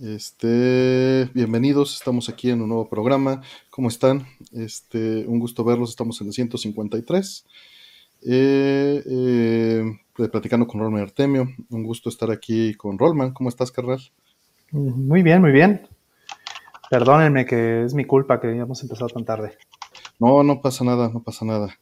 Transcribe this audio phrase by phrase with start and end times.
[0.00, 3.42] Este, bienvenidos, estamos aquí en un nuevo programa.
[3.70, 4.26] ¿Cómo están?
[4.52, 7.46] Este, un gusto verlos, estamos en el 153.
[8.26, 9.98] Eh, eh,
[10.30, 11.48] platicando con Rolman Artemio.
[11.70, 13.32] Un gusto estar aquí con Rolman.
[13.32, 14.00] ¿Cómo estás, Carral?
[14.72, 15.86] Muy bien, muy bien.
[16.90, 19.56] Perdónenme que es mi culpa que hayamos empezado tan tarde.
[20.18, 21.78] No, no pasa nada, no pasa nada.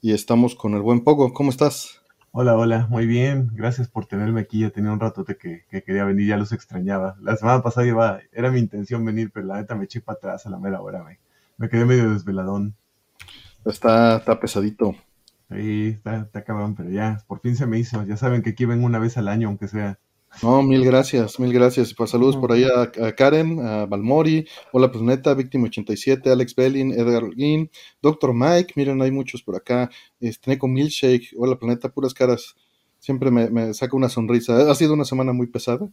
[0.00, 1.32] Y estamos con el buen Pogo.
[1.32, 2.00] ¿Cómo estás?
[2.38, 3.48] Hola, hola, muy bien.
[3.54, 4.60] Gracias por tenerme aquí.
[4.60, 7.16] Ya tenía un rato que, que quería venir, ya los extrañaba.
[7.22, 10.44] La semana pasada iba, era mi intención venir, pero la neta me eché para atrás
[10.44, 11.02] a la mera hora.
[11.02, 11.18] Me,
[11.56, 12.74] me quedé medio desveladón.
[13.64, 14.94] Está, está pesadito.
[15.50, 18.04] Sí, está, está cabrón, pero ya, por fin se me hizo.
[18.04, 19.98] Ya saben que aquí ven una vez al año, aunque sea.
[20.42, 21.94] No, mil gracias, mil gracias.
[21.94, 27.24] Pues saludos por ahí a, Karen, a Balmori, Hola Planeta, Víctima 87, Alex Bellin, Edgar
[27.34, 27.70] Lin,
[28.02, 29.90] Doctor Mike, miren, hay muchos por acá.
[30.20, 32.54] Este, Neko Milkshake, Hola Planeta, puras caras.
[32.98, 34.70] Siempre me, saca una sonrisa.
[34.70, 35.88] Ha sido una semana muy pesada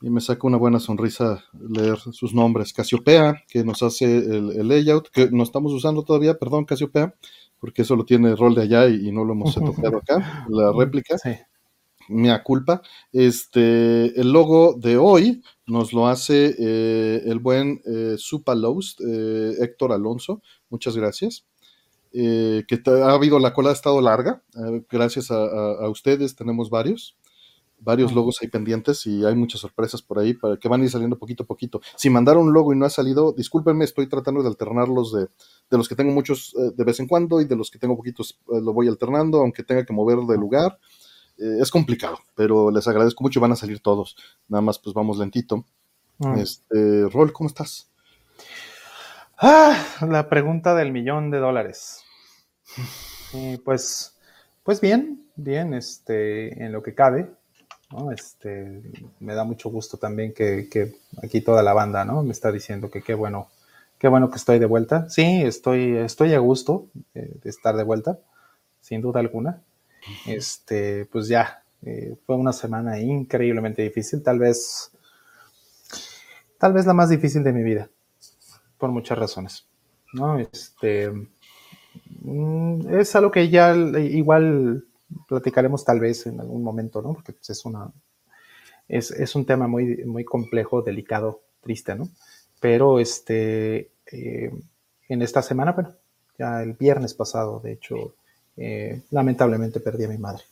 [0.00, 2.72] y me saca una buena sonrisa leer sus nombres.
[2.72, 7.14] Casiopea, que nos hace el, layout, que no estamos usando todavía, perdón, Casiopea,
[7.58, 11.18] porque eso lo tiene rol de allá y, no lo hemos tocado acá, la réplica.
[11.18, 11.30] Sí
[12.10, 12.82] mea culpa.
[13.12, 19.92] Este, el logo de hoy nos lo hace eh, el buen eh, Supalost, eh, Héctor
[19.92, 20.42] Alonso.
[20.68, 21.46] Muchas gracias.
[22.12, 24.42] Eh, que ha habido, la cola ha estado larga.
[24.90, 27.16] gracias a, ustedes tenemos varios.
[27.82, 30.90] Varios logos ahí pendientes y hay muchas sorpresas por ahí para que van a ir
[30.90, 31.80] saliendo poquito a poquito.
[31.96, 35.28] Si mandaron un logo y no ha salido, discúlpenme, estoy tratando de alternarlos de,
[35.70, 38.38] de los que tengo muchos de vez en cuando y de los que tengo poquitos
[38.48, 40.78] lo voy alternando, aunque tenga que mover de lugar.
[41.40, 44.16] Eh, es complicado, pero les agradezco mucho, van a salir todos.
[44.48, 45.64] Nada más, pues vamos lentito.
[46.18, 46.38] Mm.
[46.38, 47.90] Este, Rol, ¿cómo estás?
[49.38, 52.04] Ah, la pregunta del millón de dólares.
[53.64, 54.18] pues,
[54.62, 57.30] pues bien, bien, este, en lo que cabe.
[58.14, 58.82] Este,
[59.18, 62.22] me da mucho gusto también que, aquí toda la banda, ¿no?
[62.22, 63.48] Me está diciendo que qué bueno,
[63.98, 65.08] qué bueno que estoy de vuelta.
[65.08, 68.20] Sí, estoy, estoy a gusto de estar de vuelta,
[68.80, 69.60] sin duda alguna
[70.26, 74.90] este, pues ya, eh, fue una semana increíblemente difícil, tal vez,
[76.58, 77.88] tal vez la más difícil de mi vida,
[78.78, 79.66] por muchas razones,
[80.12, 80.38] ¿no?
[80.38, 81.10] Este,
[82.22, 84.84] mm, es algo que ya igual
[85.28, 87.14] platicaremos tal vez en algún momento, ¿no?
[87.14, 87.90] Porque pues, es una,
[88.88, 92.08] es, un tema muy, muy complejo, delicado, triste, ¿no?
[92.60, 94.52] Pero este, eh,
[95.08, 95.94] en esta semana, bueno,
[96.38, 98.14] ya el viernes pasado, de hecho,
[98.62, 100.42] eh, lamentablemente perdí a mi madre.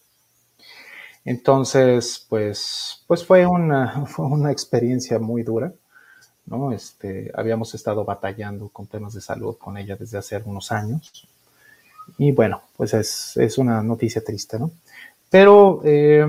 [1.27, 5.71] Entonces, pues, pues fue, una, una experiencia muy dura.
[6.47, 6.73] ¿no?
[6.73, 11.29] Este, habíamos estado batallando con temas de salud con ella desde hace algunos años.
[12.17, 14.71] Y bueno, pues es, una noticia triste, ¿no?
[15.29, 16.27] Pero, eh,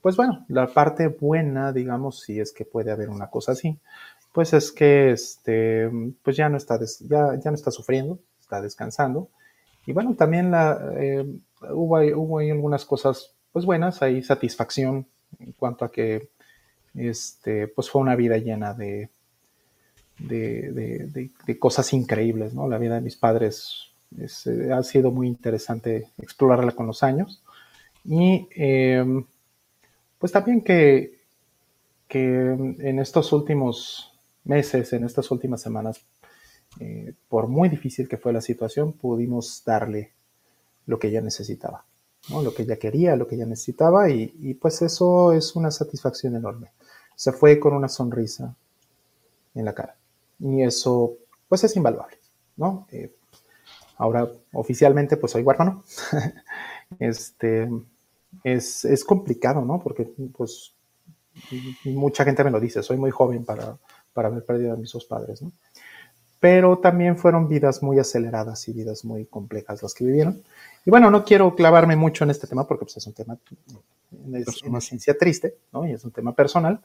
[0.00, 3.78] pues bueno, la parte buena, digamos, si es que puede haber una cosa así,
[4.32, 5.88] pues es que este,
[6.24, 9.28] pues ya no está, ya, ya no está sufriendo, está descansando
[9.86, 10.52] y bueno, también
[10.98, 11.24] eh,
[11.70, 15.06] hubo, hubo ahí algunas cosas pues buenas, hay satisfacción
[15.38, 16.30] en cuanto a que
[16.94, 19.10] este, pues fue una vida llena de,
[20.18, 22.68] de, cosas increíbles, ¿no?
[22.68, 27.42] La vida de mis padres eh, ha sido muy interesante explorarla con los años.
[28.04, 29.24] Y em,
[30.18, 31.20] pues también que,
[32.08, 34.12] que en estos últimos
[34.44, 36.00] meses, en estas últimas semanas,
[36.80, 40.12] eh, por muy difícil que fue la situación, pudimos darle
[40.86, 41.84] lo que ella necesitaba,
[42.30, 46.72] lo que ella quería, lo que ella necesitaba, y, pues eso es una satisfacción enorme.
[47.14, 48.56] Se fue con una sonrisa
[49.54, 49.96] en la cara,
[50.38, 51.14] y eso
[51.48, 52.16] pues es invaluable,
[52.56, 52.86] ¿no?
[52.90, 53.14] Eh,
[53.98, 55.84] ahora oficialmente pues soy huérfano,
[56.98, 57.68] este,
[58.42, 59.78] es, es, complicado, ¿no?
[59.78, 60.74] Porque pues
[61.84, 63.76] mucha gente me lo dice, soy muy joven para,
[64.12, 65.52] para haber perdido a mis dos padres, ¿no?
[66.42, 70.42] Pero también fueron vidas muy aceleradas y vidas muy complejas las que vivieron.
[70.84, 73.38] Y bueno, no quiero clavarme mucho en este tema porque pues, es un tema,
[74.34, 75.86] es una ciencia triste, ¿no?
[75.86, 76.80] Y es un tema personal,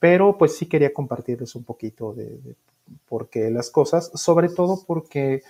[0.00, 2.38] pero pues sí quería compartirles un poquito de,
[3.06, 5.42] por qué las cosas, sobre todo porque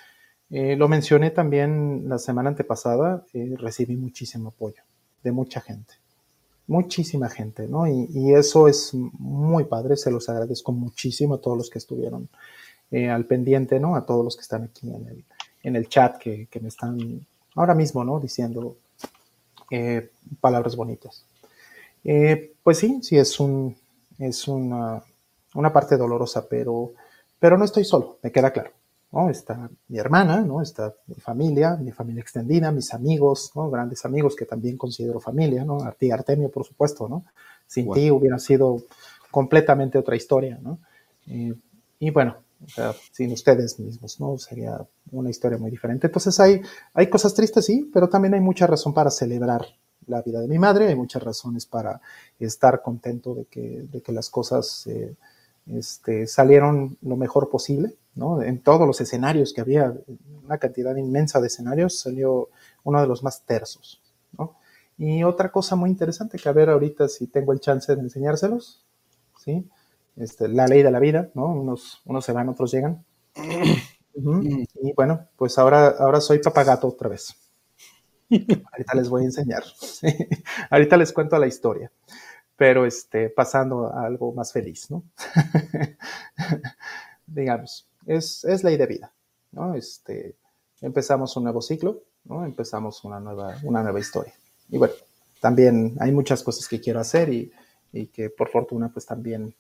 [0.51, 4.83] eh, lo mencioné también la semana antepasada, eh, recibí muchísimo apoyo
[5.23, 5.95] de mucha gente,
[6.67, 7.87] muchísima gente, ¿no?
[7.87, 12.29] Y, y, eso es muy padre, se los agradezco muchísimo a todos los que estuvieron
[12.91, 13.97] eh, al pendiente, ¿no?
[13.97, 15.25] A todos los que están aquí en el,
[15.63, 18.21] en el chat que, me están ahora mismo, ¿no?
[18.21, 18.77] Diciendo
[19.71, 20.11] eh,
[20.41, 21.25] palabras bonitas.
[22.05, 23.77] Eh, pues sí, sí es un,
[24.19, 25.03] es una,
[25.55, 26.93] una, parte dolorosa, pero,
[27.41, 28.71] pero no estoy solo, me queda claro.
[29.11, 29.31] ¿no?
[29.31, 30.61] Está mi hermana, ¿no?
[30.61, 33.71] Está mi familia, mi familia extendida, mis amigos, ¿no?
[33.71, 35.83] Grandes amigos que también considero familia, ¿no?
[35.83, 37.25] A ti, Artemio, por supuesto, ¿no?
[37.67, 38.83] Sin ti hubiera sido
[39.31, 40.79] completamente otra historia, ¿no?
[41.27, 42.44] y bueno,
[43.13, 44.39] sin ustedes mismos, ¿no?
[44.39, 46.07] Sería una historia muy diferente.
[46.07, 46.61] Entonces hay,
[46.93, 49.67] hay cosas tristes, sí, pero también hay mucha razón para celebrar
[50.07, 52.01] la vida de mi madre, hay muchas razones para
[52.39, 55.15] estar contento de que, de que las cosas eh,
[55.67, 58.43] este, salieron lo mejor posible, ¿no?
[58.43, 59.95] En todos los escenarios que había,
[60.45, 62.51] una cantidad inmensa de escenarios, salió
[62.83, 64.03] uno de los más tersos,
[64.39, 64.57] ¿no?
[64.99, 68.85] Y otra cosa muy interesante que a ver ahorita si tengo el chance de enseñárselos,
[69.43, 69.67] ¿sí?
[70.17, 71.47] Este, la ley de la vida, ¿no?
[71.47, 73.05] Unos, unos se van, otros llegan.
[74.17, 77.35] Y bueno, pues ahora, ahora soy papagato otra vez.
[78.31, 79.65] Ahorita les voy a enseñar.
[80.71, 81.91] Ahorita les cuento la historia,
[82.57, 85.03] pero este, pasando a algo más feliz, ¿no?
[87.27, 89.13] Digamos, es, es ley de vida,
[89.53, 89.75] ¿no?
[89.75, 90.37] Este,
[90.81, 92.45] empezamos un nuevo ciclo, ¿no?
[92.45, 94.35] Empezamos una nueva, una nueva historia.
[94.69, 94.95] Y bueno,
[95.41, 97.53] también hay muchas cosas que quiero hacer y,
[97.93, 99.55] y que por fortuna pues también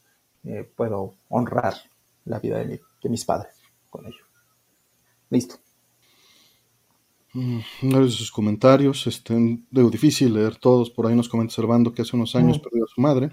[0.44, 1.75] eh, puedo honrar
[2.25, 3.55] la vida de, mis padres
[3.91, 4.25] con ello.
[5.31, 5.56] Listo.
[7.35, 9.35] Mm, de sus comentarios, este,
[9.70, 12.62] digo, difícil leer todos, por ahí nos comenta Servando que hace unos años mm.
[12.62, 13.31] perdió a su madre.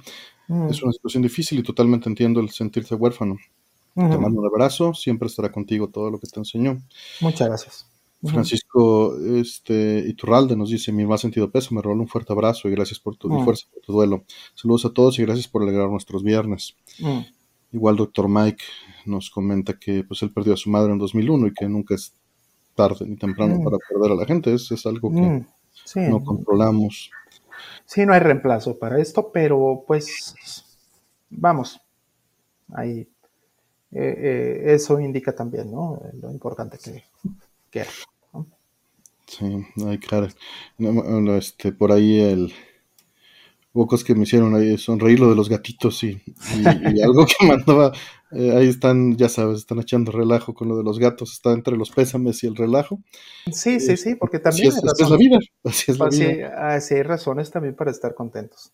[0.48, 0.69] Mm.
[0.69, 3.38] Es una situación difícil y totalmente entiendo el sentirse huérfano.
[3.94, 6.81] Te mando un abrazo, siempre estará contigo todo lo que te enseñó.
[7.19, 7.91] Muchas gracias.
[8.23, 12.71] Francisco este, Iturralde nos dice, mi más sentido peso, me rola un fuerte abrazo y
[12.71, 14.23] gracias por tu fuerza, por tu duelo.
[14.53, 16.75] Saludos a todos y gracias por alegrar nuestros viernes.
[17.71, 18.63] Igual doctor Mike
[19.06, 22.13] nos comenta que pues él perdió a su madre en 2001 y que nunca es
[22.75, 24.53] tarde ni temprano para perder a la gente.
[24.53, 27.09] Es, es algo que no controlamos.
[27.85, 30.35] Sí, no hay reemplazo para esto, pero pues
[31.29, 31.79] vamos,
[32.73, 33.07] ahí
[33.91, 36.01] eh, eh, eso indica también, ¿no?
[36.21, 37.03] Lo importante que,
[37.69, 37.85] que
[39.31, 39.45] Sí,
[39.88, 40.28] ay, claro.
[41.38, 42.54] este, por ahí el
[43.72, 46.22] pocos que me hicieron ahí sonreír lo de los gatitos y,
[47.01, 47.94] algo que mandaba,
[48.33, 51.78] eh, ahí están, ya sabes, están echando relajo con lo de los gatos, está entre
[51.78, 53.00] los pésames y el relajo.
[53.50, 55.39] Sí, sí, sí, porque también así es, la vida.
[55.63, 56.81] Así es la vida.
[56.81, 58.74] Sí, hay razones también para estar contentos.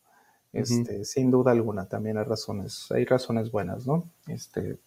[0.53, 4.09] Este, Sin duda alguna, también hay razones, hay razones buenas, ¿no?
[4.27, 4.79] Este,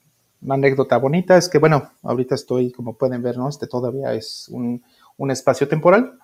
[0.42, 3.48] una anécdota bonita es que, bueno, ahorita estoy, como pueden ver, ¿no?
[3.48, 4.82] Este todavía es un,
[5.20, 6.18] un espacio temporal,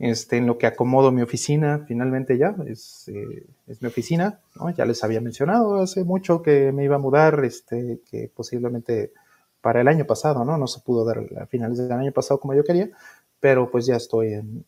[0.00, 4.70] este, en lo que acomodo mi oficina, finalmente ya, es, eh, es mi oficina, ¿no?
[4.70, 9.12] Ya les había mencionado hace mucho que me iba a mudar, este, que posiblemente
[9.60, 10.58] para el año pasado, ¿no?
[10.58, 12.90] No se pudo dar a finales del año pasado como yo quería,
[13.38, 14.64] pero pues ya estoy en,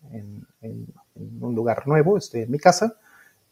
[0.61, 0.87] en,
[1.41, 2.95] un lugar nuevo, estoy en mi casa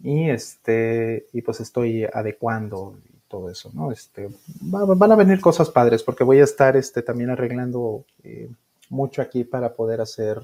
[0.01, 2.95] y, este, y pues estoy adecuando
[3.27, 3.91] todo eso, ¿no?
[3.91, 4.29] Este,
[4.61, 8.49] van a venir cosas padres porque voy a estar este, también arreglando eh,
[8.91, 10.43] mucho aquí para poder hacer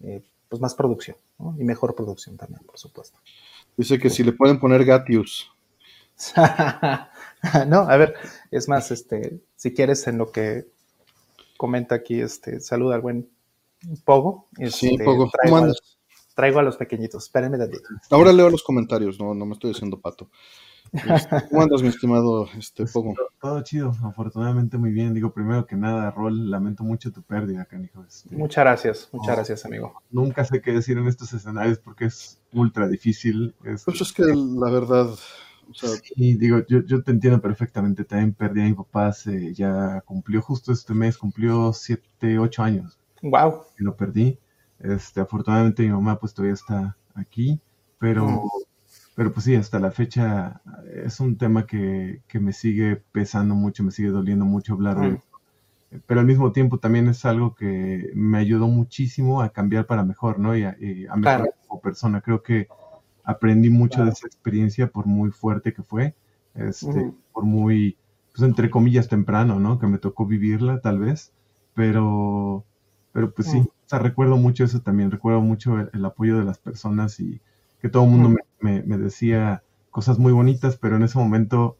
[0.00, 1.56] eh, pues más producción ¿no?
[1.58, 3.18] y mejor producción también, por supuesto.
[3.76, 5.50] Dice que si le pueden poner Gatius.
[7.68, 8.14] no, a ver,
[8.50, 10.66] es más, este, si quieres en lo que
[11.56, 13.30] comenta aquí, este, saluda al buen
[14.04, 14.48] Pogo.
[14.70, 15.30] sí, este, Pogo.
[15.30, 15.98] Traigo a, los,
[16.34, 17.78] traigo a, los, pequeñitos, espérenme de
[18.10, 20.28] Ahora leo los comentarios, no, no me estoy diciendo pato.
[21.50, 23.14] ¿Cómo andas, mi estimado este, Pogo?
[23.40, 25.14] Todo, chido, afortunadamente muy bien.
[25.14, 28.04] Digo, primero que nada, Rol, lamento mucho tu pérdida, canijo.
[28.04, 30.02] Este, muchas gracias, muchas gracias, amigo.
[30.10, 33.54] Nunca sé qué decir en estos escenarios porque es ultra difícil.
[33.64, 35.08] Es, pues es que la verdad...
[35.70, 38.04] O sea, sí, digo, yo, yo te entiendo perfectamente.
[38.04, 42.98] También perdí a mi papá, se, ya cumplió justo este mes, cumplió 7, 8 años.
[43.20, 43.64] Wow.
[43.78, 44.38] Y lo perdí.
[44.78, 47.60] Este, afortunadamente mi mamá pues todavía está aquí,
[47.98, 48.48] pero mm.
[49.18, 50.60] Pero pues sí, hasta la fecha
[51.04, 55.08] es un tema que, que me sigue pesando mucho, me sigue doliendo mucho hablar de
[55.16, 55.24] eso.
[56.06, 60.38] Pero al mismo tiempo también es algo que me ayudó muchísimo a cambiar para mejor,
[60.38, 60.56] ¿no?
[60.56, 60.76] Y a,
[61.16, 62.20] mejorar como persona.
[62.20, 62.68] Creo que
[63.24, 66.14] aprendí mucho de esa experiencia por muy fuerte que fue,
[66.54, 67.96] este, por muy,
[68.32, 69.80] pues entre comillas, temprano, ¿no?
[69.80, 71.32] Que me tocó vivirla tal vez,
[71.74, 72.64] pero,
[73.10, 76.58] pero pues sí, o sea, recuerdo mucho eso también, recuerdo mucho el apoyo de las
[76.58, 77.40] personas y
[77.80, 81.76] que todo el mundo me, decía cosas muy bonitas, pero en ese momento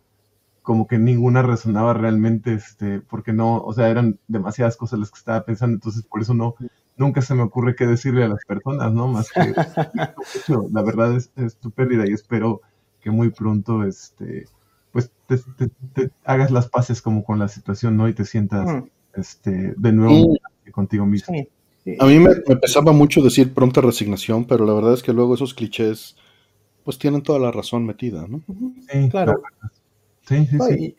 [0.62, 5.18] como que ninguna resonaba realmente, este, porque no, o sea, eran demasiadas cosas las que
[5.18, 6.56] estaba pensando, entonces por eso no,
[6.98, 9.08] nunca se me ocurre qué decirle a las personas, ¿no?
[9.08, 9.40] Más que,
[10.72, 12.60] la verdad es, tu pérdida y espero
[13.00, 14.46] que muy pronto, este,
[14.92, 18.06] pues te, hagas las paces como con la situación, ¿no?
[18.06, 20.36] Y te sientas, este, de nuevo
[20.72, 21.34] contigo mismo.
[21.98, 25.54] A mí me, pesaba mucho decir pronta resignación, pero la verdad es que luego esos
[25.54, 26.16] clichés
[26.88, 28.40] pues tienen toda la razón metida, ¿no?
[28.90, 29.42] Sí, claro.
[30.26, 30.96] Sí, sí, sí.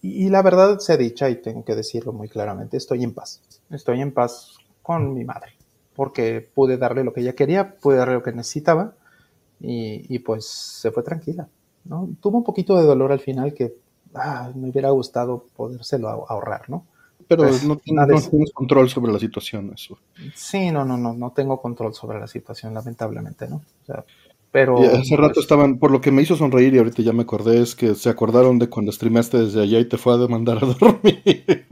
[0.00, 3.12] Y, y, la verdad se ha dicho, y tengo que decirlo muy claramente, estoy en
[3.12, 3.42] paz.
[3.70, 5.54] Estoy en paz con mi madre,
[5.96, 8.94] porque pude darle lo que ella quería, pude darle lo que necesitaba,
[9.58, 11.48] y, y pues se fue tranquila.
[11.84, 12.08] ¿no?
[12.20, 13.74] Tuvo un poquito de dolor al final que
[14.14, 16.86] ah, me hubiera gustado podérselo ahorrar, ¿no?
[17.26, 19.98] Pero pues, no, tienes control sobre la situación, eso.
[20.36, 23.56] Sí, no, no, no, no tengo control sobre la situación, lamentablemente, ¿no?
[23.56, 24.04] O sea,
[24.52, 24.78] pero.
[24.78, 27.60] hace rato pues estaban, por lo que me hizo sonreír y ahorita ya me acordé,
[27.60, 30.66] es que se acordaron de cuando streamaste desde allá y te fue a demandar a
[30.80, 31.66] dormir.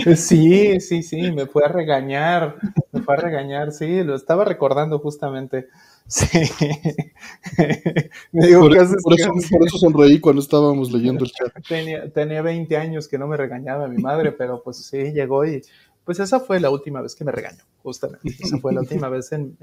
[0.16, 2.56] Sí, sí, sí, me fue a regañar,
[2.92, 5.68] me fue a regañar, sí, lo estaba recordando justamente.
[6.06, 6.26] Sí.
[8.32, 11.52] me digo, por, eso, por, eso, sonreí cuando estábamos leyendo el chat.
[11.68, 15.62] Tenía, tenía 20 años que no me regañaba mi madre, pero pues sí, llegó y
[16.04, 18.34] pues esa fue la última vez que me regañó, justamente.
[18.40, 19.56] Esa fue la última vez en,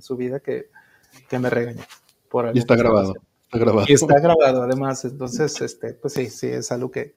[0.00, 0.66] su vida que,
[1.38, 1.82] me regañó.
[2.54, 3.14] y está grabado,
[3.44, 3.86] está grabado.
[3.88, 5.04] Y está grabado, además.
[5.04, 7.14] Entonces, este, pues sí, sí, es algo que,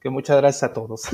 [0.00, 1.02] que muchas gracias a todos.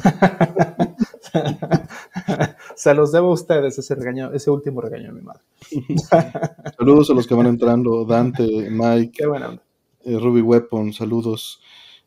[2.76, 5.42] Se los debo a ustedes ese regaño, ese último regaño de mi madre.
[6.78, 9.58] saludos a los que van entrando, Dante, Mike, Qué buena
[10.06, 11.60] eh, Ruby Weapon, saludos.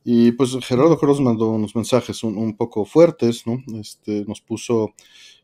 [0.03, 3.61] Y pues Gerardo Cruz mandó unos mensajes un, poco fuertes, ¿no?
[3.79, 4.93] Este, nos puso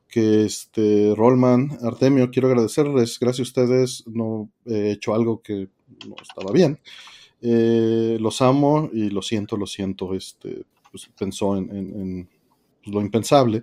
[0.07, 5.69] que este Rollman, Artemio, quiero agradecerles, gracias a ustedes no he hecho algo que
[6.07, 6.79] no estaba bien.
[7.41, 12.29] Eh, los amo y lo siento, lo siento, este, pues pensó en,
[12.83, 13.61] pues, lo impensable,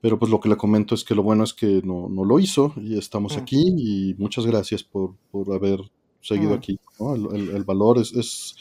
[0.00, 2.74] pero pues lo que le comento es que lo bueno es que no, lo hizo
[2.76, 3.40] y estamos mm.
[3.40, 5.14] aquí y muchas gracias por,
[5.52, 5.80] haber
[6.20, 6.54] seguido mm.
[6.54, 6.78] aquí.
[7.34, 8.56] El, valor es,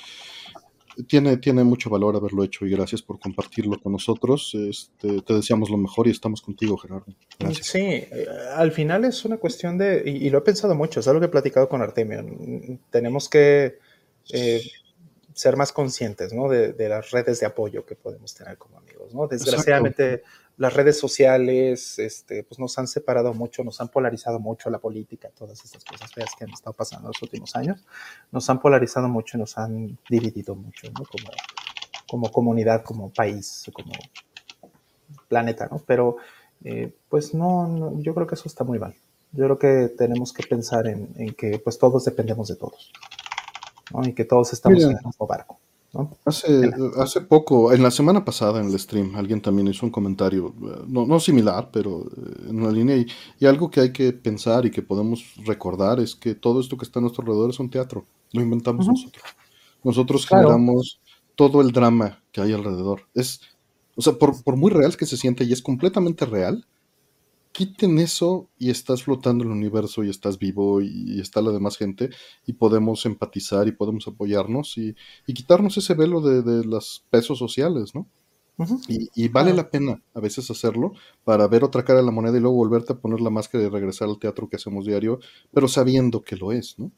[1.08, 4.56] tiene, tiene mucho valor haberlo hecho y gracias por compartirlo con nosotros.
[4.56, 7.06] Este, te deseamos lo mejor y estamos contigo, Gerardo.
[7.40, 7.68] Gracias.
[7.68, 11.20] Sí, eh, al final es una cuestión de, y, lo he pensado mucho, es algo
[11.20, 12.26] que he platicado con Artemio,
[12.90, 13.80] tenemos que
[14.32, 14.62] eh,
[15.34, 16.50] ser más conscientes ¿no?
[16.50, 19.14] de, las redes de apoyo que podemos tener como amigos.
[19.14, 19.28] ¿no?
[19.28, 20.24] Desgraciadamente
[20.58, 25.30] las redes sociales este, pues nos han separado mucho, nos han polarizado mucho la política,
[25.38, 27.86] todas estas cosas feas que han estado pasando en los últimos años,
[28.32, 31.30] nos han polarizado mucho y nos han dividido mucho como,
[32.08, 33.94] como comunidad, como país, como
[35.28, 35.80] planeta, ¿no?
[35.86, 36.18] Pero
[36.64, 38.96] eh, pues no, yo creo que eso está muy mal.
[39.34, 42.92] Yo creo que tenemos que pensar en, en que pues todos dependemos de todos
[44.04, 45.60] y que todos estamos en el mismo barco.
[46.26, 50.54] Hace, hace poco, en la semana pasada en el stream, alguien también hizo un comentario,
[50.62, 54.72] eh, no, similar, pero eh, en una línea, y, algo que hay que pensar y
[54.72, 58.06] que podemos recordar es que todo esto que está a nuestro alrededor es un teatro,
[58.34, 59.24] lo inventamos nosotros.
[59.84, 61.00] Nosotros generamos
[61.36, 63.04] todo el drama que hay alrededor.
[63.14, 63.42] Es,
[63.96, 66.66] o sea, por, por muy real que se siente y es completamente real,
[67.58, 71.76] quiten eso y estás flotando en el universo y estás vivo y, está la demás
[71.76, 72.12] gente
[72.46, 74.96] y podemos empatizar y podemos apoyarnos y,
[75.26, 78.08] quitarnos ese velo de, los pesos sociales, ¿no?
[78.88, 82.42] y, vale la pena a veces hacerlo para ver otra cara de la moneda y
[82.42, 85.20] luego volverte a poner la máscara y regresar al teatro que hacemos diario,
[85.52, 86.92] pero sabiendo que lo es, ¿no?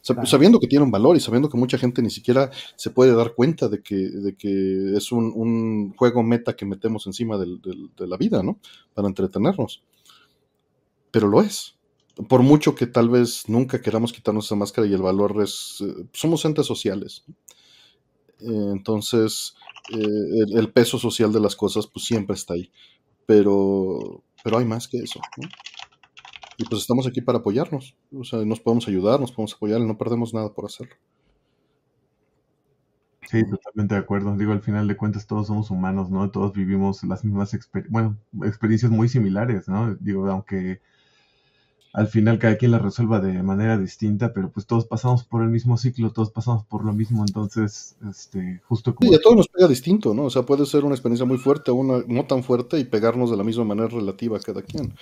[0.00, 3.34] Sabiendo que tiene un valor y sabiendo que mucha gente ni siquiera se puede dar
[3.34, 8.44] cuenta de que, de que es un, juego meta que metemos encima de la vida,
[8.44, 8.60] ¿no?
[8.94, 9.82] Para entretenernos
[11.14, 11.76] pero lo es.
[12.28, 16.08] Por mucho que tal vez nunca queramos quitarnos esa máscara y el valor es, eh,
[16.12, 17.24] somos entes sociales.
[18.40, 19.54] Eh, entonces,
[19.92, 22.72] eh, el, peso social de las cosas pues siempre está ahí,
[23.26, 25.20] pero, pero hay más que eso.
[26.58, 29.86] Y pues estamos aquí para apoyarnos, o sea, nos podemos ayudar, nos podemos apoyar y
[29.86, 30.96] no perdemos nada por hacerlo.
[33.30, 34.36] Sí, totalmente de acuerdo.
[34.36, 36.30] Digo, al final de cuentas todos somos humanos, ¿no?
[36.30, 37.56] Todos vivimos las mismas
[37.88, 39.94] bueno, experiencias muy similares, ¿no?
[39.94, 40.80] Digo, aunque
[41.94, 45.48] al final cada quien la resuelva de manera distinta, pero pues todos pasamos por el
[45.48, 49.08] mismo ciclo, todos pasamos por lo mismo, entonces, este, justo como...
[49.08, 50.24] Sí, a todos nos pega distinto, ¿no?
[50.24, 53.30] O sea, puede ser una experiencia muy fuerte o una no tan fuerte y pegarnos
[53.30, 54.92] de la misma manera relativa a cada quien.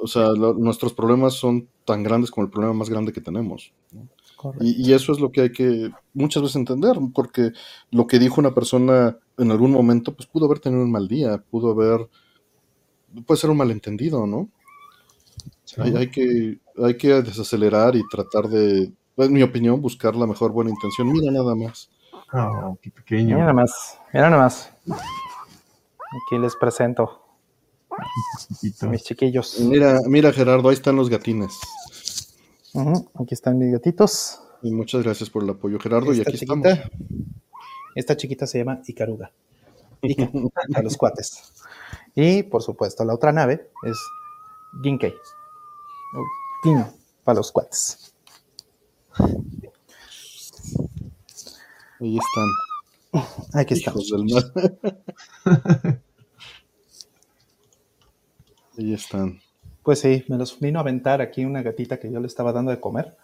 [0.00, 3.72] O sea, nuestros problemas son tan grandes como el problema más grande que tenemos.
[4.60, 7.50] Y, y, eso es lo que hay que muchas veces entender, porque
[7.90, 11.42] lo que dijo una persona en algún momento, pues pudo haber tenido un mal día,
[11.50, 12.08] pudo haber,
[13.26, 14.48] puede ser un malentendido, ¿no?
[15.78, 20.70] Hay, que, hay que desacelerar y tratar de, en mi opinión, buscar la mejor buena
[20.70, 21.10] intención.
[21.10, 21.90] Mira nada más.
[22.32, 23.36] Oh, qué pequeño.
[23.36, 24.70] Mira nada más, mira nada más.
[24.88, 27.22] Aquí les presento
[28.88, 29.60] mis chiquillos.
[29.60, 31.58] Mira, mira Gerardo, ahí están los gatines.
[33.14, 34.40] Aquí están mis gatitos.
[34.62, 36.12] Y muchas gracias por el apoyo, Gerardo.
[36.12, 36.66] y aquí estamos.
[37.94, 39.32] Esta chiquita se llama Icaruga.
[40.02, 40.30] Ica,
[40.74, 41.52] a los cuates.
[42.14, 43.98] Y por supuesto, la otra nave es
[44.82, 45.14] Ginkei
[47.24, 48.14] para los cuates.
[52.00, 52.48] Ahí están.
[53.54, 54.12] Aquí estamos.
[58.78, 59.40] Ahí están.
[59.82, 62.70] Pues sí, me los vino a aventar aquí una gatita que yo le estaba dando
[62.70, 63.16] de comer.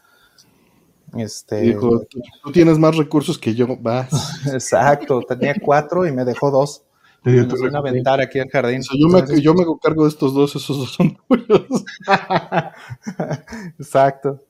[1.17, 4.45] Este, Dijo, tú, tú tienes más recursos que yo, vas.
[4.53, 6.83] exacto, tenía cuatro y me dejó dos.
[7.23, 8.81] Te dio Me tu los vino a aventar aquí al jardín.
[8.81, 11.67] O sea, yo, me, yo me hago cargo de estos dos, esos dos son tuyos.
[13.79, 14.45] Exacto.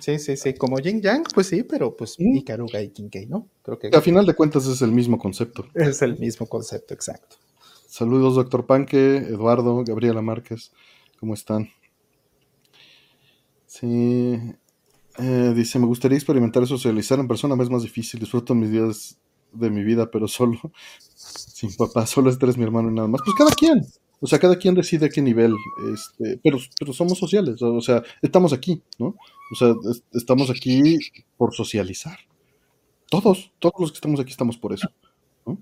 [0.00, 0.54] Sí, sí, sí.
[0.54, 2.36] Como Yin Yang, pues sí, pero pues Mm.
[2.36, 3.48] Ikaruga y Kinkei, ¿no?
[3.62, 5.66] Creo que A final de cuentas es el mismo concepto.
[5.74, 7.36] es el mismo concepto, exacto.
[7.88, 10.70] Saludos, doctor Panque, Eduardo, Gabriela Márquez.
[11.18, 11.70] ¿Cómo están?
[13.66, 14.38] Sí.
[15.18, 18.20] Eh, dice, me gustaría experimentar y socializar en persona, me es más difícil.
[18.20, 19.18] Disfruto mis días
[19.52, 20.58] de mi vida, pero solo.
[21.14, 23.20] Sin papá, solo es mi hermano y nada más.
[23.24, 23.82] Pues cada quien.
[24.20, 25.54] O sea, cada quien decide qué nivel.
[25.94, 27.60] Este, pero, pero somos sociales.
[27.62, 29.16] O sea, estamos aquí, ¿no?
[29.52, 30.98] O sea, es- estamos aquí
[31.36, 32.18] por socializar.
[33.10, 34.88] Todos, todos los que estamos aquí estamos por eso.
[35.46, 35.58] ¿no?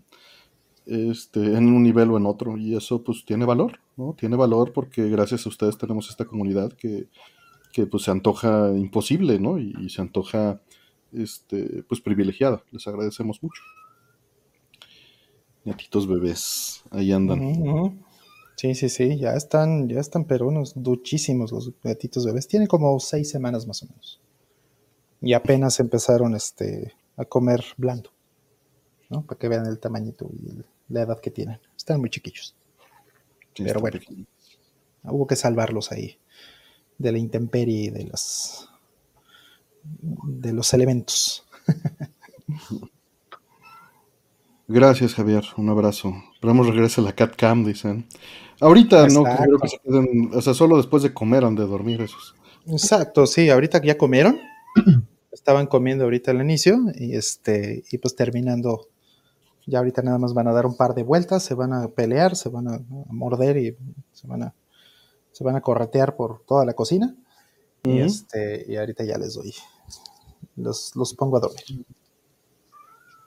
[0.86, 2.56] este, en un nivel o en otro.
[2.56, 4.14] Y eso pues tiene valor, ¿no?
[4.18, 7.08] Tiene valor porque gracias a ustedes tenemos esta comunidad que,
[7.72, 9.58] que pues se antoja imposible, ¿no?
[9.58, 10.60] Y se antoja
[11.12, 12.62] este, pues privilegiada.
[12.70, 13.62] Les agradecemos mucho.
[15.64, 18.02] Gatitos bebés, ahí andan.
[18.56, 22.48] Sí, sí, sí, ya están, ya están pero unos duchísimos los gatitos bebés.
[22.48, 24.20] Tienen como seis semanas más o menos.
[25.20, 28.10] Y apenas empezaron este, a comer blando,
[29.10, 29.22] ¿no?
[29.22, 31.60] Para que vean el tamañito y el- la edad que tienen.
[31.76, 32.54] Están muy chiquillos.
[33.54, 33.98] Sí, pero bueno.
[33.98, 34.26] pequeños.
[35.04, 36.18] Hubo que salvarlos ahí
[36.98, 38.68] de la intemperie y de los
[40.00, 41.44] de los elementos.
[44.68, 45.44] Gracias, Javier.
[45.56, 46.12] Un abrazo.
[46.34, 48.06] Esperamos regrese la Cat Cam, dicen.
[48.60, 52.02] Ahorita no, creo que se queden, o sea, solo después de comer han de dormir
[52.02, 52.34] esos.
[52.66, 54.38] Exacto, sí, ahorita ya comieron.
[55.32, 58.88] Estaban comiendo ahorita al inicio y este y pues terminando
[59.66, 62.34] ya ahorita nada más van a dar un par de vueltas, se van a pelear,
[62.34, 63.76] se van a, a morder y
[64.12, 64.54] se van a
[65.30, 67.14] se van a corretear por toda la cocina
[67.84, 69.54] y este y ahorita ya les doy
[70.58, 71.84] los, los pongo a dormir.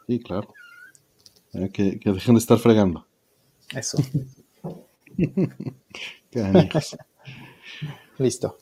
[0.08, 0.54] Sí, claro.
[1.54, 3.06] Eh, que, que dejen de estar fregando.
[3.74, 3.98] Eso.
[8.18, 8.58] Listo.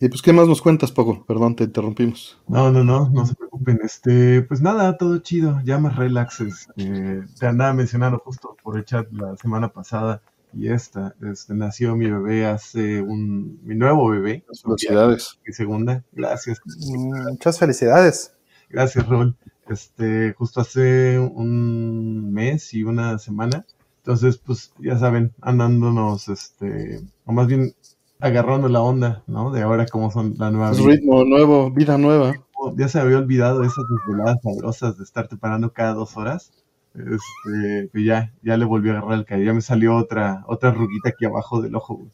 [0.00, 1.24] Y pues, ¿qué más nos cuentas, Poco?
[1.24, 2.38] Perdón, te interrumpimos.
[2.48, 3.78] No, no, no, no se preocupen.
[3.84, 6.40] Este, pues nada, todo chido, ya más relax.
[6.40, 10.20] este, te andaba mencionando justo por el chat la semana pasada
[10.54, 15.38] y esta, este, nació mi bebé hace un, mi nuevo bebé, Felicidades.
[15.46, 18.32] mi segunda, gracias, Mm, Muchas felicidades.
[18.68, 19.36] gracias Raúl.
[19.68, 23.64] Este, justo hace un mes y una semana,
[23.98, 27.72] entonces, pues ya saben, andándonos, este, o más bien
[28.18, 29.52] agarrando la onda, ¿no?
[29.52, 30.86] De ahora cómo son la nueva vida.
[30.86, 32.34] ritmo nuevo, vida nueva.
[32.76, 36.52] ya se había olvidado esas desveladas sabrosas de estarte parando cada dos horas.
[36.94, 39.46] Este, que ya, ya le volví a agarrar el cariño.
[39.46, 42.06] Ya me salió otra, otra ruguita aquí abajo del ojo.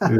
[0.00, 0.16] Este,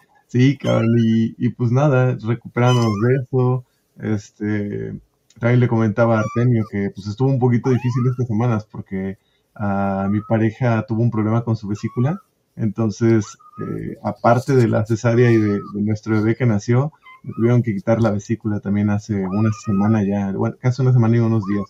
[0.28, 3.64] sí, cabrón, y, pues nada, recuperándonos de eso.
[3.98, 5.00] Este,
[5.38, 9.18] también le comentaba a Artemio que pues estuvo un poquito difícil estas semanas porque
[9.54, 12.20] a mi pareja tuvo un problema con su vesícula.
[12.56, 16.92] Entonces, eh, aparte de la cesárea y de, de nuestro bebé que nació,
[17.22, 21.16] me tuvieron que quitar la vesícula también hace una semana ya, bueno, casi una semana
[21.16, 21.64] y unos días.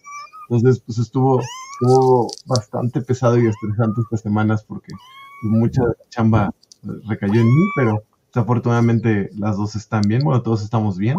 [0.53, 4.93] Entonces, pues estuvo, estuvo bastante pesado y estresante estas semanas porque
[5.41, 8.03] pues, mucha chamba eh, recayó en mí, pero
[8.35, 11.17] afortunadamente las dos están bien, bueno, todos estamos bien.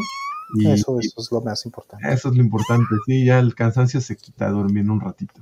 [0.56, 2.14] Y Eso, eso es lo más importante.
[2.14, 5.42] eso es lo importante, sí, ya el cansancio se quita durmiendo un ratito.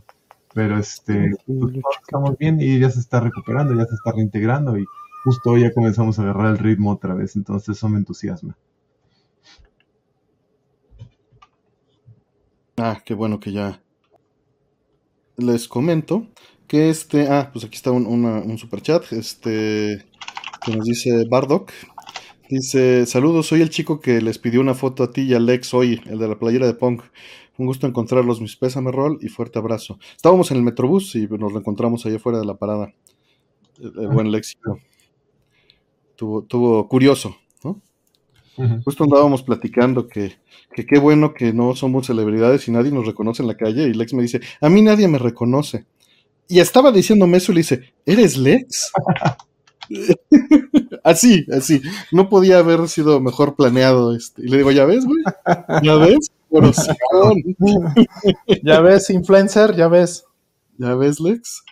[0.54, 4.86] Pero este, pues, estamos bien y ya se está recuperando, ya se está reintegrando y
[5.26, 8.56] justo hoy ya comenzamos a agarrar el ritmo otra vez, entonces eso me entusiasma.
[12.76, 13.82] Ah, qué bueno que ya
[15.38, 16.28] les comento
[16.68, 20.06] que este, ah, pues aquí está un, una- un super chat, este,
[20.66, 21.72] que nos dice Bardock.
[22.50, 25.74] Dice, saludos, soy el chico que les pidió una foto a ti y a Lex
[25.74, 27.04] hoy, el de la playera de Punk.
[27.58, 30.00] Un gusto encontrarlos, mis pésame rol y fuerte abrazo.
[30.16, 32.94] Estábamos en el Metrobús y nos lo encontramos allá afuera de la parada.
[33.80, 34.56] El, el buen Lex.
[36.16, 37.36] Tuvo, tuvo curioso,
[38.84, 40.38] Justo andábamos platicando que,
[40.74, 43.88] que qué bueno que no somos celebridades y nadie nos reconoce en la calle.
[43.88, 45.86] Y Lex me dice, a mí nadie me reconoce.
[46.48, 48.92] Y estaba diciéndome eso y le dice, ¿eres Lex?
[51.04, 51.82] así, así.
[52.12, 54.16] No podía haber sido mejor planeado.
[54.16, 54.44] Este.
[54.44, 55.24] Y le digo, ¿ya ves, güey?
[55.84, 56.32] ¿Ya ves?
[58.64, 60.26] Ya ves, influencer, ya ves.
[60.78, 61.64] ¿Ya ves, Lex?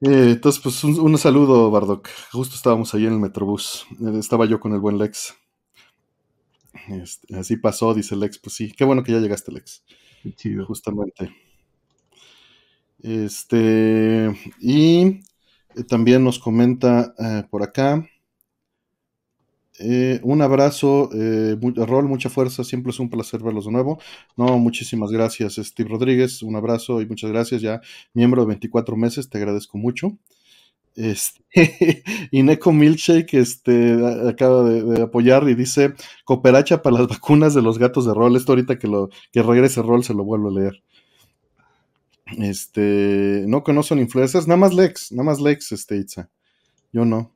[0.00, 2.08] Eh, entonces, pues un, un saludo, Bardock.
[2.32, 3.86] Justo estábamos ahí en el Metrobús.
[4.00, 5.34] Eh, Estaba yo con el buen Lex.
[6.88, 8.38] Este, así pasó, dice Lex.
[8.38, 9.82] Pues sí, qué bueno que ya llegaste, Lex.
[10.22, 10.66] Qué chido.
[10.66, 11.30] Justamente.
[13.02, 18.06] Este, y eh, también nos comenta eh, por acá
[19.82, 23.98] Eh, un abrazo, eh, Rol, mucha fuerza, siempre es un placer verlos de nuevo.
[24.36, 27.80] No, muchísimas gracias, Steve Rodríguez, un abrazo y muchas gracias, ya
[28.12, 30.18] miembro de 24 meses, te agradezco mucho.
[30.96, 33.94] Este, y Neko Milkshake este,
[34.28, 38.36] acaba de, apoyar y dice cooperacha para las vacunas de los gatos de rol.
[38.36, 40.82] Esto ahorita que lo que regrese rol se lo vuelvo a leer.
[42.38, 46.30] Este, no conocen influencers, nada más Lex, nada más Lex, este Itza.
[46.92, 47.34] Yo no.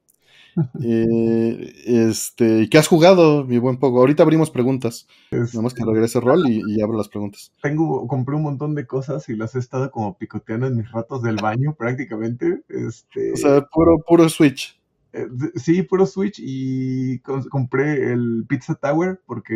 [0.82, 4.00] Eh, este, ¿qué has jugado, mi buen Pogo?
[4.00, 5.06] Ahorita abrimos preguntas.
[5.30, 7.52] Nada más que regrese rol y, abro las preguntas.
[7.62, 11.22] Tengo, compré un montón de cosas y las he estado como picoteando en mis ratos
[11.22, 12.62] del baño prácticamente.
[12.68, 14.78] Este, o sea, puro, puro Switch.
[15.12, 19.54] Eh, sí, puro Switch y compré el Pizza Tower porque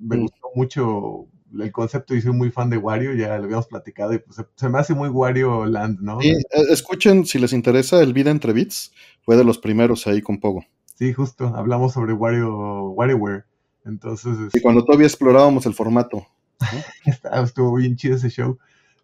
[0.00, 0.20] me mm.
[0.20, 1.28] gustó mucho
[1.60, 4.68] el concepto y soy muy fan de Wario, ya lo habíamos platicado y pues se,
[4.68, 6.20] me hace muy Wario Land, ¿no?
[6.20, 8.92] Sí, eh, escuchen si les interesa el Vida entre Bits,
[9.22, 10.64] fue de los primeros ahí con Pogo.
[10.94, 13.44] Sí, justo, hablamos sobre Wario, WarioWare.
[13.86, 14.36] Entonces.
[14.52, 16.26] Y cuando todavía explorábamos el formato.
[17.44, 18.58] Estuvo bien chido ese show.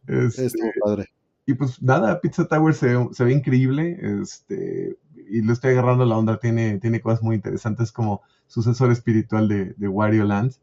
[0.06, 1.08] Este, Estuvo padre.
[1.46, 3.98] Y pues nada, Pizza Tower se, ve increíble.
[4.22, 4.96] Este,
[5.28, 6.38] y lo estoy agarrando la onda.
[6.38, 10.54] Tiene, tiene cosas muy interesantes como sucesor espiritual de, de Wario Land.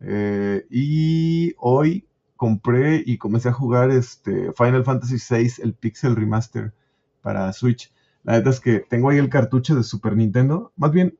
[0.00, 2.06] Eh, y hoy
[2.36, 6.72] compré y comencé a jugar este Final Fantasy VI, el Pixel Remaster
[7.22, 7.92] para Switch.
[8.24, 10.72] La verdad es que tengo ahí el cartucho de Super Nintendo.
[10.76, 11.16] Más bien,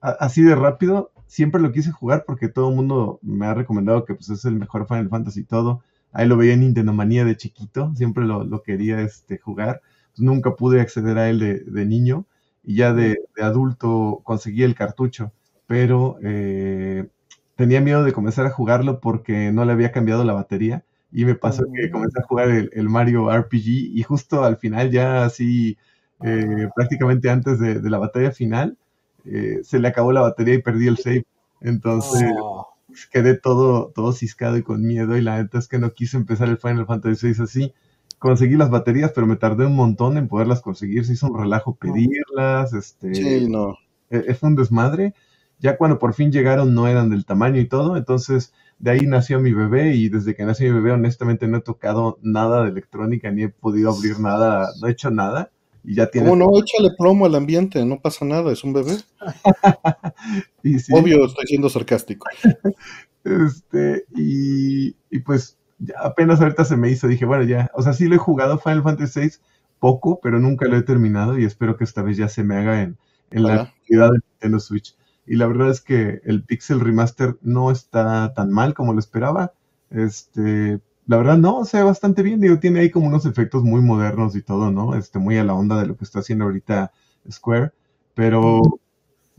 [0.00, 4.14] así de rápido, siempre lo quise jugar porque todo el mundo me ha recomendado que
[4.14, 5.82] pues, es el mejor Final Fantasy y todo.
[6.12, 9.80] Ahí lo veía en Nintendo Manía de chiquito, siempre lo, quería este, jugar.
[10.14, 12.26] Pues, nunca pude acceder a él de, niño
[12.62, 15.32] y ya de, adulto conseguí el cartucho,
[15.66, 17.08] pero eh,
[17.56, 21.36] tenía miedo de comenzar a jugarlo porque no le había cambiado la batería y me
[21.36, 25.78] pasó que comencé a jugar el, Mario RPG y justo al final ya así
[26.22, 28.76] eh, prácticamente antes de, la batalla final
[29.24, 31.24] eh, se le acabó la batería y perdí el save.
[31.60, 32.66] Entonces oh.
[33.12, 36.48] quedé todo todo ciscado y con miedo y la neta es que no quise empezar
[36.48, 37.74] el Final Fantasy VI así.
[38.18, 41.06] Conseguí las baterías pero me tardé un montón en poderlas conseguir.
[41.06, 43.76] Se hizo un relajo pedirlas este sí, no.
[44.10, 45.14] es e, un desmadre
[45.58, 49.40] ya cuando por fin llegaron no eran del tamaño y todo, entonces de ahí nació
[49.40, 53.30] mi bebé y desde que nació mi bebé honestamente no he tocado nada de electrónica
[53.30, 55.50] ni he podido abrir nada, no he hecho nada.
[55.86, 56.30] Y ya tiene...
[56.30, 56.58] ¿Cómo no?
[56.58, 58.96] Échale plomo al ambiente, no pasa nada, es un bebé.
[60.92, 62.26] Obvio, estoy siendo sarcástico.
[63.24, 65.58] este, y, y pues
[65.98, 68.82] apenas ahorita se me hizo, dije, bueno, ya, o sea, sí lo he jugado Final
[68.82, 69.30] Fantasy VI
[69.78, 72.80] poco, pero nunca lo he terminado y espero que esta vez ya se me haga
[72.80, 72.96] en,
[73.30, 77.70] en la actividad de Nintendo Switch y la verdad es que el Pixel Remaster no
[77.70, 79.52] está tan mal como lo esperaba.
[79.90, 83.80] Este, la verdad no, se ve bastante bien, digo, tiene ahí como unos efectos muy
[83.80, 84.94] modernos y todo, ¿no?
[84.94, 86.92] Este, muy a la onda de lo que está haciendo ahorita
[87.30, 87.72] Square,
[88.14, 88.62] pero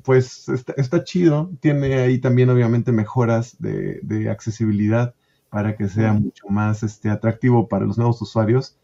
[0.04, 5.16] pues está, chido, tiene ahí también obviamente mejoras de, de accesibilidad
[5.50, 8.78] para que sea mucho más este, atractivo para los nuevos usuarios.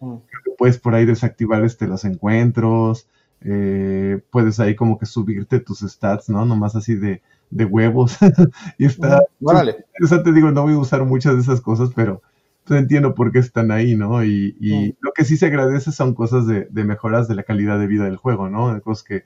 [0.57, 3.07] puedes por ahí desactivar este, los encuentros,
[3.43, 6.45] eh, puedes ahí como que subirte tus stats, ¿no?
[6.45, 8.17] Nomás así de, de huevos.
[8.77, 9.23] y está...
[9.39, 9.85] Vale.
[10.03, 12.21] O sea, te digo, no voy a usar muchas de esas cosas, pero
[12.65, 14.23] pues, entiendo por qué están ahí, ¿no?
[14.23, 17.79] Y, y lo que sí se agradece son cosas de, de, mejoras de la calidad
[17.79, 18.73] de vida del juego, ¿no?
[18.73, 19.23] De cosas que,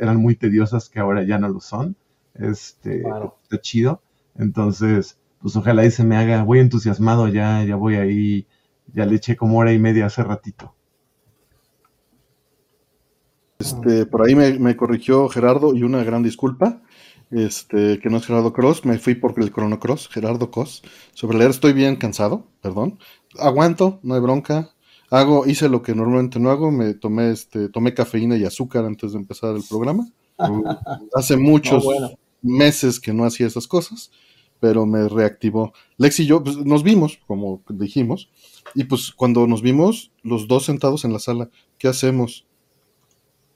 [0.00, 1.96] eran muy tediosas que ahora ya no lo son.
[2.34, 3.02] Este,
[3.42, 4.00] está chido.
[4.36, 8.46] Entonces, pues ojalá ahí se me haga, voy entusiasmado ya, ya voy ahí,
[8.92, 10.75] ya le eché como hora y media hace ratito.
[13.58, 16.82] Este, por ahí me, corrigió Gerardo y una gran disculpa.
[17.30, 20.82] Este, que no es Gerardo Cross, me fui por el Chrono Cross, Gerardo Cross.
[21.12, 22.98] Sobre leer estoy bien cansado, perdón.
[23.38, 24.70] Aguanto, no hay bronca.
[25.10, 29.12] Hago, hice lo que normalmente no hago, me tomé este, tomé cafeína y azúcar antes
[29.12, 30.06] de empezar el programa.
[31.14, 31.84] Hace muchos
[32.42, 34.10] meses que no hacía esas cosas,
[34.60, 35.72] pero me reactivó.
[35.96, 38.30] Lex y yo pues, nos vimos, como dijimos,
[38.74, 42.46] y pues cuando nos vimos, los dos sentados en la sala, ¿qué hacemos?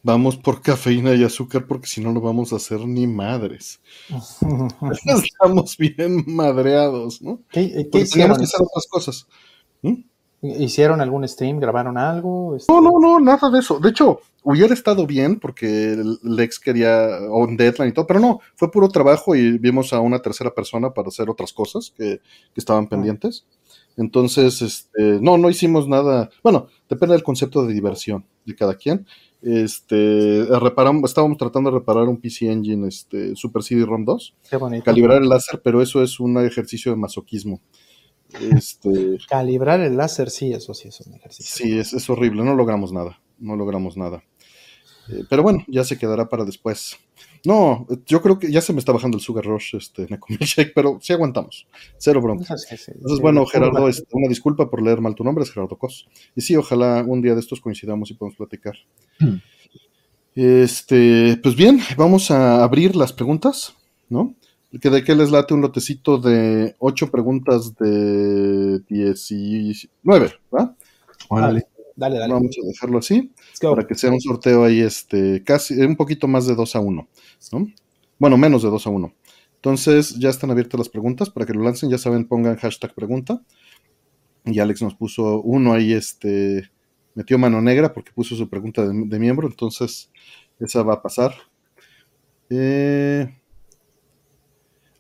[0.03, 3.81] Vamos por cafeína y azúcar porque si no, no vamos a hacer ni madres.
[5.25, 7.41] Estamos bien madreados, ¿no?
[7.51, 8.37] ¿Qué, qué hicieron?
[8.37, 9.27] que hacer otras cosas.
[9.83, 10.11] ¿Mm?
[10.43, 11.61] ¿Hicieron algún stream?
[11.61, 12.57] ¿Grabaron algo?
[12.57, 13.79] Este, no, no, no, nada de eso.
[13.79, 18.71] De hecho, hubiera estado bien porque Lex quería on deadline y todo, pero no, fue
[18.71, 22.21] puro trabajo y vimos a una tercera persona para hacer otras cosas que,
[22.55, 22.89] que estaban ah.
[22.89, 23.45] pendientes.
[23.99, 26.31] Entonces, este, no, no hicimos nada.
[26.43, 29.07] Bueno, depende del concepto de diversión de cada quien.
[29.43, 34.35] Este, reparamos, estábamos tratando de reparar un PC Engine este, Super CD-ROM 2,
[34.85, 37.61] calibrar el láser, pero eso es un ejercicio de masoquismo.
[38.39, 41.53] Este, calibrar el láser, sí, eso sí es un ejercicio.
[41.57, 44.23] Sí, es, horrible, no logramos nada, no logramos nada.
[45.09, 46.99] Eh, pero bueno, ya se quedará para después.
[47.45, 50.07] No, yo creo que ya se me está bajando el Sugar Rush, este,
[50.41, 51.67] Shake, pero sí aguantamos.
[51.97, 52.55] Cero bronca.
[52.71, 56.09] Entonces, bueno, Gerardo, este, una disculpa por leer mal tu nombre, es Gerardo Cos.
[56.37, 58.75] Y sí, ojalá un día de estos coincidamos y podamos platicar.
[59.19, 59.37] Hmm.
[60.35, 63.75] Este, pues bien, vamos a abrir las preguntas,
[64.09, 64.35] ¿no?
[64.71, 70.77] ¿De qué les late un lotecito de ocho preguntas de 19, ¿va?
[71.29, 71.67] Dale,
[72.01, 72.33] dale, dale.
[72.33, 76.47] Vamos a dejarlo así, para que sea un sorteo ahí, este, casi, un poquito más
[76.47, 77.09] de 2 a 1,
[77.53, 77.67] ¿no?
[78.19, 79.15] Bueno, menos de 2 a 1.
[79.57, 83.43] Entonces, ya están abiertas las preguntas, para que lo lancen, ya saben, pongan hashtag pregunta.
[84.47, 86.71] Y Alex nos puso uno ahí, este,
[87.15, 90.11] metió mano negra porque puso su pregunta de, de miembro, entonces
[90.59, 91.35] esa va a pasar.
[92.49, 93.40] Eh,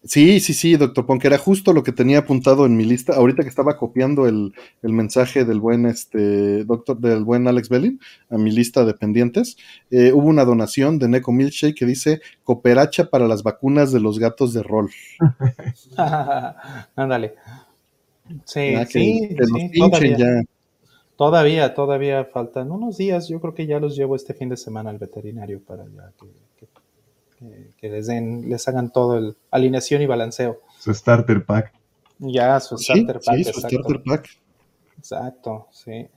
[0.02, 3.14] Sí, sí, sí, doctor Pon, que era justo lo que tenía apuntado en mi lista.
[3.14, 8.38] Ahorita que estaba copiando el, mensaje del buen este doctor, del buen Alex Bellin a
[8.38, 9.58] mi lista de pendientes,
[9.90, 14.18] eh, hubo una donación de Neko Milkshake que dice cooperacha para las vacunas de los
[14.18, 14.90] gatos de rol.
[16.96, 17.34] Ándale.
[18.46, 19.36] sí, sí,
[19.76, 20.44] todavía,
[21.14, 23.28] todavía, todavía faltan unos días.
[23.28, 26.49] Yo creo que ya los llevo este fin de semana al veterinario para ya que
[27.78, 30.60] que les den, les hagan todo el alineación y balanceo.
[30.78, 31.72] Su starter pack.
[32.18, 33.36] Ya, su starter pack.
[33.36, 34.28] Sí, su starter pack.
[34.98, 36.08] Exacto, sí.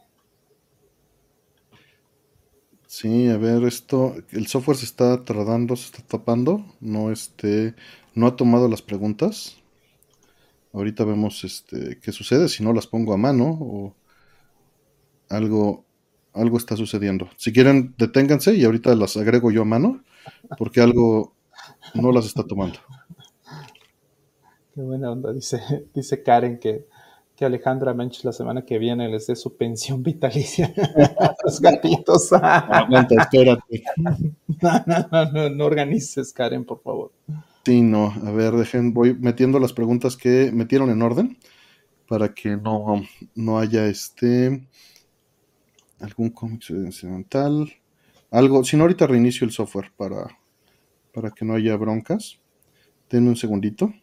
[2.85, 7.73] Sí, a ver, esto, el software se está tardando, se está tapando, no este,
[8.13, 9.57] no ha tomado las preguntas.
[10.73, 13.95] Ahorita vemos este qué sucede, si no las pongo a mano o
[15.29, 15.85] algo,
[16.33, 17.29] algo está sucediendo.
[17.37, 20.03] Si quieren, deténganse y ahorita las agrego yo a mano
[20.57, 21.33] porque algo
[21.93, 22.79] no las está tomando.
[24.73, 25.61] Qué buena onda, dice,
[25.93, 26.87] dice Karen que,
[27.35, 30.73] que Alejandra Mench la semana que viene les dé su pensión vitalicia
[31.19, 32.33] a los gatitos.
[32.33, 33.83] Aguanta, espérate.
[35.31, 37.11] No, no, organices, Karen, por favor.
[37.65, 41.37] Sí, no, a ver, dejen, voy metiendo las preguntas que metieron en orden
[42.07, 43.03] para que no,
[43.35, 44.67] no haya este
[45.99, 47.71] algún cómic incidental.
[48.33, 50.25] Algo, si no, ahorita reinicio el software para,
[51.13, 52.39] para que no haya broncas.
[53.07, 53.93] Denme un segundito.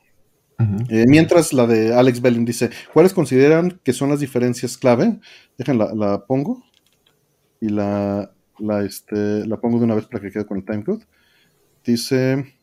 [0.89, 5.19] Eh, mientras la de Alex Belling dice, ¿cuáles consideran que son las diferencias clave?
[5.59, 6.63] Déjenla, la pongo
[7.61, 11.05] y la, la, este, la pongo de una vez para que quede con el timecode.
[11.85, 12.55] Dice,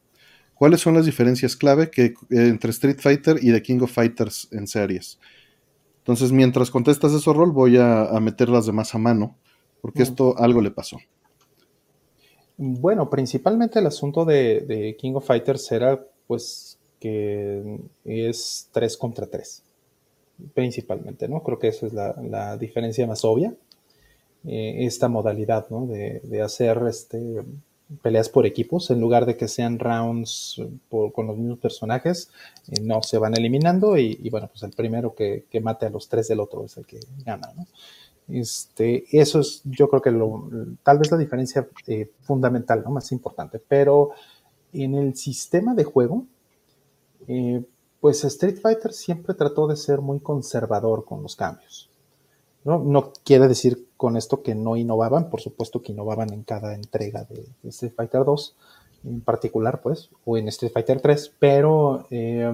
[0.53, 4.67] ¿cuáles son las diferencias clave que, entre Street Fighter y The King of Fighters en
[4.67, 5.19] series?
[5.97, 9.37] Entonces, mientras contestas ese rol, voy a, a meter las demás a mano,
[9.81, 10.97] porque esto algo le pasó.
[12.57, 19.63] Bueno, principalmente el asunto de, King of Fighters era pues que es 3 contra 3.
[20.55, 21.43] Principalmente, ¿no?
[21.43, 23.53] Creo que esa es la, diferencia más obvia.
[24.45, 25.85] Eh, esta modalidad, ¿no?
[25.85, 27.43] De, hacer este,
[28.01, 32.31] peleas por equipos, en lugar de que sean rounds con los mismos personajes,
[32.69, 35.89] eh, no se van eliminando y, y, bueno, pues el primero que, que, mate a
[35.89, 37.67] los tres del otro es el que gana, ¿no?
[38.27, 40.49] Este, eso es, yo creo que lo,
[40.83, 42.91] tal vez la diferencia eh, fundamental, ¿no?
[42.91, 43.59] más importante.
[43.59, 44.11] Pero
[44.73, 46.25] en el sistema de juego,
[47.27, 47.63] eh,
[47.99, 51.89] pues Street Fighter siempre trató de ser muy conservador con los cambios.
[52.63, 52.79] ¿no?
[52.79, 57.23] no quiere decir con esto que no innovaban, por supuesto que innovaban en cada entrega
[57.23, 58.55] de, Street Fighter 2
[59.05, 62.51] en particular, pues, o en Street Fighter 3, pero eh,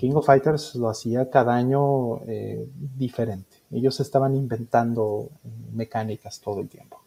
[0.00, 2.20] King of Fighters lo hacía cada año
[2.96, 7.00] diferente ellos estaban inventando eh, mecánicas todo el tiempo.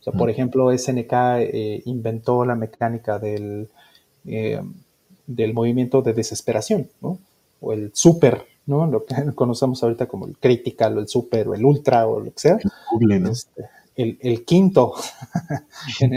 [0.00, 3.68] O sea, por ejemplo, SNK eh, inventó la mecánica del,
[4.26, 4.60] eh,
[5.28, 7.18] del movimiento de desesperación, ¿no?
[7.60, 8.84] O el super, ¿no?
[8.88, 12.32] Lo que conocemos ahorita como el critical, o el super, o el ultra, o lo
[12.32, 12.58] que sea.
[13.30, 14.94] Este, el, quinto
[16.00, 16.14] en,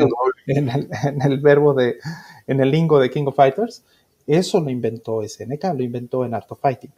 [1.21, 1.97] el, verbo de,
[2.47, 3.83] en el lingo de King of Fighters,
[4.27, 6.91] eso lo inventó SNK, lo inventó en Art of Fighting.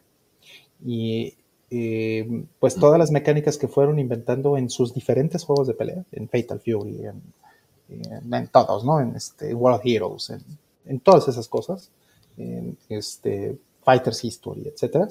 [0.84, 1.34] Y
[1.70, 6.28] eh, pues todas las mecánicas que fueron inventando en sus diferentes juegos de pelea, en
[6.28, 9.00] Fatal Fury, en, todos, ¿no?
[9.00, 10.32] En este, World Heroes,
[10.86, 11.90] en, todas esas cosas,
[12.38, 15.06] en este, Fighters History, etc.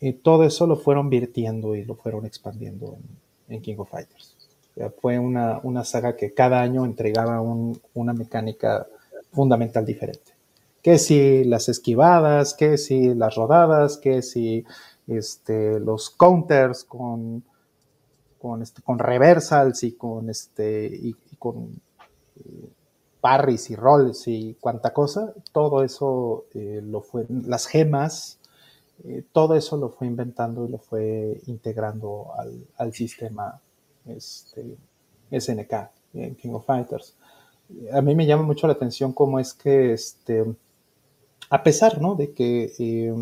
[0.00, 2.96] Eh, todo eso lo fueron virtiendo y lo fueron expandiendo
[3.48, 4.34] en, King of Fighters.
[5.00, 8.86] fue una, una, saga que cada año entregaba una mecánica
[9.30, 10.31] fundamental diferente.
[10.82, 14.64] Que si las esquivadas, que si las rodadas, que si
[15.06, 17.44] este, los counters con,
[18.40, 21.80] con, este, con reversals y con, este, y, con
[22.36, 22.68] eh,
[23.20, 28.38] parries y rolls y cuanta cosa, todo eso eh, lo fue, las gemas,
[29.04, 33.60] eh, todo eso lo fue inventando y lo fue integrando al, al sistema
[34.06, 34.76] este,
[35.30, 35.72] SNK
[36.14, 37.14] en King of Fighters.
[37.92, 40.44] A mí me llama mucho la atención cómo es que, este,
[41.52, 42.14] a pesar, ¿no?
[42.14, 43.14] De que eh,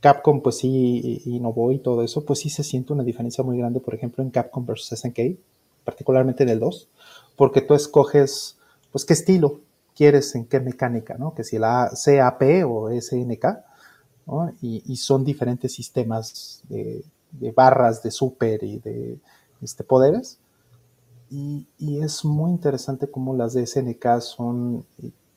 [0.00, 3.80] Capcom, pues sí, innovó y todo eso, pues sí se siente una diferencia muy grande,
[3.80, 5.36] por ejemplo, en Capcom versus SNK,
[5.84, 6.88] particularmente en el 2,
[7.36, 8.56] porque tú escoges,
[8.90, 9.60] pues, qué estilo
[9.94, 11.34] quieres, en qué mecánica, ¿no?
[11.34, 13.44] Que si la CAP o SNK,
[14.26, 14.54] ¿no?
[14.62, 17.04] y, son diferentes sistemas de,
[17.54, 19.18] barras, de super y de
[19.60, 20.38] este, poderes.
[21.30, 24.86] Y, es muy interesante cómo las de SNK son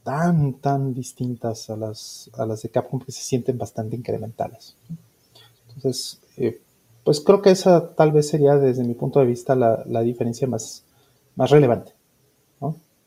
[0.04, 4.76] tan, tan distintas a las, a las de Capcom que se sienten bastante incrementales.
[5.68, 6.62] Entonces, eh,
[7.04, 10.48] pues creo que esa tal vez sería desde mi punto de vista la, la diferencia
[10.48, 10.84] más,
[11.36, 11.94] más relevante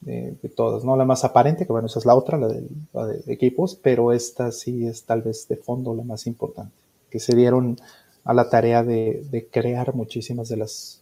[0.01, 0.97] de, todas, ¿no?
[0.97, 4.87] La más aparente, que bueno, esa es la otra, la de, equipos, pero esta sí
[4.87, 6.73] es tal vez de fondo la más importante,
[7.11, 7.77] que se dieron
[8.25, 11.01] a la tarea de, crear muchísimas de las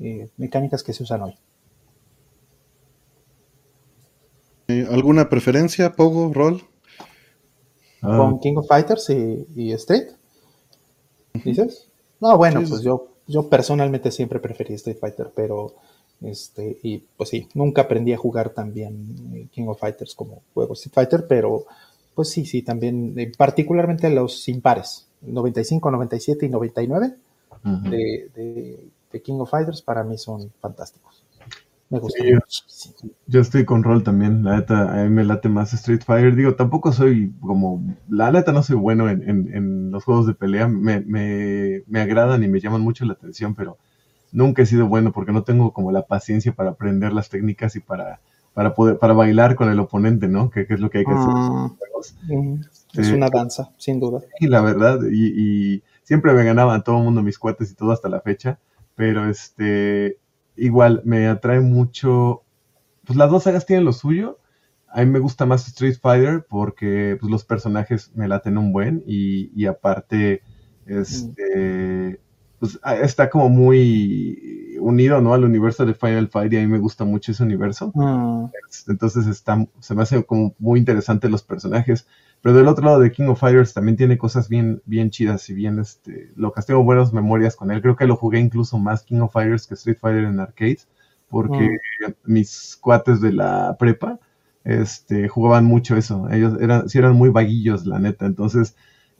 [0.00, 1.34] eh, mecánicas que se usan hoy.
[4.80, 6.62] Eh, ¿Alguna preferencia, Pogo, Roll?
[8.02, 8.16] Ah.
[8.16, 10.08] ¿Con King of Fighters y, Street?
[11.44, 11.88] ¿Dices?
[12.20, 15.74] No, bueno, pues yo, yo personalmente siempre preferí Street Fighter, pero
[16.22, 20.74] este, y pues sí, nunca aprendí a jugar también eh, King of Fighters como juego
[20.74, 21.64] Street Fighter, pero
[22.14, 27.14] pues sí, sí, también, eh, particularmente los impares, 95, 97 y 99
[27.62, 28.90] de,
[29.22, 31.19] King of Fighters para mí son fantásticos.
[31.90, 32.22] Me gusta
[33.26, 36.36] yo, estoy con rol también, la neta, a mí me late más Street Fighter.
[36.36, 41.00] Digo, tampoco soy como, la neta no soy bueno en, los juegos de pelea, me,
[41.00, 43.76] me, me agradan y me llaman mucho la atención, pero
[44.32, 47.80] nunca he sido bueno porque no tengo como la paciencia para aprender las técnicas y
[47.80, 48.20] para,
[48.54, 50.50] para poder, para bailar con el oponente, ¿no?
[50.50, 51.70] Que, es lo que hay que hacer ah,
[52.94, 54.20] Es una danza, sin duda.
[54.38, 58.08] Y la verdad, y, siempre me ganaban todo el mundo mis cuates y todo hasta
[58.08, 58.58] la fecha,
[58.96, 60.18] pero este,
[60.60, 62.44] igual me atrae mucho,
[63.04, 64.38] pues las dos sagas tienen lo suyo.
[64.88, 69.02] A mí me gusta más Street Fighter porque pues, los personajes me laten un buen
[69.06, 70.42] y, y aparte,
[70.86, 72.20] este,
[72.58, 75.32] pues ah, está como muy unido, ¿no?
[75.34, 77.92] Al universo de Final Fight y a mí me gusta mucho ese universo.
[77.96, 78.50] Ah.
[78.88, 82.06] Entonces está, se me hace como muy interesante los personajes.
[82.42, 85.54] Pero del otro lado de King of Fighters también tiene cosas bien, bien chidas y
[85.54, 86.64] bien, este, locas.
[86.64, 87.82] Tengo buenas memorias con él.
[87.82, 90.88] Creo que lo jugué incluso más King of Fighters que Street Fighter en arcades,
[91.28, 91.76] porque
[92.06, 92.12] ah.
[92.24, 94.18] mis cuates de la prepa,
[94.64, 96.28] este, jugaban mucho eso.
[96.30, 98.24] Ellos eran, sí eran muy vaguillos, la neta.
[98.24, 98.74] Entonces,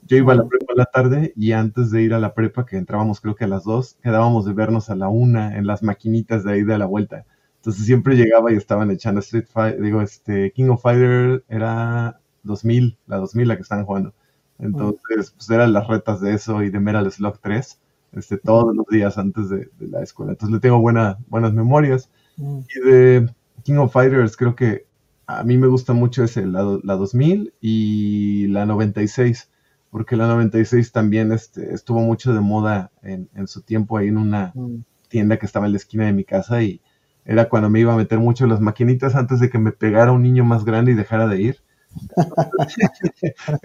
[0.07, 2.65] yo iba a la prepa en la tarde y antes de ir a la prepa,
[2.65, 5.83] que entrábamos creo que a las dos, quedábamos de vernos a la una en las
[5.83, 7.27] maquinitas de ahí de la vuelta.
[7.57, 12.98] Entonces siempre llegaba y estaban echando Street Fighter, digo, este, King of Fighter era 2000,
[13.07, 14.14] la 2000 la que estaban jugando.
[14.59, 17.79] Entonces, pues eran las retas de eso y de Metal Slug 3,
[18.12, 20.33] este, todos los días antes de, la escuela.
[20.33, 22.11] Entonces le tengo buena, buenas memorias.
[22.37, 23.31] Y de
[23.62, 24.87] King of Fighters creo que
[25.26, 29.50] a mí me gusta mucho ese, la, la 2000 y la 96
[29.90, 34.53] porque la 96 también este, estuvo mucho de moda en, su tiempo ahí en una
[34.55, 34.85] mm.
[35.09, 36.81] tienda que estaba en la esquina de mi casa y
[37.24, 40.22] era cuando me iba a meter mucho las maquinitas antes de que me pegara un
[40.22, 41.59] niño más grande y dejara de ir.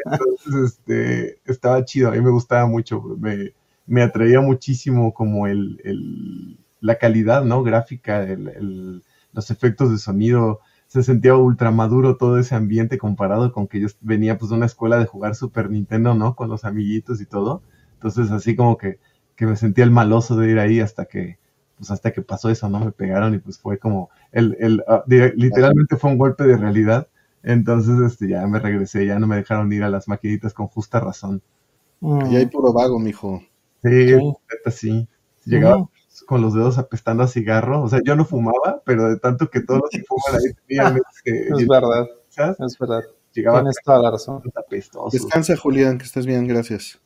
[0.06, 3.54] Entonces, este, estaba chido, a mí me gustaba mucho, me,
[3.86, 7.64] me atraía muchísimo como el, la calidad, ¿no?
[7.64, 8.26] Gráfica,
[9.34, 13.88] los efectos de sonido, se sentía ultra maduro todo ese ambiente comparado con que yo
[14.02, 16.36] venía pues de una escuela de jugar Super Nintendo, ¿no?
[16.36, 17.62] Con los amiguitos y todo.
[17.94, 19.00] Entonces así como que,
[19.36, 21.38] que me sentía el maloso de ir ahí hasta que,
[21.78, 22.80] pues hasta que pasó eso, ¿no?
[22.80, 27.08] Me pegaron y pues fue como, el, el, ah, literalmente fue un golpe de realidad.
[27.46, 31.00] Entonces este, ya me regresé, ya no me dejaron ir a las maquinitas con justa
[31.00, 31.44] razón.
[32.02, 33.42] Y hay puro vago, mijo.
[33.84, 34.72] Sí, sí.
[34.72, 35.08] sí.
[35.46, 35.88] Llegaba,
[36.26, 37.84] con los dedos apestando a cigarro.
[37.84, 40.98] O sea, yo no fumaba, pero de tanto que todos los que fuman ahí tenían
[40.98, 42.08] este, Es verdad.
[42.60, 43.04] Es verdad.
[43.32, 44.42] Llegaba Tienes toda la razón.
[45.12, 47.00] Descansa, Julián, que estés bien, gracias.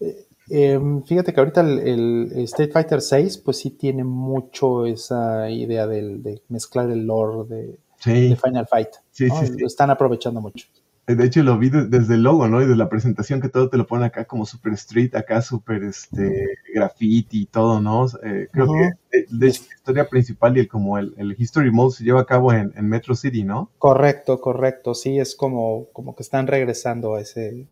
[0.00, 5.86] Eh, em, fíjate que ahorita el, Street Fighter 6, pues sí tiene mucho esa idea
[5.86, 8.88] de mezclar el lore de, Final Fight.
[9.10, 10.66] Sí, sí, Lo están aprovechando mucho.
[11.08, 12.60] De hecho, lo vi desde el logo, ¿no?
[12.60, 15.82] Y de la presentación que todo te lo pone acá como super street, acá super
[15.82, 18.06] este, graffiti y todo, ¿no?
[18.22, 22.04] Eh, creo que eh, de, la historia principal y el como el, History Mode se
[22.04, 23.70] lleva a cabo en, Metro City, ¿no?
[23.78, 24.94] Correcto, correcto.
[24.94, 27.66] Sí, es como, como que están regresando a ese,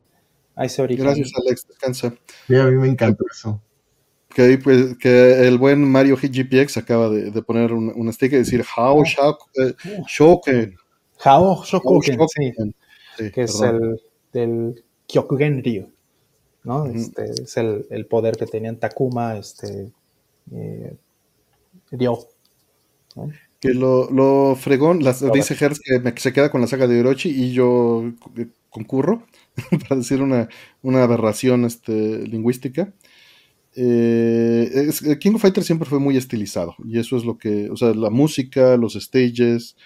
[0.55, 1.05] a ese origen.
[1.05, 1.67] Gracias, Alex.
[1.69, 2.15] Descansa.
[2.47, 3.61] Sí, a mí me encanta eso.
[4.37, 8.63] Que, pues, que el buen Mario GPX acaba de, poner un, un sticker y decir
[8.77, 10.77] How Shoken.
[11.25, 12.53] How Shoken, sí
[13.33, 14.01] que es el
[14.33, 15.91] del Kyokugen Ryu,
[16.65, 16.87] ¿no?
[16.87, 19.93] Este, es el, poder que tenían Takuma, este,
[20.53, 20.95] eh,
[21.91, 22.19] Ryo.
[23.59, 27.31] Que lo, lo fregón, las, dice Hertz que se queda con la saga de Orochi
[27.31, 29.25] y yo eh, concurro,
[29.89, 30.49] para decir una,
[30.83, 32.93] una aberración este, lingüística.
[33.79, 37.93] Eh, King of Fighters siempre fue muy estilizado y eso es lo que, o sea,
[37.93, 39.77] la música, los stages,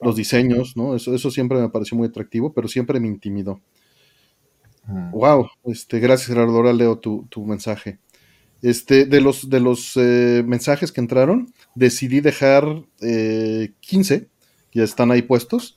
[0.00, 0.96] los diseños, ¿no?
[0.96, 3.60] Eso, eso siempre me pareció muy atractivo, pero siempre me intimidó.
[5.12, 5.70] Wow, mm.
[5.70, 7.98] este, gracias Gerardo, ahora leo tu, tu mensaje.
[8.62, 12.64] Este, de los, de los eh, mensajes que entraron, decidí dejar
[12.98, 14.28] 15, eh,
[14.72, 15.76] ya están ahí puestos,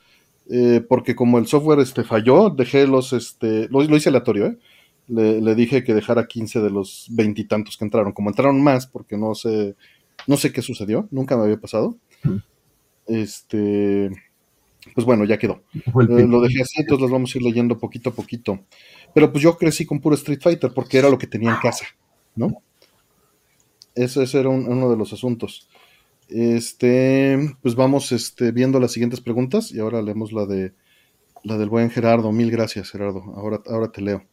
[0.49, 4.57] eh, porque como el software este, falló, dejé los, este, lo, hice aleatorio, ¿eh?
[5.11, 8.13] Le, dije que dejara 15 de los veintitantos que entraron.
[8.13, 9.75] Como entraron más, porque no sé,
[10.27, 11.97] no sé qué sucedió, nunca me había pasado.
[13.07, 14.09] Este,
[14.95, 15.63] pues bueno, ya quedó.
[15.93, 18.65] lo dejé así, entonces los vamos a ir leyendo poquito a poquito.
[19.13, 21.85] Pero pues yo crecí con puro Street Fighter porque era lo que tenía en casa,
[22.35, 22.63] ¿no?
[23.93, 25.67] Ese, era uno de los asuntos.
[26.29, 30.73] Este, pues vamos este, viendo las siguientes preguntas y ahora leemos la de
[31.43, 32.31] la del buen Gerardo.
[32.31, 33.23] Mil gracias, Gerardo.
[33.35, 34.23] Ahora, ahora te leo.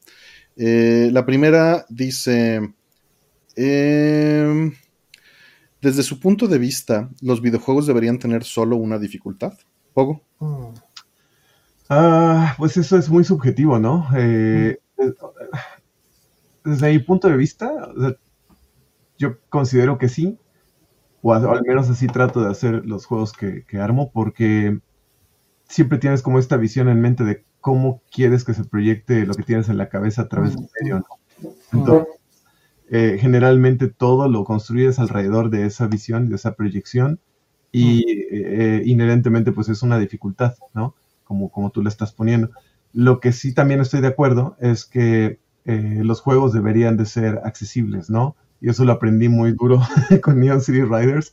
[0.59, 2.75] Eh, la primera dice,
[3.55, 4.73] em,
[5.81, 9.53] desde su punto de vista, ¿los videojuegos deberían tener solo una dificultad?
[9.95, 10.21] ¿Pogo?
[11.89, 14.09] Ah, pues eso es muy subjetivo, ¿no?
[14.17, 14.79] Eh,
[16.65, 17.71] desde mi punto de vista,
[19.17, 20.39] yo considero que sí,
[21.23, 24.81] o, al menos así trato de hacer los juegos que, armo, porque
[25.69, 29.43] siempre tienes como esta visión en mente de cómo quieres que se proyecte lo que
[29.43, 31.05] tienes en la cabeza a través del medio.
[31.71, 32.09] Entonces,
[32.91, 37.21] eh, generalmente todo lo construyes alrededor de esa visión, de esa proyección,
[37.71, 40.95] y eh, inherentemente pues es una dificultad, ¿no?
[41.25, 42.49] Como, como tú le estás poniendo.
[42.95, 47.43] Lo que sí también estoy de acuerdo es que eh, los juegos deberían de ser
[47.45, 48.35] accesibles, ¿no?
[48.61, 49.81] Y eso lo aprendí muy duro
[50.23, 51.33] con Neon City Riders.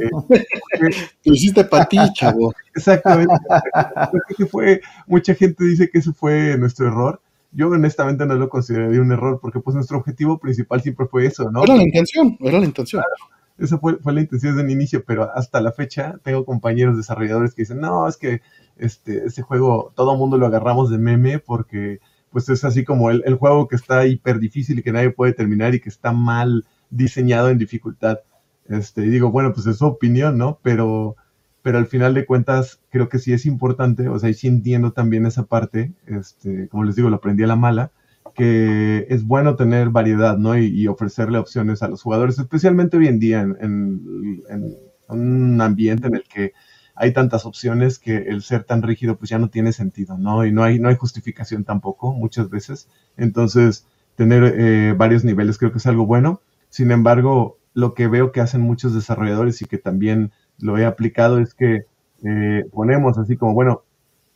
[0.00, 0.10] Eh,
[1.24, 2.54] lo hiciste para ti, chavo.
[2.74, 3.34] Exactamente.
[4.50, 7.20] fue, mucha gente dice que ese fue nuestro error.
[7.52, 11.50] Yo honestamente no lo consideraría un error porque pues nuestro objetivo principal siempre fue eso,
[11.50, 11.64] ¿no?
[11.64, 13.02] Era la intención, era la intención.
[13.58, 17.54] esa fue, fue, la intención desde el inicio, pero hasta la fecha tengo compañeros desarrolladores
[17.54, 18.42] que dicen, no, es que
[18.76, 23.10] este, este juego todo el mundo lo agarramos de meme porque pues es así como
[23.10, 26.64] el, juego que está hiper difícil y que nadie puede terminar y que está mal
[26.90, 28.18] diseñado en dificultad.
[28.68, 30.58] Este, y digo, bueno, pues es su opinión, ¿no?
[30.62, 31.16] Pero,
[31.62, 34.92] pero al final de cuentas creo que sí es importante, o sea, y sí entiendo
[34.92, 37.92] también esa parte, este, como les digo, lo aprendí a la mala,
[38.34, 40.58] que es bueno tener variedad, ¿no?
[40.58, 43.56] Y, ofrecerle opciones a los jugadores, especialmente hoy en día en,
[44.50, 44.76] en
[45.08, 46.52] un ambiente en el que
[46.96, 50.46] hay tantas opciones que el ser tan rígido pues ya no tiene sentido, ¿no?
[50.46, 52.88] Y no hay, no hay justificación tampoco muchas veces.
[53.18, 53.86] Entonces,
[54.16, 56.40] tener eh, varios niveles creo que es algo bueno.
[56.70, 61.38] Sin embargo, lo que veo que hacen muchos desarrolladores y que también lo he aplicado
[61.38, 61.84] es que
[62.24, 63.82] eh, ponemos así como, bueno,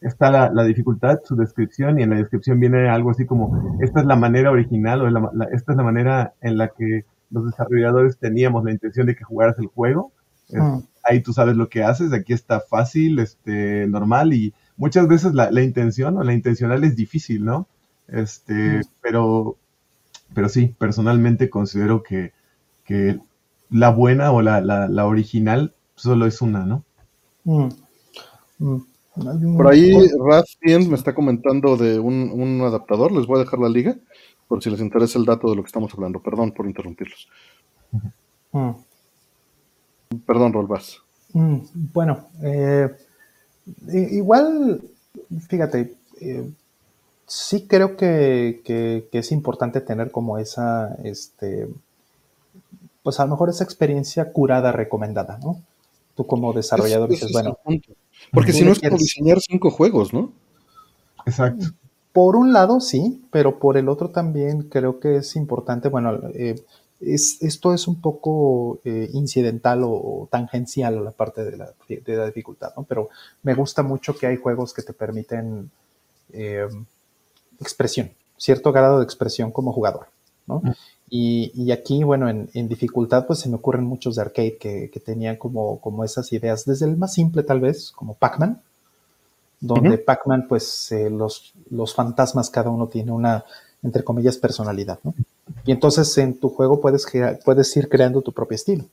[0.03, 4.07] está la, dificultad, su descripción, y en la descripción viene algo así como, esta es
[4.07, 8.73] la manera original o esta es la manera en la que los desarrolladores teníamos la
[8.73, 10.13] intención de que jugaras el juego.
[10.51, 15.35] Mm ahí tú sabes lo que haces, aquí está fácil, este, normal y muchas veces
[15.35, 17.69] la, intención o la intencional es difícil, ¿no?
[18.09, 19.57] Este, pero,
[20.35, 22.33] pero sí, personalmente considero que,
[23.71, 26.85] la buena o la, original solo es una, ¿no?
[27.45, 27.69] Mm.
[28.59, 29.57] Mm.
[29.57, 33.97] Por ahí Rastiens me está comentando de un, adaptador, les voy a dejar la liga
[34.49, 36.21] por si les interesa el dato de lo que estamos hablando.
[36.21, 37.29] Perdón por interrumpirlos.
[40.27, 40.99] Perdón, Rolbas.
[41.33, 41.59] Mm,
[41.93, 42.89] bueno, eh,
[43.93, 44.83] igual,
[45.49, 46.51] fíjate, eh,
[47.27, 51.69] sí creo que, es importante tener como esa, este,
[53.05, 55.63] pues a lo mejor esa experiencia curada recomendada, ¿no?
[56.17, 57.59] Tú como desarrollador dices, bueno.
[58.33, 60.33] Porque si no es como diseñar cinco juegos, ¿no?
[61.25, 61.67] Exacto.
[62.13, 66.57] Por un lado, sí, pero por el otro también creo que es importante, bueno, eh,
[67.01, 71.73] esto es un poco eh, incidental o, tangencial a la parte de la,
[72.27, 72.83] dificultad, ¿no?
[72.85, 73.09] Pero
[73.43, 75.71] me gusta mucho que hay juegos que te permiten
[76.33, 76.69] eh,
[77.59, 80.09] expresión, cierto grado de expresión como jugador,
[80.47, 80.61] ¿no?
[80.63, 80.71] Mm.
[81.13, 85.81] Y, aquí, bueno, en, dificultad, pues se me ocurren muchos de arcade que, tenían como,
[85.81, 88.63] como esas ideas, desde el más simple tal vez, como Pac-Man,
[89.59, 93.45] donde Pac-Man, pues eh, los, los fantasmas, cada uno tiene una,
[93.83, 95.15] entre comillas, personalidad, ¿no?
[95.65, 97.07] Y entonces en tu juego puedes,
[97.45, 98.85] puedes ir creando tu propio estilo.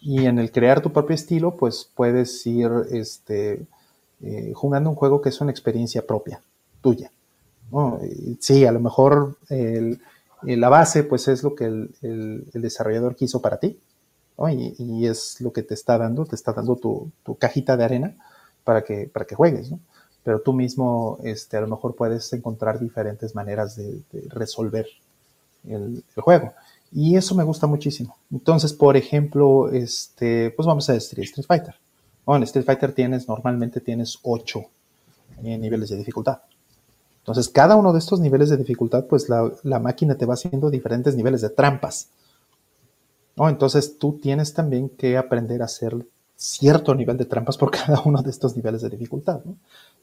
[0.00, 3.66] Y en el crear tu propio estilo, pues puedes ir este,
[4.22, 6.40] eh, jugando un juego que es una experiencia propia,
[6.80, 7.12] tuya.
[8.40, 9.36] Sí, a lo mejor
[10.42, 13.78] la base, pues es lo que el, desarrollador quiso para ti.
[14.78, 18.16] y, es lo que te está dando, te está dando tu, cajita de arena
[18.64, 19.78] para que, para que juegues, ¿no?
[20.30, 24.86] Pero tú mismo, este, a lo mejor puedes encontrar diferentes maneras de, resolver
[25.66, 26.52] el, juego.
[26.92, 28.16] Y eso me gusta muchísimo.
[28.30, 31.74] Entonces, por ejemplo, este, pues vamos a Street, Street Fighter.
[32.28, 34.60] en Street Fighter tienes, normalmente tienes 8
[35.42, 36.42] eh, niveles de dificultad.
[37.18, 40.70] Entonces, cada uno de estos niveles de dificultad, pues la, la máquina te va haciendo
[40.70, 42.06] diferentes niveles de trampas.
[43.36, 45.96] Entonces tú tienes también que aprender a hacer
[46.40, 49.42] cierto nivel de trampas por cada uno de estos niveles de dificultad.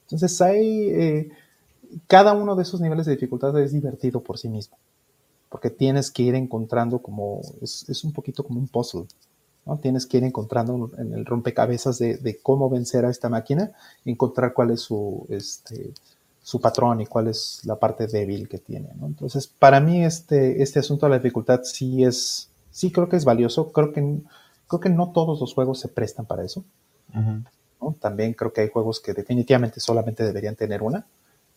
[0.03, 1.29] Entonces hay, eh,
[2.05, 4.77] cada uno de esos niveles de dificultad es divertido por sí mismo,
[5.49, 9.07] porque tienes que ir encontrando como, es, un poquito como un puzzle.
[9.65, 9.77] ¿no?
[9.79, 13.71] Tienes que ir encontrando en el rompecabezas de, cómo vencer a esta máquina,
[14.05, 15.91] encontrar cuál es su, este,
[16.43, 18.89] su patrón y cuál es la parte débil que tiene.
[19.01, 23.25] Entonces, para mí este, este asunto de la dificultad sí es, sí creo que es
[23.25, 23.71] valioso.
[23.71, 24.21] Creo que,
[24.67, 26.63] creo que no todos los juegos se prestan para eso.
[27.99, 31.05] También creo que hay juegos que definitivamente solamente deberían tener una,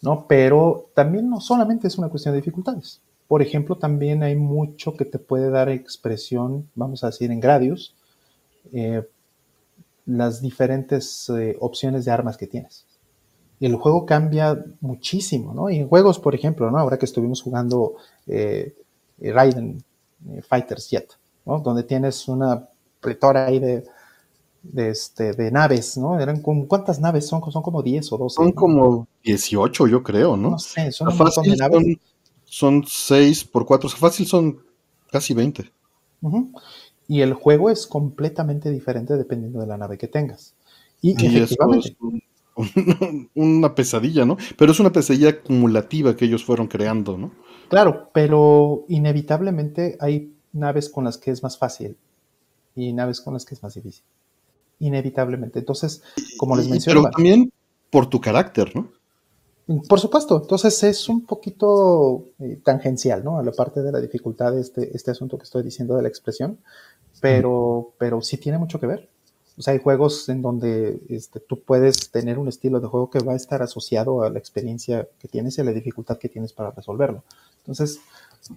[0.02, 0.26] ¿no?
[0.28, 3.00] Pero también no solamente es una cuestión de dificultades.
[3.26, 7.94] Por ejemplo, también hay mucho que te puede dar expresión, vamos a decir, en Gradius,
[8.72, 9.06] eh,
[10.06, 12.86] las diferentes eh, opciones de armas que tienes.
[13.58, 15.68] Y el juego cambia muchísimo, ¿no?
[15.70, 16.78] Y en juegos, por ejemplo, ¿no?
[16.78, 17.96] Ahora que estuvimos jugando
[18.26, 18.74] eh,
[19.18, 19.82] Raiden
[20.42, 21.60] Fighters Jet, ¿no?
[21.60, 22.69] Donde tienes una
[23.00, 23.84] pletora ahí de,
[24.62, 26.20] de, este, de naves, ¿no?
[26.20, 27.40] Eran como, ¿cuántas naves son?
[27.50, 28.34] Son como 10 o 12.
[28.34, 30.50] Son como 18, yo creo, ¿no?
[30.50, 31.96] No sé, son un montón de naves.
[32.44, 34.60] Son, 6 por 4, fácil son
[35.10, 35.70] casi 20.
[37.06, 40.54] Y el juego es completamente diferente dependiendo de la nave que tengas.
[41.00, 41.96] Y, efectivamente.
[43.34, 44.36] una pesadilla, ¿no?
[44.58, 47.32] Pero es una pesadilla acumulativa que ellos fueron creando, ¿no?
[47.68, 51.96] Claro, pero inevitablemente hay naves con las que es más fácil
[52.74, 54.04] y naves con las que es más difícil.
[54.78, 55.58] Inevitablemente.
[55.58, 56.02] Entonces,
[56.38, 57.00] como les mencioné.
[57.00, 57.52] Pero también
[57.90, 58.90] por tu carácter, ¿no?
[59.88, 60.40] Por supuesto.
[60.40, 63.38] Entonces es un poquito eh, tangencial, ¿no?
[63.38, 66.08] A la parte de la dificultad de este, este asunto que estoy diciendo de la
[66.08, 66.58] expresión.
[67.20, 69.08] Pero, pero sí tiene mucho que ver.
[69.58, 73.18] O sea, hay juegos en donde este, tú puedes tener un estilo de juego que
[73.18, 76.54] va a estar asociado a la experiencia que tienes y a la dificultad que tienes
[76.54, 77.24] para resolverlo.
[77.58, 78.00] Entonces,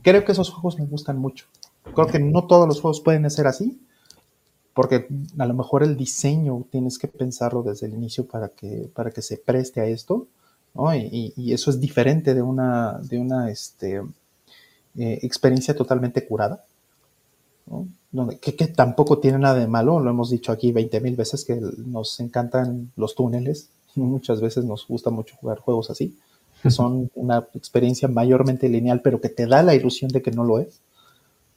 [0.02, 1.48] creo que esos juegos me gustan mucho.
[1.94, 3.82] Creo que no todos los juegos pueden ser así,
[4.74, 5.08] porque
[5.38, 9.22] a lo mejor el diseño tienes que pensarlo desde el inicio para que, para que
[9.22, 10.28] se preste a esto,
[10.74, 10.94] ¿no?
[10.96, 14.02] y, eso es diferente de una, de una este,
[14.98, 16.64] eh, experiencia totalmente curada,
[18.42, 21.56] que, que, tampoco tiene nada de malo, lo hemos dicho aquí 20 mil veces que
[21.56, 26.18] nos encantan los túneles, muchas veces nos gusta mucho jugar juegos así,
[26.62, 30.44] que son una experiencia mayormente lineal, pero que te da la ilusión de que no
[30.44, 30.80] lo es.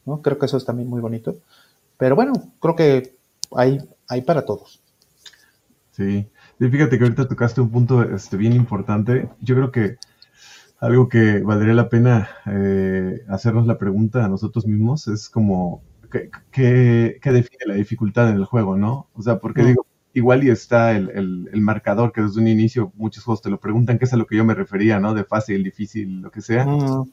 [0.04, 0.22] ¿no?
[0.22, 1.36] Creo que eso es también muy bonito.
[1.98, 3.16] Pero bueno, creo que
[3.56, 3.78] hay,
[4.08, 4.82] hay para todos.
[5.92, 6.28] Sí.
[6.58, 9.30] fíjate que ahorita tocaste un punto este, bien importante.
[9.40, 9.96] Yo creo que
[10.78, 16.30] algo que valdría la pena eh, hacernos la pregunta a nosotros mismos es como, ¿qué,
[17.20, 19.08] qué, define la dificultad en el juego, no?
[19.14, 19.86] O sea, porque digo,
[20.16, 24.06] igual y está el, marcador que desde un inicio muchos juegos te lo preguntan, que
[24.06, 25.12] es a lo que yo me refería, ¿no?
[25.12, 26.64] De fácil, difícil, lo que sea.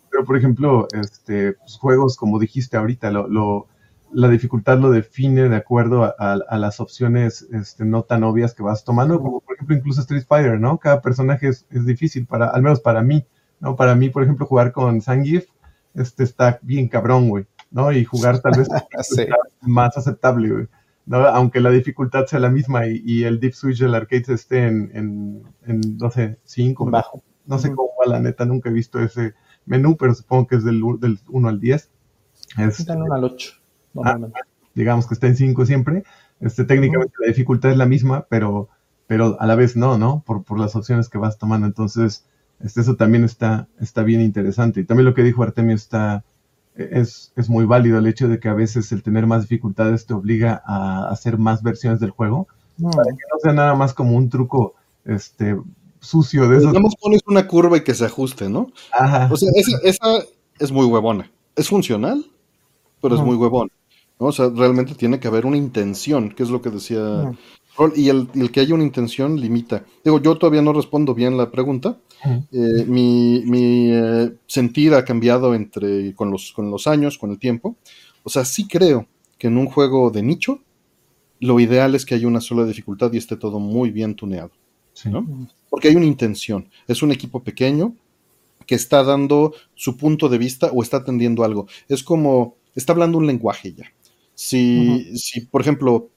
[0.09, 3.67] Pero, por ejemplo, este, pues, juegos, como dijiste ahorita, lo,
[4.14, 8.84] la dificultad lo define de acuerdo a, las opciones este, no tan obvias que vas
[8.84, 10.78] tomando, como por ejemplo incluso Street Fighter, ¿no?
[10.78, 13.26] Cada personaje es, difícil, para, al menos para mí,
[13.59, 13.76] ¿no?
[13.76, 15.47] Para mí, por ejemplo, jugar con Sangif
[15.93, 17.91] este, está bien cabrón, güey, ¿no?
[17.91, 18.68] Y jugar tal vez
[19.61, 20.68] más aceptable, güey.
[21.11, 25.43] Aunque la dificultad sea la misma y, el deep switch del arcade esté en,
[25.97, 26.86] no sé, 5.
[26.89, 27.24] Bajo.
[27.45, 29.34] No sé cómo va, la neta, nunca he visto ese
[29.66, 31.91] menú, pero supongo que es del, del 1 al 10.
[32.57, 33.53] Está en 1 al 8,
[33.93, 34.39] normalmente.
[34.41, 36.03] Ah, digamos que está en 5 siempre.
[36.39, 38.69] Este, técnicamente la dificultad es la misma, pero,
[39.07, 40.23] pero a la vez no, ¿no?
[40.25, 41.67] Por, por las opciones que vas tomando.
[41.67, 42.25] Entonces,
[42.63, 44.81] este, eso también está, está bien interesante.
[44.81, 46.23] Y también lo que dijo Artemio está,
[46.75, 50.61] es, muy válido el hecho de que a veces el tener más dificultades te obliga
[50.65, 52.47] a hacer más versiones del juego,
[52.81, 54.75] para que no sea nada más como un truco
[55.05, 55.57] este,
[55.99, 56.67] sucio de eso.
[56.67, 58.71] Nada más pones una curva y que se ajuste, ¿no?
[58.91, 59.29] Ajá.
[59.31, 59.49] O sea,
[59.83, 60.07] esa,
[60.59, 61.29] es muy huevona.
[61.55, 62.25] Es funcional,
[63.01, 63.71] pero es muy huevona.
[64.18, 67.34] O sea, realmente tiene que haber una intención, que es lo que decía
[67.95, 69.86] y el, que haya una intención limita.
[70.03, 71.97] Digo, yo todavía no respondo bien la pregunta.
[72.51, 73.43] Eh, mi,
[73.91, 77.76] eh, sentir ha cambiado entre con los, con los años, con el tiempo.
[78.24, 79.07] O sea, sí creo
[79.38, 80.59] que en un juego de nicho,
[81.39, 84.51] lo ideal es que haya una sola dificultad y esté todo muy bien tuneado.
[85.70, 86.70] Porque hay una intención.
[86.88, 87.95] Es un equipo pequeño
[88.68, 91.68] que está dando su punto de vista o está atendiendo algo.
[91.89, 93.86] Es como, está hablando un lenguaje ya.
[94.36, 96.09] Si, si por ejemplo,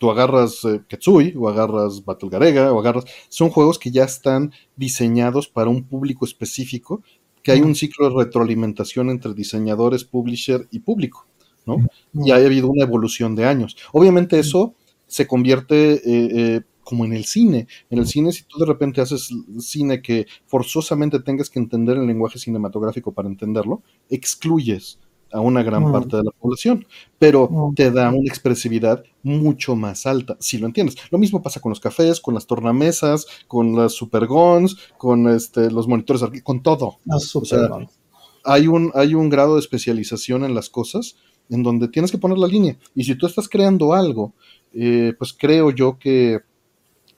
[0.00, 4.52] tú agarras eh, Ketsui o agarras Battle Garega o agarras, son juegos que ya están
[4.74, 7.02] diseñados para un público específico,
[7.42, 11.26] que hay un ciclo de retroalimentación entre diseñadores, publisher y público,
[11.66, 11.76] ¿no?
[12.14, 13.76] Y ha habido una evolución de años.
[13.92, 14.74] Obviamente eso
[15.06, 17.66] se convierte eh, eh, como en el cine.
[17.90, 22.06] En el cine, si tú de repente haces cine que forzosamente tengas que entender el
[22.06, 24.98] lenguaje cinematográfico para entenderlo, excluyes
[25.32, 25.92] a una gran mm.
[25.92, 26.86] parte de la población,
[27.18, 27.74] pero mm.
[27.74, 30.96] te da una expresividad mucho más alta, si lo entiendes.
[31.10, 35.88] Lo mismo pasa con los cafés, con las tornamesas, con las supergons, con este, los
[35.88, 36.98] monitores, con todo.
[37.06, 37.68] o sea,
[38.44, 41.16] hay un, hay un grado de especialización en las cosas
[41.50, 42.78] en donde tienes que poner la línea.
[42.94, 44.32] Y si tú estás creando algo,
[44.72, 46.40] eh, pues creo yo que,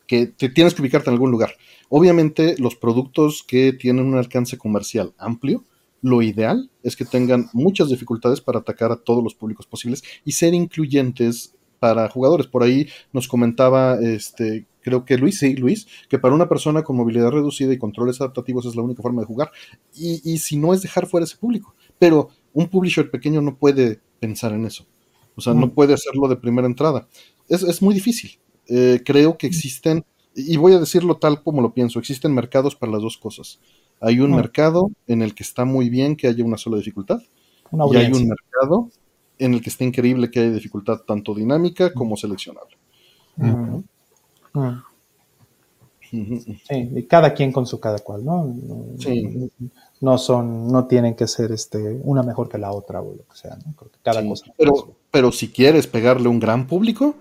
[0.06, 1.52] que te tienes que ubicarte en algún lugar.
[1.88, 5.64] Obviamente, los productos que tienen un alcance comercial amplio,
[6.03, 10.32] lo ideal es que tengan muchas dificultades para atacar a todos los públicos posibles y
[10.32, 12.46] ser incluyentes para jugadores.
[12.46, 16.96] Por ahí nos comentaba, este, creo que Luis, sí, Luis, que para una persona con
[16.96, 19.50] movilidad reducida y controles adaptativos es la única forma de jugar.
[19.94, 21.74] Y, si no es dejar fuera ese público.
[21.98, 24.86] Pero un publisher pequeño no puede pensar en eso.
[25.34, 25.70] O sea, no mm.
[25.70, 27.09] puede hacerlo de primera entrada.
[27.48, 28.38] Es, muy difícil.
[28.68, 32.92] Eh, creo que existen, y voy a decirlo tal como lo pienso, existen mercados para
[32.92, 33.61] las dos cosas.
[34.03, 37.22] Hay un mercado en el que está muy bien que haya una sola dificultad.
[37.72, 38.90] y hay un mercado
[39.38, 42.76] en el que está increíble que haya dificultad tanto dinámica como seleccionable.
[46.11, 48.55] Sí, y cada quien con su cada cual, ¿no?
[48.98, 49.50] Sí.
[50.00, 53.36] No son, no tienen que ser este, una mejor que la otra o lo que
[53.36, 53.74] sea, ¿no?
[54.03, 54.53] cada cosa.
[54.59, 57.14] Pero, pero si quieres pegarle un gran público,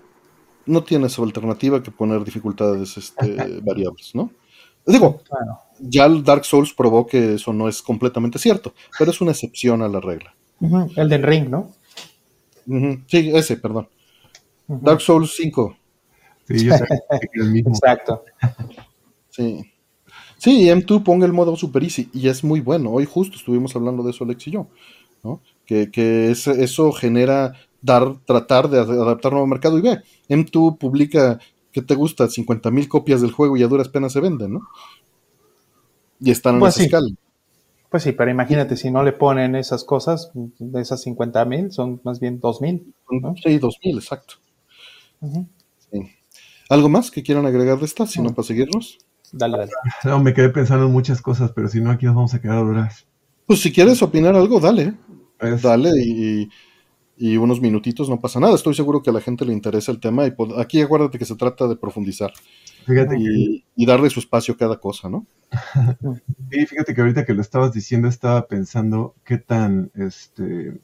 [0.66, 4.30] no tienes alternativa que poner dificultades este, variables, ¿no?
[4.84, 5.22] Digo,
[5.82, 9.82] ya el Dark Souls probó que eso no es completamente cierto, pero es una excepción
[9.82, 10.34] a la regla.
[10.96, 11.72] El del Ring, ¿no?
[13.06, 13.88] Sí, ese, perdón.
[14.68, 15.76] Dark Souls 5.
[16.46, 16.84] Sí, yo sé
[17.34, 17.70] el mismo.
[17.74, 18.24] Exacto.
[19.30, 19.72] Sí.
[20.38, 22.90] Sí, M2 ponga el modo Super Easy y es muy bueno.
[22.90, 24.68] Hoy justo estuvimos hablando de eso Alex y yo,
[25.22, 25.40] ¿no?
[25.66, 31.38] Que, que eso genera dar, tratar de adaptar nuevo mercado y ve, M2 publica
[31.72, 32.28] ¿qué te gusta?
[32.28, 34.68] 50 mil copias del juego y a duras penas se venden, ¿no?
[36.22, 37.08] Y están en pues esa escala.
[37.90, 42.00] Pues sí, pero imagínate, si no le ponen esas cosas, de esas 50 mil, son
[42.04, 42.94] más bien 2 mil.
[43.44, 44.34] Sí, 2 mil, exacto.
[46.70, 48.98] ¿Algo más que quieran agregar de esta, si no, para seguirnos?
[49.32, 49.70] Dale, dale.
[50.04, 52.58] No, me quedé pensando en muchas cosas, pero si no, aquí nos vamos a quedar
[52.58, 53.06] horas.
[53.46, 54.94] Pues si quieres opinar algo, dale.
[55.38, 56.48] Pues dale y
[57.22, 58.56] y unos minutitos no pasa nada.
[58.56, 61.36] Estoy seguro que a la gente le interesa el tema y aquí acuérdate que se
[61.36, 62.32] trata de profundizar
[62.86, 65.26] y, darle su espacio a cada cosa, ¿no?
[66.50, 70.80] sí, fíjate que ahorita que lo estabas diciendo estaba pensando qué tan, este,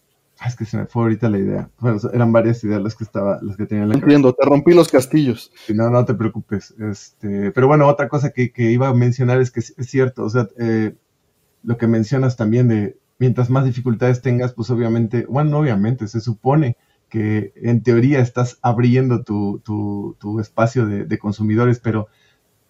[0.47, 1.71] es que se me fue ahorita la idea.
[1.81, 4.75] Bueno, eran varias ideas las que estaba, las que tenía en la Entiendo, te rompí
[4.75, 5.53] los castillos.
[5.69, 6.75] No, no te preocupes.
[6.79, 10.49] Este, pero bueno, otra cosa que, iba a mencionar es que es, cierto, o sea,
[10.59, 10.95] eh,
[11.63, 16.77] lo que mencionas también de mientras más dificultades tengas, pues obviamente, bueno, obviamente, se supone
[17.09, 22.09] que en teoría estás abriendo tu, tu, espacio de, consumidores, pero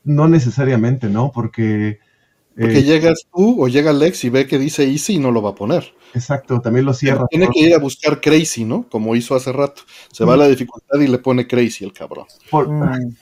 [0.04, 1.32] no necesariamente, ¿no?
[1.32, 2.00] Porque...
[2.56, 5.42] Porque eh, llegas tú o llega Lex y ve que dice Easy y no lo
[5.42, 5.94] va a poner.
[6.12, 7.26] Exacto, también lo cierra.
[7.30, 8.88] Tiene que ir a buscar Crazy, ¿no?
[8.88, 9.82] Como hizo hace rato.
[10.10, 12.26] Se va a la dificultad y le pone Crazy el cabrón.
[12.50, 13.14] Por, mm.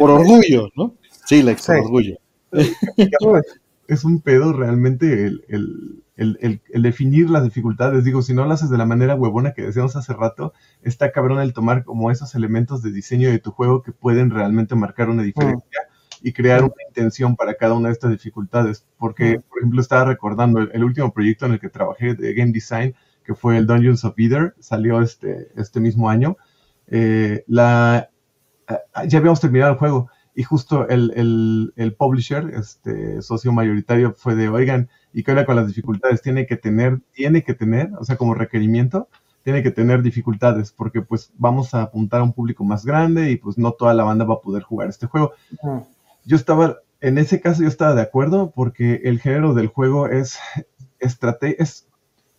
[0.00, 0.96] orgullo, ¿no?
[1.24, 2.18] Sí, Lex, por orgullo.
[3.88, 6.02] es un pedo realmente el,
[6.74, 8.04] definir las dificultades.
[8.04, 11.40] Digo, si no lo haces de la manera huevona que decíamos hace rato, está cabrón
[11.40, 15.22] el tomar como esos elementos de diseño de tu juego que pueden realmente marcar una
[15.22, 15.80] diferencia
[16.22, 18.86] y crear una intención para cada una de estas dificultades.
[18.98, 22.94] Porque, por ejemplo, estaba recordando el, último proyecto en el que trabajé de game design,
[23.24, 26.36] que fue el Dungeons of Either, salió este, este mismo año.
[26.86, 28.10] Eh, la,
[29.06, 34.48] ya habíamos terminado el juego y justo el, el, publisher, este socio mayoritario, fue de,
[34.48, 38.16] oigan, y que ahora con las dificultades tiene que tener, tiene que tener, o sea,
[38.16, 39.08] como requerimiento,
[39.44, 43.36] tiene que tener dificultades, porque pues vamos a apuntar a un público más grande y
[43.36, 45.32] pues no toda la banda va a poder jugar este juego.
[46.24, 50.38] Yo estaba, en ese caso yo estaba de acuerdo, porque el género del juego es,
[50.98, 51.86] es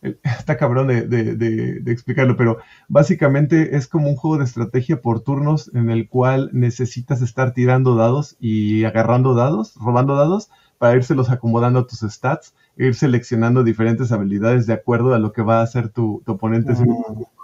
[0.23, 5.89] está cabrón de, explicarlo, pero básicamente es como un juego de estrategia por turnos en
[5.89, 11.87] el cual necesitas estar tirando dados y agarrando dados, robando dados, para irselos acomodando a
[11.87, 15.89] tus stats, e ir seleccionando diferentes habilidades de acuerdo a lo que va a hacer
[15.89, 16.73] tu, oponente,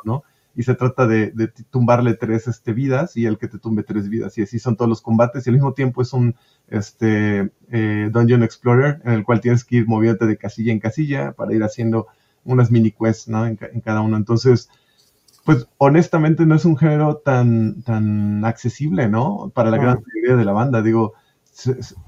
[0.03, 0.23] ¿no?
[0.53, 1.31] Y se trata de,
[1.69, 4.37] tumbarle tres este, vidas y el que te tumbe tres vidas.
[4.37, 5.47] Y así son todos los combates.
[5.47, 6.35] Y al mismo tiempo es un
[6.67, 11.31] este, eh, Dungeon Explorer en el cual tienes que ir moviéndote de casilla en casilla
[11.31, 12.07] para ir haciendo
[12.43, 13.45] unas mini quests, ¿no?
[13.45, 14.17] En, cada uno.
[14.17, 14.69] Entonces,
[15.45, 19.51] pues honestamente no es un género tan, tan accesible, ¿no?
[19.53, 20.81] Para la gran mayoría de la banda.
[20.81, 21.13] Digo,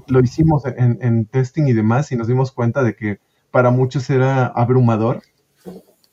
[0.08, 3.20] lo hicimos en, testing y demás y nos dimos cuenta de que
[3.52, 5.22] para muchos era abrumador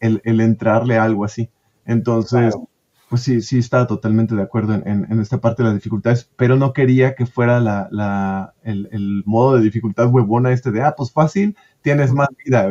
[0.00, 1.50] el, entrarle a algo así.
[1.84, 2.56] Entonces,
[3.08, 6.72] pues sí, sí estaba totalmente de acuerdo en, esta parte de las dificultades, pero no
[6.72, 12.12] quería que fuera la, el, modo de dificultad huevona este de, ah, pues fácil, tienes
[12.12, 12.68] más vida,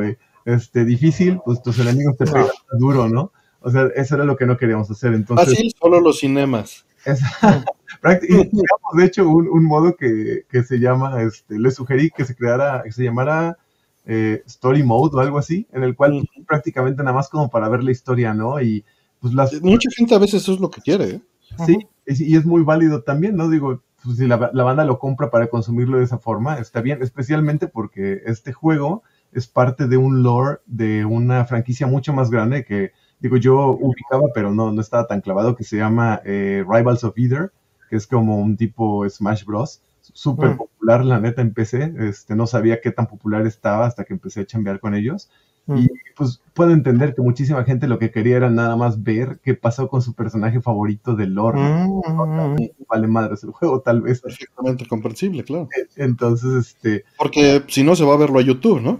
[0.56, 2.48] Este, difícil, pues tus enemigos te pegan
[2.80, 3.32] duro, ¿no?
[3.62, 5.14] O sea, eso era lo que no queríamos hacer.
[5.14, 6.86] Entonces, Fácil, solo los cinemas.
[8.04, 13.04] de hecho, un, modo que, se llama, este, le sugerí que se creara, que se
[13.04, 13.58] llamara
[14.06, 17.84] eh, Story Mode o algo así, en el cual prácticamente nada más como para ver
[17.84, 18.60] la historia, ¿no?
[18.60, 18.84] Y
[19.20, 19.62] pues las...
[19.62, 21.22] Mucha gente a veces eso es lo que quiere, ¿eh?
[21.66, 21.78] Sí,
[22.08, 23.50] y, es muy válido también, ¿no?
[23.50, 27.04] Digo, pues si la, la, banda lo compra para consumirlo de esa forma, está bien,
[27.04, 32.64] especialmente porque este juego es parte de un lore de una franquicia mucho más grande
[32.64, 37.04] que digo, yo ubicaba, pero no, no estaba tan clavado, que se llama eh, Rivals
[37.04, 37.52] of Either,
[37.90, 39.82] que es como un tipo Smash Bros.
[40.02, 40.58] Súper mm.
[40.58, 41.94] popular, la neta, en PC.
[42.00, 45.30] Este, no sabía qué tan popular estaba hasta que empecé a chambear con ellos.
[45.70, 45.78] Mm.
[45.78, 49.54] Y pues puedo entender que muchísima gente lo que quería era nada más ver qué
[49.54, 51.60] pasó con su personaje favorito de lore.
[52.10, 52.58] Mm.
[52.88, 54.22] vale madres el juego, tal vez.
[54.22, 55.70] Perfectamente comprensible, claro.
[55.76, 57.06] E, entonces, este.
[57.18, 59.00] Porque si no, se va a verlo a YouTube, ¿no?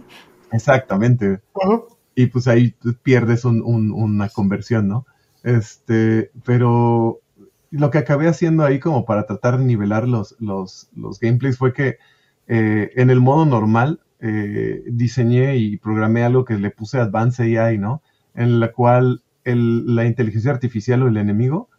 [0.52, 1.42] Exactamente
[2.20, 5.06] y pues ahí pierdes una conversión, ¿no?
[5.44, 7.22] Este, pero
[7.72, 10.90] lo que acabé haciendo ahí como para tratar de nivelar los, los,
[11.22, 11.98] gameplays fue que
[12.50, 17.78] eh, en el modo normal eh, diseñé y programé algo que le puse Advanced AI,
[17.78, 18.02] ¿no?
[18.36, 21.70] En la cual la inteligencia artificial o el enemigo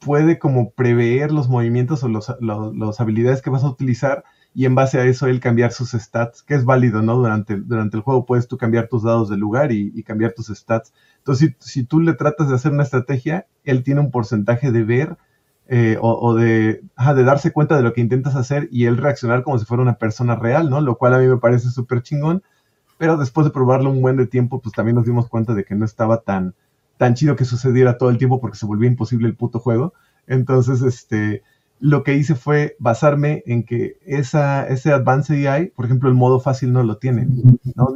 [0.00, 4.24] puede como prever los movimientos o las habilidades que vas a utilizar
[4.54, 7.16] y en base a eso él cambiar sus stats, que es válido, ¿no?
[7.16, 10.92] Durante, durante el juego puedes tú cambiar tus dados de lugar y, cambiar tus stats.
[11.18, 15.16] Entonces, si, tú le tratas de hacer una estrategia, él tiene un porcentaje de ver
[15.74, 19.58] eh, o, de, de darse cuenta de lo que intentas hacer y él reaccionar como
[19.58, 20.82] si fuera una persona real, ¿no?
[20.82, 22.42] Lo cual a mí me parece súper chingón.
[22.98, 25.74] Pero después de probarlo un buen de tiempo, pues también nos dimos cuenta de que
[25.74, 26.54] no estaba tan,
[26.98, 29.94] tan chido que sucediera todo el tiempo porque se volvía imposible el puto juego.
[30.26, 31.42] Entonces, este,
[31.80, 36.38] lo que hice fue basarme en que esa, ese Advanced AI, por ejemplo, el modo
[36.38, 37.26] fácil no lo tiene.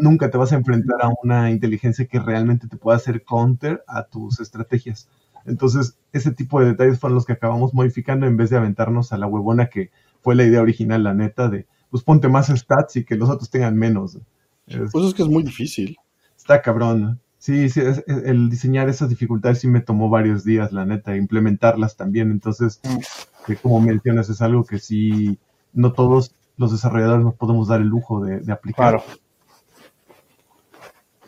[0.01, 4.05] Nunca te vas a enfrentar a una inteligencia que realmente te pueda hacer counter a
[4.05, 5.11] tus estrategias.
[5.47, 9.19] Entonces, ese tipo de detalles fueron los que acabamos modificando en vez de aventarnos a
[9.19, 9.91] la huevona que
[10.23, 13.51] fue la idea original, la neta, de pues ponte más stats y que los otros
[13.51, 14.19] tengan menos.
[14.67, 15.97] pues es que es muy difícil.
[16.37, 17.21] Está cabrón.
[17.39, 22.31] Sí, sí, el diseñar esas dificultades sí me tomó varios días, la neta, implementarlas también.
[22.31, 25.39] Entonces, mm que como mencionas es algo que sí,
[25.73, 29.01] no todos los desarrolladores nos podemos dar el lujo de, aplicar.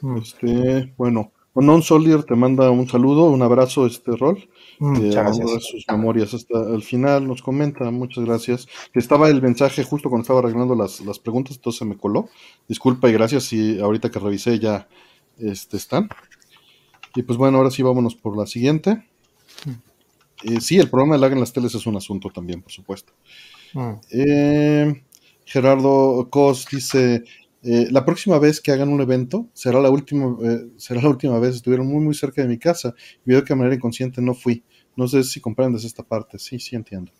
[0.01, 0.19] Claro.
[0.21, 1.31] Este, bueno,
[1.61, 4.49] Non Solier te manda un saludo, un abrazo, este rol.
[4.79, 5.65] Mm, eh, muchas gracias.
[5.65, 8.69] sus memorias hasta el final, nos comenta, muchas gracias.
[8.95, 12.29] Estaba el mensaje justo cuando estaba arreglando las, las preguntas, entonces se me coló.
[12.69, 14.89] Disculpa y gracias si ahorita que revisé ya
[15.39, 16.09] este, están.
[17.15, 19.05] Y pues bueno, ahora sí vámonos por la siguiente.
[20.45, 23.13] Eh, sí, el problema de lag en las teles es un asunto también, por supuesto.
[23.75, 24.01] Ah.
[24.11, 25.03] Eh,
[25.45, 27.25] Gerardo Cos dice,
[27.63, 30.37] eh, la próxima vez que hagan un evento será la última,
[30.77, 31.57] será la última vez.
[31.57, 32.95] Estuvieron muy muy cerca de mi casa
[33.25, 34.65] y veo que de manera inconsciente no fui.
[34.97, 36.39] No sé si comprendes esta parte.
[36.39, 37.13] Sí, sí entiendo.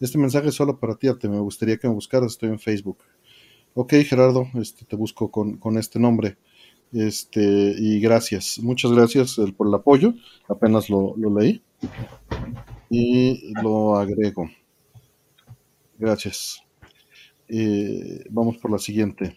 [0.00, 1.28] Este mensaje es solo para ti, Arte.
[1.28, 2.32] Me gustaría que me buscaras.
[2.32, 2.98] Estoy en Facebook.
[3.74, 6.36] Ok, Gerardo, este, te busco con, con este nombre.
[6.92, 8.58] Este, y gracias.
[8.58, 10.14] Muchas gracias por el apoyo.
[10.48, 11.62] Apenas lo, lo leí
[12.90, 14.50] y lo agrego.
[15.98, 16.62] Gracias.
[17.48, 19.36] Eh, vamos por la siguiente.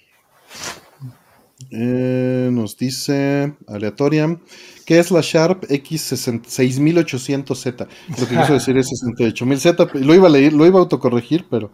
[1.71, 4.39] Eh, nos dice aleatoria,
[4.85, 7.87] ¿qué es la Sharp X6800Z?
[8.19, 9.93] Lo que quiso decir es 68000Z.
[10.01, 11.71] Lo iba a leer, lo iba a autocorregir, pero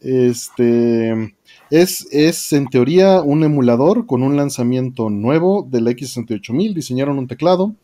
[0.00, 1.34] este
[1.70, 6.74] es, es en teoría un emulador con un lanzamiento nuevo de la X68000.
[6.74, 7.74] Diseñaron un teclado,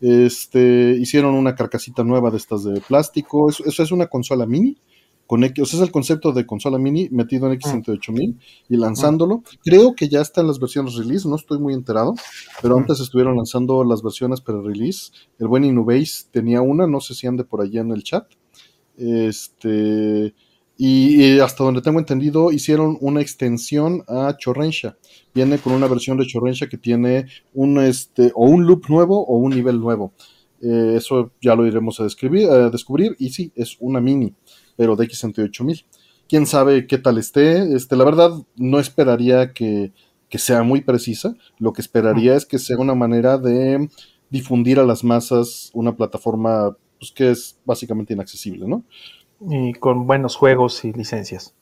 [0.00, 3.50] este, hicieron una carcasita nueva de estas de plástico.
[3.50, 4.78] Eso, es una consola mini.
[5.26, 8.36] Con X, o sea, es el concepto de consola mini metido en X68000
[8.68, 9.42] y lanzándolo.
[9.64, 12.14] Creo que ya está en las versiones release, no estoy muy enterado,
[12.62, 15.10] pero antes estuvieron lanzando las versiones para release.
[15.38, 18.26] El buen Inubase tenía una, no sé si ande por allá en el chat.
[18.96, 20.34] Este,
[20.78, 24.96] y, hasta donde tengo entendido, hicieron una extensión a Chorrensha.
[25.34, 29.38] Viene con una versión de Chorrensha que tiene un este, o un loop nuevo o
[29.38, 30.12] un nivel nuevo.
[30.60, 33.16] Eh, eso ya lo iremos a, describir, a descubrir.
[33.18, 34.34] Y sí, es una mini,
[34.76, 35.84] pero de X68000.
[36.28, 37.74] Quién sabe qué tal esté.
[37.74, 39.92] Este, la verdad, no esperaría que,
[40.28, 41.34] que sea muy precisa.
[41.58, 43.88] Lo que esperaría es que sea una manera de
[44.30, 48.84] difundir a las masas una plataforma pues, que es básicamente inaccesible, ¿no?
[49.40, 51.54] Y con buenos juegos y licencias.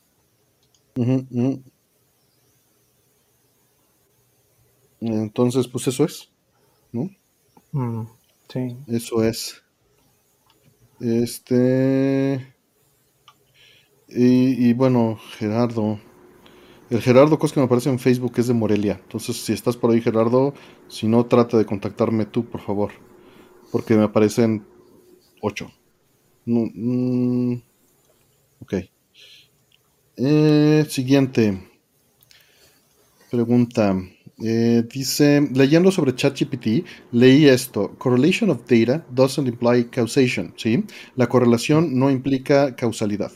[5.01, 6.31] Entonces, pues eso es,
[6.93, 7.11] ¿no?
[7.73, 8.07] Mm,
[8.49, 8.77] sí.
[8.87, 9.63] Eso es.
[11.01, 12.54] Este.
[14.17, 15.99] Y, bueno, Gerardo.
[16.91, 19.01] El Gerardo Cos que me aparece en Facebook es de Morelia.
[19.03, 20.55] Entonces, si estás por ahí, Gerardo,
[20.89, 22.93] si no, trata de contactarme tú, por favor.
[23.73, 24.65] Porque me aparecen
[25.41, 25.71] ocho.
[26.47, 27.55] Mm,
[28.61, 28.75] ok.
[30.17, 31.61] Eh, siguiente.
[33.31, 33.97] Pregunta.
[34.43, 40.85] Eh, dice, leyendo sobre ChatGPT, leí esto, correlation of data doesn't imply causation, ¿sí?
[41.15, 43.31] La correlación no implica causalidad.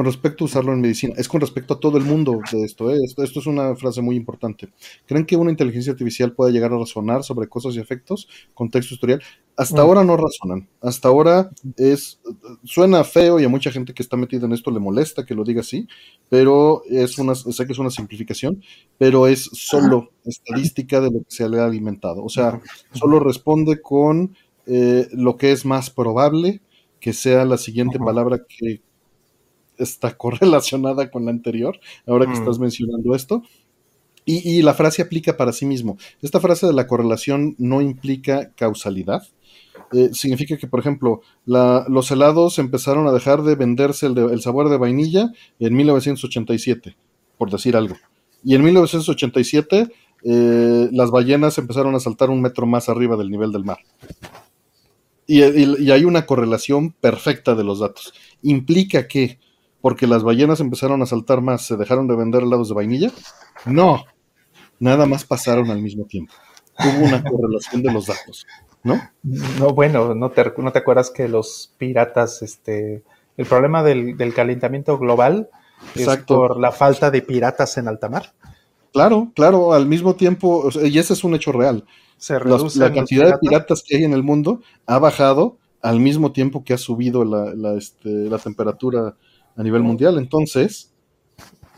[0.00, 2.90] Con respecto a usarlo en medicina, es con respecto a todo el mundo de esto,
[2.90, 2.96] ¿eh?
[3.04, 4.70] esto, esto, es una frase muy importante.
[5.04, 8.26] ¿Creen que una inteligencia artificial pueda llegar a razonar sobre cosas y efectos?
[8.54, 9.22] Contexto historial.
[9.58, 9.80] Hasta mm.
[9.80, 10.66] ahora no razonan.
[10.80, 12.18] Hasta ahora es
[12.64, 15.44] suena feo y a mucha gente que está metida en esto le molesta que lo
[15.44, 15.86] diga así,
[16.30, 18.64] pero es una sé que es una simplificación,
[18.96, 22.24] pero es solo estadística de lo que se le ha alimentado.
[22.24, 22.58] O sea,
[22.94, 24.34] solo responde con
[24.64, 26.62] eh, lo que es más probable
[27.00, 28.80] que sea la siguiente palabra que
[29.80, 32.40] está correlacionada con la anterior, ahora que mm.
[32.42, 33.42] estás mencionando esto.
[34.26, 35.96] Y, la frase aplica para sí mismo.
[36.22, 39.22] Esta frase de la correlación no implica causalidad.
[39.92, 44.76] Eh, significa que, por ejemplo, los helados empezaron a dejar de venderse el, sabor de
[44.76, 46.96] vainilla en 1987,
[47.38, 47.96] por decir algo.
[48.44, 49.88] Y en 1987
[50.22, 53.78] eh, las ballenas empezaron a saltar un metro más arriba del nivel del mar.
[55.26, 58.12] y, hay una correlación perfecta de los datos.
[58.42, 59.40] Implica que
[59.80, 63.10] porque las ballenas empezaron a saltar más, se dejaron de vender helados de vainilla.
[63.66, 64.04] No,
[64.78, 66.32] nada más pasaron al mismo tiempo.
[66.78, 68.46] Hubo una correlación de los datos,
[68.82, 69.00] ¿no?
[69.22, 73.02] No, bueno, no te, no te acuerdas que los piratas, este,
[73.36, 75.48] el problema del, calentamiento global
[75.94, 78.32] es por la falta de piratas en alta mar.
[78.92, 81.84] Claro, claro, al mismo tiempo, y ese es un hecho real.
[82.16, 86.64] Se la cantidad de piratas que hay en el mundo ha bajado al mismo tiempo
[86.64, 89.14] que ha subido la, la, este, la temperatura
[89.60, 90.16] a nivel mundial.
[90.18, 90.94] Entonces,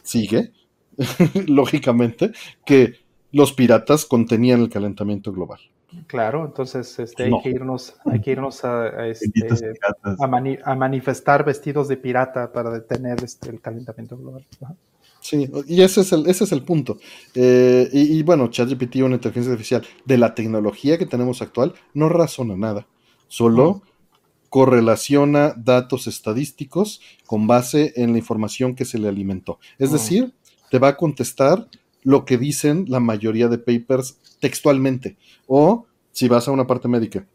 [0.02, 0.52] sigue,
[1.48, 2.30] lógicamente,
[2.64, 2.94] que
[3.32, 5.58] los piratas contenían el calentamiento global.
[6.06, 9.46] Claro, entonces este, hay, que irnos, hay que irnos a, este,
[10.64, 14.46] a, manifestar vestidos de pirata para detener este, el calentamiento global.
[15.20, 16.98] Sí, y ese es el, ese es el punto.
[17.34, 22.56] Eh, y, bueno, ChatGPT, una inteligencia artificial de la tecnología que tenemos actual, no razona
[22.56, 22.86] nada.
[23.28, 23.82] Solo
[24.52, 29.58] correlaciona datos estadísticos con base en la información que se le alimentó.
[29.78, 29.92] Es mm.
[29.94, 30.34] decir,
[30.70, 31.68] te va a contestar
[32.02, 35.16] lo que dicen la mayoría de papers textualmente.
[35.46, 37.26] O si vas a una parte médica,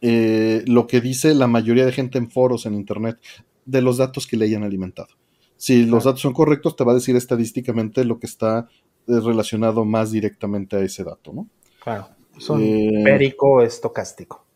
[0.00, 3.20] eh, lo que dice la mayoría de gente en foros en Internet
[3.64, 5.14] de los datos que le hayan alimentado.
[5.56, 8.68] Si los datos son correctos, te va a decir estadísticamente lo que está
[9.06, 11.46] eh, relacionado más directamente a ese dato, ¿no?
[11.80, 12.08] Claro.
[12.38, 14.49] Son eh, perico estocástico.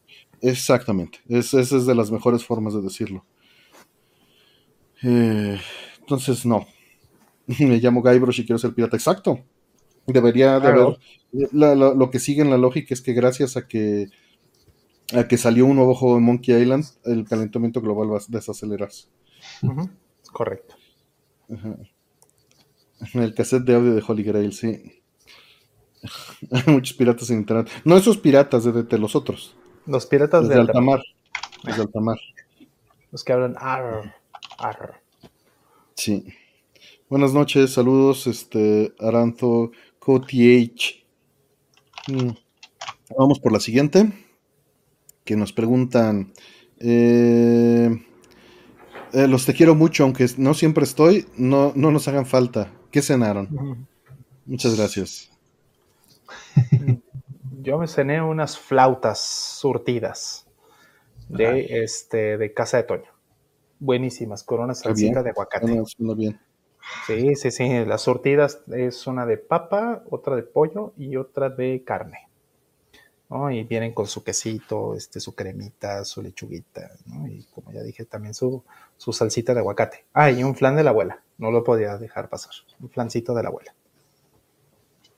[0.45, 3.25] Exactamente, esa es de las mejores formas de decirlo.
[5.03, 5.59] Eh,
[6.01, 6.67] entonces, no.
[7.59, 8.97] Me llamo Guybrush y quiero ser pirata.
[8.97, 9.41] Exacto.
[10.07, 10.99] Debería de haber.
[11.53, 14.11] lo que sigue en la lógica es que gracias a que
[15.15, 19.09] a que salió un nuevo juego de Monkey Island, el calentamiento global va a desacelerarse.
[20.31, 20.75] Correcto.
[23.15, 25.03] El cassette de audio de Holy Grail, sí.
[26.51, 27.71] Hay muchos piratas en internet.
[27.85, 29.57] No esos piratas, de, de los otros.
[29.87, 31.03] Los piratas de Altamar.
[31.63, 32.19] Los de Altamar.
[33.11, 34.15] Los que hablan ar,
[34.59, 35.03] ar.
[35.95, 36.25] Sí.
[37.09, 41.05] Buenas noches, saludos, este, Aranzo CoTH.
[42.09, 42.31] Mm.
[43.19, 44.11] Vamos por la siguiente,
[45.23, 46.33] que nos preguntan,
[46.79, 47.91] eh,
[49.13, 52.73] eh, los te quiero mucho, aunque no siempre estoy, no, no nos hagan falta.
[52.91, 53.87] ¿Qué cenaron?
[54.47, 55.31] Muchas gracias.
[57.65, 60.47] Yo me cené unas flautas surtidas
[61.31, 63.11] de, este, de Casa de Toño.
[63.79, 65.83] Buenísimas, con una salsita de aguacate.
[67.07, 67.85] Sí, sí, sí.
[67.87, 72.29] Las surtidas es una de papa, otra de pollo y otra de carne.
[73.51, 76.91] Y vienen con su quesito, este, su cremita, su lechuguita,
[77.27, 78.63] Y como ya dije, también su,
[78.99, 80.05] su salsita de aguacate.
[80.13, 81.23] Ah, y un flan de la abuela.
[81.39, 82.53] No lo podía dejar pasar.
[82.79, 83.75] Un flancito de la abuela.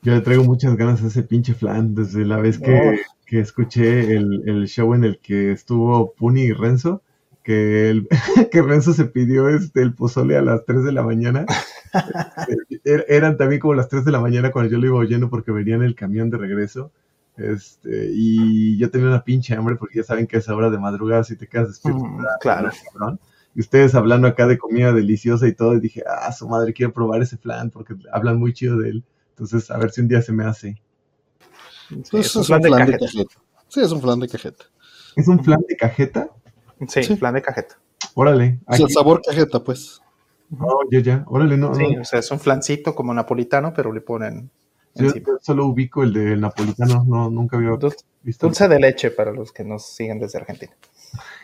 [0.06, 4.68] Yo le traigo muchas ganas a ese pinche flan desde la vez que, escuché el,
[4.68, 7.02] show en el que estuvo Puni y Renzo,
[7.42, 8.06] que, el,
[8.52, 11.44] que Renzo se pidió este, el pozole a las 3 de la mañana.
[12.84, 15.50] Er, eran también como las 3 de la mañana cuando yo lo iba oyendo porque
[15.50, 16.92] venía en el camión de regreso.
[17.36, 21.24] Este, y yo tenía una pinche hambre porque ya saben que es hora de madrugada
[21.24, 22.04] si te quedas despierto.
[22.04, 22.70] Mm, claro.
[23.56, 26.92] Y ustedes hablando acá de comida deliciosa y todo, y dije, ah, su madre, quiero
[26.92, 29.04] probar ese flan porque hablan muy chido de él.
[29.36, 30.80] Entonces, a ver si un día se me hace.
[32.04, 33.06] Sí, es, un flan de cajeta.
[33.68, 34.64] Sí, es un flan de cajeta.
[35.14, 36.30] ¿Es un flan de cajeta?
[36.88, 37.16] Sí, sí.
[37.16, 37.78] flan de cajeta.
[38.14, 38.60] Órale.
[38.68, 40.00] Es el sabor cajeta, pues.
[40.58, 41.24] Oh, ya, ya.
[41.26, 41.74] Órale, no.
[41.74, 44.50] Sí, o sea, es un flancito como napolitano, pero le ponen.
[44.94, 45.10] Yo,
[45.42, 47.76] solo ubico el del napolitano, no, nunca había
[48.22, 48.46] visto.
[48.46, 50.72] Dulce de leche para los que nos siguen desde Argentina.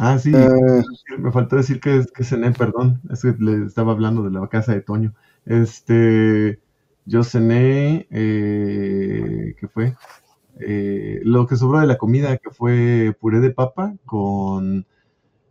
[0.00, 0.82] ah, sí, eh.
[1.18, 4.72] me faltó decir que, que cené, perdón, es que le estaba hablando de la casa
[4.72, 5.14] de Toño.
[5.46, 6.60] Este,
[7.06, 9.94] yo cené, eh, ¿qué fue?
[10.60, 14.86] Eh, lo que sobró de la comida, que fue puré de papa con,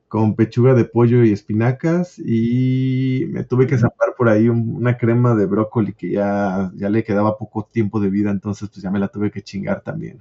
[0.10, 5.36] con pechuga de pollo y espinacas, y me tuve que zapar por ahí una crema
[5.36, 9.00] de brócoli que ya, ya le quedaba poco tiempo de vida, entonces pues ya me
[9.00, 10.20] la tuve que chingar también.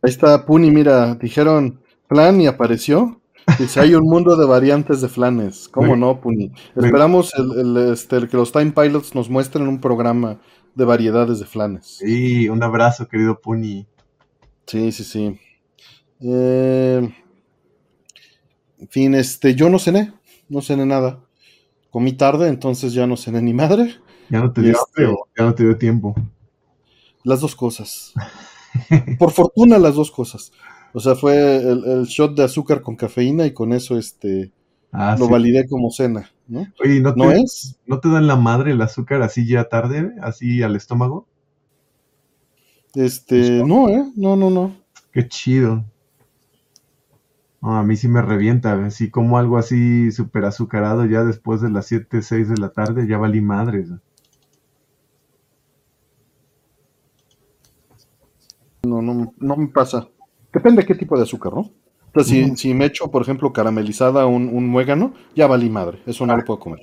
[0.00, 3.20] Ahí está Puni, mira, dijeron plan y apareció.
[3.58, 5.68] Dice, hay un mundo de variantes de flanes.
[5.68, 6.52] ¿Cómo no, Puni?
[6.76, 10.38] Esperamos el, este, que los Time Pilots nos muestren un programa
[10.74, 11.86] de variedades de flanes.
[11.98, 13.86] Sí, un abrazo, querido Puni.
[14.66, 15.40] Sí, sí, sí.
[16.20, 17.10] Eh,
[18.78, 20.12] en fin, este, yo no cené,
[20.48, 21.20] no cené nada.
[21.90, 23.96] Comí tarde, entonces ya no cené ni madre.
[24.28, 26.14] ¿Ya no te dio este, ya no te dio tiempo?
[27.24, 28.12] Las dos cosas.
[29.18, 30.52] Por fortuna, las dos cosas.
[30.92, 34.52] O sea, fue el, shot de azúcar con cafeína y con eso este
[34.92, 36.66] ah, lo validé como cena, ¿no?
[36.82, 37.78] Oye, ¿no, te, es?
[37.86, 41.26] ¿no te dan la madre el azúcar así ya tarde, así al estómago?
[42.94, 44.10] Este, no, ¿eh?
[44.16, 44.76] No, no, no.
[45.12, 45.84] Qué chido.
[47.60, 51.86] a mí sí me revienta, así como algo así súper azucarado ya después de las
[51.86, 53.90] 7, 6 de la tarde, ya valí madres.
[58.82, 60.08] No, no, no me pasa.
[60.52, 61.70] Depende de qué tipo de azúcar, ¿no?
[62.06, 66.00] Entonces, si, me echo, por ejemplo, caramelizada un, un muégano, ya valí madre.
[66.06, 66.80] Eso no lo puedo comer.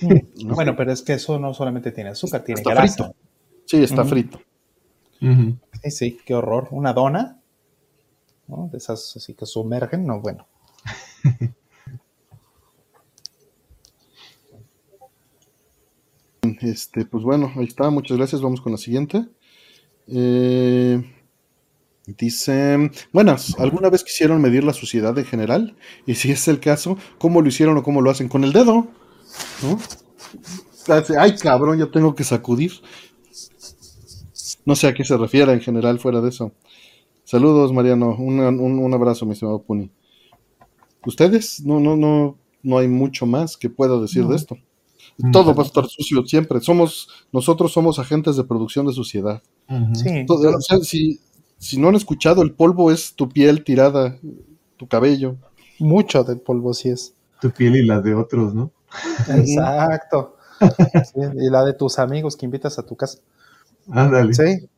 [0.44, 3.14] Bueno, pero es que eso no solamente tiene azúcar, tiene está Frito.
[3.64, 4.40] Sí, está frito.
[5.20, 6.68] Sí, sí, qué horror.
[6.70, 7.40] Una dona,
[8.46, 8.68] ¿no?
[8.70, 10.46] De esas así que sumergen, no, bueno.
[16.60, 18.42] Este, pues bueno, ahí está, muchas gracias.
[18.42, 19.26] Vamos con la siguiente.
[20.06, 21.02] Eh,
[22.06, 25.74] Dice, buenas, ¿alguna vez quisieron medir la suciedad en general?
[26.06, 28.28] Y si es el caso, ¿cómo lo hicieron o cómo lo hacen?
[28.28, 28.86] Con el dedo.
[29.62, 29.78] ¿No?
[31.18, 32.72] Ay, cabrón, yo tengo que sacudir.
[34.66, 36.52] No sé a qué se refiere en general fuera de eso.
[37.24, 38.14] Saludos, Mariano.
[38.16, 39.90] Un, abrazo, mi estimado Puni.
[41.06, 41.64] ¿Ustedes?
[41.64, 44.58] No, no, no, no hay mucho más que pueda decir de esto.
[45.32, 46.60] Todo va a estar sucio siempre.
[46.60, 49.42] Somos, nosotros somos agentes de producción de suciedad.
[49.94, 50.26] Sí.
[50.82, 51.20] si,
[51.64, 54.18] si no han escuchado, el polvo es tu piel tirada,
[54.76, 55.36] tu cabello.
[55.78, 57.14] Mucho del polvo sí es.
[57.40, 58.70] Tu piel y la de otros, ¿no?
[59.28, 60.36] Exacto.
[61.14, 63.18] y la de tus amigos que invitas a tu casa.
[63.90, 64.34] Ándale.
[64.34, 64.68] Sí.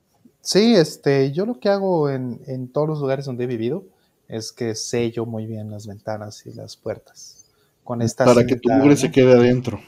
[0.40, 3.84] Sí, este, yo lo que hago en, en todos los lugares donde he vivido
[4.28, 7.46] es que sello muy bien las ventanas y las puertas.
[7.82, 9.80] Con esta Para que tu mugre se quede adentro.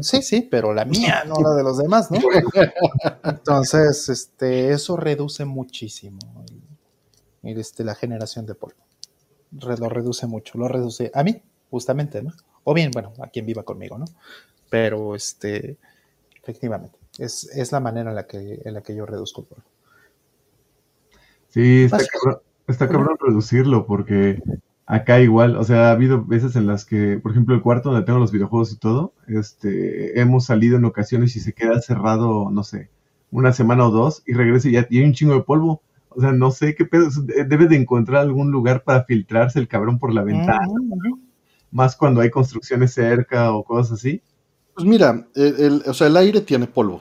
[0.00, 2.18] Sí, sí, pero la mía, no la de los demás, ¿no?
[3.24, 6.18] Entonces, este, eso reduce muchísimo
[7.42, 8.84] este, la generación de polvo.
[9.50, 12.32] Lo reduce mucho, lo reduce a mí, justamente, ¿no?
[12.64, 14.04] O bien, bueno, a quien viva conmigo, ¿no?
[14.68, 15.76] Pero, este,
[16.40, 19.64] efectivamente, es, es la manera en la, que, en la que yo reduzco el polvo.
[21.48, 24.40] Sí, está cabrón, está cabrón reducirlo porque
[24.90, 28.04] acá igual, o sea, ha habido veces en las que, por ejemplo, el cuarto donde
[28.04, 32.64] tengo los videojuegos y todo, este, hemos salido en ocasiones y se queda cerrado, no
[32.64, 32.90] sé,
[33.30, 35.80] una semana o dos y regresa y ya tiene un chingo de polvo.
[36.08, 37.08] O sea, no sé qué pedo,
[37.46, 40.66] debe de encontrar algún lugar para filtrarse el cabrón por la ventana.
[41.70, 44.20] Más cuando hay construcciones cerca o cosas así.
[44.74, 47.00] Pues mira, el, o sea, el aire tiene polvo.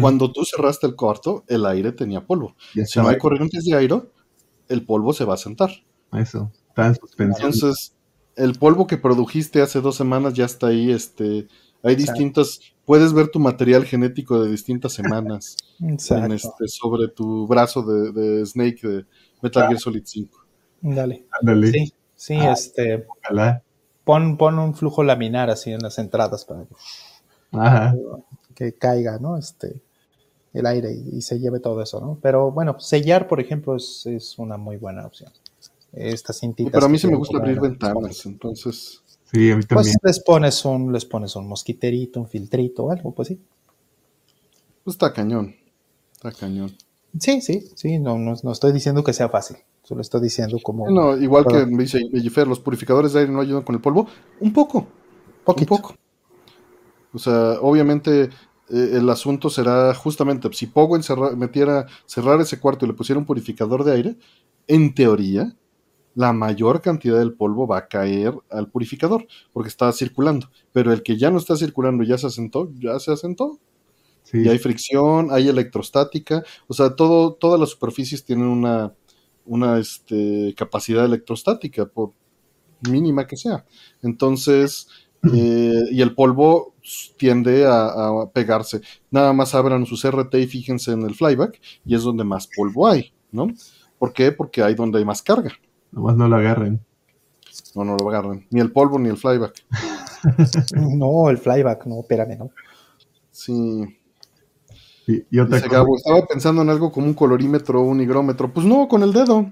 [0.00, 2.54] Cuando tú cerraste el cuarto, el aire tenía polvo.
[2.84, 4.02] si no hay corrientes de aire,
[4.68, 5.70] el polvo se va a sentar.
[6.12, 6.50] Eso.
[7.18, 7.94] Entonces,
[8.36, 10.90] el polvo que produjiste hace dos semanas ya está ahí.
[10.90, 11.46] Este,
[11.82, 18.44] hay distintas, puedes ver tu material genético de distintas semanas este, sobre tu brazo de,
[18.44, 19.06] Snake de
[19.42, 20.44] Metal Gear Solid 5.
[20.82, 21.24] Dale.
[21.72, 23.06] Sí, sí ah, este.
[24.04, 26.66] Pon, pon un flujo laminar así en las entradas para
[28.54, 29.38] que, caiga, ¿no?
[29.38, 29.80] Este,
[30.52, 32.18] el aire y, se lleve todo eso, ¿no?
[32.20, 35.32] Pero bueno, sellar, por ejemplo, es, es una muy buena opción
[35.96, 36.70] esta cintita.
[36.72, 39.02] Pero a mí sí me gusta abrir ventanas, entonces.
[39.32, 39.96] Sí, a mí Pues también.
[40.02, 43.40] les pones un, les pones un mosquiterito, un filtrito o algo, pues sí.
[44.84, 45.54] Pues está cañón.
[46.12, 46.74] Está cañón.
[47.18, 50.90] Sí, sí, sí, no, no, no estoy diciendo que sea fácil, solo estoy diciendo como
[50.90, 54.08] No, igual que me dice Mellifer, los purificadores de aire no ayudan con el polvo.
[54.40, 54.86] Un poco.
[55.44, 55.74] poquito.
[55.74, 55.94] Un poco.
[57.12, 58.30] O sea, obviamente eh,
[58.94, 63.26] el asunto será justamente, si Pogo encerra- metiera, cerrar ese cuarto y le pusiera un
[63.26, 64.16] purificador de aire,
[64.66, 65.54] en teoría,
[66.14, 70.50] la mayor cantidad del polvo va a caer al purificador, porque está circulando.
[70.72, 73.58] Pero el que ya no está circulando, ya se asentó, ya se asentó.
[74.22, 78.94] Sí, Y hay fricción, hay electrostática, o sea, todo, todas las superficies tienen una,
[79.44, 82.12] una este, capacidad electrostática, por
[82.88, 83.66] mínima que sea.
[84.02, 84.88] Entonces,
[85.32, 86.74] eh, y el polvo
[87.18, 88.80] tiende a, a pegarse.
[89.10, 92.88] Nada más abran sus RT y fíjense en el flyback, y es donde más polvo
[92.88, 93.48] hay, ¿no?
[93.98, 94.32] ¿Por qué?
[94.32, 95.52] Porque hay donde hay más carga.
[95.94, 96.80] Nomás no lo agarren.
[97.74, 98.46] No, no lo agarran.
[98.50, 99.54] Ni el polvo ni el flyback.
[100.74, 102.50] No, el flyback, no, espérame, no.
[103.30, 103.98] Sí.
[105.06, 108.00] Y, y otra Dice cosa, Gabo, estaba pensando en algo como un colorímetro o un
[108.00, 108.50] higrómetro.
[108.52, 109.50] Pues no, con el dedo.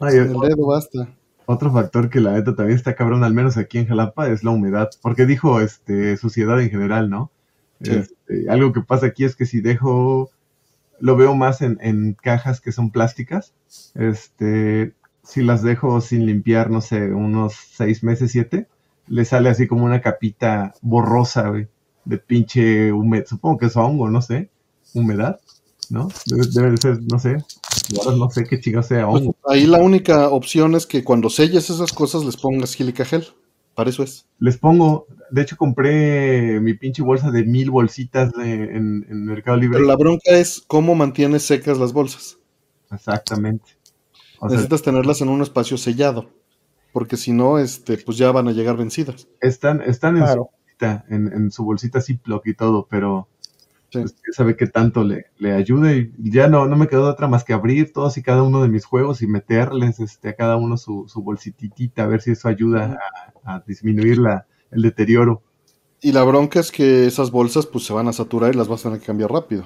[0.00, 1.14] ay, Con el dedo basta.
[1.46, 4.50] otro factor que la neta también está cabrón, al menos aquí en Jalapa, es la
[4.50, 4.90] humedad.
[5.00, 7.30] Porque dijo este suciedad en general, ¿no?
[7.82, 7.92] Sí.
[7.94, 10.30] Este, algo que pasa aquí es que si dejo,
[10.98, 13.54] lo veo más en, en cajas que son plásticas.
[13.94, 14.92] Este,
[15.26, 18.66] si las dejo sin limpiar, no sé, unos seis meses, siete,
[19.08, 21.66] le sale así como una capita borrosa, güey,
[22.04, 23.26] de pinche humedad.
[23.26, 24.48] Supongo que es hongo, no sé,
[24.94, 25.40] humedad,
[25.90, 26.08] ¿no?
[26.26, 27.36] Debe, debe de ser, no sé.
[27.98, 29.36] Ahora no sé qué chingo sea Pues, hongo.
[29.48, 33.24] ahí la única opción es que cuando selles esas cosas les pongas sílica gel.
[33.74, 34.24] Para eso es.
[34.38, 39.58] Les pongo, de hecho compré mi pinche bolsa de mil bolsitas de- en, en Mercado
[39.58, 39.76] Libre.
[39.76, 42.38] Pero la bronca es cómo mantienes secas las bolsas.
[42.90, 43.75] Exactamente.
[44.38, 46.28] O sea, Necesitas tenerlas en un espacio sellado.
[46.92, 49.28] Porque si no, este, pues ya van a llegar vencidas.
[49.40, 50.42] están, están en, Claro.
[50.44, 53.28] su bolsita, en, en su bolsita Ziploc y todo, pero
[53.92, 54.00] Sí.
[54.00, 56.10] pues, sabe qué tanto le, le ayude.
[56.18, 58.68] Y ya no, no me quedó otra más que abrir todos y cada uno de
[58.68, 62.48] mis juegos y meterles este, a cada uno su, su bolsititita, a ver si eso
[62.48, 62.98] ayuda
[63.44, 65.42] a, a disminuir la, el deterioro.
[66.00, 68.80] Y la bronca es que esas bolsas pues se van a saturar y las vas
[68.80, 69.64] a tener que cambiar rápido.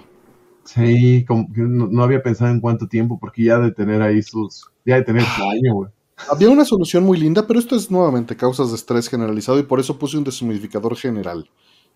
[0.64, 4.22] Sí, como que no, no había pensado en cuánto tiempo, porque ya de tener ahí
[4.22, 5.90] sus, ya de tener su año, güey.
[6.28, 9.80] Había una solución muy linda, pero esto es nuevamente causas de estrés generalizado y por
[9.80, 11.50] eso puse un deshumidificador general,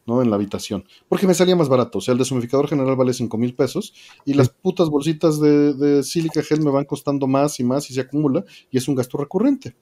[0.06, 0.22] ¿no?
[0.22, 0.84] En la habitación.
[1.08, 1.98] Porque me salía más barato.
[1.98, 3.92] O sea, el deshumidificador general vale 5 mil pesos
[4.24, 7.94] y las putas bolsitas de, de sílica gel me van costando más y más y
[7.94, 9.76] se acumula y es un gasto recurrente.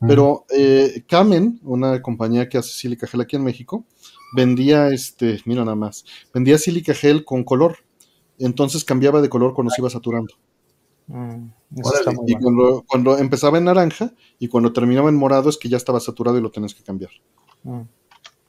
[0.00, 3.86] Pero eh, Kamen, una compañía que hace sílica gel aquí en México,
[4.34, 7.78] vendía este, mira nada más, vendía sílica gel con color.
[8.38, 10.34] Entonces cambiaba de color cuando se iba saturando.
[11.08, 12.42] Mm, eso Órale, está muy Y bueno.
[12.44, 16.36] cuando, cuando empezaba en naranja y cuando terminaba en morado es que ya estaba saturado
[16.38, 17.10] y lo tenés que cambiar.
[17.62, 17.82] Mm.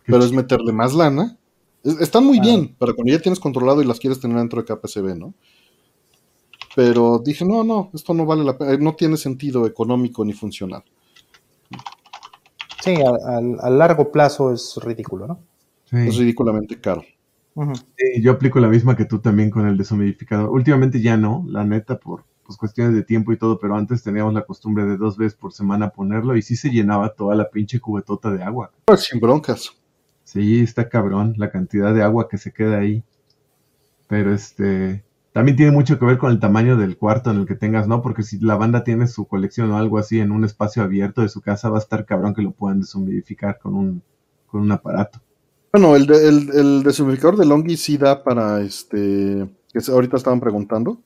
[0.06, 1.38] Pero es meterle más lana.
[1.84, 4.66] Es- están muy bien para cuando ya tienes controlado y las quieres tener dentro de
[4.66, 5.34] KPCB, ¿no?
[6.76, 10.84] Pero dije, no, no, esto no vale la pena, no tiene sentido económico ni funcional.
[12.84, 15.40] Sí, a, a- a largo plazo es ridículo, ¿no?
[15.86, 15.98] Sí.
[15.98, 17.04] Es ridículamente caro.
[17.97, 20.49] Sí, yo aplico la misma que tú también con el deshumidificador.
[20.49, 24.34] Últimamente ya no, la neta, por pues, cuestiones de tiempo y todo, pero antes teníamos
[24.34, 27.80] la costumbre de dos veces por semana ponerlo y sí se llenaba toda la pinche
[27.80, 28.72] cubetota de agua.
[28.86, 29.72] Pues sin broncas.
[30.24, 33.04] Sí, está cabrón la cantidad de agua que se queda ahí.
[34.08, 35.04] Pero este,
[35.34, 38.01] también tiene mucho que ver con el tamaño del cuarto en el que tengas, ¿no?
[38.01, 41.29] Porque si la banda tiene su colección o algo así en un espacio abierto de
[41.29, 44.04] su casa, va a estar cabrón que lo puedan deshumidificar con un,
[44.47, 45.21] con un aparato.
[45.78, 46.49] Bueno, el, de- el,
[47.37, 49.47] de Longi sí da para este.
[49.71, 50.97] Que ahorita estaban preguntando.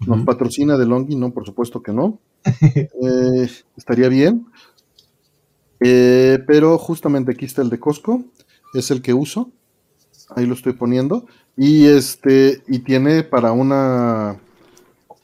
[0.00, 1.14] ¿Nos patrocina de Longi?
[1.14, 2.18] No, por supuesto que no.
[3.02, 4.46] Eh, estaría bien.
[5.78, 8.24] Eh, pero justamente aquí está el de Costco.
[8.74, 9.52] Es el que uso.
[10.34, 11.26] Ahí lo estoy poniendo.
[11.56, 12.62] Y este.
[12.66, 14.40] Y tiene para una.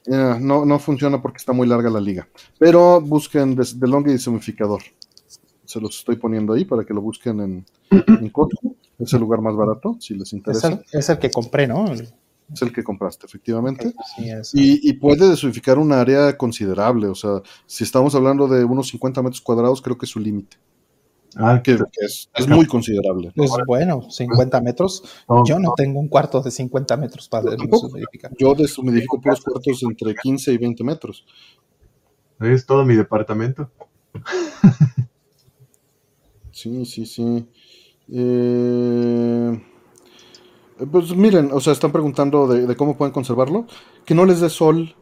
[0.07, 2.29] eh, no, no funciona porque está muy larga la liga.
[2.59, 4.83] Pero busquen des- de Longi deshumidificador.
[5.65, 8.77] Se los estoy poniendo ahí para que lo busquen en, en Costco.
[8.99, 10.69] Es el lugar más barato, si les Es, interesa.
[10.69, 11.93] el, es el que compré, ¿no?
[11.93, 13.93] Es el que compraste, efectivamente.
[14.17, 17.07] sí, es- Y, y puede desunificar un área considerable.
[17.09, 20.59] O sea, si estamos hablando de unos 50 metros cuadrados, creo que es su límite.
[21.35, 23.33] Ah, Que, que es, es muy considerable.
[23.35, 25.03] es bueno, 50 metros.
[25.27, 28.33] no, Yo no tengo un cuarto de 50 metros para Yo deshumidificar.
[28.39, 31.25] Yo deshumidifico puros cuartos entre 15 y 20 metros.
[32.41, 33.71] es todo mi departamento.
[36.51, 37.49] Sí, sí, sí.
[38.15, 39.63] Eh,
[40.91, 43.67] pues miren, o sea, están preguntando de, de cómo pueden conservarlo.
[44.05, 44.95] Que no les dé sol.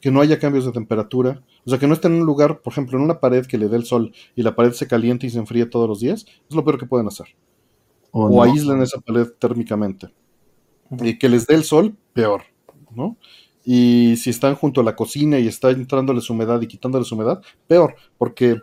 [0.00, 2.72] que no haya cambios de temperatura, o sea, que no esté en un lugar, por
[2.72, 5.30] ejemplo, en una pared que le dé el sol y la pared se caliente y
[5.30, 7.26] se enfríe todos los días, es lo peor que pueden hacer.
[8.10, 10.08] O, aíslen esa pared térmicamente.
[10.90, 12.42] Y que les dé el sol, peor,
[12.90, 13.16] ¿no?
[13.64, 17.96] Y si están junto a la cocina y está entrándoles humedad y quitándoles humedad, peor,
[18.16, 18.56] porque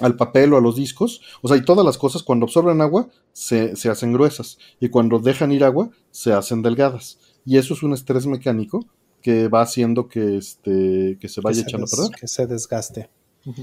[0.00, 3.08] al papel o a los discos, o sea, y todas las cosas cuando absorben agua
[3.32, 7.18] se, se hacen gruesas y cuando dejan ir agua se hacen delgadas.
[7.44, 8.86] Y eso es un estrés mecánico
[9.22, 12.18] que va haciendo que, este, que se vaya echando a perder.
[12.18, 13.10] Que se desgaste.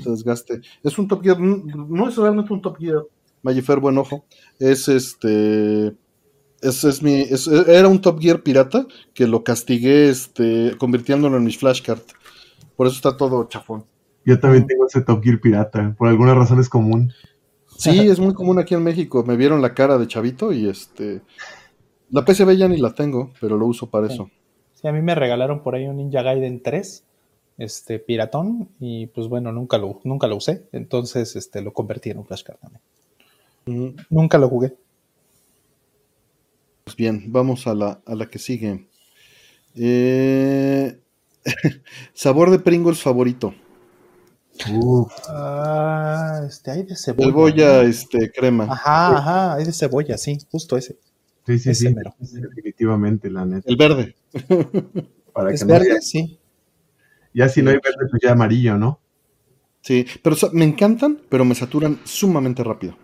[0.03, 0.61] Se desgaste.
[0.83, 3.03] Es un Top Gear, no es realmente un Top Gear
[3.43, 4.25] Mayfair buen ojo.
[4.59, 5.95] Es este.
[6.61, 7.23] Es, es mi,
[7.67, 12.01] era un Top Gear pirata que lo castigué este, convirtiéndolo en mi flashcard.
[12.75, 13.85] Por eso está todo chafón.
[14.27, 15.95] Yo también tengo ese Top Gear pirata.
[15.97, 17.13] Por alguna razón es común.
[17.77, 19.23] Sí, es muy común aquí en México.
[19.25, 21.21] Me vieron la cara de chavito y este.
[22.09, 24.29] La PCB ya ni la tengo, pero lo uso para eso.
[24.73, 27.05] Sí, a mí me regalaron por ahí un Ninja Gaiden 3,
[27.57, 32.19] este, piratón, y pues bueno, nunca lo, nunca lo usé, entonces este, lo convertí en
[32.19, 33.95] un flashcard también.
[34.09, 34.75] Nunca lo jugué.
[36.83, 38.87] Pues bien, vamos a la, a la que sigue.
[39.75, 40.99] Eh,
[42.13, 43.53] sabor de Pringles favorito.
[45.29, 47.27] Ah, este, hay de cebolla.
[47.27, 48.65] Cebolla, este, crema.
[48.65, 50.97] Ajá, ajá, hay de cebolla, sí, justo ese.
[51.45, 51.95] Sí, sí, sí.
[52.19, 53.69] Definitivamente, la neta.
[53.69, 54.15] El verde.
[55.33, 56.39] Para es verde, sí.
[57.33, 58.99] Ya si no hay verde, pues ya amarillo, ¿no?
[59.81, 62.97] Sí, pero me encantan, pero me saturan sumamente rápido.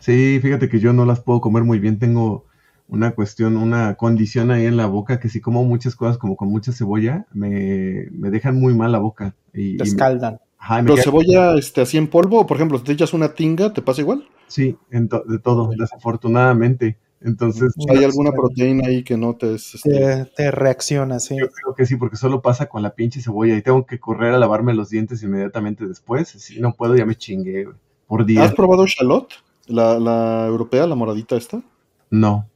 [0.00, 1.98] Sí, fíjate que yo no las puedo comer muy bien.
[1.98, 2.45] Tengo
[2.88, 6.48] una cuestión, una condición ahí en la boca que si como muchas cosas como con
[6.48, 9.34] mucha cebolla, me, dejan muy mal la boca.
[9.52, 10.38] Y, te escaldan.
[10.68, 12.40] ¿Pero cebolla este, así en polvo?
[12.40, 14.28] O por ejemplo, si te echas una tinga, ¿te pasa igual?
[14.48, 16.98] Sí, de todo, desafortunadamente.
[17.20, 17.72] Entonces.
[17.88, 20.26] ¿Hay alguna proteína ahí que no te, este...
[20.36, 21.36] te, reacciona, sí?
[21.38, 24.34] Yo creo que sí, porque solo pasa con la pinche cebolla y tengo que correr
[24.34, 26.28] a lavarme los dientes inmediatamente después.
[26.28, 27.68] Si no puedo, ya me chingué,
[28.06, 28.44] por día.
[28.44, 29.32] ¿Has probado shallot?
[29.66, 31.62] La, la europea, la moradita esta.
[32.10, 32.46] No.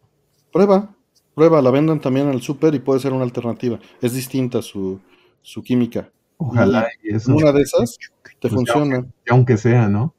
[0.52, 0.94] Prueba,
[1.34, 3.78] prueba, la venden también en el súper y puede ser una alternativa.
[4.00, 5.00] Es distinta su,
[5.42, 6.10] su química.
[6.36, 7.34] Ojalá y eso.
[7.34, 7.98] Una de esas
[8.40, 9.06] te pues funciona.
[9.28, 10.14] aunque sea, ¿no?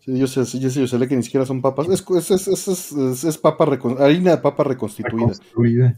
[0.00, 1.88] Sí, yo sé, yo sé, yo sé que ni siquiera son papas.
[1.88, 3.64] Es, es, es, es papa
[3.98, 5.32] harina de papa reconstituida.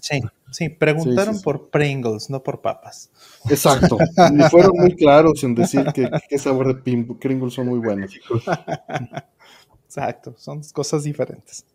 [0.01, 0.20] Sí,
[0.51, 3.11] sí, preguntaron por Pringles, no por papas.
[3.51, 3.99] Exacto.
[4.01, 8.11] y fueron muy claros en decir que qué sabor de Pringles son muy buenos.
[9.85, 11.66] Exacto, son cosas diferentes.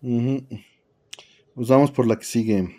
[0.00, 2.74] Pues vamos por la que sigue.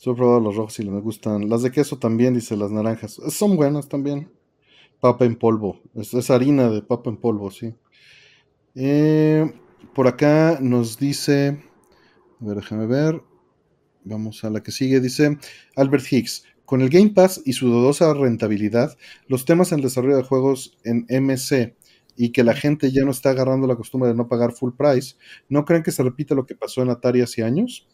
[0.00, 1.48] Yo he probado los rojos y me gustan.
[1.48, 3.20] Las de queso también, dice las naranjas.
[3.30, 4.30] Son buenas también.
[5.00, 5.80] Papa en polvo.
[5.94, 7.74] Es, harina de papa en polvo, sí.
[8.74, 9.52] Eh,
[9.94, 11.62] por acá nos dice.
[12.40, 13.22] A ver, déjame ver.
[14.04, 15.00] Vamos a la que sigue.
[15.00, 15.38] Dice
[15.76, 16.44] Albert Hicks.
[16.64, 18.98] Con el Game Pass y su dudosa rentabilidad,
[19.28, 21.75] los temas en desarrollo de juegos en MC
[22.16, 25.16] y que la gente ya no está agarrando la costumbre de no pagar full price,
[25.48, 27.86] ¿no creen que se repita lo que pasó en Atari hace años?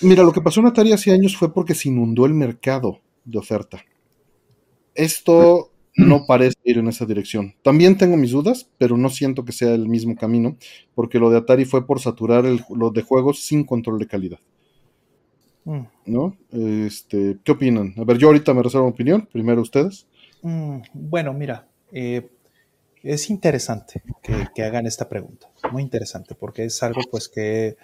[0.00, 3.38] Mira, lo que pasó en Atari hace años fue porque se inundó el mercado de
[3.38, 3.84] oferta.
[4.94, 7.54] Esto no parece ir en esa dirección.
[7.62, 10.56] También tengo mis dudas, pero no siento que sea el mismo camino,
[10.94, 14.38] porque lo de Atari fue por saturar el, lo de juegos sin control de calidad.
[15.64, 15.80] Mm.
[16.06, 16.36] ¿No?
[16.50, 17.94] Este, ¿Qué opinan?
[17.96, 20.06] A ver, yo ahorita me reservo opinión, primero ustedes.
[20.42, 22.28] Mm, bueno, mira, eh,
[23.04, 27.76] es interesante que, hagan esta pregunta, muy interesante, porque es algo pues que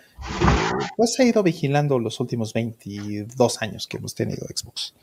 [0.97, 4.95] pues he ido vigilando los últimos 22 años que hemos tenido Xbox.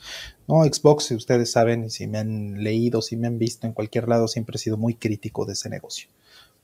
[0.47, 3.73] No, Xbox, si ustedes saben, y si me han leído, si me han visto en
[3.73, 6.09] cualquier lado, siempre he sido muy crítico de ese negocio,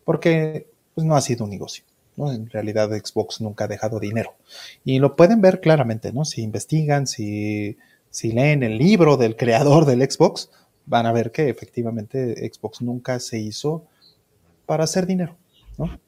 [0.04, 1.84] porque pues no ha sido un negocio.
[2.16, 2.32] ¿no?
[2.32, 4.36] En realidad Xbox nunca ha dejado dinero.
[4.84, 6.26] Y lo pueden ver claramente, ¿no?
[6.26, 7.78] Si investigan, si,
[8.10, 10.50] si leen el libro del creador del Xbox,
[10.86, 13.86] van a ver que efectivamente Xbox nunca se hizo
[14.66, 15.38] para hacer dinero,
[15.78, 16.00] ¿no?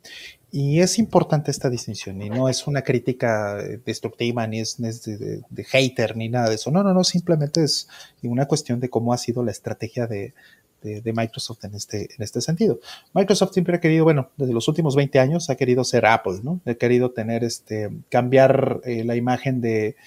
[0.57, 6.15] Y es importante esta distinción, y no es una crítica destructiva, ni es, de, hater,
[6.15, 6.71] ni nada de eso.
[6.71, 7.89] No, no, no, simplemente es
[8.23, 10.33] una cuestión de cómo ha sido la estrategia de,
[10.81, 12.79] Microsoft en este, en este sentido.
[13.13, 16.61] Microsoft siempre ha querido, bueno, desde los últimos 20 años ha querido ser Apple, ¿no?
[16.65, 19.97] Ha querido tener, este, cambiar eh, la imagen de,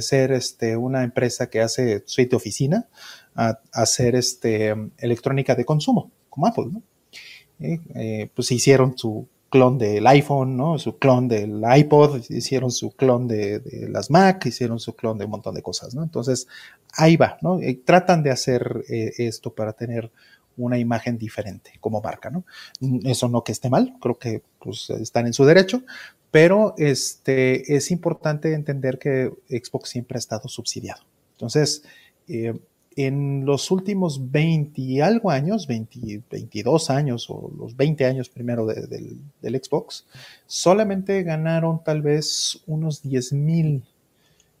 [0.00, 2.88] ser este, una empresa que hace suite de oficina
[3.34, 6.82] a, hacer este, electrónica de consumo, como Apple, ¿no?
[7.60, 10.78] Eh, pues hicieron su clon del iPhone, ¿no?
[10.78, 15.30] Su clon del iPod, hicieron su clon de, las Mac, hicieron su clon de un
[15.30, 16.02] montón de cosas, ¿no?
[16.02, 16.48] Entonces,
[16.94, 17.60] ahí va, ¿no?
[17.60, 20.10] Eh, tratan de hacer eh, esto para tener
[20.56, 22.44] una imagen diferente como marca, ¿no?
[23.04, 25.82] Eso no que esté mal, creo que pues, están en su derecho,
[26.30, 31.02] Pero este, es importante entender que Xbox siempre ha estado subsidiado.
[31.32, 31.82] Entonces,
[32.26, 32.58] eh,
[32.96, 38.66] en los últimos 20 y algo años, 20, 22 años o los 20 años primero
[38.66, 40.06] del, Xbox,
[40.46, 43.84] solamente ganaron tal vez unos 10 mil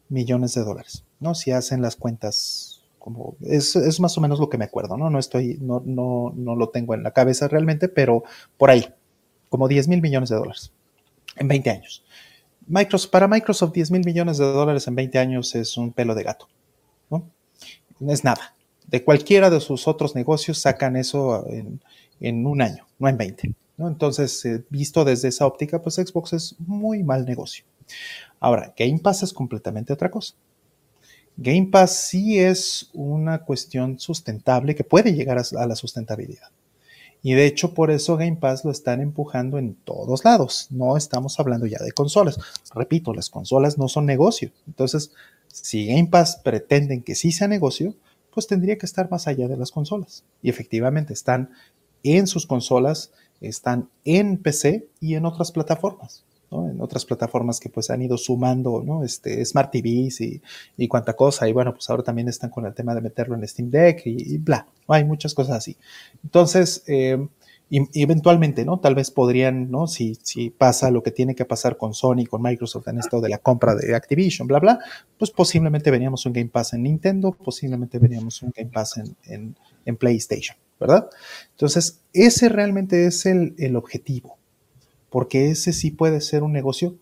[0.08, 1.34] millones de dólares, ¿no?
[1.34, 5.10] Si hacen las cuentas como, es, es, más o menos lo que me acuerdo, ¿no?
[5.10, 8.22] No estoy, no, no, no lo tengo en la cabeza realmente, pero
[8.56, 8.86] por ahí,
[9.48, 10.72] como 10 mil millones de dólares
[11.36, 12.04] en 20 años.
[12.66, 16.22] Microsoft, para Microsoft 10 mil millones de dólares en 20 años es un pelo de
[16.22, 16.48] gato,
[17.10, 17.28] ¿no?
[18.10, 18.54] Es nada.
[18.86, 21.46] De cualquiera de sus otros negocios sacan eso
[22.20, 23.54] en, un año, no en 20.
[23.76, 23.88] ¿no?
[23.88, 27.64] Entonces, eh, visto desde esa óptica, pues Xbox es muy mal negocio.
[28.40, 30.34] Ahora, Game Pass es completamente otra cosa.
[31.36, 36.50] Game Pass sí es una cuestión sustentable que puede llegar a, la sustentabilidad.
[37.22, 40.66] Y de hecho, por eso Game Pass lo están empujando en todos lados.
[40.70, 42.38] No estamos hablando ya de consolas.
[42.74, 44.50] Repito, las consolas no son negocio.
[44.66, 45.12] Entonces,
[45.52, 47.94] si Game Pass pretenden que sí sea negocio,
[48.32, 50.24] pues tendría que estar más allá de las consolas.
[50.42, 51.50] Y efectivamente están
[52.02, 56.24] en sus consolas, están en PC y en otras plataformas.
[56.50, 59.04] En otras plataformas que pues han ido sumando, ¿no?
[59.04, 60.42] Este, Smart TVs y,
[60.76, 61.48] y cuánta cosa.
[61.48, 64.36] Y bueno, pues ahora también están con el tema de meterlo en Steam Deck y,
[64.38, 64.66] bla.
[64.88, 65.76] Hay muchas cosas así.
[66.22, 67.26] Entonces, eh,
[67.70, 68.80] y, eventualmente, ¿no?
[68.80, 69.86] Tal vez podrían, ¿no?
[69.86, 73.30] Si, si pasa lo que tiene que pasar con Sony, con Microsoft en esto de
[73.30, 74.78] la compra de Activision, bla, bla,
[75.18, 79.56] pues posiblemente veríamos un Game Pass en Nintendo, posiblemente veríamos un Game Pass en,
[79.86, 81.08] en, PlayStation, ¿verdad?
[81.52, 84.36] Entonces, ese realmente es el, el objetivo,
[85.08, 86.96] porque ese sí puede ser un negocio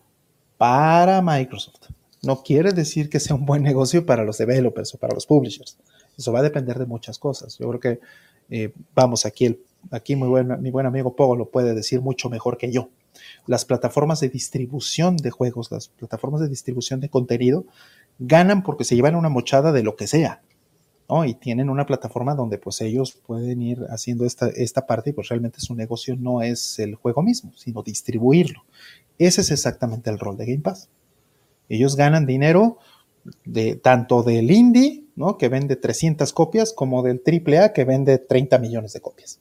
[0.57, 1.89] para Microsoft.
[2.23, 5.77] No quiere decir que sea un buen negocio para los developers o para los publishers.
[6.17, 7.57] Eso va a depender de muchas cosas.
[7.57, 7.99] Yo creo que,
[8.49, 9.59] eh, vamos, aquí el
[9.89, 12.89] aquí mi buen, mi buen amigo Pogo lo puede decir mucho mejor que yo.
[13.47, 17.65] Las plataformas de distribución de juegos, las plataformas de distribución de contenido,
[18.19, 20.41] ganan porque se llevan una mochada de lo que sea.
[21.09, 21.25] ¿no?
[21.25, 25.27] Y tienen una plataforma donde pues ellos pueden ir haciendo esta, esta parte y pues
[25.27, 28.63] realmente su negocio no es el juego mismo, sino distribuirlo.
[29.17, 30.89] Ese es exactamente el rol de Game Pass.
[31.67, 32.77] Ellos ganan dinero
[33.45, 35.37] de tanto del indie, ¿no?
[35.37, 39.39] que vende 300 copias, como del AAA que vende 30 millones de copias.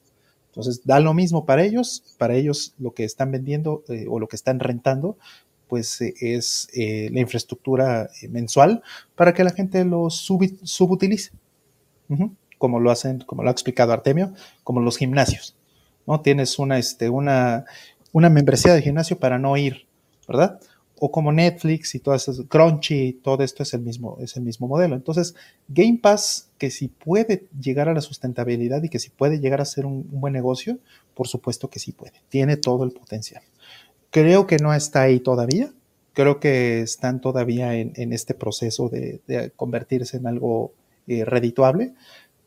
[0.50, 4.26] Entonces, da lo mismo para ellos, para ellos lo que están vendiendo eh, o lo
[4.26, 5.16] que están rentando,
[5.68, 8.82] pues eh, es eh, la infraestructura mensual
[9.14, 11.30] para que la gente lo subutilice,
[12.58, 15.56] como lo hacen, como lo ha explicado Artemio, como los gimnasios,
[16.06, 16.20] ¿no?
[16.20, 17.64] Tienes una, este, una,
[18.12, 19.86] una membresía de gimnasio para no ir,
[20.26, 20.60] ¿verdad?
[21.02, 24.68] O como Netflix y todas esas, Crunchy, todo esto es el mismo, es el mismo
[24.68, 24.94] modelo.
[24.94, 25.34] Entonces,
[25.66, 29.64] Game Pass, que si puede llegar a la sustentabilidad y que si puede llegar a
[29.64, 30.78] ser un, buen negocio,
[31.14, 32.12] por supuesto que sí puede.
[32.28, 33.42] Tiene todo el potencial.
[34.10, 35.72] Creo que no está ahí todavía.
[36.12, 39.20] Creo que están todavía en, este proceso de,
[39.56, 40.72] convertirse en algo
[41.06, 41.94] eh, redituable,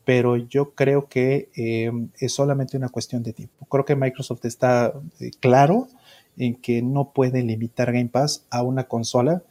[0.04, 1.90] pero yo creo que eh,
[2.20, 3.66] es solamente una cuestión de tiempo.
[3.66, 5.88] Creo que Microsoft está eh, claro
[6.36, 9.42] en que no puede limitar Game Pass a una consola,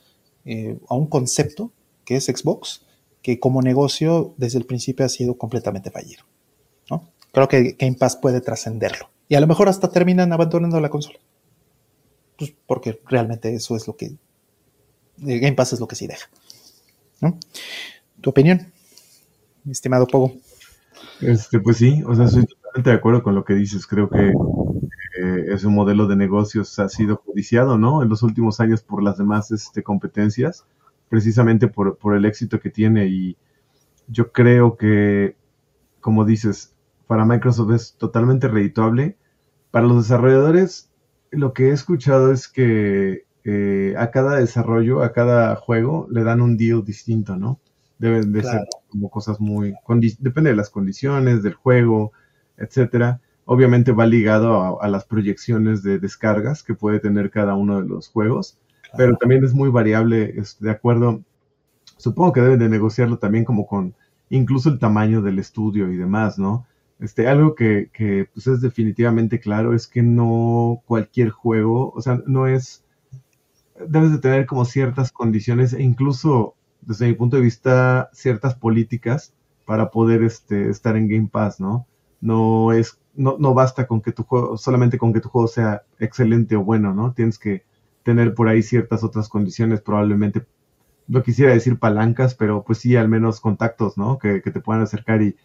[0.46, 1.72] eh, a un concepto
[2.06, 2.86] que es Xbox,
[3.22, 6.24] que como negocio desde el principio ha sido completamente fallido.
[6.90, 7.10] ¿no?
[7.32, 9.10] Creo que Game Pass puede trascenderlo.
[9.30, 11.20] Y a lo mejor hasta terminan abandonando la consola.
[12.38, 14.08] Pues porque realmente eso es lo que...
[15.26, 16.30] Eh, Game Pass es lo que sí deja.
[18.20, 18.72] ¿Tu opinión,
[19.70, 20.34] estimado Pogo?
[21.22, 23.88] Este, pues sí, o sea, estoy totalmente de acuerdo con lo que dices.
[23.88, 24.34] Creo que
[25.24, 28.04] eh, ese modelo de negocios ha sido judiciado, ¿no?
[28.04, 30.66] En los últimos años por las demás este, competencias,
[31.08, 33.08] precisamente por, el éxito que tiene.
[33.08, 33.38] Y
[34.10, 35.38] yo creo que,
[36.02, 36.76] como dices,
[37.08, 39.16] para Microsoft es totalmente redituable.
[39.72, 40.92] Para los desarrolladores,
[41.32, 46.42] lo que he escuchado es que eh, a cada desarrollo, a cada juego, le dan
[46.42, 47.62] un deal distinto, ¿no?
[47.98, 49.74] Deben de ser como cosas muy...
[50.20, 52.12] Depende de las condiciones, del juego,
[52.58, 57.88] etcétera obviamente va ligado a, las proyecciones de descargas que puede tener cada uno de
[57.88, 58.58] los juegos,
[58.98, 61.22] pero también es muy variable de acuerdo,
[61.98, 63.96] supongo que deben de negociarlo también como con
[64.30, 66.66] incluso el tamaño del estudio y demás, ¿no?
[67.00, 72.22] Este, algo que, que pues es definitivamente claro es que no cualquier juego, o sea,
[72.26, 72.86] no es,
[73.88, 79.34] debes de tener como ciertas condiciones e incluso desde mi punto de vista ciertas políticas
[79.66, 81.88] para poder este, estar en Game Pass, ¿no?
[82.22, 85.84] No es no, no basta con que tu juego, solamente con que tu juego sea
[86.00, 87.14] excelente o bueno, ¿no?
[87.14, 87.64] Tienes que
[88.04, 90.46] tener por ahí ciertas otras condiciones, probablemente,
[91.08, 94.18] no quisiera decir palancas, pero pues sí, al menos contactos, ¿no?
[94.18, 95.36] Que, te puedan acercar y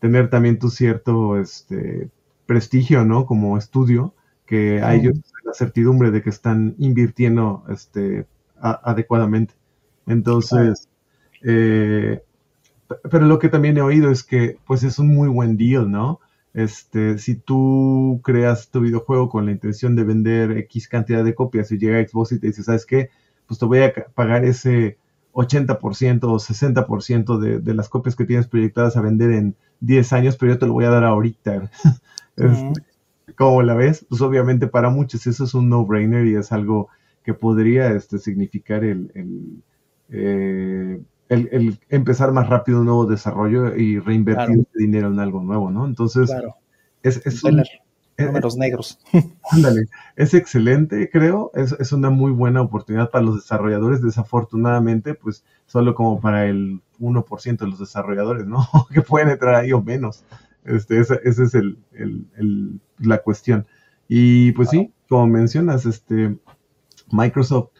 [0.00, 2.10] tener también tu cierto este,
[2.46, 3.26] prestigio, ¿no?
[3.26, 4.14] Como estudio
[4.46, 8.26] que a ellos la certidumbre de que están invirtiendo este,
[8.58, 9.54] adecuadamente.
[10.06, 10.88] Entonces,
[11.42, 12.22] eh,
[13.10, 16.20] pero lo que también he oído es que pues es un muy buen deal, ¿no?
[16.58, 21.70] Este, si tú creas tu videojuego con la intención de vender X cantidad de copias
[21.70, 23.10] y llega Xbox y te dice, ¿sabes qué?
[23.46, 24.98] Pues te voy a pagar ese
[25.34, 30.36] 80% o 60% de, de las copias que tienes proyectadas a vender en 10 años,
[30.36, 31.70] pero yo te lo voy a dar ahorita.
[32.36, 32.84] Este,
[33.36, 34.06] ¿Cómo la ves?
[34.08, 36.88] Pues obviamente para muchos eso es un no-brainer y es algo
[37.24, 39.62] que podría este, significar el, el,
[40.08, 45.86] eh, el, empezar más rápido un nuevo desarrollo y reinvertir dinero en algo nuevo, ¿no?
[45.86, 46.30] Entonces,
[47.02, 47.62] es, es un,
[48.18, 48.98] números negros.
[49.50, 49.86] Ándale,
[50.16, 55.94] es excelente, creo, es, es, una muy buena oportunidad para los desarrolladores, desafortunadamente, pues solo
[55.94, 58.66] como para el 1% de los desarrolladores, ¿no?
[58.92, 60.24] que pueden entrar ahí o menos.
[60.64, 63.66] Este, esa, ese es el, el, la cuestión.
[64.08, 66.36] Y pues sí, como mencionas, este,
[67.10, 67.70] Microsoft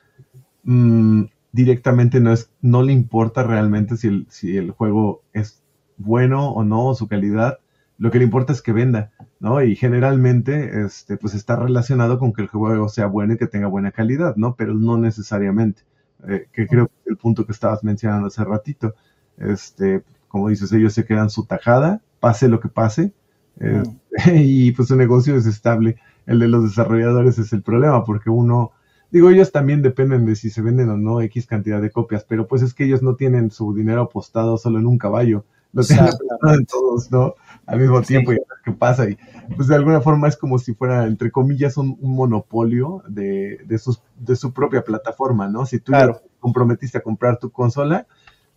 [0.62, 1.24] mmm,
[1.58, 5.60] directamente no, es, no le importa realmente si el, si el juego es
[5.96, 7.58] bueno o no, o su calidad,
[7.98, 9.10] lo que le importa es que venda,
[9.40, 9.60] ¿no?
[9.60, 13.66] Y generalmente, este, pues está relacionado con que el juego sea bueno y que tenga
[13.66, 14.54] buena calidad, ¿no?
[14.54, 15.82] Pero no necesariamente,
[16.28, 18.94] eh, que creo que es el punto que estabas mencionando hace ratito,
[19.36, 23.12] este, como dices, ellos se quedan su tajada, pase lo que pase,
[23.56, 23.96] este,
[24.36, 25.96] y pues su negocio es estable.
[26.24, 28.70] El de los desarrolladores es el problema, porque uno,
[29.10, 32.46] Digo, ellos también dependen de si se venden o no X cantidad de copias, pero
[32.46, 36.06] pues es que ellos no tienen su dinero apostado solo en un caballo, lo tienen
[36.06, 37.34] apostado en todos, ¿no?
[37.66, 39.08] Al mismo tiempo, y a ver qué pasa.
[39.08, 39.16] Y
[39.56, 44.02] pues de alguna forma es como si fuera, entre comillas, un, monopolio de, de, sus,
[44.18, 45.64] de su propia plataforma, ¿no?
[45.64, 48.06] Si tú ya te comprometiste a comprar tu consola,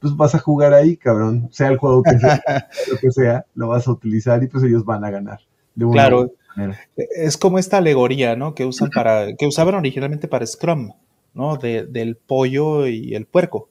[0.01, 2.41] pues vas a jugar ahí, cabrón, sea el juego que sea,
[2.91, 5.39] lo que sea, lo vas a utilizar y pues ellos van a ganar.
[5.75, 6.31] De claro,
[6.97, 8.55] es como esta alegoría, ¿no?
[8.55, 10.91] Que usan para, que usaban originalmente para Scrum,
[11.33, 11.57] ¿no?
[11.57, 13.69] De, del pollo y el puerco,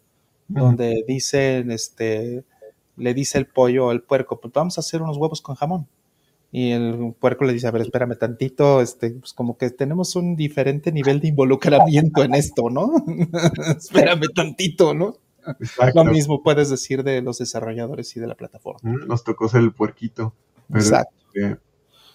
[0.48, 2.44] donde dicen, este,
[2.97, 5.86] le dice el pollo al puerco, pues vamos a hacer unos huevos con jamón.
[6.52, 10.35] Y el puerco le dice, a ver, espérame tantito, este, pues como que tenemos un
[10.35, 12.93] diferente nivel de involucramiento en esto, ¿no?
[13.78, 15.16] espérame tantito, ¿no?
[15.94, 18.81] Lo mismo puedes decir de los desarrolladores y de la plataforma.
[19.07, 20.35] Nos tocó ser el puerquito.
[20.74, 21.15] Exacto.
[21.32, 21.59] Este,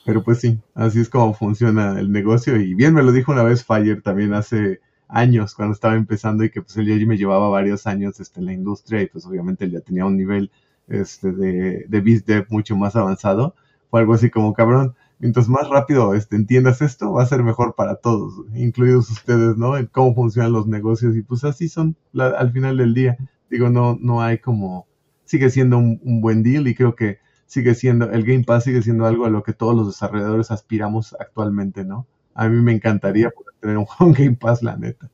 [0.06, 2.58] pero pues sí, así es como funciona el negocio.
[2.58, 6.52] Y bien me lo dijo una vez Fire también hace años, cuando estaba empezando y
[6.52, 9.66] que pues él ya me llevaba varios años este, en la industria y pues obviamente
[9.66, 10.52] él ya tenía un nivel
[10.88, 13.56] este, de, de BizDev mucho más avanzado.
[13.90, 17.74] Fue algo así como, cabrón, mientras más rápido este, entiendas esto, va a ser mejor
[17.76, 19.76] para todos, incluidos ustedes, ¿no?
[19.76, 23.18] En cómo funcionan los negocios y pues así son al final del día.
[23.50, 24.88] Digo, no, no hay como,
[25.24, 29.06] sigue siendo un buen deal y creo que sigue siendo, el Game Pass sigue siendo
[29.06, 32.08] algo a lo que todos los desarrolladores aspiramos actualmente, ¿no?
[32.34, 35.10] A mí me encantaría poder tener un, Game Pass, la neta.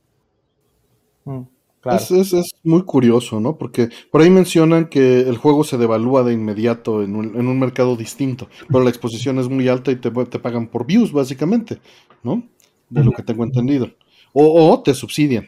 [1.25, 1.41] Mm,
[1.85, 3.57] es, muy curioso, ¿no?
[3.57, 8.47] Porque por ahí mencionan que el juego se devalúa de inmediato en un, mercado distinto,
[8.67, 11.79] pero la exposición es muy alta y te, te pagan por views, básicamente,
[12.23, 12.43] ¿no?
[12.89, 13.89] De lo que tengo entendido.
[14.33, 15.47] O, o te subsidian.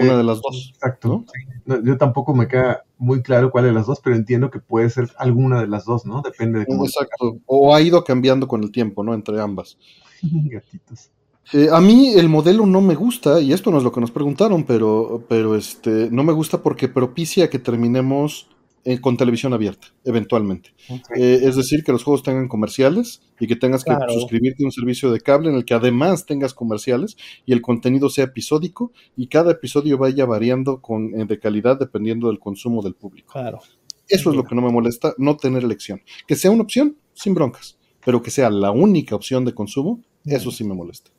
[0.00, 0.72] Una de las dos.
[0.74, 1.24] Exacto.
[1.66, 5.10] yo tampoco me queda muy claro cuál de las dos, pero entiendo que puede ser
[5.18, 6.22] alguna de las dos, ¿no?
[6.22, 6.84] Depende de cómo.
[6.84, 7.38] Exacto.
[7.46, 9.14] O ha ido cambiando con el tiempo, ¿no?
[9.14, 9.78] Entre ambas.
[10.22, 11.10] Gatitos.
[11.52, 14.10] Eh, a mí el modelo no me gusta, y esto no es lo que nos
[14.10, 18.46] preguntaron, pero, pero este, no me gusta porque propicia que terminemos
[18.84, 20.70] eh, con televisión abierta, eventualmente.
[21.16, 24.72] Eh, es decir, que los juegos tengan comerciales y que tengas que suscribirte a un
[24.72, 29.28] servicio de cable en el que además tengas comerciales y el contenido sea episódico y
[29.28, 33.32] cada episodio vaya variando con, eh, de calidad dependiendo del consumo del público.
[33.32, 33.60] Claro.
[34.08, 36.02] Eso es lo que no me molesta, no tener elección.
[36.26, 40.50] Que sea una opción, sin broncas, pero que sea la única opción de consumo, eso
[40.50, 41.12] sí me molesta.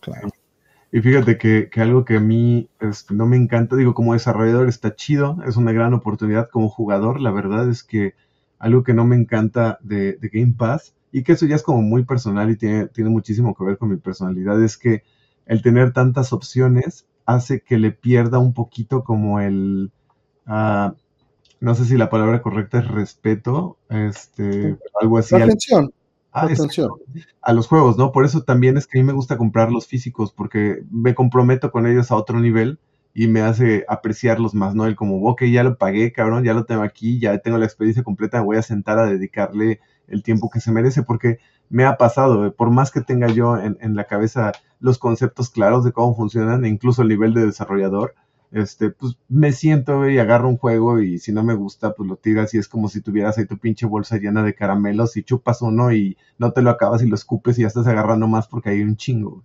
[0.00, 0.30] Claro.
[0.92, 4.96] Y fíjate que, algo que a mí este, no me encanta, digo, como desarrollador está
[4.96, 8.14] chido, es una gran oportunidad como jugador, la verdad es que
[8.58, 12.04] algo que no me encanta de, Game Pass, y que eso ya es como muy
[12.04, 15.04] personal y tiene, tiene muchísimo que ver con mi personalidad, es que
[15.46, 19.92] el tener tantas opciones hace que le pierda un poquito como el,
[20.48, 20.92] uh,
[21.60, 25.36] no sé si la palabra correcta es respeto, este, algo así.
[25.36, 25.92] Atención.
[26.32, 26.90] Ah, Atención.
[27.42, 28.12] a los juegos, ¿no?
[28.12, 31.72] Por eso también es que a mí me gusta comprar los físicos, porque me comprometo
[31.72, 32.78] con ellos a otro nivel
[33.12, 34.86] y me hace apreciarlos más, ¿no?
[34.86, 38.04] El como, ok, ya lo pagué, cabrón, ya lo tengo aquí, ya tengo la experiencia
[38.04, 41.38] completa, me voy a sentar a dedicarle el tiempo que se merece, porque
[41.68, 45.50] me ha pasado, eh, por más que tenga yo en, en la cabeza los conceptos
[45.50, 48.14] claros de cómo funcionan, incluso el nivel de desarrollador,
[48.52, 52.16] este, pues me siento y agarro un juego y si no me gusta, pues lo
[52.16, 55.62] tiras y es como si tuvieras ahí tu pinche bolsa llena de caramelos y chupas
[55.62, 58.70] uno y no te lo acabas y lo escupes y ya estás agarrando más porque
[58.70, 59.44] hay un chingo.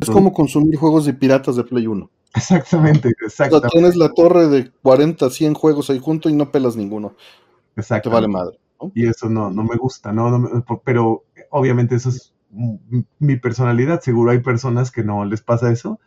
[0.00, 2.10] es como consumir juegos de piratas de Play 1.
[2.34, 3.68] Exactamente, exactamente.
[3.72, 7.14] tienes la torre de 40, 100 juegos ahí junto y no pelas ninguno.
[7.76, 8.08] Exacto.
[8.08, 8.58] Te vale madre.
[8.94, 10.64] Y eso no, no me gusta, ¿no?
[10.82, 12.32] pero obviamente eso es
[13.18, 14.00] mi personalidad.
[14.00, 16.00] Seguro hay personas que no les pasa eso,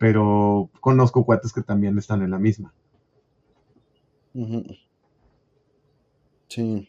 [0.00, 2.72] pero conozco cuates que también están en la misma.
[6.48, 6.88] Sí.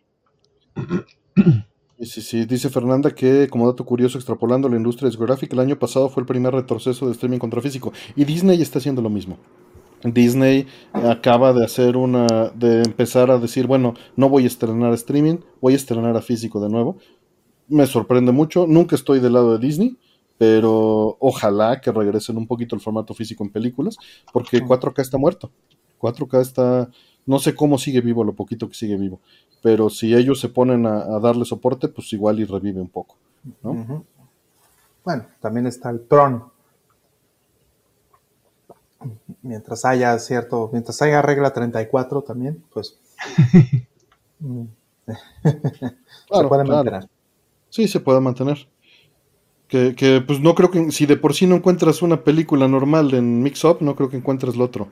[1.99, 6.09] Sí, sí, dice Fernanda que, como dato curioso, extrapolando la industria discográfica, el año pasado
[6.09, 7.93] fue el primer retroceso de streaming contra físico.
[8.15, 9.37] Y Disney está haciendo lo mismo.
[10.03, 12.25] Disney acaba de hacer una,
[12.55, 16.59] de empezar a decir, bueno, no voy a estrenar streaming, voy a estrenar a físico
[16.59, 16.97] de nuevo.
[17.67, 19.95] Me sorprende mucho, nunca estoy del lado de Disney,
[20.41, 23.95] pero ojalá que regresen un poquito el formato físico en películas,
[24.33, 25.51] porque 4K está muerto.
[25.99, 26.89] 4K está,
[27.27, 29.19] no sé cómo sigue vivo, lo poquito que sigue vivo,
[29.61, 33.17] pero si ellos se ponen a, darle soporte, pues igual y revive un poco.
[35.05, 36.45] Bueno, también está el Tron,
[39.43, 42.97] mientras haya cierto, mientras haya regla 34 también, pues
[44.39, 44.63] mm,
[45.05, 47.07] se puede mantener.
[47.69, 48.70] Sí, se puede mantener.
[49.71, 53.13] Que, que, pues no creo que, si de por sí no encuentras una película normal
[53.13, 54.89] en Mix Up, no creo que encuentres lo otro.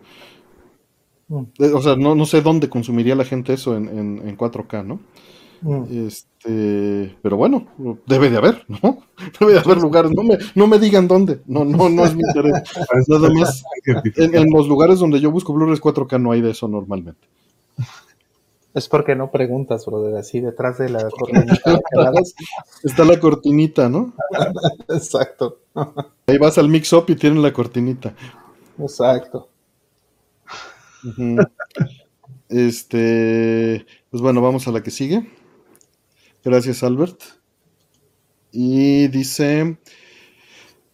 [1.28, 1.44] Mm.
[1.76, 5.02] O sea, no, no sé dónde consumiría la gente eso en, en, en 4K, ¿no?
[5.62, 6.08] Mm.
[6.08, 7.68] Este, pero bueno,
[8.06, 9.00] debe de haber, ¿no?
[9.40, 12.22] Debe de haber lugares, no me, no me digan dónde, no, no, no es mi
[12.26, 12.64] interés.
[13.10, 13.64] Nada más,
[14.16, 17.28] en, los lugares donde yo busco Blu-rays 4K no hay de eso normalmente.
[18.80, 21.82] Es porque no preguntas, brother, así detrás de la cortinita.
[22.86, 24.14] Está la cortinita, ¿no?
[24.88, 25.60] Exacto.
[26.26, 28.14] Ahí vas al mix-up y tienen la cortinita.
[28.80, 29.50] Exacto.
[32.48, 35.30] Este, pues bueno, vamos a la que sigue.
[36.42, 37.20] Gracias, Albert.
[38.54, 39.78] Y dice,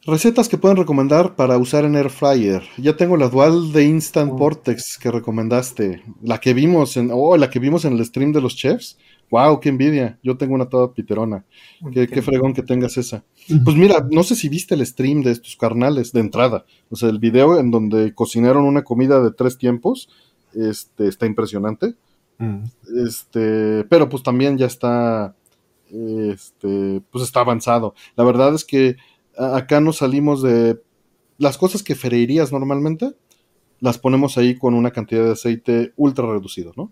[0.06, 2.64] recetas que pueden recomendar para usar en Air Fryer.
[2.78, 4.38] Ya tengo la dual de Instant oh.
[4.38, 6.04] Vortex que recomendaste.
[6.22, 8.98] La que vimos en, oh, la que vimos en el stream de los chefs.
[9.32, 10.20] Wow, qué envidia.
[10.22, 11.44] Yo tengo una toda piterona.
[11.92, 13.24] Qué, qué, fregón que tengas esa.
[13.64, 16.66] Pues mira, no sé si viste el stream de estos carnales de entrada.
[16.90, 20.10] O sea, el video en donde cocinaron una comida de tres tiempos.
[20.54, 21.96] Este, está impresionante.
[22.38, 22.64] Mm.
[23.06, 25.36] Este, pero pues también ya está,
[25.90, 27.96] este, pues está avanzado.
[28.16, 28.98] La verdad es que
[29.38, 30.82] acá nos salimos de
[31.38, 33.14] las cosas que freirías normalmente,
[33.80, 36.92] las ponemos ahí con una cantidad de aceite ultra reducido, ¿no?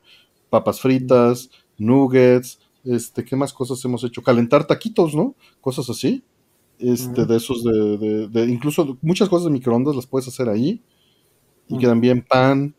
[0.50, 4.22] Papas fritas, nuggets, este, ¿qué más cosas hemos hecho?
[4.22, 5.36] Calentar taquitos, ¿no?
[5.62, 6.24] Cosas así.
[6.80, 10.82] Este, de esos de, de, incluso muchas cosas de microondas las puedes hacer ahí
[11.70, 12.76] y quedan bien pan,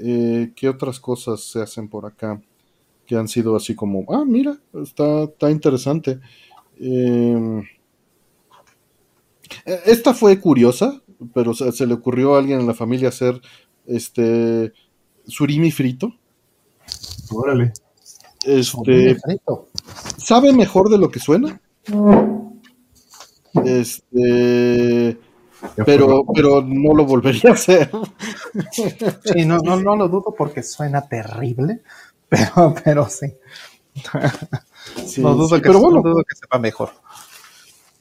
[0.00, 2.40] eh, ¿Qué otras cosas se hacen por acá
[3.06, 6.20] que han sido así como, ah, mira, está, está interesante?
[6.78, 7.64] Em, e,
[9.64, 11.00] esta fue curiosa,
[11.34, 13.40] pero se, le ocurrió a alguien en la familia hacer
[13.86, 14.72] este
[15.26, 16.14] surimi frito.
[17.30, 17.72] Órale.
[18.44, 19.16] Este,
[20.16, 21.60] ¿Sabe mejor de lo que suena?
[23.64, 25.18] Este
[25.84, 27.90] pero, pero no lo volvería a hacer.
[29.24, 31.82] Sí, no, no, no lo dudo porque suena terrible,
[32.28, 33.26] pero, pero sí.
[35.18, 36.90] no dudo, que, pero bueno, dudo que sepa mejor.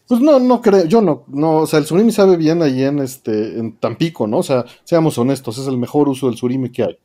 [0.07, 2.99] Pues no, no creo, yo no, no, o sea, el surimi sabe bien ahí en
[2.99, 4.37] este, en Tampico, ¿no?
[4.37, 6.97] O sea, seamos honestos, es el mejor uso del surimi que hay.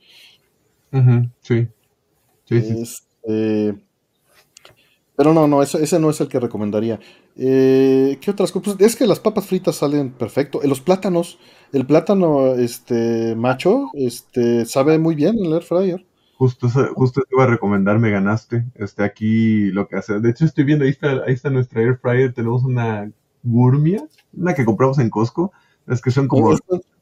[1.40, 1.68] sí.
[2.44, 2.80] Sí, sí.
[2.82, 3.82] Este,
[5.16, 6.98] pero no, no, ese, ese no es el que recomendaría.
[7.36, 8.76] Eh, ¿Qué otras cosas?
[8.78, 10.60] Es que las papas fritas salen perfecto.
[10.64, 11.38] Los plátanos,
[11.72, 16.06] el plátano este macho, este sabe muy bien en el air fryer.
[16.42, 18.64] Justo, justo te iba a recomendar, me ganaste.
[18.74, 20.18] Este, aquí lo que hace.
[20.18, 22.32] De hecho, estoy viendo, ahí está, ahí está nuestra air fryer.
[22.32, 23.08] Tenemos una
[23.44, 25.52] Gourmia, una que compramos en Costco.
[25.86, 26.58] Es que son como.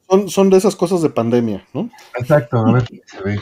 [0.07, 1.89] Son, son de esas cosas de pandemia, ¿no?
[2.19, 3.39] Exacto, a ver se ve.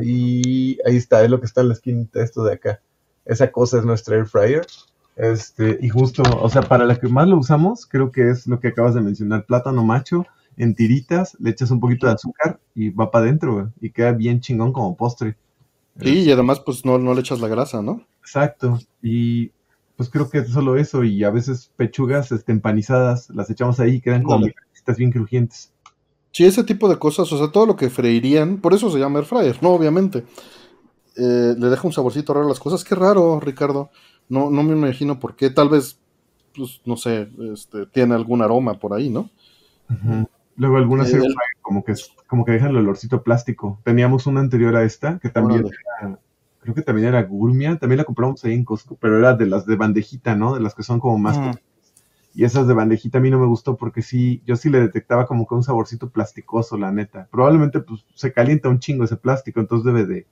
[0.00, 2.80] Ahí, ahí está, es lo que está en la esquinita, esto de acá.
[3.26, 4.66] Esa cosa es nuestra air fryer.
[5.14, 8.60] Este, y justo, o sea, para la que más lo usamos, creo que es lo
[8.60, 10.24] que acabas de mencionar, plátano macho
[10.58, 14.40] en tiritas, le echas un poquito de azúcar y va para adentro, y queda bien
[14.40, 15.36] chingón como postre.
[16.00, 18.06] Sí, y además pues no, no le echas la grasa, ¿no?
[18.20, 19.50] Exacto, y
[19.96, 23.96] pues creo que es solo eso, y a veces pechugas este, empanizadas, las echamos ahí
[23.96, 24.46] y quedan como
[24.96, 25.72] bien crujientes.
[26.30, 29.18] Sí, ese tipo de cosas, o sea, todo lo que freirían, por eso se llama
[29.18, 29.70] air fryer, ¿no?
[29.70, 30.24] Obviamente.
[31.16, 32.84] Eh, le deja un saborcito raro a las cosas.
[32.84, 33.90] Qué raro, Ricardo.
[34.28, 35.50] No, no me imagino por qué.
[35.50, 35.98] Tal vez,
[36.54, 39.30] pues, no sé, este, tiene algún aroma por ahí, ¿no?
[40.58, 41.20] Luego algunas eh,
[41.62, 41.94] como que,
[42.26, 43.78] como que dejan el olorcito plástico.
[43.84, 45.64] Teníamos una anterior a esta, que también
[46.00, 46.18] era,
[46.60, 49.64] creo que también era Gurmia, también la compramos ahí en Costco, pero era de las
[49.64, 50.54] de bandejita, ¿no?
[50.54, 51.38] De las que son como más...
[51.38, 51.52] Mm.
[52.34, 55.26] Y esas de bandejita a mí no me gustó porque sí, yo sí le detectaba
[55.26, 57.26] como que un saborcito plasticoso, la neta.
[57.32, 60.26] Probablemente pues se calienta un chingo ese plástico, entonces debe de...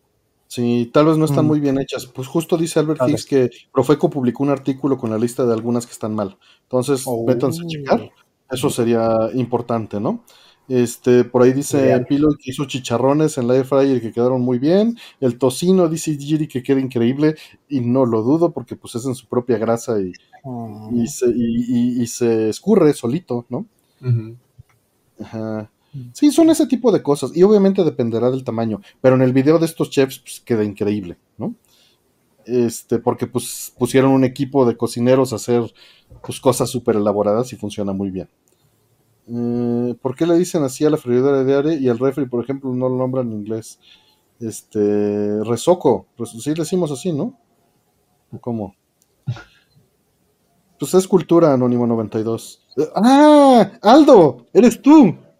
[0.46, 1.48] Sí, tal vez no están Mm.
[1.48, 2.06] muy bien hechas.
[2.06, 5.86] Pues justo dice Albert Hicks que Profeco publicó un artículo con la lista de algunas
[5.86, 6.36] que están mal.
[6.62, 7.24] Entonces, Oh.
[7.26, 8.08] métanse a checar.
[8.50, 10.22] Eso sería importante, ¿no?
[10.68, 12.06] Este, por ahí dice Ideal.
[12.06, 14.96] Pilo que hizo chicharrones en la air fryer que quedaron muy bien.
[15.20, 17.36] El tocino dice Giri que queda increíble
[17.68, 20.12] y no lo dudo porque pues es en su propia grasa y,
[20.44, 21.00] Mm.
[21.02, 21.64] y se, y-
[21.98, 23.66] y- y se escurre solito, ¿no?
[25.20, 25.70] Ajá.
[26.12, 27.34] Sí, son ese tipo de cosas.
[27.34, 28.80] Y obviamente dependerá del tamaño.
[29.00, 31.54] Pero en el video de estos chefs pues, queda increíble, ¿no?
[32.46, 35.64] Este, porque pues pusieron un equipo de cocineros a hacer
[36.24, 38.28] pues, cosas súper elaboradas y funciona muy bien.
[39.28, 42.42] Eh, ¿Por qué le dicen así a la freidora de aire y al refri, por
[42.44, 43.78] ejemplo, no lo nombran en inglés?
[44.40, 46.06] Este, resoco.
[46.18, 47.38] Res- Sí, le decimos así, ¿no?
[48.32, 48.74] ¿O ¿Cómo?
[50.78, 52.66] Pues es cultura, Anónimo 92.
[52.76, 53.72] Eh, ¡Ah!
[53.82, 54.46] ¡Aldo!
[54.52, 55.16] ¡Eres tú!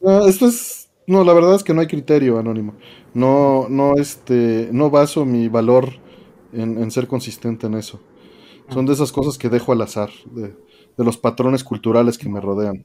[0.00, 0.88] No, esto es.
[1.06, 2.74] No, la verdad es que no hay criterio, Anónimo.
[3.14, 4.68] No, no, este.
[4.72, 5.88] No baso mi valor
[6.52, 8.00] en, en ser consistente en eso.
[8.70, 10.54] Son de esas cosas que dejo al azar, de,
[10.96, 12.84] de los patrones culturales que me rodean.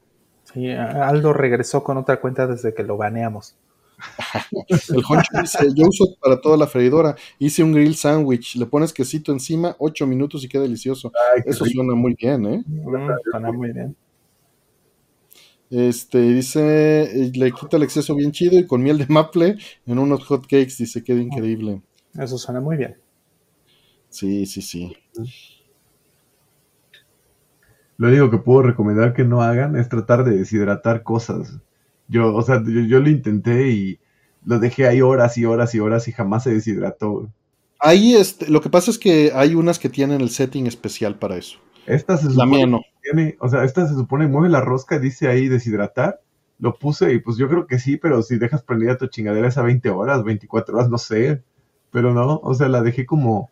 [0.54, 3.56] Sí, Aldo regresó con otra cuenta desde que lo baneamos.
[4.90, 7.16] El Honcho dice: Yo uso para toda la freidora.
[7.38, 8.56] Hice un grill sandwich.
[8.56, 11.12] Le pones quesito encima, 8 minutos y queda delicioso.
[11.36, 11.76] Ay, qué Eso rico.
[11.76, 12.64] suena muy bien, ¿eh?
[12.66, 13.96] Mm, suena muy bien.
[15.70, 20.24] Este, dice, le quita el exceso bien chido y con miel de maple en unos
[20.26, 21.82] hot cakes, dice, queda increíble.
[22.16, 22.98] Eso suena muy bien.
[24.10, 24.98] Sí, sí, sí.
[27.98, 31.60] Lo único que puedo recomendar que no hagan es tratar de deshidratar cosas.
[32.08, 34.00] Yo, o sea, yo, yo lo intenté y
[34.46, 37.30] lo dejé ahí horas y horas y horas y jamás se deshidrató.
[37.80, 41.38] Ahí, este, lo que pasa es que hay unas que tienen el setting especial para
[41.38, 41.60] eso.
[41.86, 42.82] Esta se La supone mía no.
[42.82, 46.22] que tiene, o sea, esta se supone mueve la rosca, dice ahí deshidratar.
[46.60, 49.62] Lo puse y pues yo creo que sí, pero si dejas prendida tu chingadera esa
[49.62, 51.44] 20 horas, 24 horas, no sé.
[51.92, 53.50] Pero no, o sea, la dejé como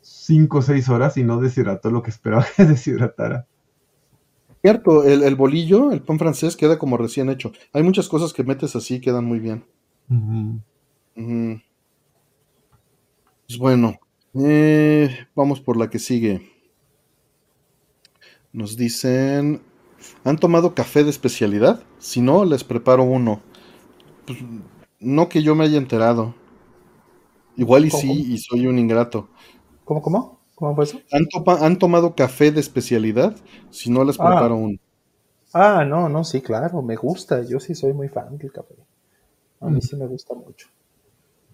[0.00, 3.46] 5 o 6 horas y no deshidrató lo que esperaba que deshidratara.
[4.62, 7.52] Cierto, el, el bolillo, el pan francés, queda como recién hecho.
[7.72, 9.64] Hay muchas cosas que metes así, quedan muy bien.
[10.10, 10.60] Ujú.
[13.46, 13.98] Pues bueno,
[14.34, 16.50] eh, vamos por la que sigue.
[18.54, 19.60] Nos dicen,
[20.24, 21.82] ¿han tomado café de especialidad?
[21.98, 23.42] Si no, les preparo uno.
[24.26, 24.38] Pues,
[25.00, 26.34] no que yo me haya enterado.
[27.56, 28.22] Igual y ¿Cómo?
[28.22, 29.28] sí, y soy un ingrato.
[29.84, 30.40] ¿Cómo, cómo?
[30.54, 31.00] ¿Cómo fue eso?
[31.10, 33.36] ¿Han, topa- han tomado café de especialidad?
[33.70, 34.24] Si no, les Ah.
[34.24, 34.76] preparo uno.
[35.54, 37.42] Ah, no, no, sí, claro, me gusta.
[37.44, 38.74] Yo sí soy muy fan del café.
[39.60, 39.82] A mí Mm.
[39.82, 40.68] sí me gusta mucho.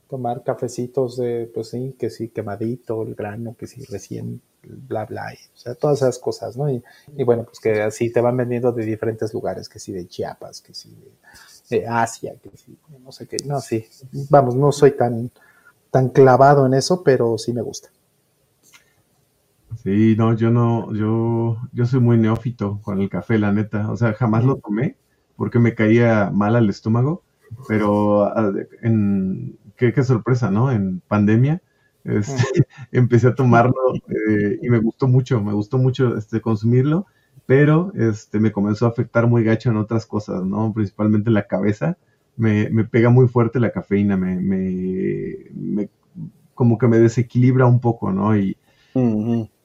[0.08, 5.32] Tomar cafecitos de, pues sí, que sí, quemadito, el grano, que sí, recién, bla, bla,
[5.32, 6.70] y, o sea, todas esas cosas, ¿no?
[6.70, 6.82] Y,
[7.24, 10.74] bueno, pues que así te van vendiendo de diferentes lugares, que sí de Chiapas, que
[10.74, 10.96] sí
[11.70, 13.86] de, Asia, que sí, no sé qué, no, sí.
[14.28, 15.30] Vamos, no soy tan,
[15.90, 17.90] tan clavado en eso, pero sí me gusta.
[19.82, 23.90] Sí, no, yo no, yo, yo soy muy neófito con el café, la neta.
[23.90, 24.96] O sea, jamás lo tomé
[25.36, 27.22] porque me caía mal al estómago,
[27.66, 30.70] pero ah, en, qué sorpresa, ¿no?
[30.70, 31.62] En pandemia,
[32.04, 32.42] este,
[32.92, 33.74] empecé a tomarlo
[34.30, 37.06] eh, y me gustó mucho, me gustó mucho este, consumirlo,
[37.46, 40.72] pero este, me comenzó a afectar muy gacho en otras cosas, ¿no?
[40.72, 41.98] Principalmente en la cabeza.
[42.36, 45.90] Me, me pega muy fuerte la cafeína, me, me, me-
[46.54, 48.36] como que me desequilibra un poco, ¿no?
[48.36, 48.56] Y,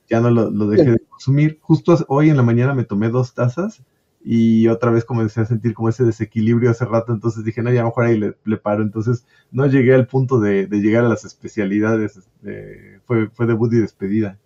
[0.10, 1.60] ya no lo, lo dejé de consumir.
[1.62, 3.84] Justo hoy en la mañana me tomé dos tazas
[4.28, 7.84] y otra vez comencé a sentir como ese desequilibrio hace rato, entonces dije, no, ya
[7.84, 8.82] mejor ahí le, le paro.
[8.82, 13.72] Entonces no llegué al punto de, de llegar a las especialidades, este, fue, fue debut
[13.74, 14.40] y despedida.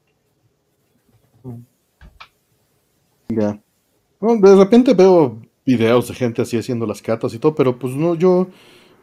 [3.30, 3.62] Ya.
[4.20, 8.16] De repente veo videos de gente así haciendo las catas y todo, pero pues no,
[8.16, 8.50] yo,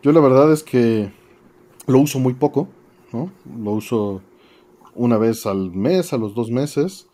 [0.02, 1.10] yo la verdad es que
[1.86, 2.68] lo uso muy poco,
[3.14, 3.32] ¿no?
[3.62, 4.20] Lo uso
[4.94, 7.08] una vez al mes, a los dos meses,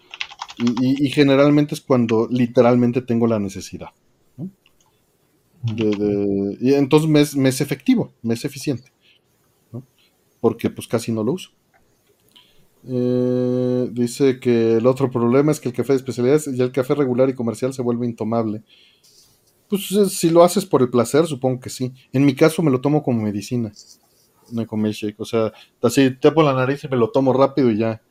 [0.58, 3.90] y, generalmente es cuando literalmente tengo la necesidad.
[5.64, 8.92] y entonces me es, efectivo, me es eficiente.
[10.40, 11.50] Porque pues casi no lo uso.
[12.84, 16.96] Eh, dice que el otro problema es que el café de especialidades y el café
[16.96, 18.62] regular y comercial se vuelve intomable.
[19.68, 21.92] Pues eh, si lo haces por el placer, supongo que sí.
[22.12, 23.72] En mi caso me lo tomo como medicina.
[24.50, 25.18] No como milkshake.
[25.18, 28.02] O sea, así tapo la nariz y me lo tomo rápido y ya.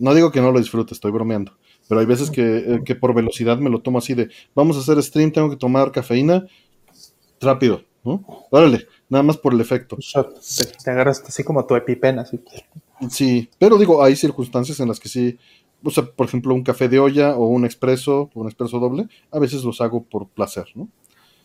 [0.00, 1.52] No digo que no lo disfrute, estoy bromeando.
[1.88, 4.80] pero hay veces que, eh, que, por velocidad me lo tomo así de, vamos a
[4.80, 6.46] hacer stream, tengo que tomar cafeína,
[7.40, 8.24] rápido, ¿no?
[8.50, 9.96] Órale, nada más por el efecto.
[9.96, 12.22] Te, te agarras así como tu epipena.
[12.22, 12.40] Así.
[13.08, 15.38] Sí, pero digo, hay circunstancias en las que sí,
[15.82, 19.38] o sea, por ejemplo, un café de olla o un expreso, un expreso doble, a
[19.38, 20.88] veces los hago por placer, ¿no?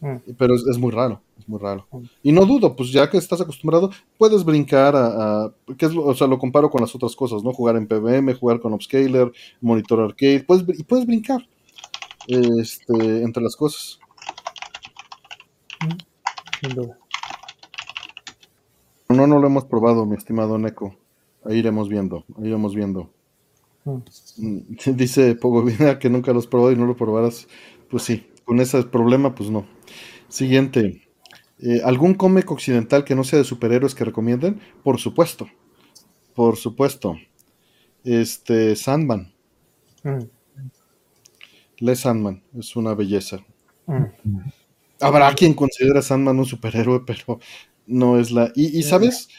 [0.01, 0.15] Mm.
[0.37, 1.87] Pero es, muy raro, es muy raro.
[1.91, 2.03] Mm.
[2.23, 6.27] Y no dudo, pues ya que estás acostumbrado, puedes brincar a, ¿qué es o sea,
[6.27, 7.53] lo comparo con las otras cosas, ¿no?
[7.53, 9.31] Jugar en PBM, jugar con Upscaler,
[9.61, 11.47] Monitor Arcade, puedes, y puedes brincar
[12.27, 13.99] este, entre las cosas.
[15.81, 16.97] Mm, sin duda.
[19.09, 20.95] No, no lo hemos probado, mi estimado Neko.
[21.43, 23.11] Ahí iremos viendo, ahí iremos viendo.
[24.85, 25.63] Dice Pogo
[25.99, 27.47] que nunca lo has probado y no lo probarás.
[27.89, 29.65] Pues sí, con ese problema, pues no.
[30.29, 31.01] Siguiente.
[31.59, 34.61] Eh, ¿Algún cómic occidental que no sea de superhéroes que recomienden?
[34.83, 35.47] Por supuesto.
[36.33, 37.15] Por supuesto.
[38.03, 39.33] Este, Sandman.
[40.03, 40.25] Mm.
[41.79, 42.43] Le Sandman.
[42.57, 43.39] Es una belleza.
[43.87, 44.03] Mm.
[45.01, 47.39] Habrá quien considera Sandman un superhéroe, pero
[47.85, 48.51] no es la.
[48.55, 49.29] Y, sabes,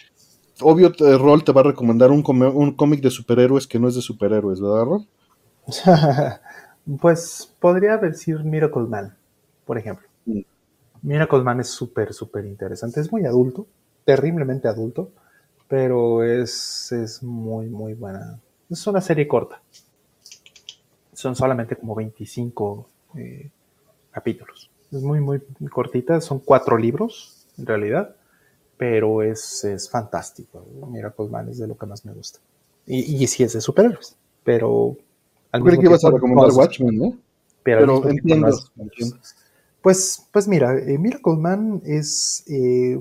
[0.61, 4.03] obvio, Rol te va a recomendar un, un cómic de superhéroes que no es de
[4.03, 5.09] superhéroes, ¿verdad, Rol?
[7.01, 9.17] pues podría decir Miracle Man,
[9.65, 10.07] por ejemplo.
[10.25, 10.41] Mm.
[11.03, 13.01] Miracle Man es súper, súper interesante.
[13.01, 13.67] Es muy adulto,
[14.05, 15.11] terriblemente adulto,
[15.69, 18.39] pero es, es muy, muy buena.
[18.71, 19.61] Es una serie corta.
[21.13, 23.51] Son solamente como 25 eh,
[24.11, 24.71] capítulos.
[24.93, 25.41] Es muy, muy
[25.71, 26.21] cortita.
[26.21, 28.17] Son cuatro libros, en realidad
[28.77, 30.65] pero es, es fantástico.
[30.89, 32.41] Miracle Man es de lo que más me gusta.
[32.87, 34.97] Y, y sí es de superhéroes, pero...
[35.53, 37.19] Creo que ibas a recomendar Watchmen, ¿no?
[37.63, 38.49] Pero, entiendo,
[39.83, 43.01] Pues, pues mira, eh, Miracle Man es, eh,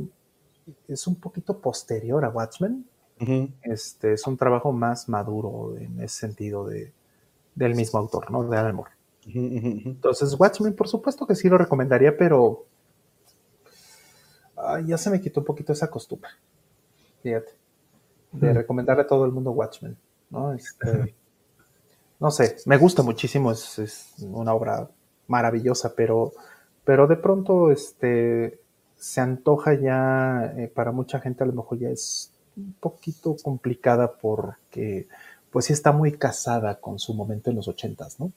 [0.87, 2.85] es un poquito posterior a Watchmen.
[3.61, 6.91] este, es un trabajo más maduro en ese sentido de,
[7.55, 8.43] del mismo autor, ¿no?
[8.43, 8.91] De Alan Moore.
[9.25, 12.65] Entonces, Watchmen, por supuesto que sí lo recomendaría, pero
[14.85, 16.29] ya se me quitó un poquito esa costumbre.
[17.23, 17.53] Fíjate.
[18.31, 19.97] De recomendarle a todo el mundo Watchmen.
[20.29, 20.53] ¿no?
[20.53, 21.15] Este,
[22.19, 24.89] no sé, me gusta muchísimo, es, una obra
[25.27, 26.33] maravillosa, pero,
[26.83, 28.59] pero de pronto este,
[28.97, 34.13] se antoja ya, eh, para mucha gente a lo mejor ya es un poquito complicada
[34.13, 35.07] porque
[35.51, 38.31] pues sí está muy casada con su momento en los ochentas, ¿no?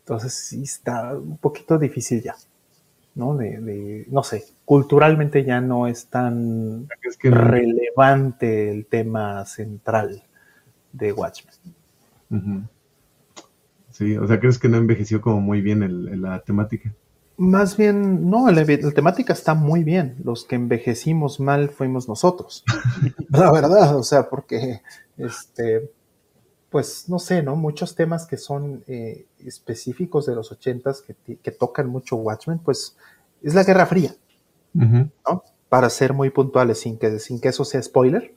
[0.00, 2.36] Entonces sí está un poquito difícil ya.
[3.16, 3.34] ¿no?
[3.34, 6.86] De, no sé, culturalmente ya no es tan
[7.22, 10.22] relevante el tema central
[10.92, 11.54] de Watchmen.
[13.90, 16.92] Sí, o sea, ¿crees que no envejeció como muy bien la temática?
[17.38, 20.16] Más bien, no, la, temática está muy bien.
[20.24, 22.64] Los que envejecimos mal fuimos nosotros.
[23.28, 24.80] la verdad, o sea, porque,
[25.18, 25.90] este,
[26.70, 27.56] pues, no sé, ¿no?
[27.56, 32.96] Muchos temas que son eh, específicos de los ochentas que, que tocan mucho Watchmen, pues
[33.42, 34.14] es la Guerra Fría,
[34.72, 35.44] ¿no?
[35.68, 38.34] Para ser muy puntuales, sin que, sin que eso sea spoiler,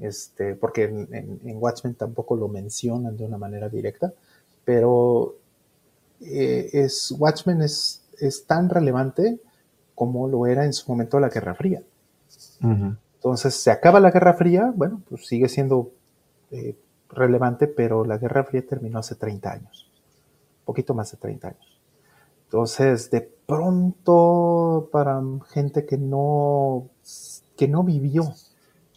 [0.00, 4.12] este, porque en, Watchmen tampoco lo mencionan de una manera directa,
[4.64, 5.36] pero
[6.20, 9.38] eh, es, Watchmen es, es tan relevante
[9.94, 11.82] como lo era en su momento la Guerra Fría.
[12.60, 15.92] Entonces se acaba la Guerra Fría, bueno, pues sigue siendo
[16.50, 16.76] eh,
[17.10, 19.90] relevante, pero la Guerra Fría terminó hace 30 años,
[20.60, 21.80] un poquito más de 30 años.
[22.44, 26.88] Entonces, de pronto, para gente que no,
[27.56, 28.32] que no vivió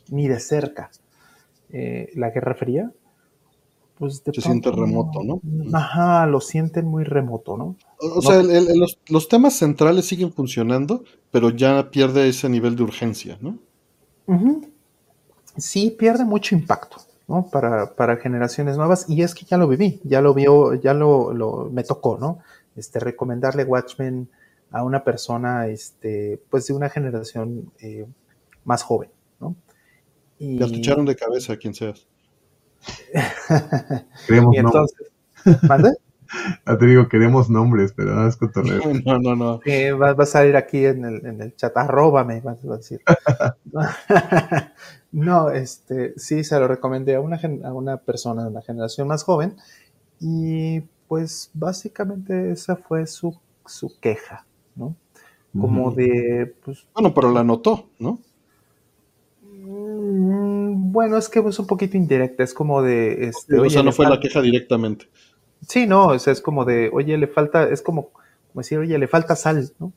[0.09, 0.89] ni de cerca
[1.69, 2.91] eh, la Guerra Fría,
[3.97, 5.41] pues de Se siente remoto, ¿no?
[5.73, 7.75] Ajá, lo sienten muy remoto, ¿no?
[7.99, 8.43] O, sea,
[9.07, 13.57] los, temas centrales siguen funcionando, pero ya pierde ese nivel de urgencia, ¿no?
[15.57, 16.97] Sí, pierde mucho impacto,
[17.27, 17.49] ¿no?
[17.49, 21.33] Para, para, generaciones nuevas, y es que ya lo viví, ya lo vio, ya lo,
[21.33, 22.39] lo me tocó, ¿no?
[22.77, 24.29] este, recomendarle Watchmen
[24.71, 28.05] a una persona, este, pues de una generación eh,
[28.63, 29.09] más joven,
[29.39, 29.55] ¿no?
[30.39, 30.57] Y...
[30.57, 32.07] Te escucharon de cabeza a quien seas.
[34.29, 35.11] y entonces,
[35.67, 35.93] ¿mande?
[36.65, 38.81] te digo, queremos nombres, pero no es cotorreo.
[39.05, 39.59] No, no, no.
[39.65, 43.01] Eh, va, a salir aquí en el, en el chat, arróbame, vas a decir.
[45.11, 49.23] no, este, sí, se lo recomendé a una, a una persona de una generación más
[49.23, 49.55] joven
[50.19, 53.39] y pues básicamente esa fue su,
[54.01, 54.45] queja,
[54.75, 54.95] ¿no?
[55.59, 56.85] Como de, pues...
[56.93, 58.19] Bueno, pero la notó, ¿no?
[59.87, 63.27] Mm, bueno, es que es un poquito indirecta, es como de...
[63.29, 65.07] Este, o sea, no fue la queja directamente.
[65.67, 68.97] Sí, no, o sea, es como de, oye, le falta, es como, como decir, oye,
[68.97, 69.93] le falta sal, ¿no?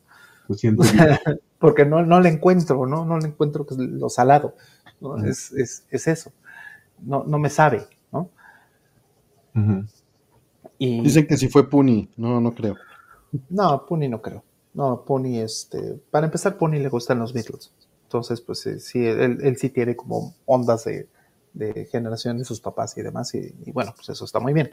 [0.48, 0.82] Lo siento.
[1.58, 3.04] porque no, no le encuentro, ¿no?
[3.04, 4.54] No le encuentro lo salado,
[5.00, 5.18] ¿no?
[5.24, 6.32] es, es, es, eso.
[7.00, 8.30] No, no me sabe, ¿no?
[10.78, 12.76] Y, Dicen que si fue Puni, no, no creo.
[13.50, 14.42] No, Puni no creo.
[14.72, 17.72] No, Puni, este, para empezar, Puni le gustan los Beatles.
[18.10, 21.06] Entonces, pues eh, sí, él, él, sí tiene como ondas de,
[21.52, 23.32] de generación de sus papás y demás.
[23.36, 24.72] Y, y, bueno, pues eso está muy bien.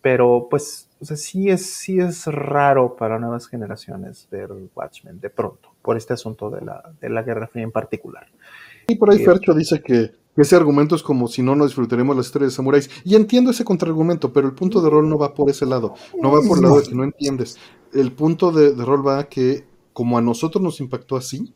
[0.00, 5.30] Pero pues, o sea, sí es, sí es raro para nuevas generaciones ver Watchmen de
[5.30, 8.26] pronto, por este asunto de la, de la Guerra Fría en particular.
[8.88, 12.16] Y por ahí eh, Fercho dice que ese argumento es como si no nos disfrutaremos
[12.16, 12.90] la historia de samuráis.
[13.04, 15.94] Y entiendo ese contraargumento, pero el punto de rol no va por ese lado.
[16.20, 17.58] No va por el lado de que no entiendes.
[17.92, 21.54] El punto de, de rol va a que, como a nosotros nos impactó así,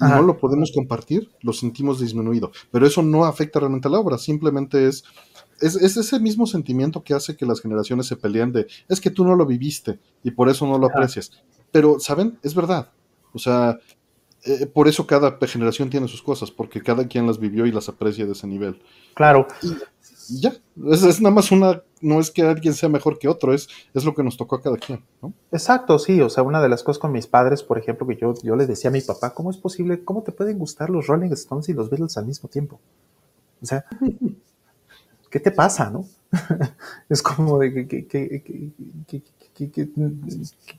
[0.00, 0.16] Ajá.
[0.16, 2.52] no lo podemos compartir, lo sentimos disminuido.
[2.70, 5.04] Pero eso no afecta realmente a la obra, simplemente es,
[5.60, 9.10] es, es, ese mismo sentimiento que hace que las generaciones se peleen de, es que
[9.10, 11.32] tú no lo viviste y por eso no lo aprecias.
[11.72, 12.38] Pero, ¿saben?
[12.42, 12.92] Es verdad.
[13.32, 13.78] O sea,
[14.44, 17.88] eh, por eso cada generación tiene sus cosas, porque cada quien las vivió y las
[17.88, 18.80] aprecia de ese nivel.
[19.14, 19.46] Claro.
[19.62, 19.74] Y
[20.28, 20.52] ya,
[20.90, 24.04] es, es, nada más una, no es que alguien sea mejor que otro, es, es
[24.04, 25.32] lo que nos tocó a cada quien, ¿no?
[25.50, 28.34] Exacto, sí, o sea, una de las cosas con mis padres, por ejemplo, que yo,
[28.42, 31.32] yo le decía a mi papá, ¿cómo es posible, cómo te pueden gustar los Rolling
[31.32, 32.80] Stones y los Beatles al mismo tiempo?
[33.62, 33.84] O sea,
[35.30, 36.04] ¿qué te pasa, no?
[37.08, 38.42] es como de que, que,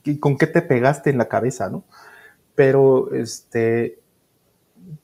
[0.02, 1.84] que, con qué te pegaste en la cabeza, ¿no?
[2.54, 3.98] Pero, este,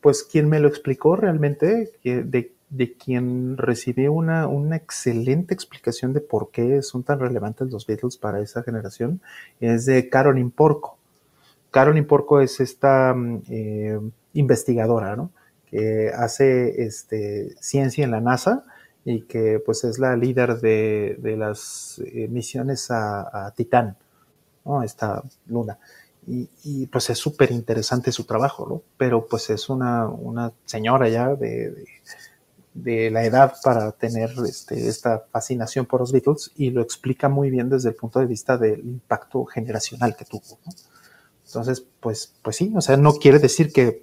[0.01, 6.21] pues, quien me lo explicó realmente, de, de quien recibí una, una, excelente explicación de
[6.21, 9.21] por qué son tan relevantes los Beatles para esa generación,
[9.61, 10.99] es de Carolyn Porco.
[11.71, 13.15] Carolyn Porco es esta
[13.49, 14.01] eh,
[14.33, 15.31] investigadora, ¿no?
[15.67, 18.65] Que hace este, ciencia en la NASA
[19.05, 23.97] y que pues es la líder de, de las eh, misiones a, a Titán,
[24.65, 24.83] ¿no?
[24.83, 25.79] Esta luna.
[26.29, 28.83] Y, pues es súper interesante su trabajo, ¿no?
[28.97, 31.85] Pero pues es una, una señora ya de,
[32.83, 37.51] de, la edad para tener este, esta fascinación por los Beatles y lo explica muy
[37.51, 40.73] bien desde el punto de vista del impacto generacional que tuvo, ¿no?
[41.47, 44.03] Entonces, pues, pues sí, o sea, no quiere decir que,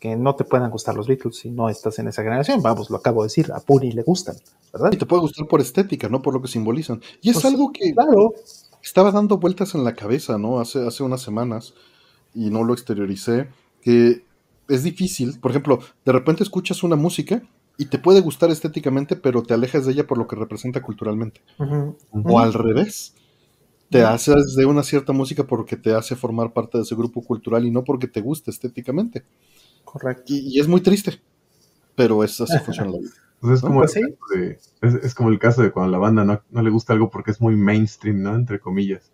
[0.00, 2.60] que no te puedan gustar los Beatles si no estás en esa generación.
[2.62, 4.36] Vamos, lo acabo de decir, a Puri le gustan,
[4.72, 4.92] ¿verdad?
[4.92, 7.00] Y te puede gustar por estética, no por lo que simbolizan.
[7.22, 7.92] Y es pues, algo que...
[7.94, 8.34] Claro
[8.84, 10.60] estaba dando vueltas en la cabeza, ¿no?
[10.60, 11.72] Hace, hace unas semanas
[12.34, 13.48] y no lo exterioricé,
[13.80, 14.24] que
[14.68, 17.42] es difícil, por ejemplo, de repente escuchas una música
[17.76, 21.40] y te puede gustar estéticamente, pero te alejas de ella por lo que representa culturalmente.
[21.58, 21.96] Uh -huh.
[22.10, 22.32] Uh -huh.
[22.32, 23.14] O al revés,
[23.90, 24.14] te uh -huh.
[24.14, 27.70] haces de una cierta música porque te hace formar parte de ese grupo cultural y
[27.70, 29.24] no porque te guste estéticamente.
[29.84, 30.24] Correcto.
[30.26, 31.20] Y, y es muy triste,
[31.94, 33.10] pero es así funciona la vida.
[33.40, 34.00] Pues es, como ¿Pues sí?
[34.34, 36.94] de, es, es, como el caso de cuando a la banda no, no, le gusta
[36.94, 38.34] algo porque es muy mainstream, ¿no?
[38.34, 39.12] Entre comillas.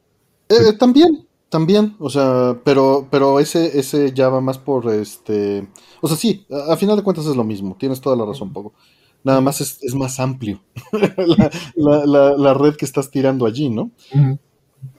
[0.48, 5.68] Eh, también, también, o sea, pero, pero ese, ese ya va más por este.
[6.00, 8.52] O sea, sí, a, a final de cuentas es lo mismo, tienes toda la razón,
[8.52, 8.72] Poco.
[9.22, 10.62] Nada más es, es más amplio
[10.92, 13.90] la, la, la, la, red que estás tirando allí, ¿no?
[14.14, 14.18] Uh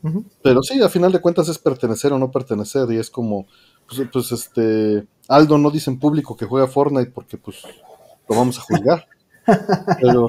[0.04, 0.26] -huh.
[0.44, 3.48] Pero sí, a final de cuentas es pertenecer o no pertenecer, y es como,
[3.88, 5.08] pues, pues este.
[5.28, 7.58] Aldo no dice en público que juega Fortnite porque, pues,
[8.28, 9.08] lo vamos a juzgar.
[10.02, 10.28] Pero...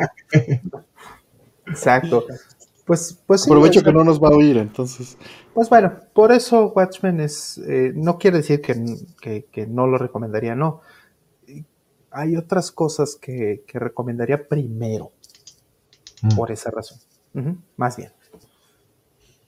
[1.66, 2.24] Exacto.
[2.84, 5.16] Pues, pues aprovecho sí, que no nos va a oír, entonces.
[5.54, 8.74] Pues bueno, por eso Watchmen es, eh, no quiere decir que,
[9.20, 10.80] que, que, no lo recomendaría, no.
[12.10, 15.12] Hay otras cosas que, que recomendaría primero,
[16.22, 16.34] mm.
[16.34, 16.98] por esa razón.
[17.34, 18.10] Uh -huh, más bien.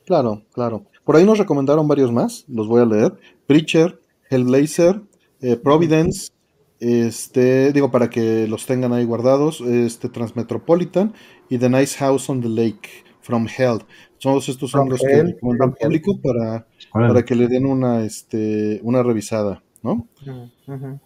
[0.07, 0.85] Claro, claro.
[1.05, 3.15] Por ahí nos recomendaron varios más, los voy a leer.
[3.47, 4.01] Preacher,
[4.31, 5.03] Hellblazer,
[5.41, 6.31] eh, Providence,
[6.79, 11.15] este, digo, para que los tengan ahí guardados, este Transmetropolitan
[11.49, 13.79] y The Nice House on the Lake from Hell.
[14.21, 18.81] Todos estos son los que recomiendo al público para, para que le den una, este,
[18.83, 20.07] una revisada, ¿no?
[20.27, 21.01] Uh -huh.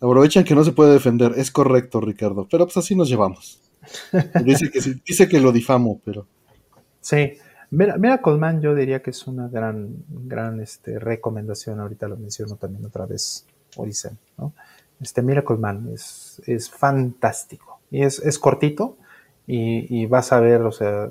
[0.00, 3.60] Aprovechan que no se puede defender, es correcto, Ricardo, pero pues así nos llevamos.
[4.44, 6.26] dice, que, dice que lo difamo, pero.
[7.00, 7.32] Sí,
[7.70, 12.56] Mira, mira Colman, yo diría que es una gran, gran este, recomendación, ahorita lo menciono
[12.56, 14.54] también otra vez, o dicen, ¿no?
[15.00, 17.80] Este Miracle Man es, es fantástico.
[17.90, 18.96] Y es, es cortito
[19.46, 21.10] y, y, vas a ver, o sea,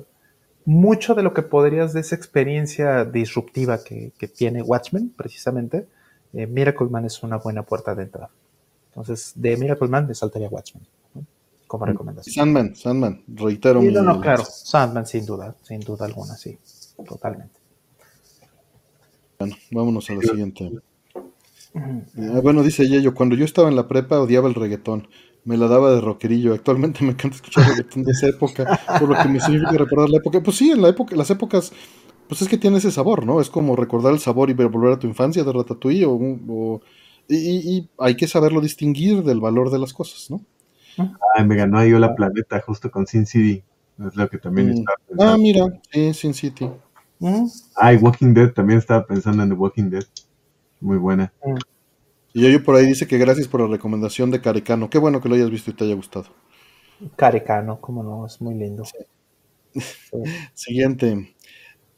[0.68, 5.88] mucho de lo que podrías de esa experiencia disruptiva que, que tiene Watchmen, precisamente,
[6.34, 8.28] eh, Miracle Man es una buena puerta de entrada.
[8.88, 11.24] Entonces, de Miracle Man me saltaría Watchmen, ¿no?
[11.66, 12.34] como Mm, recomendación.
[12.34, 13.80] Sandman, Sandman, reitero.
[13.80, 16.58] Sí, no, no, claro, Sandman sin duda, sin duda alguna, sí,
[17.06, 17.58] totalmente.
[19.38, 20.70] Bueno, vámonos a la siguiente.
[21.74, 25.08] Ah, bueno, dice Yello, cuando yo estaba en la prepa odiaba el reggaetón.
[25.48, 26.52] Me la daba de rockerillo.
[26.52, 28.66] Actualmente me encanta escuchar reggaetón de esa época,
[28.98, 30.42] por lo que me significa recordar la época.
[30.42, 31.72] Pues sí, en la época, las épocas,
[32.28, 33.40] pues es que tiene ese sabor, ¿no?
[33.40, 36.12] Es como recordar el sabor y volver a tu infancia de Ratatouille o,
[36.48, 36.80] o
[37.28, 37.36] y,
[37.78, 40.42] y, hay que saberlo distinguir del valor de las cosas, ¿no?
[41.34, 43.62] Ay, me ganó ahí la planeta justo con Sin City.
[44.06, 44.72] Es lo que también Mm.
[44.72, 45.38] estaba Ah, pensando.
[45.38, 46.68] mira, sí, Sin City.
[47.20, 50.04] Mm, Ah, y Walking Dead, también estaba pensando en The Walking Dead.
[50.80, 51.32] Muy buena.
[52.32, 54.90] Y Yoyo por ahí dice que gracias por la recomendación de Caricano.
[54.90, 56.26] Qué bueno que lo hayas visto y te haya gustado.
[57.16, 58.84] Caricano, cómo no, es muy lindo.
[58.84, 59.80] Sí.
[60.54, 61.34] Siguiente.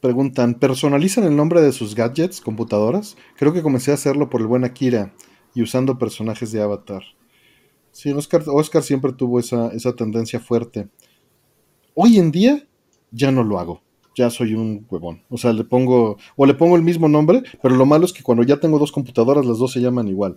[0.01, 3.17] Preguntan, ¿personalizan el nombre de sus gadgets, computadoras?
[3.37, 5.13] Creo que comencé a hacerlo por el buen Akira
[5.55, 7.03] y usando personajes de Avatar.
[7.93, 10.89] Sí, Oscar, Oscar siempre tuvo esa, esa tendencia fuerte.
[11.95, 12.67] Hoy en día
[13.11, 13.83] ya no lo hago.
[14.21, 15.23] Ya soy un huevón.
[15.31, 18.23] O sea, le pongo, o le pongo el mismo nombre, pero lo malo es que
[18.23, 20.37] cuando ya tengo dos computadoras, las dos se llaman igual.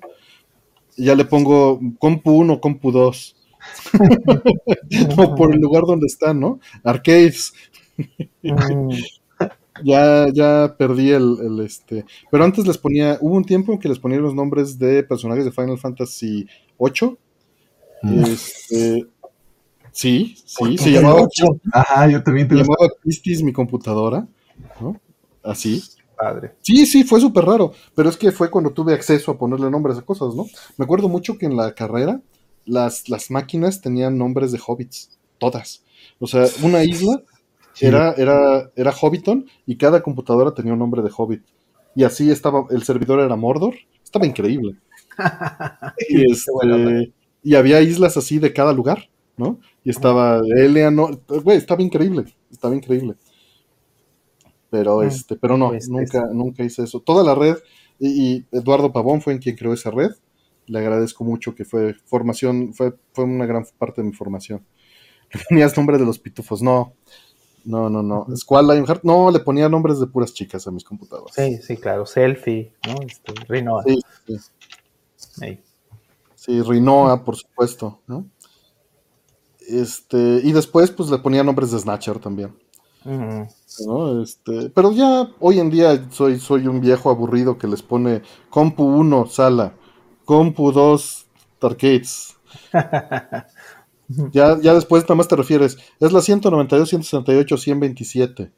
[0.95, 3.35] Ya le pongo Compu 1, Compu 2.
[5.17, 6.61] o por el lugar donde están, ¿no?
[6.81, 7.53] Arcades.
[8.41, 8.93] Mm,
[9.83, 12.05] Ya, ya perdí el, el, este.
[12.31, 13.17] Pero antes les ponía.
[13.19, 16.47] Hubo un tiempo en que les ponía los nombres de personajes de Final Fantasy
[16.79, 17.17] VIII.
[18.03, 18.23] Mm.
[18.25, 19.07] Este,
[19.93, 21.27] sí, sí, se llamaba,
[21.73, 22.63] Ajá, yo también se tengo.
[22.63, 24.27] llamaba Pistis mi computadora.
[24.81, 24.99] ¿no?
[25.43, 25.83] Así.
[26.17, 26.55] padre.
[26.61, 27.73] Sí, sí, fue súper raro.
[27.95, 30.45] Pero es que fue cuando tuve acceso a ponerle nombres a cosas, ¿no?
[30.77, 32.21] Me acuerdo mucho que en la carrera
[32.65, 35.17] las, las máquinas tenían nombres de hobbits.
[35.39, 35.83] Todas.
[36.19, 37.21] O sea, una isla
[37.75, 37.87] Sí.
[37.87, 41.43] era, era, era Hobbiton y cada computadora tenía un nombre de Hobbit.
[41.95, 43.75] Y así estaba, el servidor era Mordor.
[44.03, 44.75] Estaba increíble.
[46.09, 47.13] Y, este,
[47.43, 49.59] y había islas así de cada lugar, ¿no?
[49.83, 53.15] Y estaba Eleanor, güey, estaba increíble, estaba increíble.
[54.69, 56.99] Pero Mm, este, pero no, pues, nunca, nunca hice eso.
[56.99, 57.57] Toda la red,
[57.99, 60.11] y, y Eduardo Pavón fue en quien creó esa red.
[60.65, 64.65] Le agradezco mucho que fue formación, fue, fue una gran parte de mi formación.
[65.33, 66.93] Le ponías nombres de los pitufos, no.
[67.65, 68.27] No, no, no.
[68.35, 71.33] Squall Lionheart, no, le ponía nombres de puras chicas a mis computadoras.
[71.35, 72.05] Sí, sí, claro.
[72.05, 73.01] Selfie, ¿no?
[73.05, 73.83] Este, Rinoa.
[73.83, 75.41] Sí, sí.
[75.41, 75.63] Ahí.
[76.35, 78.27] Sí, Rinoa, por supuesto, ¿no?
[79.67, 82.55] Este, y después, pues le ponía nombres de Snatcher también,
[83.05, 84.21] ¿no?
[84.21, 88.83] Este, pero ya hoy en día soy, soy un viejo aburrido que les pone Compu
[88.83, 89.73] 1, sala,
[90.25, 91.25] Compu 2,
[91.61, 92.35] arcades.
[94.31, 98.51] Ya, ya después nada más te refieres, es la 192, 168, 127.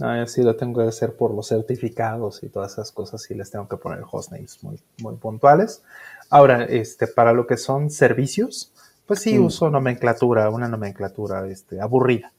[0.00, 3.34] No, yo sí lo tengo que hacer por los certificados y todas esas cosas, sí
[3.34, 5.82] les tengo que poner hostnames muy, muy puntuales.
[6.28, 8.71] Ahora, este, para lo que son servicios,
[9.12, 9.44] pues sí Mm.
[9.44, 12.32] uso nomenclatura, una nomenclatura este, aburrida.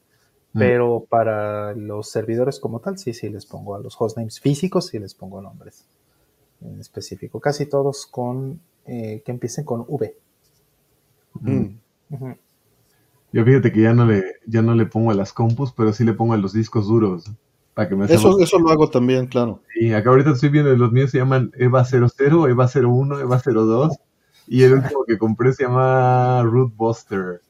[0.54, 0.58] Mm.
[0.60, 4.98] Pero para los servidores como tal, sí, sí les pongo a los hostnames físicos, sí
[4.98, 5.86] les pongo nombres
[6.62, 7.40] en específico.
[7.40, 10.18] Casi todos con eh, que empiecen con V.
[11.42, 11.68] Mm.
[13.32, 16.04] Yo fíjate que ya no le, ya no le pongo a las compus, pero sí
[16.04, 17.32] le pongo a los discos duros.
[17.76, 19.62] Para que me Eso, eso lo hago también, claro.
[19.80, 24.00] Y acá ahorita estoy viendo, los míos se llaman EVA 00, EVA 01, EVA 02.
[24.48, 27.42] Y el último que compré se llama Root Buster.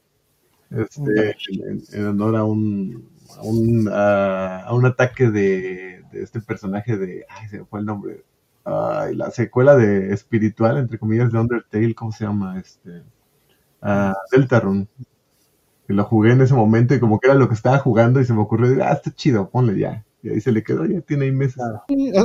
[0.69, 6.39] Este, en, en honor a un, a un, a, a un ataque de, de este
[6.41, 7.25] personaje de.
[7.29, 8.23] Ay, se me fue el nombre.
[8.65, 12.59] Ay, la secuela de espiritual, entre comillas, de Undertale, ¿cómo se llama?
[12.59, 13.03] Este,
[13.81, 14.87] ah, Deltarune.
[15.85, 18.25] Que lo jugué en ese momento y como que era lo que estaba jugando y
[18.25, 20.05] se me ocurrió, ah, está chido, ponle ya.
[20.23, 21.61] Y ahí se le quedó, ya tiene ahí meses.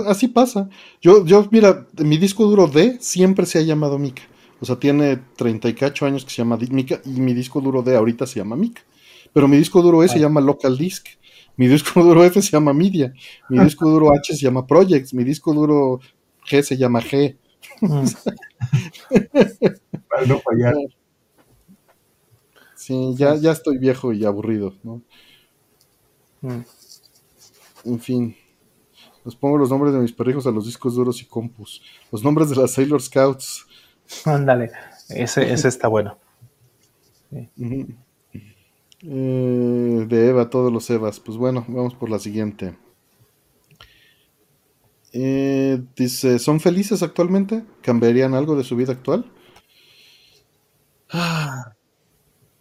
[0.06, 0.68] Así pasa.
[1.00, 4.22] Yo, yo, mira, mi disco duro D siempre se ha llamado Mica.
[4.60, 8.26] O sea, tiene 38 años que se llama Mica y mi disco duro D ahorita
[8.26, 8.82] se llama Mica.
[9.32, 10.22] Pero mi disco duro E se Ah.
[10.22, 11.06] llama Local Disk.
[11.56, 13.12] Mi disco duro F se llama Media.
[13.48, 15.14] Mi disco duro H se llama Projects.
[15.14, 16.00] Mi disco duro
[16.48, 17.36] G se llama G.
[17.80, 18.06] Mm.
[20.08, 20.74] Para no fallar.
[22.74, 25.02] Sí, ya, ya estoy viejo y aburrido, ¿no?
[26.40, 26.60] Mm.
[27.84, 28.36] En fin.
[29.24, 31.82] Les pongo los nombres de mis perrijos a los discos duros y compus.
[32.10, 33.66] Los nombres de las Sailor Scouts.
[34.24, 34.70] Ándale,
[35.08, 36.18] ese, ese está bueno.
[39.02, 41.20] Eh, de Eva, todos los Evas.
[41.20, 42.76] Pues bueno, vamos por la siguiente.
[45.12, 47.64] Eh, dice, ¿son felices actualmente?
[47.82, 49.30] ¿Cambiarían algo de su vida actual?
[51.10, 51.72] Ah,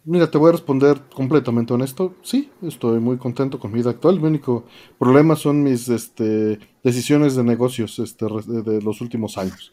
[0.04, 2.14] Mira, te voy a responder completamente honesto.
[2.22, 4.18] Sí, estoy muy contento con mi vida actual.
[4.18, 4.64] Mi único
[4.98, 9.70] problema son mis este, decisiones de negocios este, de, de los últimos años.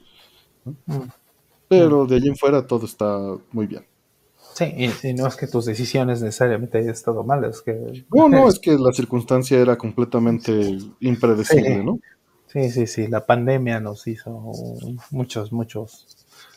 [0.65, 0.75] ¿no?
[0.87, 1.24] Mm.
[1.67, 3.17] Pero de allí en fuera todo está
[3.51, 3.85] muy bien.
[4.53, 8.05] Sí, y, y no es que tus decisiones necesariamente hayan estado mal, es que...
[8.13, 11.83] No, no, es que la circunstancia era completamente impredecible, Sí.
[11.83, 11.99] ¿no?
[12.47, 14.29] Sí, sí, sí, la pandemia nos hizo
[15.11, 16.07] muchos, muchos,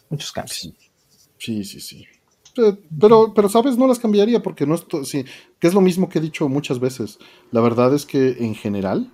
[0.09, 0.73] muchos cambios.
[1.39, 2.07] Sí, sí, sí.
[3.01, 3.77] Pero, pero, ¿sabes?
[3.77, 5.25] No las cambiaría porque no estoy, sí,
[5.59, 7.19] que es lo mismo que he dicho muchas veces.
[7.51, 9.13] La verdad es que en general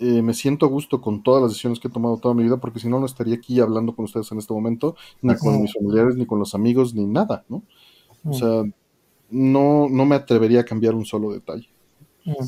[0.00, 2.56] eh, me siento a gusto con todas las decisiones que he tomado toda mi vida
[2.56, 5.74] porque si no, no estaría aquí hablando con ustedes en este momento, ni con mis
[5.74, 7.62] familiares, ni con los amigos, ni nada, ¿no?
[8.24, 8.64] O sea,
[9.30, 11.68] no, no me atrevería a cambiar un solo detalle.
[12.24, 12.44] Mm.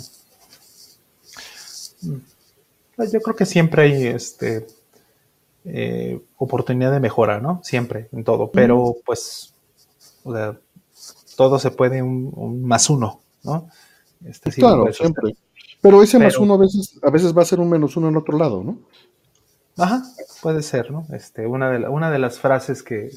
[3.12, 4.66] Yo creo que siempre hay este
[5.64, 7.60] eh, oportunidad de mejora, ¿no?
[7.62, 8.50] Siempre, en todo.
[8.50, 9.54] Pero pues,
[11.36, 13.68] todo se puede un, más uno, ¿no?
[14.24, 15.34] Este, claro, siempre.
[15.82, 18.16] Pero ese más uno a veces, a veces va a ser un menos uno en
[18.16, 18.78] otro lado, ¿no?
[19.76, 20.02] Ajá,
[20.40, 21.06] puede ser, ¿no?
[21.12, 23.10] Este, una, de una de las frases que,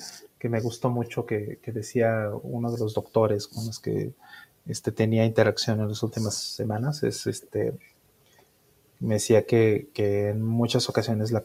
[0.43, 4.13] me gustó mucho que, decía uno de los doctores con los que
[4.67, 7.73] este, tenía interacción en las últimas semanas es este
[8.99, 11.43] me decía que, en muchas ocasiones la,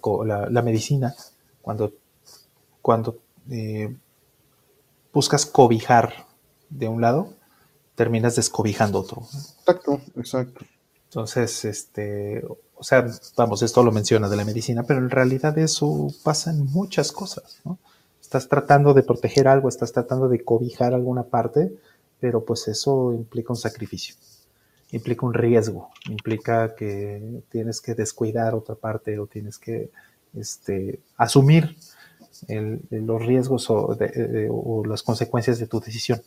[0.50, 1.14] la, medicina,
[1.62, 1.92] cuando,
[2.80, 3.18] cuando
[3.50, 3.94] eh,
[5.12, 6.26] buscas cobijar
[6.68, 7.34] de un lado,
[7.94, 9.22] terminas descobijando otro.
[9.22, 10.64] Exacto, exacto.
[11.10, 12.42] Entonces, este,
[12.76, 13.06] o sea,
[13.36, 17.60] vamos, esto lo menciona de la medicina, pero en realidad eso pasa en muchas cosas,
[17.64, 17.78] ¿no?
[18.20, 21.72] Estás tratando de proteger algo, estás tratando de cobijar alguna parte,
[22.20, 24.14] pero pues eso implica un sacrificio
[24.92, 29.90] implica un riesgo, implica que tienes que descuidar otra parte o tienes que
[30.34, 31.76] este, asumir
[32.90, 33.96] los riesgos o,
[34.86, 36.22] las consecuencias de tu decisión.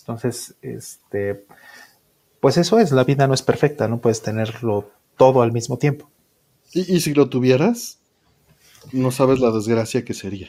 [0.00, 1.46] Entonces, este,
[2.40, 6.10] pues eso es, la vida no es perfecta, no puedes tenerlo todo al mismo tiempo.
[6.72, 7.98] Y, si lo tuvieras,
[8.92, 10.48] no sabes la desgracia que sería.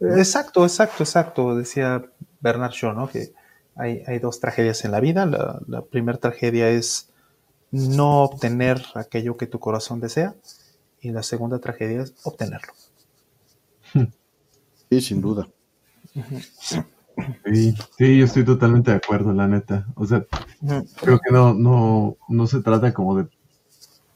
[0.00, 2.04] Exacto, exacto, exacto, decía
[2.40, 3.08] Bernard Shaw, ¿no?
[3.08, 3.32] Que
[3.74, 5.26] hay, dos tragedias en la vida.
[5.66, 7.10] La, primera tragedia es
[7.70, 10.34] no obtener aquello que tu corazón desea
[11.00, 12.72] y la segunda tragedia es obtenerlo.
[14.90, 15.48] Sí, sin duda.
[17.44, 19.86] Sí, sí, yo estoy totalmente de acuerdo, la neta.
[19.94, 20.24] O sea,
[21.00, 23.28] creo que no, no, no se trata como de,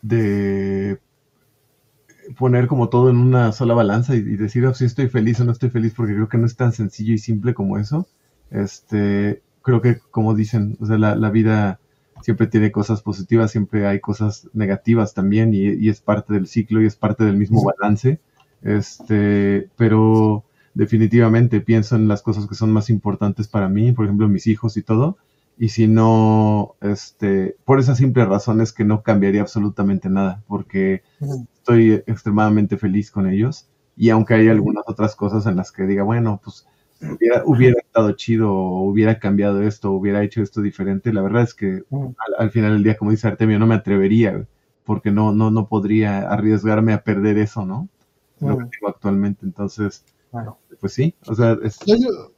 [0.02, 0.98] de
[2.38, 5.52] poner como todo en una sola balanza y, decir oh, si estoy feliz o no
[5.52, 8.06] estoy feliz, porque creo que no es tan sencillo y simple como eso.
[8.50, 11.80] Este, creo que como dicen, o sea, la, vida
[12.22, 16.86] siempre tiene cosas positivas, siempre hay cosas negativas también y, es parte del ciclo y
[16.86, 18.20] es parte del mismo balance.
[18.62, 20.44] Este, pero
[20.74, 24.76] definitivamente pienso en las cosas que son más importantes para mí, por ejemplo, mis hijos
[24.76, 25.16] y todo.
[25.56, 31.02] Y si no, este, por esa simple razón es que no cambiaría absolutamente nada, porque
[31.20, 33.68] estoy extremadamente feliz con ellos.
[33.96, 36.66] Y aunque hay algunas otras cosas en las que diga, bueno, pues
[37.44, 41.54] hubiera, estado chido o hubiera cambiado esto, o hubiera hecho esto diferente, la verdad es
[41.54, 41.84] que
[42.38, 44.44] al, final del día, como dice Artemio, no me atrevería,
[44.84, 47.88] porque no, no, no podría arriesgarme a perder eso, ¿no?
[48.40, 50.04] Lo que tengo actualmente, entonces,
[50.80, 51.56] pues sí, o sea...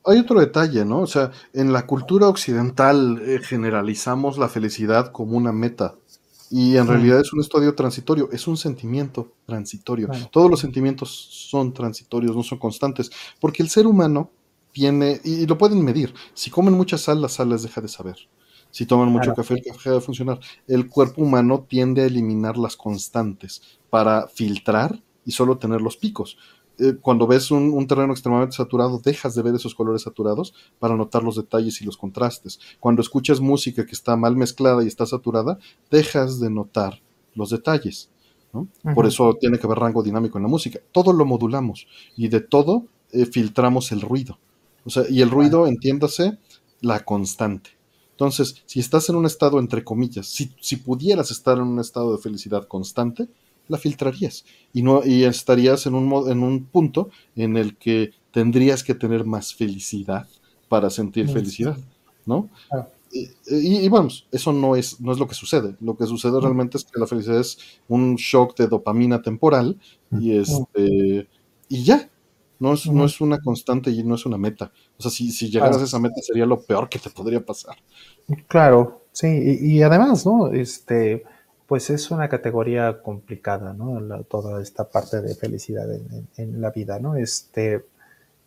[0.05, 1.01] Hay, otro detalle, ¿no?
[1.01, 5.94] O sea, en la cultura occidental eh, generalizamos la felicidad como una meta,
[6.48, 10.09] y en realidad es un estadio transitorio, es un sentimiento transitorio.
[10.31, 13.10] Todos los sentimientos son transitorios, no son constantes,
[13.40, 14.31] porque el ser humano
[14.77, 18.16] y, lo pueden medir, si comen mucha sal, la sal les deja de saber.
[18.70, 20.39] Si toman mucho café, el café deja de funcionar.
[20.66, 26.36] El cuerpo humano tiende a eliminar las constantes para filtrar y solo tener los picos.
[26.78, 31.23] Eh, cuando ves un, terreno extremadamente saturado, dejas de ver esos colores saturados para notar
[31.23, 32.61] los detalles y los contrastes.
[32.81, 35.59] Cuando escuchas música que está mal mezclada y está saturada,
[35.90, 37.01] dejas de notar
[37.35, 38.11] los detalles.
[38.94, 40.81] Por eso tiene que haber rango dinámico en la música.
[40.93, 41.86] Todo lo modulamos
[42.16, 44.39] y de todo eh, filtramos el ruido.
[44.85, 46.39] O sea, y el ruido, entiéndase,
[46.81, 47.70] la constante.
[48.12, 52.16] Entonces, si estás en un estado, entre comillas, si, si pudieras estar en un estado
[52.16, 53.28] de felicidad constante,
[53.68, 58.84] la filtrarías y no y estarías en un en un punto en el que tendrías
[58.84, 60.28] que tener más felicidad
[60.68, 61.78] para sentir felicidad,
[62.24, 62.48] ¿no?
[63.48, 65.76] Y, vamos, eso no es, no es lo que sucede.
[65.80, 69.78] Lo que sucede realmente es que la felicidad es un shock de dopamina temporal
[70.20, 71.28] y este
[71.68, 72.10] y ya.
[72.59, 74.72] No es, no es una constante y no es una meta.
[74.98, 77.76] O sea, si, si llegaras a esa meta sería lo peor que te podría pasar.
[78.48, 80.48] Claro, sí, y, además, ¿no?
[80.48, 81.22] Este,
[81.66, 84.22] pues es una categoría complicada, ¿no?
[84.24, 85.86] toda esta parte de felicidad
[86.36, 87.16] en, la vida, ¿no?
[87.16, 87.84] Este,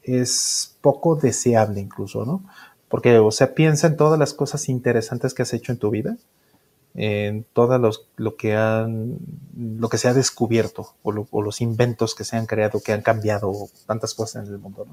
[0.03, 2.43] es poco deseable incluso, ¿no?
[2.87, 6.17] Porque, o sea, piensa en todas las cosas interesantes que has hecho en tu vida
[6.95, 7.79] en todo
[8.17, 9.17] lo que han,
[9.55, 13.53] lo que se ha descubierto o, los inventos que se han creado, que han cambiado
[13.85, 14.87] tantas cosas en el mundo.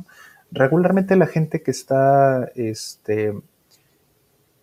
[0.50, 3.40] Regularmente la gente que está este, eh,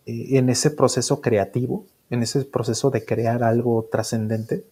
[0.06, 4.64] en ese proceso creativo, en ese proceso de crear algo trascendente,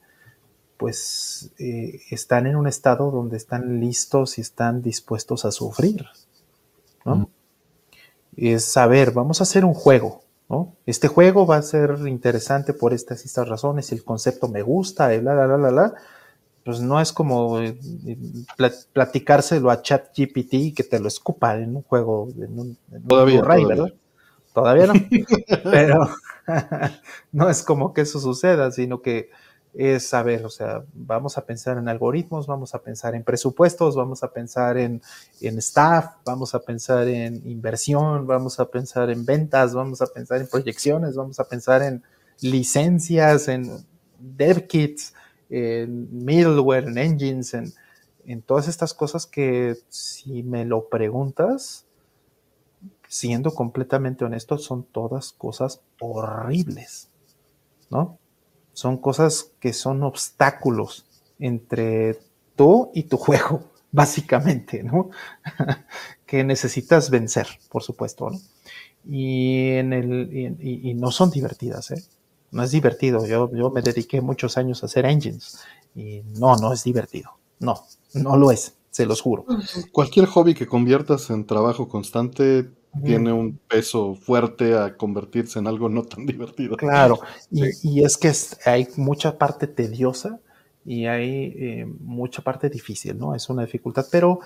[0.77, 6.07] pues eh, están en un estado donde están listos y están dispuestos a sufrir.
[7.05, 7.29] ¿no?
[8.37, 10.23] Es saber, vamos a hacer un juego,
[10.85, 15.09] este juego va a ser interesante por estas y estas razones, el concepto me gusta,
[15.19, 15.95] bla, bla, bla, bla,
[16.65, 17.79] pues no es como eh,
[18.93, 22.79] platicárselo a ChatGPT y que te lo escupa en un juego, en un,
[23.09, 23.93] todavía, ¿verdad?
[24.53, 24.95] Todavía no.
[25.65, 26.09] Pero
[27.33, 29.31] no es como que eso suceda, sino que
[29.75, 34.23] es saber, o sea, vamos a pensar en algoritmos, vamos a pensar en presupuestos, vamos
[34.23, 35.01] a pensar en,
[35.41, 40.43] en, staff, vamos a pensar en inversión, vamos a pensar en ventas, vamos a pensar
[40.43, 42.03] en proyecciones, vamos a pensar en
[42.43, 43.71] licencias, en
[44.19, 45.15] dev kits,
[45.49, 47.73] en middleware, en engines, en,
[48.27, 51.87] en todas estas cosas que si me lo preguntas,
[53.13, 57.11] siendo completamente honesto, son todas cosas horribles,
[57.91, 58.19] ¿no?
[58.73, 61.05] Son cosas que son obstáculos
[61.39, 62.19] entre
[62.57, 65.11] tú y tu juego, básicamente, ¿no?
[66.27, 68.41] que necesitas vencer, por supuesto, ¿no?
[69.07, 72.03] Y, en el, y, no son divertidas, ¿eh?
[72.51, 73.27] No es divertido.
[73.27, 75.59] Yo, yo me dediqué muchos años a hacer engines
[75.95, 77.33] y no, no es divertido.
[77.59, 77.85] No,
[78.15, 79.45] no lo es, se los juro.
[79.91, 82.71] Cualquier hobby que conviertas en trabajo constante
[83.05, 86.77] tiene un peso fuerte a convertirse en algo no tan divertido.
[86.77, 87.21] Claro,
[87.51, 88.33] y, es que
[88.67, 90.41] hay mucha parte tediosa
[90.85, 93.35] y hay eh, mucha parte difícil, ¿no?
[93.35, 94.41] Es una dificultad, pero,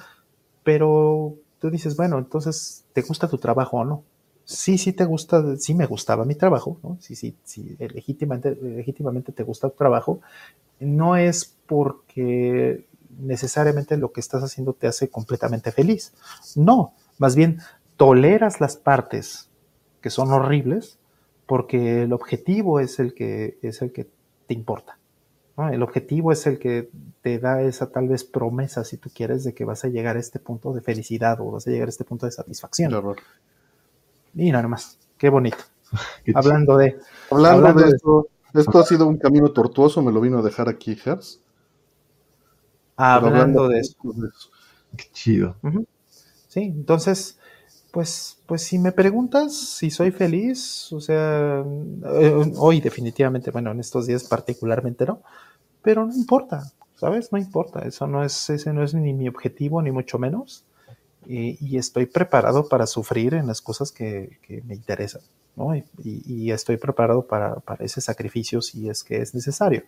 [0.63, 4.05] pero tú dices, bueno, entonces, ¿te gusta tu trabajo o no?
[4.45, 6.99] Sí, sí te gusta, sí me gustaba mi trabajo, ¿no?
[7.01, 10.21] Sí, sí, sí, legítimamente, legítimamente te gusta tu trabajo.
[10.79, 12.87] No es porque
[13.19, 16.13] necesariamente lo que estás haciendo te hace completamente feliz.
[16.55, 17.59] No, más bien
[17.97, 19.51] toleras las partes
[20.01, 20.99] que son horribles
[21.47, 24.09] porque el objetivo es el que, es el que
[24.47, 24.99] te importa.
[25.73, 26.91] El objetivo es el que
[27.23, 30.21] te da esa tal vez promesa, si tú quieres, de que vas a llegar a
[30.21, 32.93] este punto de felicidad o vas a llegar a este punto de satisfacción.
[34.35, 35.57] Y nada más, qué bonito.
[36.35, 36.99] hablando de...
[37.31, 40.99] Hablando, de, esto, esto ha sido un camino tortuoso, me lo vino a dejar aquí
[41.03, 41.41] Hertz.
[42.97, 43.97] Hablando, de, eso.
[44.95, 45.57] Qué chido.
[46.49, 47.39] Sí, entonces,
[47.97, 51.65] pues, pues si me preguntas si soy feliz, o sea,
[52.21, 55.23] eh, hoy definitivamente, bueno, en estos días particularmente no,
[55.81, 57.33] pero no importa, ¿sabes?
[57.33, 60.67] No importa, eso no es, ese no es ni mi objetivo, ni mucho menos.
[61.25, 65.23] Y, estoy preparado para sufrir en las cosas que, me interesan,
[65.57, 65.75] ¿no?
[65.75, 69.85] Y, estoy preparado para, para, ese sacrificio si es que es necesario.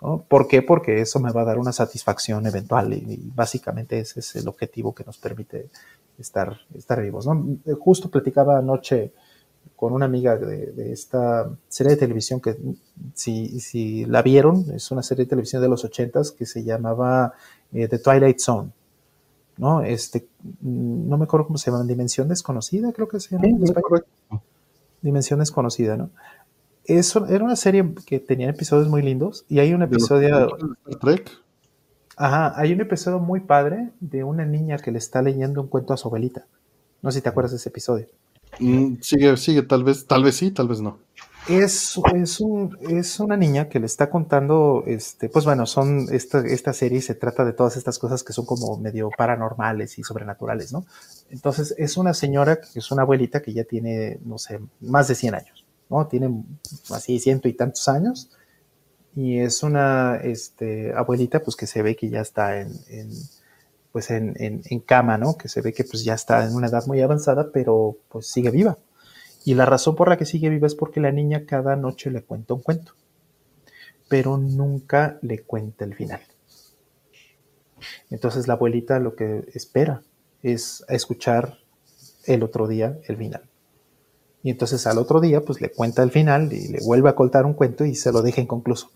[0.00, 0.24] ¿No?
[0.28, 0.62] ¿Por qué?
[0.62, 4.94] Porque eso me va a dar una satisfacción eventual y, básicamente ese es el objetivo
[4.94, 5.68] que nos permite
[6.18, 7.26] estar, estar vivos.
[7.26, 7.58] ¿no?
[7.78, 9.12] Justo platicaba anoche
[9.74, 12.56] con una amiga de, esta serie de televisión que
[13.14, 17.34] si, si, la vieron, es una serie de televisión de los ochentas que se llamaba
[17.72, 18.70] eh, The Twilight Zone.
[19.58, 19.82] ¿no?
[19.82, 20.26] Este,
[20.60, 23.48] no me acuerdo cómo se llama, Dimensión Desconocida, creo que se llama.
[25.02, 26.10] Dimensión Desconocida, ¿no?
[26.86, 30.56] Eso, era una serie que tenía episodios muy lindos y hay un episodio...
[31.00, 31.30] Trek?
[32.16, 35.92] Ajá, hay un episodio muy padre de una niña que le está leyendo un cuento
[35.92, 36.46] a su abuelita.
[37.02, 38.06] No sé si te acuerdas de ese episodio.
[38.58, 40.98] Mm, sigue, sigue, tal vez, tal vez sí, tal vez no.
[41.48, 46.40] Es, es, un, es una niña que le está contando, este, pues bueno, son, esta,
[46.44, 50.72] esta serie se trata de todas estas cosas que son como medio paranormales y sobrenaturales,
[50.72, 50.86] ¿no?
[51.30, 55.14] Entonces, es una señora, que es una abuelita que ya tiene, no sé, más de
[55.14, 56.06] 100 años, ¿no?
[56.06, 56.44] Tiene
[56.90, 58.30] así ciento y tantos años
[59.16, 62.70] y es una este, abuelita pues que se ve que ya está en,
[63.90, 65.38] pues en, en, cama, ¿no?
[65.38, 68.50] Que se ve que pues ya está en una edad muy avanzada, pero pues sigue
[68.50, 68.76] viva.
[69.46, 72.22] Y la razón por la que sigue viva es porque la niña cada noche le
[72.22, 72.92] cuenta un cuento,
[74.06, 76.20] pero nunca le cuenta el final.
[78.10, 80.02] Entonces la abuelita lo que espera
[80.42, 81.58] es escuchar
[82.26, 83.48] el otro día el final.
[84.46, 87.46] Y entonces al otro día pues le cuenta el final y le vuelve a contar
[87.46, 88.92] un cuento y se lo deja inconcluso.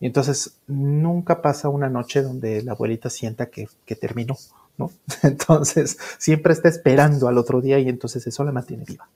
[0.00, 4.36] Y entonces nunca pasa una noche donde la abuelita sienta que, terminó,
[4.76, 4.90] ¿no?
[5.22, 9.08] Entonces siempre está esperando al otro día y entonces eso la mantiene viva,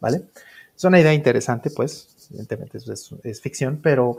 [0.00, 0.24] ¿vale?
[0.76, 2.78] Es una idea interesante, pues, evidentemente
[3.22, 4.16] es, ficción, pero,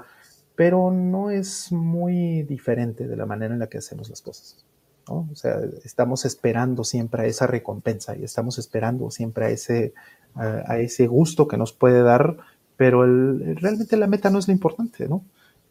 [0.55, 4.63] pero no es muy diferente de la manera en la que hacemos las cosas.
[5.09, 5.27] ¿no?
[5.29, 9.93] O sea, estamos esperando siempre a esa recompensa y estamos esperando siempre a ese,
[10.35, 12.37] a, ese gusto que nos puede dar,
[12.77, 15.23] pero realmente la meta no es lo importante, ¿no?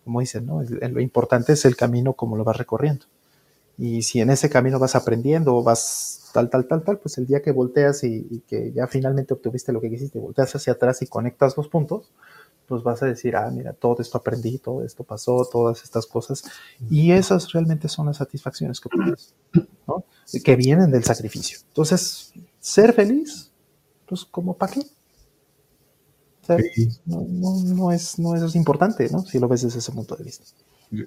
[0.05, 0.63] como dicen, ¿no?
[0.63, 3.07] Lo importante es el camino como lo vas recorriendo.
[3.79, 7.43] Y si en ese camino vas aprendiendo vas tal, tal, tal, tal, pues el día
[7.43, 11.57] que volteas y, que ya finalmente obtuviste lo que quisiste, volteas hacia atrás y conectas
[11.57, 12.11] los puntos,
[12.67, 16.45] pues vas a decir, ah, mira, todo esto aprendí, todo esto pasó, todas estas cosas.
[16.89, 19.35] Y esas realmente son las satisfacciones que obtienes,
[19.89, 20.05] ¿no?
[20.45, 21.59] Que vienen del sacrificio.
[21.69, 23.50] Entonces, ser feliz,
[24.11, 24.83] pues como para qué?
[27.07, 29.21] no, es, no es importante, ¿no?
[29.21, 30.45] Si lo ves desde ese punto de vista.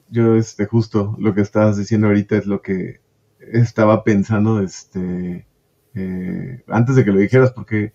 [0.09, 3.01] Yo, este, justo lo que estabas diciendo ahorita es lo que
[3.51, 5.45] estaba pensando, este,
[5.95, 7.91] eh, antes de que lo dijeras, porque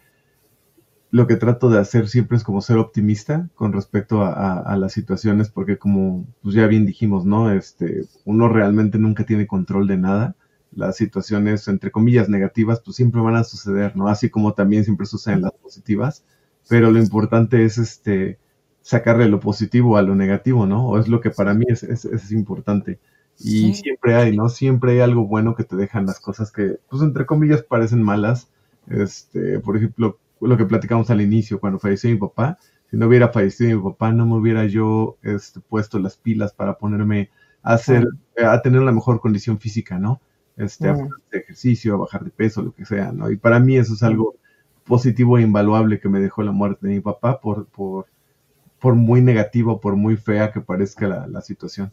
[1.11, 5.49] lo que trato de hacer siempre es como ser optimista con respecto a, las situaciones,
[5.49, 7.51] porque como pues ya bien dijimos, ¿no?
[7.51, 10.37] Este, uno realmente nunca tiene control de nada.
[10.73, 14.09] Las situaciones, entre comillas, negativas, pues siempre van a suceder, ¿no?
[14.09, 16.25] Así como también siempre suceden las positivas.
[16.69, 18.39] Pero lo importante es este
[18.83, 20.89] sacarle lo positivo a lo negativo, ¿no?
[20.89, 22.99] O es lo que para mí es, es, importante.
[23.39, 24.49] Y siempre hay, ¿no?
[24.49, 28.49] Siempre hay algo bueno que te dejan las cosas que, pues entre comillas, parecen malas.
[28.89, 32.59] Este, por ejemplo, lo que platicamos al inicio, cuando falleció mi papá,
[32.91, 36.79] si no hubiera fallecido mi papá, no me hubiera yo este, puesto las pilas para
[36.79, 37.31] ponerme
[37.63, 38.07] a hacer,
[38.43, 40.21] a tener la mejor condición física, ¿no?
[40.59, 43.31] Este, a hacer ejercicio, a bajar de peso, lo que sea, ¿no?
[43.31, 44.35] Y para mí eso es algo
[44.85, 48.07] positivo e invaluable que me dejó la muerte de mi papá por, por,
[48.81, 51.91] por muy negativo, por muy fea que parezca la, situación.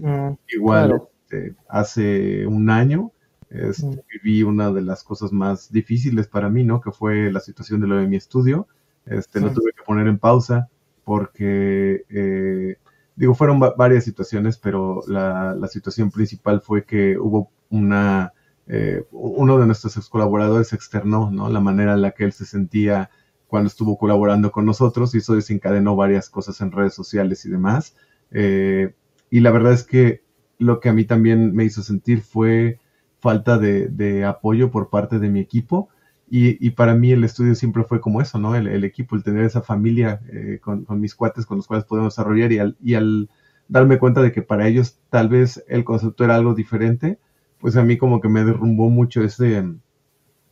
[0.48, 3.12] Igual, este, hace un año,
[3.50, 6.82] este, viví una de las cosas más difíciles para mí, ¿no?
[6.82, 8.68] Que fue la situación de lo de mi estudio.
[9.06, 10.70] Este, Lo tuve que poner en pausa
[11.04, 12.78] porque, eh,
[13.16, 18.34] digo, fueron varias situaciones, pero la, situación principal fue que hubo una,
[18.68, 21.32] eh, uno de nuestros colaboradores externó.
[21.50, 23.10] La manera en la que él se sentía
[23.48, 27.96] cuando estuvo colaborando con nosotros y eso desencadenó varias cosas en redes sociales y demás.
[28.32, 28.94] Eh,
[29.30, 30.24] y la verdad es que
[30.58, 32.80] lo que a mí también me hizo sentir fue
[33.20, 35.90] falta de, apoyo por parte de mi equipo.
[36.28, 38.56] Y, para mí el estudio siempre fue como eso, ¿no?
[38.56, 42.52] El, equipo, el tener esa familia eh, con, mis cuates con los cuales podemos desarrollar
[42.52, 43.30] y al, y al
[43.68, 47.20] darme cuenta de que para ellos tal vez el concepto era algo diferente,
[47.66, 49.64] pues a mí como que me derrumbó mucho ese,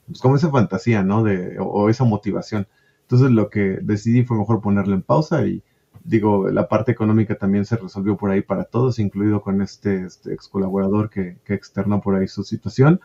[0.07, 1.21] pues como esa fantasía, ¿no?
[1.21, 2.67] De, o esa motivación.
[3.03, 5.61] Entonces lo que decidí fue mejor ponerlo en pausa y,
[6.03, 10.33] digo, la parte económica también se resolvió por ahí para todos, incluido con este, este
[10.33, 12.99] ex colaborador que, que externó por ahí su situación.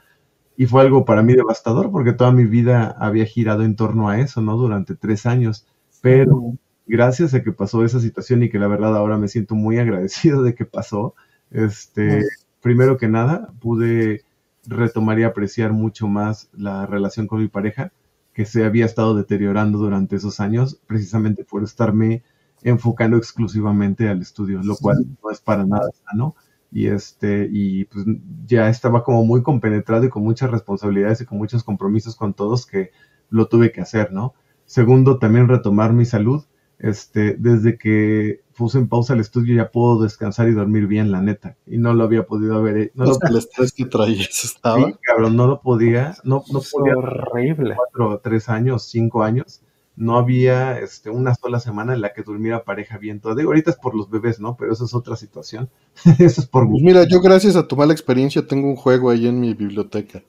[0.57, 4.19] Y fue algo para mí devastador porque toda mi vida había girado en torno a
[4.21, 4.57] eso, ¿no?
[4.57, 5.67] Durante tres años.
[6.01, 6.55] Pero
[6.87, 10.43] gracias a que pasó esa situación y que la verdad ahora me siento muy agradecido
[10.43, 11.15] de que pasó,
[11.51, 12.25] este,
[12.61, 14.23] primero que nada, pude
[14.67, 17.93] retomar y apreciar mucho más la relación con mi pareja
[18.33, 22.23] que se había estado deteriorando durante esos años, precisamente por estarme
[22.63, 26.37] enfocando exclusivamente al estudio, lo cual no es para nada sano.
[26.71, 28.05] Y este, y pues
[28.47, 32.67] ya estaba como muy compenetrado y con muchas responsabilidades y con muchos compromisos con todos
[32.67, 32.91] que
[33.31, 34.35] lo tuve que hacer, ¿no?
[34.67, 36.45] Segundo, también retomar mi salud.
[36.79, 41.21] Este, desde que puse en pausa el estudio ya puedo descansar y dormir bien, la
[41.21, 41.57] neta.
[41.67, 42.93] Y no lo había podido haber.
[42.95, 44.87] No el estrés que traías estaba.
[44.87, 46.17] Sí, cabrón, no lo podía.
[46.25, 46.97] No, no podía.
[46.97, 47.75] Horrible.
[47.77, 49.63] Cuatro, tres años, cinco años
[49.99, 53.21] no había este, una sola semana en la que durmiera pareja bien.
[53.21, 53.35] Todo.
[53.35, 54.57] Digo, ahorita es por los bebés, ¿no?
[54.57, 55.69] Pero eso es otra situación.
[56.21, 56.69] eso es por...
[56.71, 60.23] Pues mira, yo gracias a tu mala experiencia tengo un juego ahí en mi biblioteca.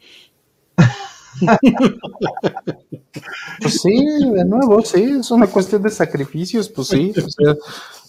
[3.61, 7.55] pues sí, de nuevo, sí, es una cuestión de sacrificios, pues sí, o sea,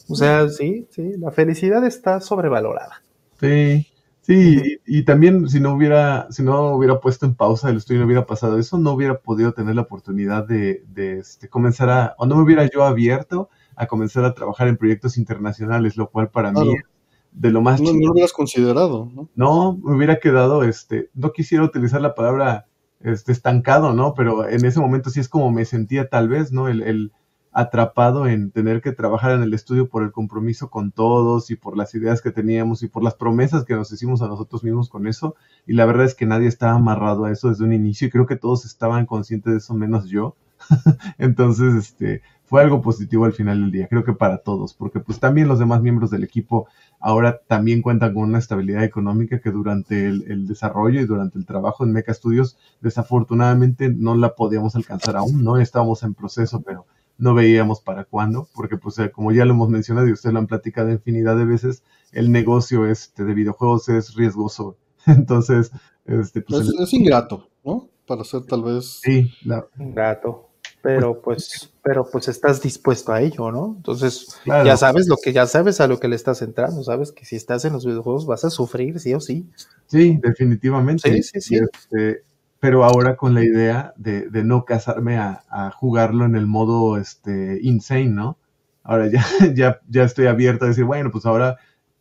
[0.09, 3.03] o sea, sí, sí, la felicidad está sobrevalorada.
[3.41, 3.87] Sí,
[4.23, 8.07] Sí, y, también si no hubiera, si no hubiera puesto en pausa el estudio, no
[8.07, 12.27] hubiera pasado eso, no hubiera podido tener la oportunidad de, de este, comenzar a, o
[12.27, 16.53] no me hubiera yo abierto a comenzar a trabajar en proyectos internacionales, lo cual para
[16.53, 16.85] mí es
[17.33, 19.29] de lo más no, no, lo hubieras considerado, ¿no?
[19.35, 22.67] No, me hubiera quedado, este, no quisiera utilizar la palabra
[23.01, 24.15] este, estancado, ¿no?
[24.15, 26.69] Pero en ese momento sí es como me sentía tal vez, ¿no?
[26.69, 27.13] El, el,
[27.53, 31.77] atrapado en tener que trabajar en el estudio por el compromiso con todos y por
[31.77, 35.07] las ideas que teníamos y por las promesas que nos hicimos a nosotros mismos con
[35.07, 35.35] eso.
[35.67, 38.27] Y la verdad es que nadie estaba amarrado a eso desde un inicio y creo
[38.27, 40.37] que todos estaban conscientes de eso, menos yo.
[41.19, 45.19] Entonces, este, fue algo positivo al final del día, creo que para todos, porque pues
[45.21, 46.67] también los demás miembros del equipo
[47.01, 51.47] ahora también cuentan con una estabilidad económica que durante el, el desarrollo y durante el
[51.47, 55.57] trabajo en Meca Studios desafortunadamente no la podíamos alcanzar aún, ¿no?
[55.57, 56.87] Estábamos en proceso, pero
[57.21, 60.41] no veíamos para cuándo, porque pues eh, como ya lo hemos mencionado y ustedes lo
[60.41, 64.77] han platicado infinidad de veces, el negocio este de videojuegos es riesgoso.
[65.07, 65.71] Entonces,
[66.07, 67.89] este, pues, es, ingrato, ¿no?
[68.07, 69.01] Para ser tal vez...
[69.03, 69.31] Sí,
[69.79, 70.50] ingrato.
[70.83, 73.75] Pero pues, pero pues estás dispuesto a ello, ¿no?
[73.77, 77.25] Entonces, ya sabes lo que ya sabes a lo que le estás entrando, sabes que
[77.25, 79.47] si estás en los videojuegos vas a sufrir, sí o sí.
[79.87, 81.11] Sí, definitivamente.
[81.13, 81.57] Sí, sí, sí.
[81.57, 82.23] Este,
[82.61, 86.97] pero ahora con la idea de, de no casarme a, a, jugarlo en el modo
[86.97, 88.39] este, insane, ¿no?
[88.83, 89.25] Ahora ya,
[89.55, 91.59] ya, ya estoy abierto a decir, bueno, pues ahora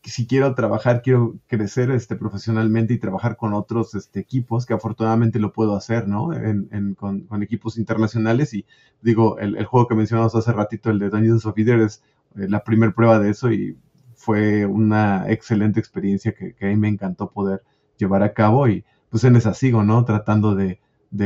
[0.10, 5.40] si quiero trabajar, quiero crecer este, profesionalmente y trabajar con otros este, equipos, que afortunadamente
[5.40, 6.34] lo puedo hacer, ¿no?
[6.34, 8.65] En, en, con, con, equipos internacionales y
[9.02, 12.03] digo, el, el, juego que mencionamos hace ratito, el de Dungeons of Eder, es
[12.36, 13.77] eh, la primera prueba de eso y
[14.15, 17.64] fue una excelente experiencia que, que a mí me encantó poder
[17.98, 20.06] llevar a cabo y pues en esa sigo, ¿no?
[20.06, 20.80] Tratando de,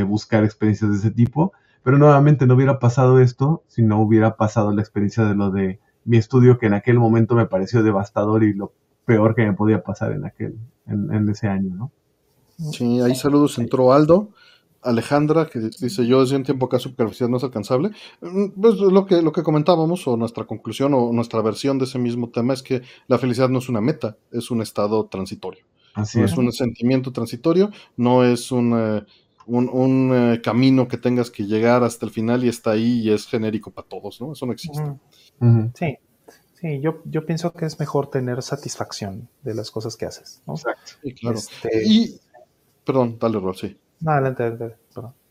[0.04, 1.52] buscar experiencias de ese tipo.
[1.82, 5.80] pero nuevamente no hubiera pasado esto si no hubiera pasado la experiencia de lo de
[6.04, 8.72] mi estudio que en aquel momento me pareció devastador y lo
[9.04, 11.92] peor que me podía pasar en aquel, en, ese año, ¿no?
[12.72, 14.30] Sí, ahí saludos entró Aldo.
[14.82, 17.90] Alejandra, que dice yo desde un tiempo acá su capacidad no es alcanzable.
[18.20, 21.98] Mm, pues lo que, lo que comentábamos, o nuestra conclusión, o nuestra versión de ese
[21.98, 25.64] mismo tema, es que la felicidad no es una meta, es un estado transitorio.
[25.94, 26.32] Así es.
[26.32, 29.02] es un sentimiento transitorio, no es un, eh,
[29.46, 33.26] un, eh, camino que tengas que llegar hasta el final y está ahí y es
[33.26, 34.32] genérico para todos, ¿no?
[34.32, 34.82] Eso no existe.
[35.74, 35.98] Sí,
[36.54, 40.54] sí, yo, yo pienso que es mejor tener satisfacción de las cosas que haces, ¿no?
[40.54, 41.38] Exacto, claro.
[41.38, 42.20] Este y,
[42.84, 43.76] perdón, dale, Rob, sí.
[44.00, 44.76] No, adelante, adelante,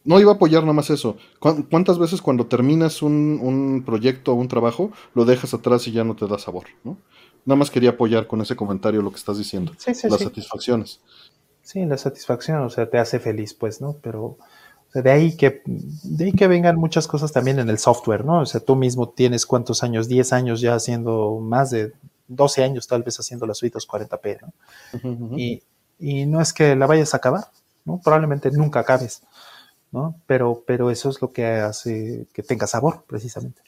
[0.03, 1.17] No iba a apoyar nada más eso.
[1.39, 6.03] ¿Cuántas veces cuando terminas un, un proyecto o un trabajo lo dejas atrás y ya
[6.03, 6.65] no te da sabor?
[6.83, 6.97] ¿no?
[7.45, 9.73] Nada más quería apoyar con ese comentario lo que estás diciendo.
[9.77, 11.01] Sí, sí, las satisfacciones.
[11.61, 13.97] Sí, la satisfacción, o sea, te hace feliz, pues, ¿no?
[14.01, 14.37] Pero
[15.01, 18.41] de ahí que de ahí que vengan muchas cosas también en el software, ¿no?
[18.41, 21.93] O sea, tú mismo tienes cuántos años, 10 años ya haciendo más de
[22.27, 25.37] 12 años tal vez haciendo las suites 40p, ¿no?
[25.37, 25.63] y,
[25.99, 27.45] y, no es que la vayas a acabar,
[27.85, 27.99] ¿no?
[28.03, 29.23] Probablemente nunca acabes,
[29.91, 30.15] ¿no?
[30.27, 33.61] Pero, pero eso es lo que hace que tenga sabor, precisamente.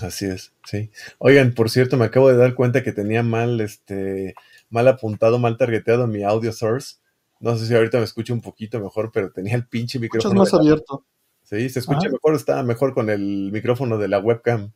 [0.00, 0.90] Así es, sí.
[1.18, 4.34] Oigan, por cierto, me acabo de dar cuenta que tenía mal, este,
[4.70, 6.96] mal apuntado, mal targeteado mi audio source.
[7.40, 10.40] No sé si ahorita me escucho un poquito mejor, pero tenía el pinche micrófono.
[10.40, 11.04] más abierto.
[11.42, 14.72] Sí, se escucha mejor, estaba mejor con el micrófono de la webcam.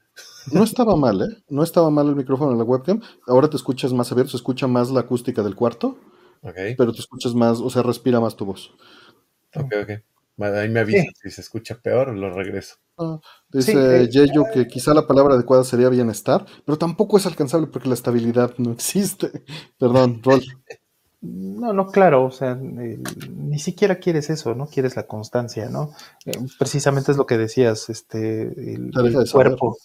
[0.51, 1.43] No estaba mal, ¿eh?
[1.49, 3.01] No estaba mal el micrófono de la webcam.
[3.29, 5.99] Ahora te escuchas más abierto, se escucha más la acústica del cuarto.
[6.43, 6.57] Ok.
[6.77, 8.73] Pero te escuchas más, o sea, respira más tu voz.
[9.55, 9.91] Ok, ok.
[10.41, 12.77] Ahí me avisa si se escucha peor, lo regreso.
[12.99, 17.69] Ah, dice eh, Yeyo que quizá la palabra adecuada sería bienestar, pero tampoco es alcanzable
[17.69, 19.45] porque la estabilidad no existe.
[19.79, 20.43] Perdón, Rol.
[21.25, 24.67] No, no, claro, o sea, ni siquiera quieres eso, ¿no?
[24.67, 25.93] Quieres la constancia, ¿no?
[26.27, 28.43] Eh, precisamente es lo que decías, este,
[28.75, 28.93] el,
[29.33, 29.79] cuerpo,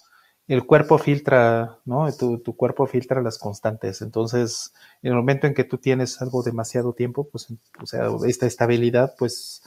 [0.48, 2.12] el cuerpo filtra, ¿no?
[2.12, 6.44] Tu, tu, cuerpo filtra las constantes, entonces, en el momento en que tú tienes algo
[6.44, 7.48] demasiado tiempo, pues,
[7.82, 9.64] o sea, esta estabilidad, pues,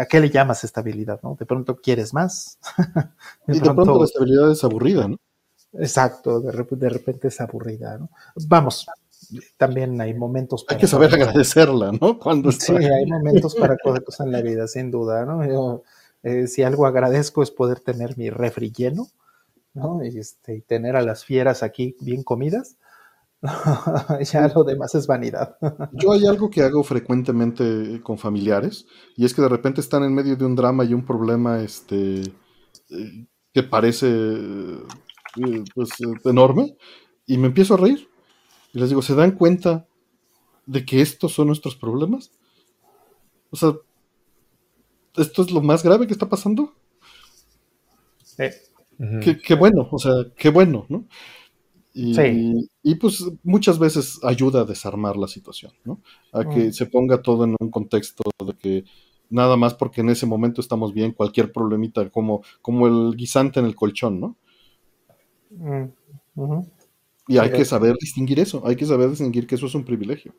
[0.00, 1.36] ¿a qué le llamas estabilidad, no?
[1.38, 2.58] De pronto quieres más.
[3.46, 5.18] y de pronto, la estabilidad es aburrida, ¿no?
[5.74, 8.10] Exacto, de, de repente es aburrida, ¿no?
[8.48, 8.86] Vamos,
[9.56, 10.76] también hay momentos para...
[10.76, 12.18] Hay que saber agradecerla, ¿no?
[12.18, 15.82] Cuando Sí, hay momentos para cosas en la vida, sin duda, ¿no?
[16.22, 19.08] Eh, si algo agradezco es poder tener mi refri lleno,
[19.74, 20.04] ¿no?
[20.04, 22.76] Y, este, y tener a las fieras aquí bien comidas.
[24.32, 25.56] ya lo demás es vanidad.
[25.92, 28.86] Yo hay algo que hago frecuentemente con familiares,
[29.16, 32.22] y es que de repente están en medio de un drama y un problema este,
[32.22, 35.90] eh, que parece eh, pues,
[36.24, 36.76] enorme,
[37.26, 38.08] y me empiezo a reír
[38.76, 39.86] y les digo, ¿se dan cuenta
[40.66, 42.30] de que estos son nuestros problemas?
[43.48, 43.72] O sea,
[45.16, 46.74] ¿esto es lo más grave que está pasando?
[48.36, 51.06] qué, bueno, o sea, qué bueno, ¿no?
[51.94, 56.02] Y, y, pues muchas veces ayuda a desarmar la situación, ¿no?
[56.30, 56.72] A que mm.
[56.72, 58.84] se ponga todo en un contexto de que
[59.30, 63.64] nada más porque en ese momento estamos bien, cualquier problemita, como, como el guisante en
[63.64, 64.36] el colchón, ¿no?
[65.48, 66.60] Mm,
[67.28, 70.34] y hay que saber distinguir eso, hay que saber distinguir que eso es un privilegio.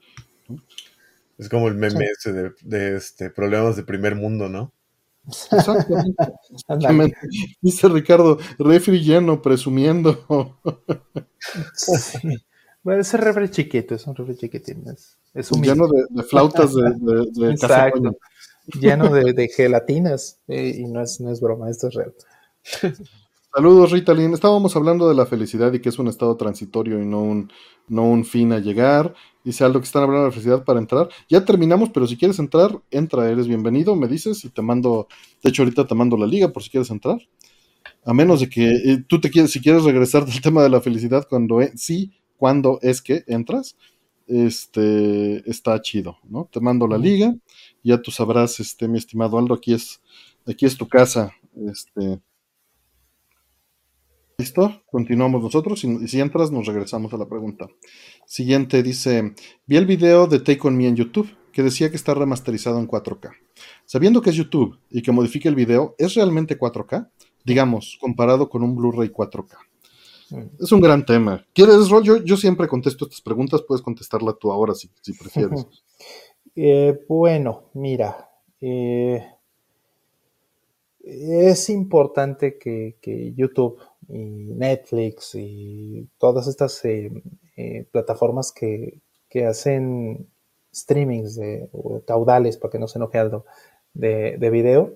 [1.37, 4.73] Es como el meme ese de, este, problemas de primer mundo, ¿no?
[6.51, 7.17] Exactamente.
[7.61, 10.57] Dice Ricardo, refri lleno, presumiendo.
[12.83, 14.85] Bueno, ese refri chiquito, es un refri chiquitín.
[15.33, 16.93] Es, lleno de, flautas de,
[17.33, 18.17] de, Exacto.
[18.79, 20.39] Lleno de, gelatinas.
[20.47, 22.13] Eh, y no es, no es broma, esto es real.
[23.57, 24.35] Saludos, Ritalin.
[24.35, 27.51] Estábamos hablando de la felicidad y que es un estado transitorio y no un,
[27.87, 29.15] no un fin a llegar.
[29.43, 31.09] Dice algo que están hablando de la felicidad para entrar.
[31.27, 35.07] Ya terminamos, pero si quieres entrar, entra, eres bienvenido, me dices y te mando,
[35.41, 37.17] de hecho ahorita te mando la liga por si quieres entrar.
[38.05, 40.79] A menos de que eh, tú te quieres, si quieres regresar del tema de la
[40.79, 43.75] felicidad cuando e, sí, cuando es que entras,
[44.27, 46.47] este está chido, ¿no?
[46.51, 47.33] Te mando la liga,
[47.83, 49.99] ya tú sabrás, este, mi estimado Aldo, aquí es,
[50.45, 51.31] aquí es tu casa,
[51.67, 52.19] este
[54.39, 57.69] Listo, continuamos nosotros y si entras nos regresamos a la pregunta.
[58.27, 59.33] Siguiente dice,
[59.65, 62.87] vi el video de Take On Me en YouTube que decía que está remasterizado en
[62.87, 63.31] 4K.
[63.85, 67.09] Sabiendo que es YouTube y que modifica el video, ¿es realmente 4K?
[67.43, 69.57] Digamos, comparado con un Blu-ray 4K.
[70.29, 70.63] Mm.
[70.63, 71.43] Es un gran tema.
[71.51, 72.03] ¿Quieres, Rol?
[72.23, 74.87] Yo, siempre contesto estas preguntas, puedes contestarla tú ahora si,
[75.19, 75.65] prefieres.
[76.59, 79.23] Eh, bueno, mira, eh,
[81.07, 83.79] es importante que, YouTube
[84.09, 87.11] y Netflix y todas estas eh,
[87.55, 89.01] eh, plataformas que,
[89.47, 90.27] hacen
[90.73, 93.45] streamings de, o caudales, para que no se enoje algo,
[93.93, 94.93] de, video,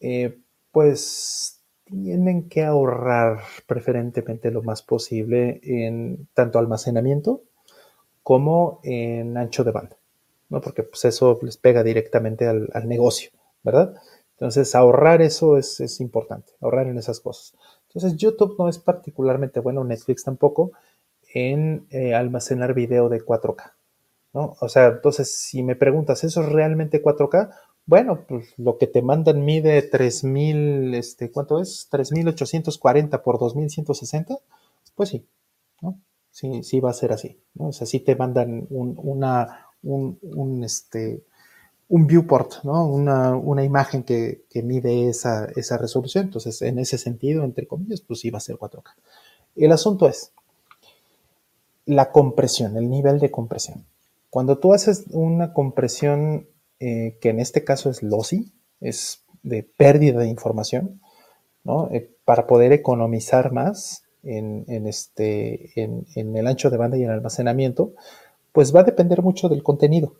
[0.00, 0.38] eh,
[0.70, 7.42] Pues tienen que ahorrar preferentemente lo más posible en tanto almacenamiento
[8.22, 9.96] como en ancho de banda,
[10.50, 10.60] ¿no?
[10.60, 13.30] Porque pues eso les pega directamente al, negocio,
[13.62, 13.94] ¿verdad?
[14.38, 17.54] Entonces ahorrar eso es, es, importante, ahorrar en esas cosas.
[17.88, 20.70] Entonces YouTube no es particularmente bueno, Netflix tampoco,
[21.34, 23.72] en eh, almacenar video de 4K,
[24.34, 24.56] ¿no?
[24.60, 27.50] O sea, entonces si me preguntas, ¿eso es realmente 4K?
[27.84, 31.88] Bueno, pues lo que te mandan mide 3000, este, ¿cuánto es?
[31.90, 34.38] 3840 por 2160.
[34.94, 35.26] Pues sí,
[35.80, 35.98] ¿no?
[36.30, 37.68] Sí, sí va a ser así, ¿no?
[37.68, 41.24] O sea, sí te mandan un, una, un, este,
[41.88, 42.86] un viewport, ¿no?
[42.86, 46.26] Una, una imagen que, que mide esa, esa, resolución.
[46.26, 48.94] Entonces, en ese sentido, entre comillas, pues va a ser 4K.
[49.56, 50.32] El asunto es
[51.86, 53.86] la compresión, el nivel de compresión.
[54.30, 56.46] Cuando tú haces una compresión
[56.80, 61.00] eh, que en este caso es lossy, es de pérdida de información,
[61.64, 61.88] ¿no?
[61.90, 67.14] Eh, para poder economizar más en, este, en, el ancho de banda y en el
[67.14, 67.94] almacenamiento,
[68.52, 70.14] pues va a depender mucho del contenido.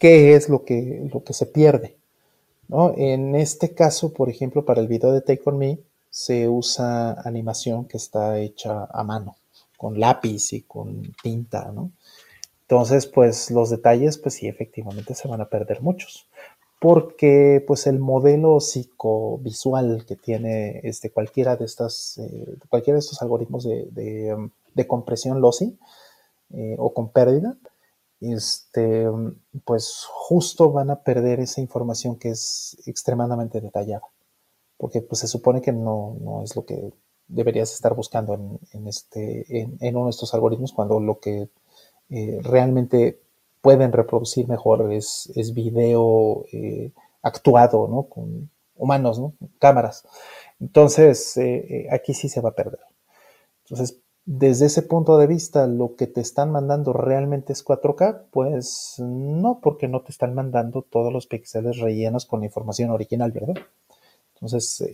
[0.00, 1.96] ¿Qué es lo que, lo que se pierde?
[2.68, 2.94] ¿no?
[2.96, 5.78] En este caso, por ejemplo, para el video de Take On Me,
[6.08, 9.36] se usa animación que está hecha a mano,
[9.76, 11.90] con lápiz y con tinta, ¿no?
[12.62, 16.26] Entonces, pues los detalles, pues sí, efectivamente se van a perder muchos,
[16.80, 23.20] porque pues el modelo psicovisual que tiene este, cualquiera, de estas, eh, cualquiera de estos
[23.20, 24.50] algoritmos de, um,
[24.86, 25.76] compresión lossy
[26.54, 27.56] eh, o con pérdida,
[28.20, 29.06] este,
[29.64, 34.02] pues justo van a perder esa información que es extremadamente detallada,
[34.76, 36.92] porque pues se supone que no, no es lo que
[37.28, 39.44] deberías estar buscando en, este,
[39.80, 41.48] en, uno de estos algoritmos cuando lo que
[42.10, 43.20] eh, realmente
[43.62, 46.92] pueden reproducir mejor es, es video eh,
[47.22, 48.04] actuado, ¿no?
[48.04, 49.34] Con humanos, ¿no?
[49.58, 50.06] Cámaras.
[50.58, 52.80] Entonces, eh, aquí sí se va a perder.
[53.64, 58.96] Entonces, desde ese punto de vista, lo que te están mandando realmente es 4K, pues
[58.98, 63.54] no, porque no te están mandando todos los píxeles rellenos con la información original, ¿verdad?
[64.34, 64.84] Entonces,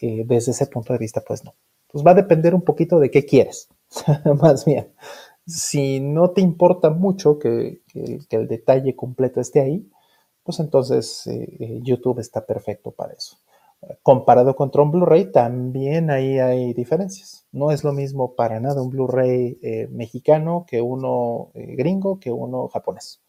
[0.00, 1.54] desde ese punto de vista, pues no.
[1.92, 3.68] Pues va a depender un poquito de qué quieres,
[4.40, 4.88] más bien.
[5.46, 9.90] Si no te importa mucho que, el detalle completo esté ahí,
[10.42, 13.36] pues entonces eh, eh, YouTube está perfecto para eso.
[14.02, 17.46] Comparado con un Blu-ray, también ahí hay diferencias.
[17.52, 22.68] No es lo mismo para nada un Blu-ray eh, mexicano que uno gringo que uno
[22.68, 23.20] japonés.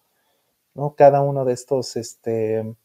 [0.75, 0.95] ¿no?
[0.95, 2.75] Cada uno de estos este,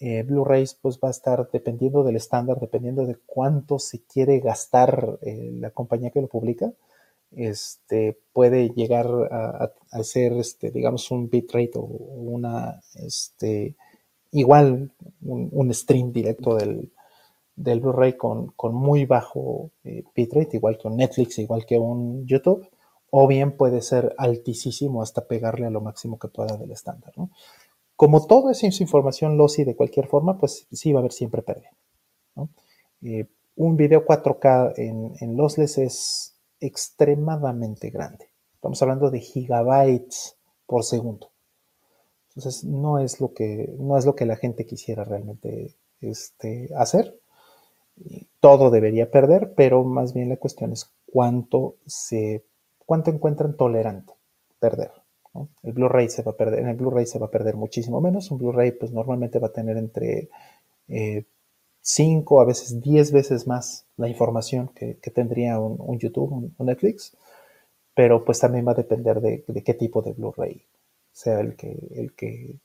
[0.00, 5.70] Blu-rays pues va a estar dependiendo del estándar, dependiendo de cuánto se quiere gastar la
[5.70, 6.72] compañía que lo publica
[7.32, 13.76] este, puede llegar a, a, ser, este, digamos, un bitrate o una, este,
[14.36, 14.92] igual
[15.22, 16.92] un, stream directo del,
[17.54, 22.26] del Blu-ray con, con, muy bajo eh, bitrate, igual que un Netflix, igual que un
[22.26, 22.68] YouTube,
[23.10, 27.14] o bien puede ser altísimo hasta pegarle a lo máximo que pueda del estándar.
[27.96, 31.70] Como todo es información lossy de cualquier forma, pues sí va a haber siempre pérdida.
[33.02, 33.26] Eh,
[33.56, 38.28] un video 4K en, en lossless es extremadamente grande.
[38.54, 40.36] Estamos hablando de gigabytes
[40.66, 41.30] por segundo.
[42.36, 47.18] Entonces, no es lo que, no es lo que la gente quisiera realmente este, hacer.
[48.40, 52.44] Todo debería perder, pero más bien la cuestión es cuánto se,
[52.84, 54.12] cuánto encuentran tolerante
[54.58, 54.92] perder.
[55.62, 58.30] El Blu-ray se va a perder, en el Blu-ray se va a perder muchísimo menos.
[58.30, 60.28] Un Blu-ray, pues normalmente va a tener entre
[60.88, 61.24] eh,
[61.80, 67.16] 5, a veces 10 veces más la información que, tendría un, YouTube, un, Netflix,
[67.94, 70.62] pero pues también va a depender de, qué tipo de Blu-ray
[71.16, 72.60] sea el que, el, que,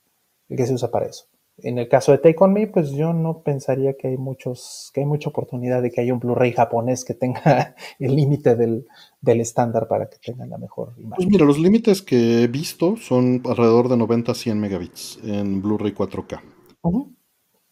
[0.50, 1.26] el que se usa para eso.
[1.58, 5.02] En el caso de Take On Me, pues yo no pensaría que hay muchos, que
[5.02, 8.86] hay mucha oportunidad de que haya un Blu-ray japonés que tenga el límite del,
[9.22, 11.16] estándar para que tenga la mejor imagen.
[11.16, 15.62] Pues mira, los límites que he visto son alrededor de 90 a 100 megabits en
[15.62, 16.42] Blu-ray 4K.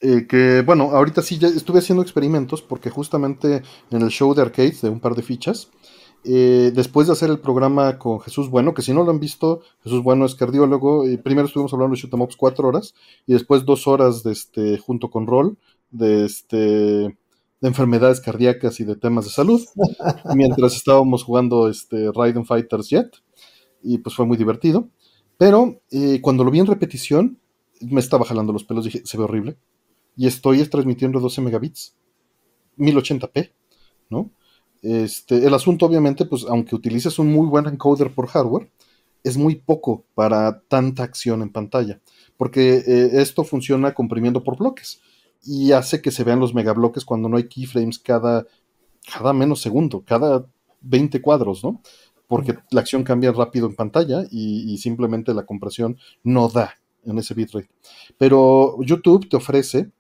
[0.01, 4.43] Eh, que bueno, ahorita sí ya estuve haciendo experimentos porque justamente en el show de
[4.43, 5.71] arcades de un par de fichas,
[6.23, 9.61] eh, después de hacer el programa con Jesús Bueno, que si no lo han visto,
[9.83, 12.93] Jesús Bueno es cardiólogo, y primero estuvimos hablando de shoot'em cuatro horas
[13.25, 15.57] y después dos horas de este, junto con Roll
[15.91, 17.15] de, este, de
[17.61, 19.61] enfermedades cardíacas y de temas de salud,
[20.35, 23.17] mientras estábamos jugando este, Raiden Fighters Jet
[23.81, 24.89] y pues fue muy divertido.
[25.37, 27.39] Pero eh, cuando lo vi en repetición,
[27.79, 29.57] me estaba jalando los pelos, dije, se ve horrible
[30.17, 31.95] y estoy transmitiendo 12 megabits,
[32.77, 33.53] 1080p,
[34.09, 34.31] ¿no?
[34.81, 38.69] Este, el asunto, obviamente, pues aunque utilices un muy buen encoder por hardware,
[39.23, 41.99] es muy poco para tanta acción en pantalla,
[42.37, 45.01] porque eh, esto funciona comprimiendo por bloques.
[45.43, 48.45] y hace que se vean los megabloques cuando no hay keyframes cada,
[49.13, 50.45] cada menos segundo, cada
[50.81, 51.81] 20 cuadros, ¿no?
[52.27, 56.75] Porque la acción cambia rápido en pantalla y, simplemente la compresión no da
[57.05, 57.69] en ese bitrate.
[58.17, 59.91] Pero YouTube te ofrece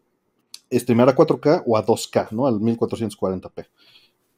[0.71, 2.45] streamar a 4K o a 2K, ¿no?
[2.45, 3.65] Al 1440p.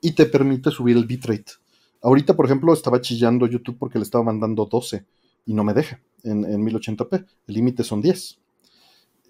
[0.01, 1.53] Y te permite subir el bitrate.
[2.01, 5.05] Ahorita, por ejemplo, estaba chillando YouTube porque le estaba mandando 12
[5.45, 7.25] y no me deja en, 1080p.
[7.47, 8.39] El límite son 10.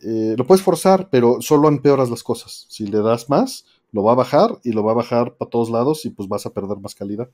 [0.04, 2.66] Eh, lo puedes forzar, pero solo empeoras las cosas.
[2.70, 5.70] Si le das más, lo va a bajar y lo va a bajar para todos
[5.70, 7.30] lados y pues vas a perder más calidad.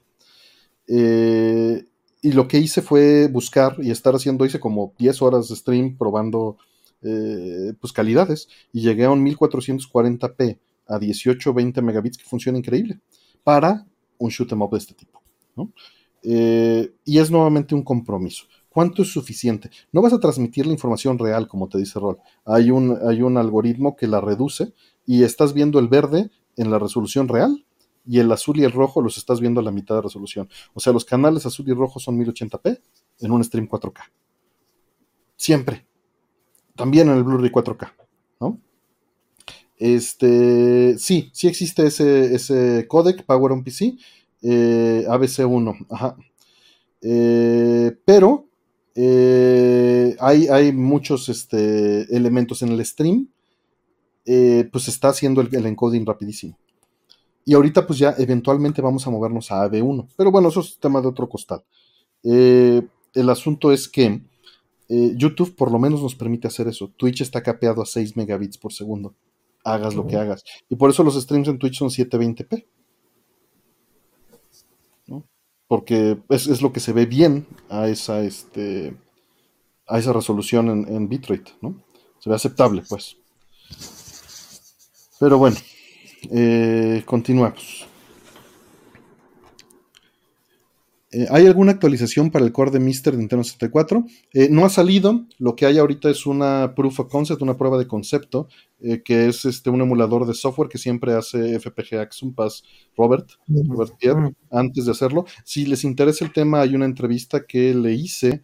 [0.87, 1.85] Eh,
[2.21, 5.97] y lo que hice fue buscar y estar haciendo, hice como 10 horas de stream
[5.97, 6.57] probando
[7.03, 10.57] eh, pues calidades y llegué a un 1440p
[10.87, 12.99] a 18 20 megabits que funciona increíble
[13.47, 13.87] para
[14.17, 15.21] un shoot em up de este tipo.
[17.05, 18.43] y es nuevamente un compromiso.
[18.67, 19.69] ¿Cuánto es suficiente?
[19.93, 22.17] No vas a transmitir la información real, como te dice Rol.
[22.43, 24.73] Hay un, hay un algoritmo que la reduce
[25.05, 27.65] y estás viendo el verde en la resolución real
[28.05, 30.49] y el azul y el rojo los estás viendo a la mitad de resolución.
[30.73, 32.81] O sea, los canales azul y rojo son 1080p
[33.21, 34.01] en un stream 4K.
[35.37, 35.87] Siempre.
[36.75, 37.93] También en el Blu-ray 4K,
[38.41, 38.59] ¿no?
[39.77, 43.95] Este, sí, sí existe ese, ese codec Power on PC,
[44.41, 46.15] eh, ABC1, ajá.
[47.01, 48.45] Eh, pero
[48.95, 53.29] eh, hay, hay, muchos este, elementos en el stream,
[54.71, 56.57] pues está haciendo el, encoding rapidísimo.
[57.45, 60.99] Y ahorita pues ya eventualmente vamos a movernos a AV1, pero bueno, eso es tema
[61.01, 61.63] de otro costal.
[62.23, 64.21] El asunto es que
[64.89, 66.91] YouTube por lo menos nos permite hacer eso.
[66.97, 69.15] Twitch está capeado a 6 megabits por segundo.
[69.73, 70.43] Hagas lo que hagas.
[70.69, 72.65] Y por eso los streams en Twitch son 720p
[75.67, 78.95] porque es, lo que se ve bien a esa, este,
[79.85, 81.75] a esa resolución en, bitrate, ¿no?
[82.19, 83.17] Se ve aceptable, pues.
[85.19, 85.57] Pero bueno,
[86.31, 87.85] eh, continuamos.
[91.09, 94.03] Eh, ¿Hay alguna actualización para el core de Mister de Nintendo 64?
[94.33, 95.25] Eh, no ha salido.
[95.37, 98.49] Lo que hay ahorita es una proof of concept, una prueba de concepto,
[98.81, 102.63] eh, que es este, un emulador de software que siempre hace FPG Axumpass
[102.97, 105.25] Robert, Robert Pierre, antes de hacerlo.
[105.45, 108.41] Si les interesa el tema, hay una entrevista que le hice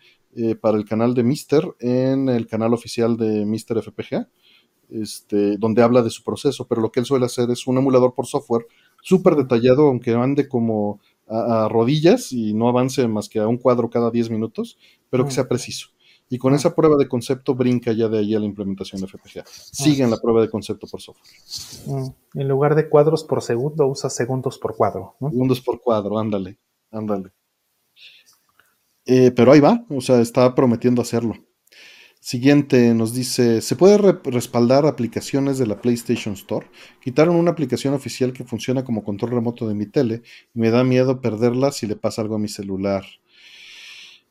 [0.61, 4.29] para el canal de Mister en el canal oficial de Mister FPGA.
[4.89, 8.13] Este, donde habla de su proceso, pero lo que él suele hacer es un emulador
[8.13, 8.67] por software
[9.01, 10.99] súper detallado, aunque ande como
[11.33, 14.77] a, rodillas y no avance más que a un cuadro cada 10 minutos,
[15.09, 15.33] pero que mm.
[15.33, 15.89] sea preciso.
[16.29, 16.55] Y con mm.
[16.55, 19.43] esa prueba de concepto brinca ya de ahí a la implementación de FPGA.
[19.45, 22.13] Sigue en la prueba de concepto por software.
[22.33, 25.15] En lugar de cuadros por segundo, usa segundos por cuadro.
[25.19, 26.57] Segundos por cuadro, ándale,
[26.91, 27.31] ándale.
[29.05, 31.35] Eh, pero ahí va, o sea, está prometiendo hacerlo.
[32.23, 36.65] Siguiente nos dice, ¿se puede respaldar aplicaciones de la PlayStation Store?
[37.01, 40.21] Quitaron una aplicación oficial que funciona como control remoto de mi tele
[40.55, 43.03] y me da miedo perderla si le pasa algo a mi celular.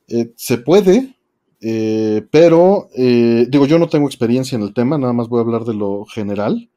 [0.08, 1.16] Eh, se puede,
[1.60, 5.42] eh, pero eh, digo, yo no tengo experiencia en el tema, nada más voy a
[5.42, 6.70] hablar de lo general.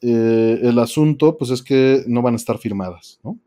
[0.00, 3.38] el asunto, pues es que no van a estar firmadas, ¿no?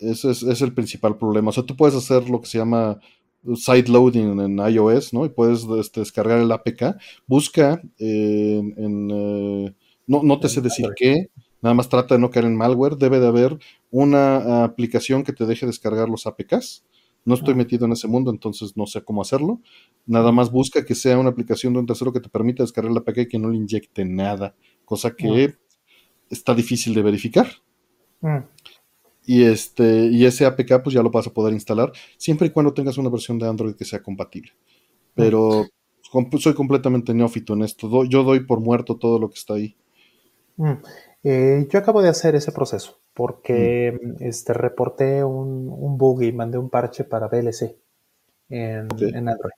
[0.00, 1.50] Ese es, es el principal problema.
[1.50, 2.98] O sea, tú puedes hacer lo que se llama
[3.54, 5.24] side loading en iOS, ¿no?
[5.24, 6.96] Y puedes este, descargar el APK.
[7.26, 9.74] Busca en, eh,
[10.06, 11.30] no, no, te sé decir qué,
[11.62, 12.96] nada más trata de no caer en malware.
[12.96, 13.58] Debe de haber
[13.90, 16.84] una aplicación que te deje descargar los APKs.
[17.24, 17.56] No estoy ah.
[17.56, 19.60] metido en ese mundo, entonces no sé cómo hacerlo.
[20.06, 22.98] Nada más busca que sea una aplicación de un tercero que te permita descargar el
[22.98, 24.54] APK y que no le inyecte nada,
[24.84, 25.54] cosa que
[26.30, 27.46] está difícil de verificar.
[29.30, 32.74] Y, este, y ese APK pues ya lo vas a poder instalar siempre y cuando
[32.74, 34.50] tengas una versión de Android que sea compatible.
[35.14, 35.66] Pero
[36.40, 38.04] soy completamente neófito en esto.
[38.06, 39.76] Yo doy por muerto todo lo que está ahí.
[40.56, 40.72] Mm.
[41.22, 44.24] Eh, yo acabo de hacer ese proceso porque mm.
[44.24, 47.76] este, reporté un, un, bug y mandé un parche para VLC
[48.48, 49.52] en, en, Android.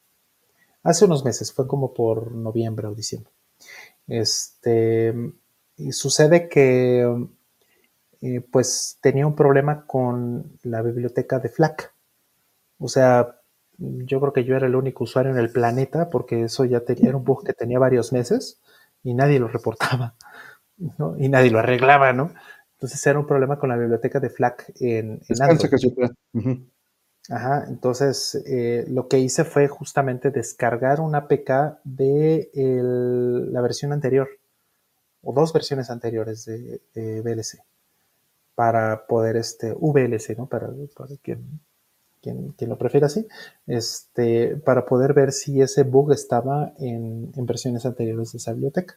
[0.83, 3.33] Hace unos meses, fue como por noviembre o diciembre.
[4.07, 5.15] Este,
[5.79, 7.07] y sucede que
[8.23, 11.93] eh, pues tenía un problema con la biblioteca de FLAC.
[12.79, 13.41] O sea,
[13.79, 17.09] yo creo que yo era el único usuario en el planeta porque eso ya tenía,
[17.09, 18.61] era un bug que tenía varios meses
[19.03, 20.15] y nadie lo reportaba,
[20.99, 21.17] ¿no?
[21.19, 22.33] Y nadie lo arreglaba, ¿no?
[22.75, 26.13] Entonces era un problema con la biblioteca de FLAC en, en Android.
[27.29, 34.29] Ajá, entonces eh, lo que hice fue justamente descargar una APK de la versión anterior
[35.23, 37.63] o dos versiones anteriores de, de VLC
[38.55, 40.47] para poder, este, VLC, ¿no?
[40.47, 41.61] Para, para quien
[42.23, 43.27] quien, lo prefiere así,
[43.67, 48.97] este, para poder ver si ese bug estaba en, versiones anteriores de esa biblioteca.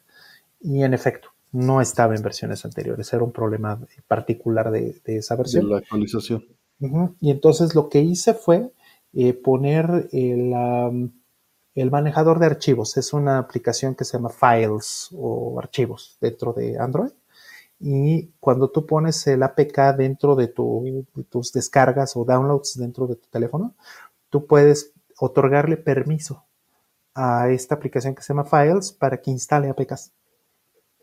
[0.61, 5.65] Y en efecto, no estaba en versiones anteriores, era un problema particular de, esa versión.
[5.65, 6.45] De la actualización.
[7.19, 8.71] Y entonces lo que hice fue
[9.13, 11.11] eh, poner el,
[11.73, 12.97] el, manejador de archivos.
[12.97, 17.11] Es una aplicación que se llama Files o archivos dentro de Android.
[17.79, 23.27] Y cuando tú pones el APK dentro de, tus descargas o downloads dentro de tu
[23.29, 23.75] teléfono,
[24.29, 26.45] tú puedes otorgarle permiso
[27.13, 30.11] a esta aplicación que se llama Files para que instale APKs.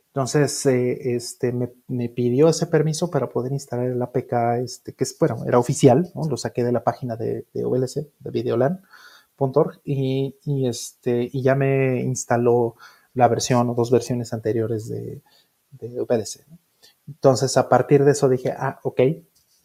[0.08, 5.16] Entonces, eh, este, me, pidió ese permiso para poder instalar el APK, este, que es,
[5.18, 10.66] bueno, era oficial, lo saqué de la página de, de OLC, de videolan.org, y, y,
[10.66, 12.76] este, y ya me instaló
[13.14, 15.22] la versión o dos versiones anteriores de,
[15.70, 16.06] de.
[17.08, 19.00] Entonces, a partir de eso dije, ah, ok,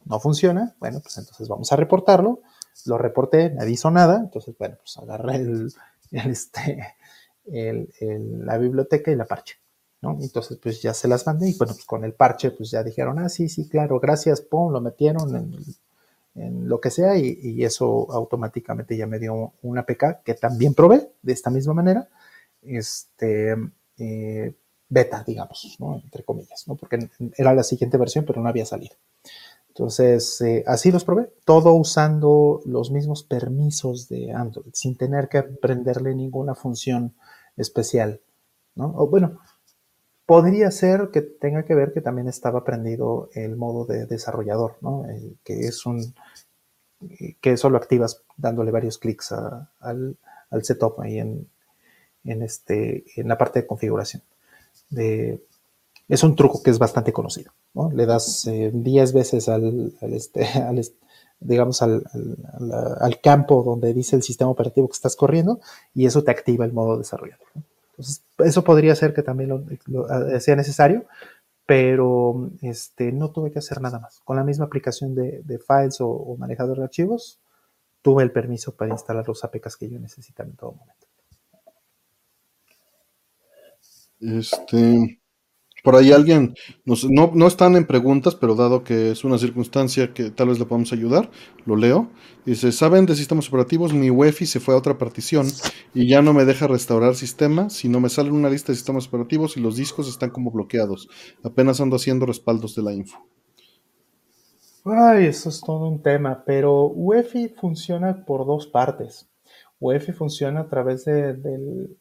[0.06, 2.42] no funciona, bueno, pues entonces vamos a reportarlo.
[2.86, 5.74] Lo reporté, me aviso nada, entonces, bueno, pues agarré el,
[6.12, 6.96] este,
[7.46, 9.56] la biblioteca y la parche.
[10.02, 10.18] ¿no?
[10.22, 13.20] Entonces, pues ya se las mandé y bueno, pues con el parche, pues ya dijeron,
[13.20, 18.96] ah, sí, sí, claro, gracias, pum, lo metieron en, lo que sea y, eso automáticamente
[18.96, 22.08] ya me dio una APK que también probé de esta misma manera.
[22.62, 23.56] Este,
[23.98, 24.54] eh,
[24.90, 26.02] beta, digamos, ¿no?
[26.04, 26.76] entre comillas, ¿no?
[26.76, 28.96] porque era la siguiente versión, pero no había salido.
[29.70, 35.38] Entonces, eh, así los probé, todo usando los mismos permisos de Android, sin tener que
[35.38, 37.14] aprenderle ninguna función
[37.58, 38.22] especial.
[38.76, 39.40] O, bueno,
[40.26, 45.06] podría ser que tenga que ver que también estaba aprendido el modo de desarrollador, ¿no?
[45.44, 46.16] que es un
[47.42, 50.18] que eso lo activas dándole varios clics al,
[50.50, 51.48] al, setup ahí en,
[52.24, 54.24] en, este, en la parte de configuración
[54.90, 57.52] es un truco que es bastante conocido.
[57.94, 60.48] Le das 10 eh, veces al, este,
[61.40, 65.60] digamos, al, campo donde dice el sistema operativo que estás corriendo
[65.94, 67.46] y eso te activa el modo desarrollador.
[67.92, 69.80] Entonces, eso podría ser que también
[70.30, 71.06] eh, sea necesario,
[71.66, 74.22] pero este, no tuve que hacer nada más.
[74.24, 77.40] Con la misma aplicación de, files o, manejador de archivos,
[78.02, 81.07] tuve el permiso para instalar los APKs que yo necesitaba en todo momento.
[84.20, 85.20] Este,
[85.84, 86.54] por ahí alguien,
[86.86, 86.96] no,
[87.34, 90.92] no, están en preguntas, pero dado que es una circunstancia que tal vez le podamos
[90.92, 91.30] ayudar,
[91.66, 92.10] lo leo.
[92.46, 93.94] Dice, ¿saben de sistemas operativos?
[93.94, 95.48] Mi UEFI se fue a otra partición
[95.94, 99.56] y ya no me deja restaurar sistema, sino me sale una lista de sistemas operativos
[99.56, 101.08] y los discos están como bloqueados.
[101.44, 103.26] Apenas ando haciendo respaldos de la info.
[104.84, 109.30] Ay, eso es todo un tema, pero UEFI funciona por dos partes.
[109.80, 111.98] UEFI funciona a través del,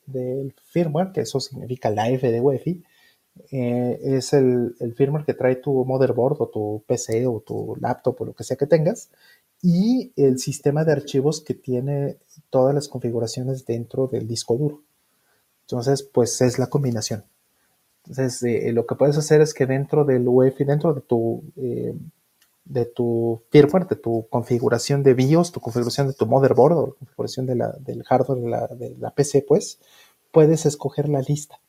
[0.65, 2.83] firmware, que eso significa la F de UEFI.
[3.51, 8.25] Eh, es el, firmware que trae tu motherboard o tu PC o tu laptop o
[8.27, 9.11] lo que sea que tengas.
[9.63, 12.17] Y el sistema de archivos que tiene
[12.51, 14.83] todas las configuraciones dentro del disco duro.
[15.63, 17.25] Entonces, pues es la combinación.
[18.05, 21.95] Entonces, eh, lo que puedes hacer es que dentro del UEFI, dentro de tu eh,
[22.67, 26.93] de tu firmware, de tu configuración de BIOS, tu configuración de tu motherboard o la
[26.95, 29.79] configuración del hardware de la, PC, pues,
[30.33, 31.61] puedes escoger la lista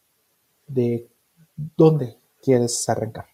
[0.67, 1.07] de
[1.55, 3.27] dónde quieres arrancar.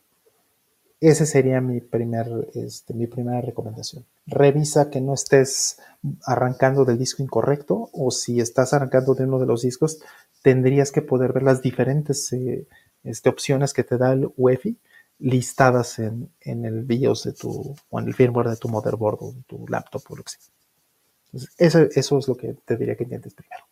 [1.00, 4.06] Ese sería mi, primer, este, mi primera recomendación.
[4.26, 5.80] Revisa que no estés
[6.26, 10.00] arrancando del disco incorrecto o si estás arrancando de uno de los discos,
[10.42, 12.68] tendrías que poder ver las diferentes eh,
[13.04, 14.78] este, opciones que te da el UEFI
[15.20, 19.44] listadas en, el BIOS de tu, o en el firmware de tu motherboard o de
[19.44, 20.54] tu laptop o lo que sea.
[21.32, 23.66] Entonces, eso, es lo que te diría que intentes primero.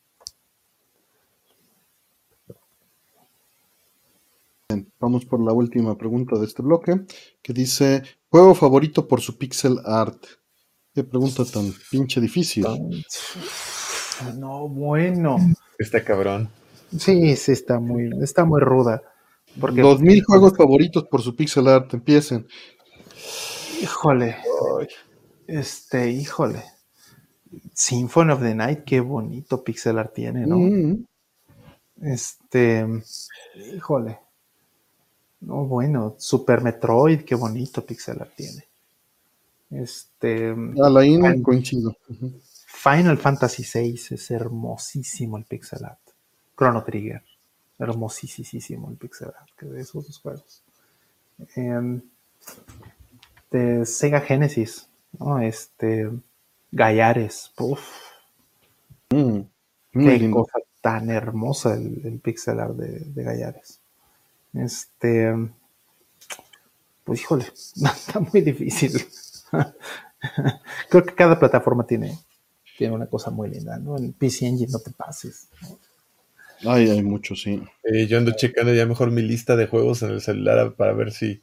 [4.99, 7.01] vamos por la última pregunta de este bloque,
[7.41, 10.23] que dice, juego favorito por su pixel art.
[10.93, 12.65] Qué pregunta tan pinche difícil.
[14.37, 15.37] No, bueno.
[15.77, 16.49] Está cabrón.
[16.97, 19.01] Sí, sí, está muy, está muy ruda.
[19.59, 22.47] Porque, Los mil juegos favoritos por su pixel art, empiecen.
[23.81, 24.37] Híjole.
[25.47, 26.63] Este, híjole.
[27.73, 30.57] Symphony of the Night, qué bonito pixel art tiene, ¿no?
[30.57, 31.05] Mm.
[32.01, 32.85] Este,
[33.75, 34.19] híjole.
[35.41, 38.65] No, bueno, Super Metroid, qué bonito pixel art tiene.
[39.69, 40.55] Este.
[40.81, 41.95] Alain, coincido.
[42.67, 45.99] Final Fantasy VI es hermosísimo el pixel art.
[46.55, 47.23] Chrono Trigger
[47.81, 50.63] hermosísimo el pixel art de esos dos juegos.
[51.55, 52.01] Em,
[53.49, 54.87] de Sega Genesis,
[55.19, 55.39] ¿no?
[55.39, 56.09] Este,
[56.71, 57.81] Gallares, uff.
[59.09, 59.41] Mm,
[59.93, 63.79] Qué cosa tan hermosa el, pixel art de, de, Gallares.
[64.53, 65.33] Este,
[67.03, 67.45] pues híjole,
[67.75, 68.91] está muy difícil.
[70.89, 72.17] Creo que cada plataforma tiene,
[72.77, 73.97] tiene una cosa muy linda, ¿no?
[73.97, 75.49] En PC Engine no te pases.
[76.65, 77.61] Ay, hay muchos, sí.
[77.83, 81.11] Eh, yo ando checando ya mejor mi lista de juegos en el celular para ver
[81.11, 81.41] si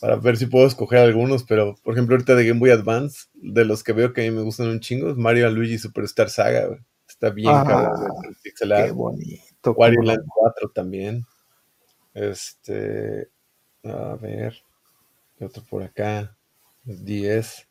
[0.00, 3.66] para ver si puedo escoger algunos, pero por ejemplo ahorita de Game Boy Advance, de
[3.66, 6.68] los que veo que a mí me gustan un chingo, es Mario Luigi Superstar Saga,
[7.06, 8.36] está bien Ah, cabrón.
[8.42, 9.72] Qué bonito.
[9.76, 10.02] Wario.
[10.02, 11.26] Land 4 también.
[12.14, 13.28] Este,
[13.84, 14.54] a ver,
[15.38, 16.34] ¿qué otro por acá?
[16.84, 17.68] 10.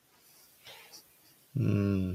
[1.55, 2.13] Mm.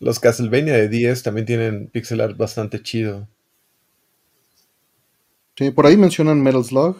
[0.00, 3.28] Los Castlevania de 10 también tienen pixel art bastante chido.
[5.56, 6.96] Sí, por ahí mencionan Metal Slug.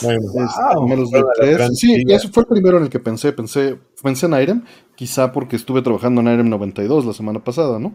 [0.00, 1.52] Bueno, este, Metal Slug Toda la 3.
[1.52, 2.16] gran Sí, liga.
[2.16, 3.32] ese fue el primero en el que pensé.
[3.32, 4.64] Pensé, pensé en Irem,
[4.94, 7.94] quizá porque estuve trabajando en Irem 92 la semana pasada, ¿no?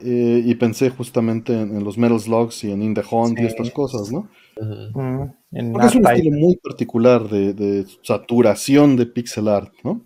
[0.00, 3.46] Eh, y pensé justamente en, en los Metal Slugs y en In the Hunt y
[3.46, 4.28] estas cosas, ¿no?
[4.94, 10.02] Mm, Porque es un estilo muy particular de, de saturación de pixel art, ¿no?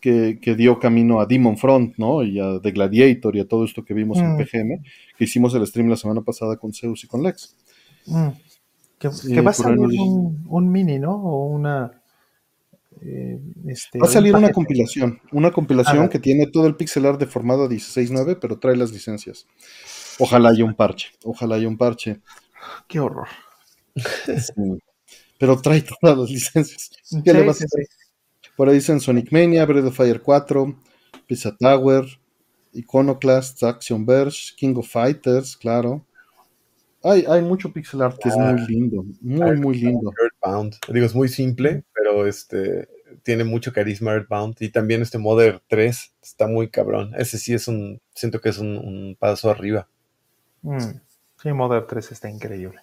[0.00, 2.22] Que, que dio camino a Demon Front, ¿no?
[2.22, 4.38] Y a The Gladiator y a todo esto que vimos en Mm.
[4.38, 4.82] PGM,
[5.16, 7.56] que hicimos el stream la semana pasada con Zeus y con Lex.
[8.06, 8.28] Mm.
[8.98, 11.14] Que, Sí, que va a salir un, un mini, ¿no?
[11.16, 12.00] O una.
[13.00, 16.74] eh, este, Va a salir un una compilación, una compilación Ah, que tiene todo el
[16.76, 19.46] pixel art de formato 16.9, pero trae las licencias.
[20.20, 22.20] Ojalá haya un parche, ojalá haya un parche.
[22.88, 23.28] Qué horror.
[23.96, 24.52] Sí.
[25.38, 26.90] Pero trae todas las licencias.
[27.02, 27.86] Sí, ¿Qué le vas a hacer?
[28.58, 30.74] Por ahí dicen Sonic Mania, Breath of Fire 4,
[31.28, 32.04] Pizza Tower,
[32.72, 36.04] Iconoclast, Action Verge, King of Fighters, claro.
[37.04, 40.12] Hay, hay mucho pixel art que es muy lindo, muy, muy lindo.
[40.20, 40.74] Earthbound.
[40.92, 42.88] Digo, es muy simple, pero este
[43.22, 44.56] tiene mucho carisma Earthbound.
[44.58, 47.12] Y también este Modern 3 está muy cabrón.
[47.16, 49.88] Ese sí es un, siento que es un, un paso arriba.
[50.62, 50.98] Mm.
[51.40, 52.80] Sí, Modern 3 está increíble.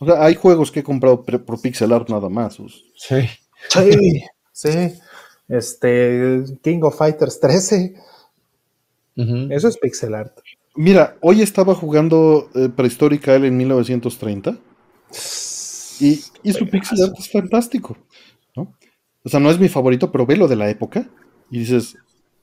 [0.00, 2.58] O sea, hay juegos que he comprado por pixel art nada más.
[2.58, 2.84] pues.
[2.94, 3.26] Sí.
[3.68, 4.94] Sí, sí.
[5.48, 7.94] Este, King of Fighters 13,
[9.50, 10.38] eso es pixel art.
[10.74, 14.58] Mira, hoy estaba jugando eh, Prehistoric Isle en 1930
[16.00, 17.96] y, y su pixel art es fantástico.
[18.56, 18.74] ¿no?
[19.24, 21.08] O sea, no es mi favorito, pero ve lo de la época
[21.50, 21.96] y dices,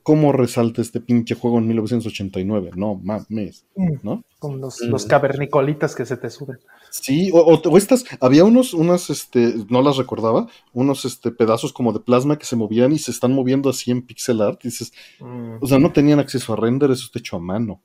[0.04, 2.72] ¿cómo resalta este pinche juego en 1989?
[2.76, 3.94] No mames, Mm.
[4.04, 4.24] ¿no?
[4.40, 6.60] Con los, los cavernicolitas que se te suben.
[6.92, 11.74] Sí, o, o- o estas, había unos, unas, este, no las recordaba, unos este, pedazos
[11.74, 14.60] como de plasma que se movían y se están moviendo así en pixel art.
[14.64, 15.56] Y dices, Mm.
[15.62, 17.82] o sea, no tenían acceso a render, eso está hecho a mano.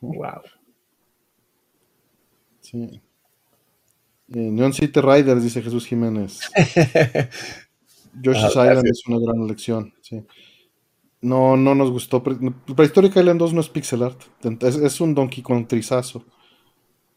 [0.00, 0.42] Wow.
[2.60, 3.00] Sí.
[4.32, 6.40] Eh, Neon City Riders, dice Jesús Jiménez.
[8.22, 10.22] Yoshi's Ah, Island es una gran elección, sí.
[11.30, 12.22] No, no nos gustó.
[12.22, 12.36] Pre-
[12.76, 14.20] Prehistoric Island 2 no es pixel art,
[14.60, 16.24] es, es un Donkey Kong trizazo.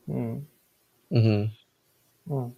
[0.07, 0.37] Mm.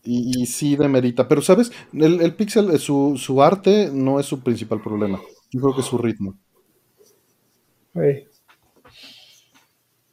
[0.04, 1.28] Y, y sí demerita.
[1.28, 1.72] Pero, ¿sabes?
[1.94, 5.20] El, el pixel, eh, su, su arte no es su principal problema.
[5.52, 6.36] Yo creo que es su ritmo.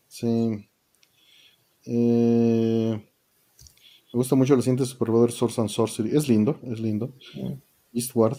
[0.08, 0.68] Sí.
[1.86, 3.00] Eh,
[4.12, 6.16] me gusta mucho el siguiente Super Brother Source and Sorcery.
[6.16, 7.12] Es lindo, es lindo.
[7.34, 7.52] Mm.
[7.92, 8.38] Eastward.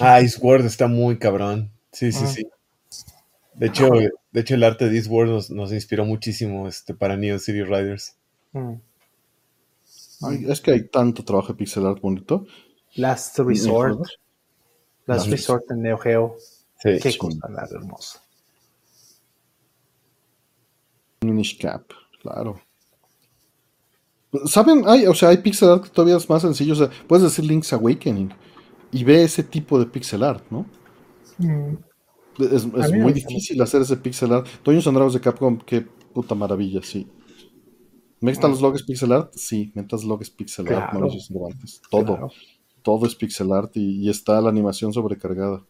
[0.00, 1.70] Ah, Eastward está muy cabrón.
[1.92, 2.26] Sí, sí, Ah.
[2.28, 2.46] sí.
[3.54, 3.90] De hecho,
[4.32, 8.14] de hecho, el arte de Eastward nos, nos inspiró muchísimo este, para Neo City Riders.
[8.52, 8.74] Mm.
[10.22, 12.46] Ay, es que hay tanto trabajo de pixel art bonito.
[12.94, 13.98] Last Resort.
[13.98, 14.16] Last
[15.06, 16.36] Last Resort en Neo Geo.
[16.80, 16.98] Sí.
[17.02, 17.18] Qué sí.
[17.18, 18.22] cosa tan hermosa.
[21.22, 21.90] Minish Cap,
[22.22, 22.60] claro.
[24.44, 24.84] ¿Saben?
[24.86, 26.74] Hay, o sea, hay pixel art que todavía es más sencillo.
[26.74, 28.32] O sea, puedes decir Link's Awakening
[28.92, 30.66] y ve ese tipo de pixel art, ¿no?
[31.38, 31.76] Mm.
[32.38, 34.46] Es, me muy difícil hacer ese pixel art.
[34.62, 35.80] Toño Sandrados de Capcom, qué
[36.12, 37.06] puta maravilla, sí.
[38.20, 39.32] ¿Metal Slug es pixel art?
[39.34, 41.00] Sí, Metal Slug es pixel art, Claro.
[41.00, 41.80] Mauricio Cervantes.
[41.90, 42.30] Todo, Claro.
[42.82, 45.64] todo es pixel art y, y está la animación sobrecargada.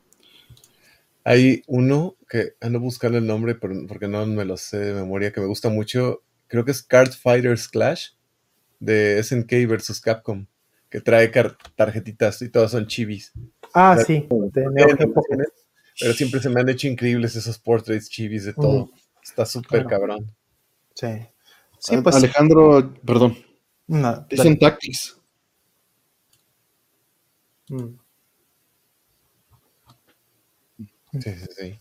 [1.25, 5.33] Hay uno que ando buscando el nombre pero, porque no me lo sé de memoria,
[5.33, 6.23] que me gusta mucho.
[6.47, 8.11] Creo que es Card Fighters Clash
[8.81, 10.47] de SNK versus Capcom,
[10.91, 11.31] que trae
[11.77, 13.33] tarjetitas y todas son chivis.
[13.75, 14.27] Ah, La- sí.
[16.01, 18.87] Pero siempre se me han hecho increíbles esos portraits chivis de todo.
[18.87, 18.91] Mm.
[19.23, 19.89] Está súper Claro.
[19.89, 20.37] cabrón.
[20.95, 21.09] Sí.
[21.81, 22.17] Sí, pues.
[22.17, 23.37] Alejandro, perdón,
[23.87, 25.21] no, dicen Tactics.
[27.69, 27.95] Mm.
[31.13, 31.79] Sí, sí, sí.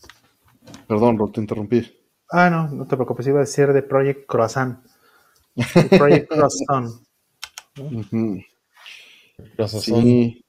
[0.86, 1.94] Perdón, Ro, te interrumpí.
[2.30, 4.84] Ah, no, no te preocupes, iba a decir de Project Croissant.
[5.54, 6.90] De Project Croissant.
[7.78, 8.42] Ujú.
[9.56, 10.44] Los Sí.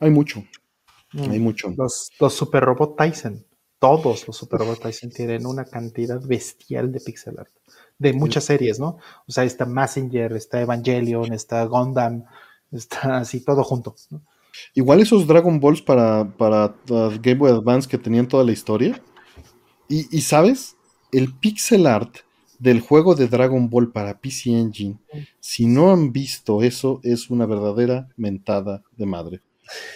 [0.00, 0.44] Hay mucho,
[1.12, 1.30] Mm.
[1.30, 1.72] hay mucho.
[1.76, 3.44] Los, los Super Robot Tyson.
[3.78, 7.50] Todos los Super Robot Tyson tienen una cantidad bestial de pixel art.
[8.00, 8.98] de muchas series, ¿no?
[9.26, 12.24] O sea, está Messenger, está Evangelion, está Gundam,
[12.70, 13.96] está así todo junto.
[14.74, 19.02] Igual esos Dragon Balls para, para Game Boy Advance que tenían toda la historia.
[19.88, 20.76] Y, y, sabes,
[21.10, 22.18] el pixel art
[22.58, 24.98] del juego de Dragon Ball para PC Engine,
[25.40, 29.40] si no han visto eso, es una verdadera mentada de madre.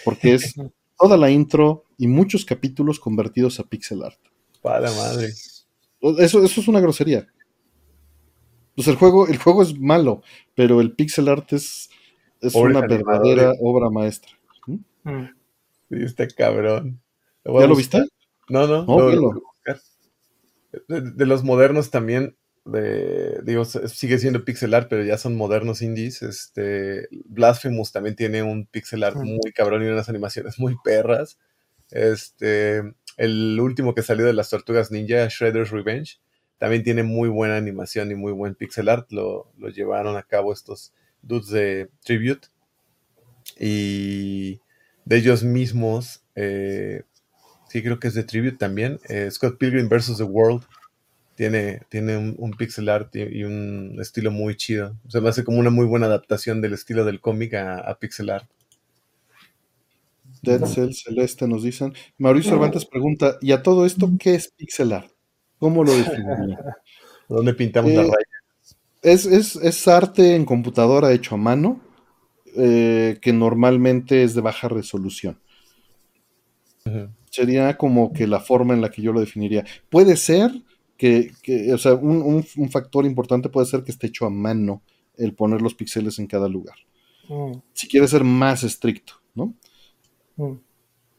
[0.05, 0.53] Porque es
[0.97, 4.19] toda la intro y muchos capítulos convertidos a pixel art.
[4.61, 5.27] Para madre.
[6.19, 7.27] Eso, eso es una grosería.
[8.75, 10.21] Pues el juego, el juego es malo,
[10.55, 11.89] pero el pixel art es,
[12.41, 14.31] es una verdadera obra maestra.
[14.65, 14.77] ¿Mm?
[15.03, 15.29] Mm.
[15.89, 16.99] Sí, está cabrón.
[17.45, 18.03] ¿Ya lo viste?
[18.49, 18.85] No, no.
[18.85, 19.41] no
[20.87, 22.35] de, los modernos también,
[22.65, 26.21] de, digo, sigue siendo pixel art, pero ya son modernos indies.
[26.21, 31.37] Este, Blasphemous también tiene un pixel art muy cabrón y unas animaciones muy perras.
[31.91, 32.81] Este,
[33.17, 36.19] el último que salió de las Tortugas Ninja, Shredder's Revenge,
[36.57, 39.11] también tiene muy buena animación y muy buen pixel art.
[39.11, 42.47] Lo, llevaron a cabo estos dudes de Tribute.
[43.59, 44.61] Y
[45.03, 47.03] de ellos mismos, eh,
[47.67, 48.99] sí creo que es de Tribute también.
[49.09, 50.17] Eh, Scott Pilgrim vs.
[50.17, 50.63] The World
[51.35, 54.95] tiene, tiene un, pixel art y, un estilo muy chido.
[55.07, 58.47] Se me hace como una muy buena adaptación del estilo del cómic a, pixel art.
[60.41, 61.93] Dead Cell Celeste nos dicen.
[62.17, 65.09] Mauricio Cervantes pregunta, ¿y a todo esto qué es pixel art?
[65.57, 66.59] ¿Cómo lo definiría?
[67.29, 68.33] ¿Dónde pintamos la eh, raya?
[69.01, 71.81] Es, arte en computadora hecho a mano,
[72.55, 75.39] eh, que normalmente es de baja resolución.
[77.29, 79.65] Sería como que la forma en la que yo lo definiría.
[79.89, 80.51] Puede ser
[80.97, 81.31] que,
[81.73, 84.81] o sea, un, factor importante puede ser que esté hecho a mano
[85.17, 86.75] el poner los píxeles en cada lugar.
[87.29, 87.57] Mm.
[87.73, 89.53] Si quiere ser más estricto, ¿no?
[90.37, 90.53] Mm.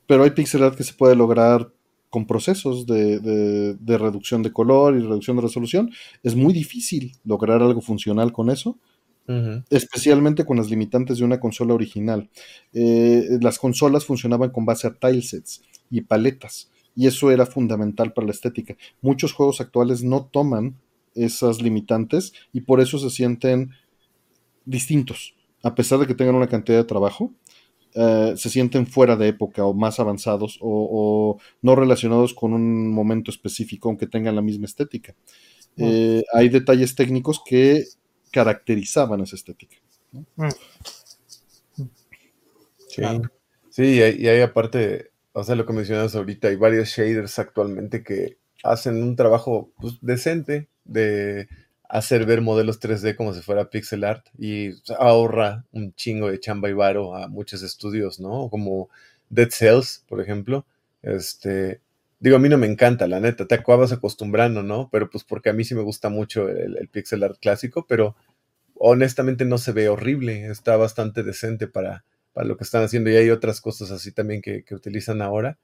[0.07, 1.73] Pero hay pixel art que se puede lograr
[2.15, 5.91] con procesos de, reducción de color y reducción de resolución.
[6.23, 8.79] Es muy difícil lograr algo funcional con eso,
[9.69, 12.31] especialmente con las limitantes de una consola original.
[12.73, 18.27] Eh, las consolas funcionaban con base a tilesets y paletas, y eso era fundamental para
[18.27, 18.77] la estética.
[19.01, 20.77] Muchos juegos actuales no toman
[21.15, 23.71] esas limitantes y por eso se sienten
[24.65, 27.33] distintos, a pesar de que tengan una cantidad de trabajo
[27.97, 33.31] eh, se sienten fuera de época o más avanzados o, no relacionados con un momento
[33.31, 35.15] específico, aunque tengan la misma estética.
[35.77, 37.85] Eh, hay detalles técnicos que
[38.33, 39.77] caracterizaban esa estética.
[40.11, 40.49] Mm.
[42.89, 43.03] Sí,
[43.71, 48.39] sí y, hay, aparte, o sea, lo que mencionas ahorita, hay varios shaders actualmente que
[48.63, 51.49] hacen un trabajo pues, decente de
[51.89, 56.71] hacer ver modelos 3D como si fuera pixel art y ahorra un chingo de chamba
[56.71, 58.49] y varo a muchos estudios, ¿no?
[58.49, 58.89] Como
[59.29, 60.67] Dead Cells, por ejemplo.
[61.03, 61.81] Este,
[62.21, 64.89] digo, a mí no me encanta, la neta, te acabas acostumbrando, ¿no?
[64.91, 68.15] Pero pues porque a mí sí me gusta mucho el, pixel art clásico, pero
[68.77, 72.05] honestamente no se ve horrible, está bastante decente para,
[72.35, 75.59] para lo que están haciendo y hay otras cosas así también que, que utilizan ahora.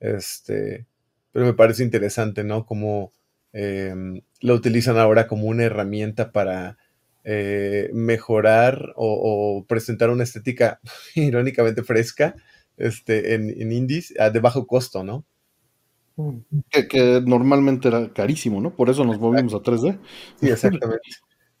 [0.00, 0.86] Este,
[1.32, 2.66] pero me parece interesante, ¿no?
[2.66, 3.12] Como
[3.58, 6.76] Em, lo utilizan ahora como una herramienta para
[7.24, 10.78] eh, mejorar o, presentar una estética
[11.14, 12.34] irónicamente fresca
[12.76, 15.24] este, en, indies de bajo costo, ¿no?
[16.70, 18.76] Que, normalmente era carísimo, ¿no?
[18.76, 19.98] Por eso nos movimos a 3D.
[20.38, 21.08] Sí, exactamente.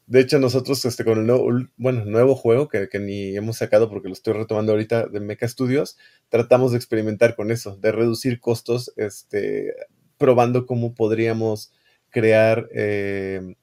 [0.06, 4.06] De hecho, nosotros este, con el nuevo, nuevo juego que, que, ni hemos sacado porque
[4.06, 8.92] lo estoy retomando ahorita de Mecha Studios, tratamos de experimentar con eso, de reducir costos,
[8.96, 9.74] este,
[10.16, 11.72] probando cómo podríamos
[12.10, 13.56] crear, eh,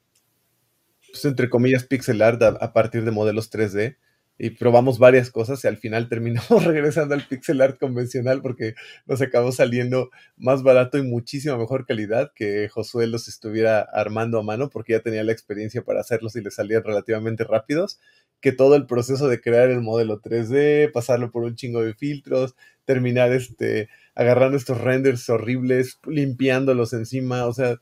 [1.09, 3.97] pues, entre comillas, pixel art a, partir de modelos 3D.
[4.37, 8.73] Y probamos varias cosas y al final terminamos regresando al pixel art convencional porque
[9.05, 14.43] nos acabó saliendo más barato y muchísima mejor calidad que Josué los estuviera armando a
[14.43, 17.99] mano porque ya tenía la experiencia para hacerlos y le salían relativamente rápidos
[18.43, 22.55] que todo el proceso de crear el modelo 3D, pasarlo por un chingo de filtros,
[22.83, 27.79] terminar este agarrando estos renders horribles, limpiándolos encima, o sea,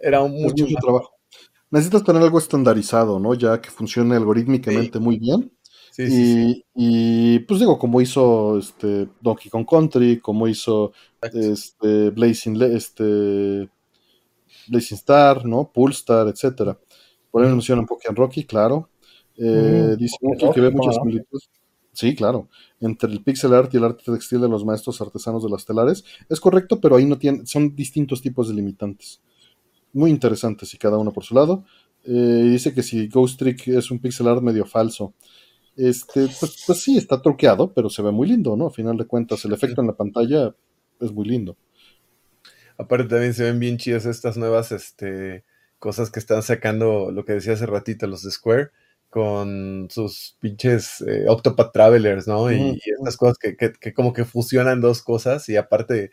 [0.00, 1.12] era un mucho, trabajo.
[1.70, 3.34] Necesitas tener algo estandarizado, ¿no?
[3.34, 5.52] Ya que funcione algorítmicamente muy bien.
[6.08, 12.60] Sí, y, y, pues digo, como hizo este Donkey Kong Country, como hizo este Blazing,
[12.62, 13.68] este
[14.68, 15.70] Blazing Star, ¿no?
[15.72, 16.78] Poolstar, etcétera.
[17.30, 18.88] Por ahí mencionan Pokémon Rocky, claro.
[19.36, 20.16] Eh, dice
[20.54, 21.50] que ve muchas similitudes.
[21.92, 22.48] Sí, claro.
[22.80, 26.04] Entre el pixel art y el arte textil de los maestros artesanos de las telares.
[26.28, 29.20] Es correcto, pero ahí no tienen, son distintos tipos de limitantes
[29.92, 31.64] muy interesantes y cada uno por su lado.
[32.04, 35.14] Eh, dice que si Ghost Trick es un pixel art medio falso,
[35.76, 38.66] este, pues, pues, sí, está truqueado, pero se ve muy lindo, ¿no?
[38.66, 40.54] A final de cuentas, el efecto en la pantalla
[41.00, 41.56] es muy lindo.
[42.76, 45.44] Aparte también se ven bien chidas estas nuevas este,
[45.78, 48.70] cosas que están sacando, lo que decía hace ratito, los de Square,
[49.10, 52.50] con sus pinches eh, Octopath Travelers, ¿no?
[52.52, 56.12] Y, estas cosas que, que, como que fusionan dos cosas y aparte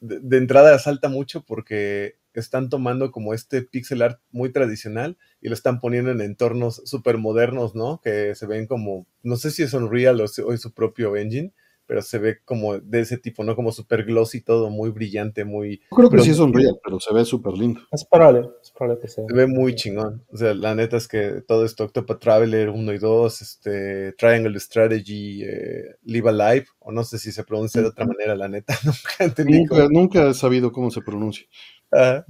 [0.00, 5.48] de, de entrada salta mucho porque están tomando como este pixel art muy tradicional y
[5.48, 8.00] lo están poniendo en entornos súper modernos, ¿no?
[8.02, 11.52] Que se ven como, no sé si es Unreal o, o es su propio engine,
[11.86, 13.54] pero se ve como de ese tipo, ¿no?
[13.54, 15.82] Como súper glossy todo, muy brillante, muy...
[15.90, 17.80] Yo creo que sí es Unreal, pero se ve súper lindo.
[17.90, 20.24] Es probable, es probable que se, se ve muy chingón.
[20.32, 24.58] O sea, la neta es que todo esto, Octopath Traveler 1 y 2, este, Triangle
[24.58, 28.74] Strategy, eh, Live Alive, o no sé si se pronuncia de otra manera, la neta,
[28.84, 29.58] nunca entendí.
[29.58, 31.46] Nunca, nunca he sabido cómo se pronuncia.
[31.92, 32.24] Ah,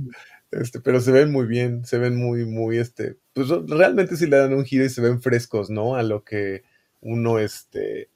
[0.50, 4.36] este, pero se ven muy bien, se ven muy, muy, este, pues realmente sí le
[4.36, 5.96] dan un giro y se ven frescos, ¿no?
[5.96, 6.62] A lo que
[7.00, 8.10] uno, este,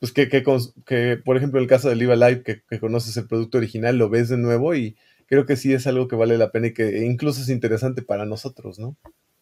[0.00, 0.44] pues que, que,
[0.84, 4.08] que, por ejemplo, el caso de Live Alive, que, que, conoces el producto original, lo
[4.08, 7.04] ves de nuevo y creo que sí es algo que vale la pena y que
[7.04, 8.96] incluso es interesante para nosotros, ¿no?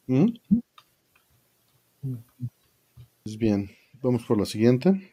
[0.06, 0.26] ¿Mm?
[3.22, 3.70] Pues bien,
[4.02, 5.12] vamos por la siguiente.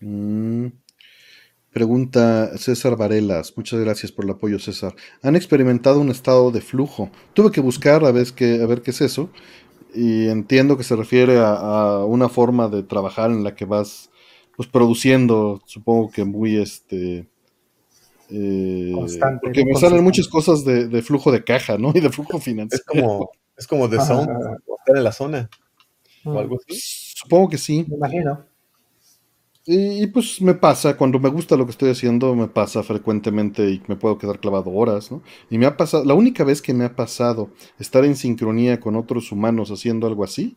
[0.00, 0.68] Mm.
[1.72, 4.94] Pregunta César Varelas, muchas gracias por el apoyo César.
[5.22, 7.10] ¿Han experimentado un estado de flujo?
[7.32, 9.30] Tuve que buscar a ver qué, a ver qué es eso
[9.94, 14.10] y entiendo que se refiere a, una forma de trabajar en la que vas
[14.56, 17.28] pues produciendo, supongo que muy este
[18.30, 21.92] eh, Constante, porque me salen muchas cosas de, flujo de caja, ¿no?
[21.94, 22.82] Y de flujo financiero.
[22.82, 25.50] Es como, es como de sound, estar en la zona.
[26.24, 26.78] O algo así.
[27.14, 27.86] Supongo que sí.
[27.88, 28.44] Me imagino.
[29.72, 33.80] Y, pues me pasa, cuando me gusta lo que estoy haciendo, me pasa frecuentemente y
[33.86, 35.22] me puedo quedar clavado horas, ¿no?
[35.48, 38.96] Y me ha pasado, la única vez que me ha pasado estar en sincronía con
[38.96, 40.56] otros humanos haciendo algo así,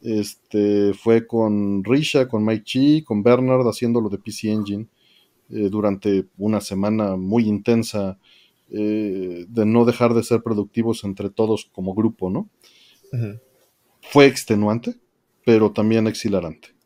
[0.00, 4.88] este, fue con Risha, con Mike Chi, con Bernard haciendo lo de PC Engine
[5.50, 8.18] eh, durante una semana muy intensa
[8.72, 12.48] eh, de no dejar de ser productivos entre todos como grupo, ¿no?
[14.00, 14.96] Fue extenuante,
[15.44, 16.81] pero también exhilarante.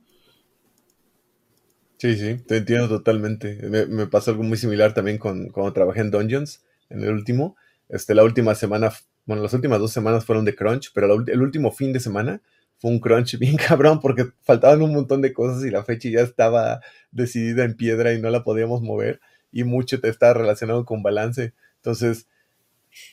[1.98, 3.58] Sí, sí, te entiendo totalmente.
[3.88, 7.56] Me, pasó algo muy similar también con cuando trabajé en Dungeons, en el último.
[7.88, 8.92] Este, la última semana,
[9.24, 12.42] bueno, las últimas dos semanas fueron de crunch, pero el último fin de semana
[12.78, 16.20] fue un crunch bien cabrón porque faltaban un montón de cosas y la fecha ya
[16.20, 16.80] estaba
[17.12, 21.54] decidida en piedra y no la podíamos mover y mucho te estaba relacionado con balance.
[21.76, 22.26] Entonces,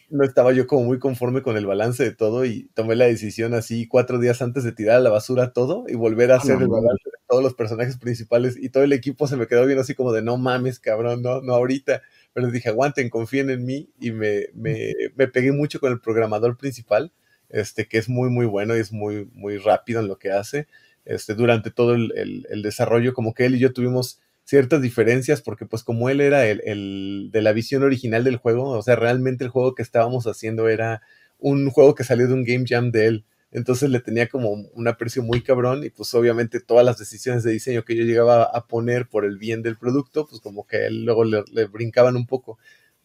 [0.09, 3.53] no estaba yo como muy conforme con el balance de todo y tomé la decisión
[3.53, 6.67] así cuatro días antes de tirar a la basura todo y volver a hacer el
[6.67, 9.95] balance de todos los personajes principales y todo el equipo se me quedó viendo así
[9.95, 12.01] como de no mames, cabrón, no, no ahorita.
[12.33, 15.99] Pero les dije, aguanten, confíen en mí y me, me, me pegué mucho con el
[15.99, 17.11] programador principal,
[17.49, 20.67] este, que es muy, muy bueno y es muy, muy rápido en lo que hace.
[21.05, 25.41] Este, durante todo el, el, el desarrollo, como que él y yo tuvimos ciertas diferencias,
[25.41, 29.43] porque pues como él era el, de la visión original del juego, o sea, realmente
[29.43, 31.01] el juego que estábamos haciendo era
[31.39, 33.25] un juego que salió de un game jam de él.
[33.51, 37.51] Entonces le tenía como un aprecio muy cabrón y pues obviamente todas las decisiones de
[37.51, 41.05] diseño que yo llegaba a poner por el bien del producto, pues como que él
[41.05, 42.57] luego le, le brincaban un poco.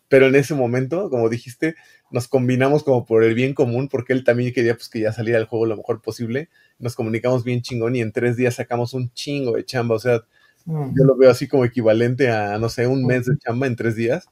[0.09, 1.77] Pero en ese momento, como dijiste,
[2.11, 5.39] nos combinamos como por el bien común, porque él también quería pues que ya saliera
[5.39, 6.49] el juego lo mejor posible.
[6.79, 9.97] Nos comunicamos bien chingón y en tres días sacamos un chingo de chamba.
[9.97, 10.23] O sea,
[10.69, 10.95] Mm.
[10.95, 13.97] Yo lo veo así como equivalente a, no sé, un mes de chamba en tres
[13.97, 14.27] días.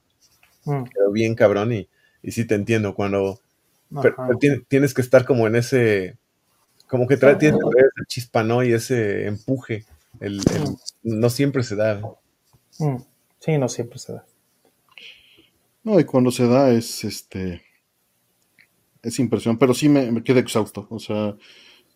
[0.66, 0.84] Mm.
[0.92, 1.88] Pero bien cabrón y,
[2.22, 3.40] y sí te entiendo cuando
[4.68, 6.18] tienes, que estar como en ese,
[6.88, 9.86] como que trae, tienes que ese chispa, Y ese empuje.
[10.20, 10.76] El, mm.
[11.04, 12.02] no siempre se da.
[13.40, 14.26] Sí, no siempre se da.
[15.84, 17.62] No, y cuando se da es este
[19.02, 20.86] es impresión, pero sí me, me quedé exhausto.
[20.90, 21.34] O sea,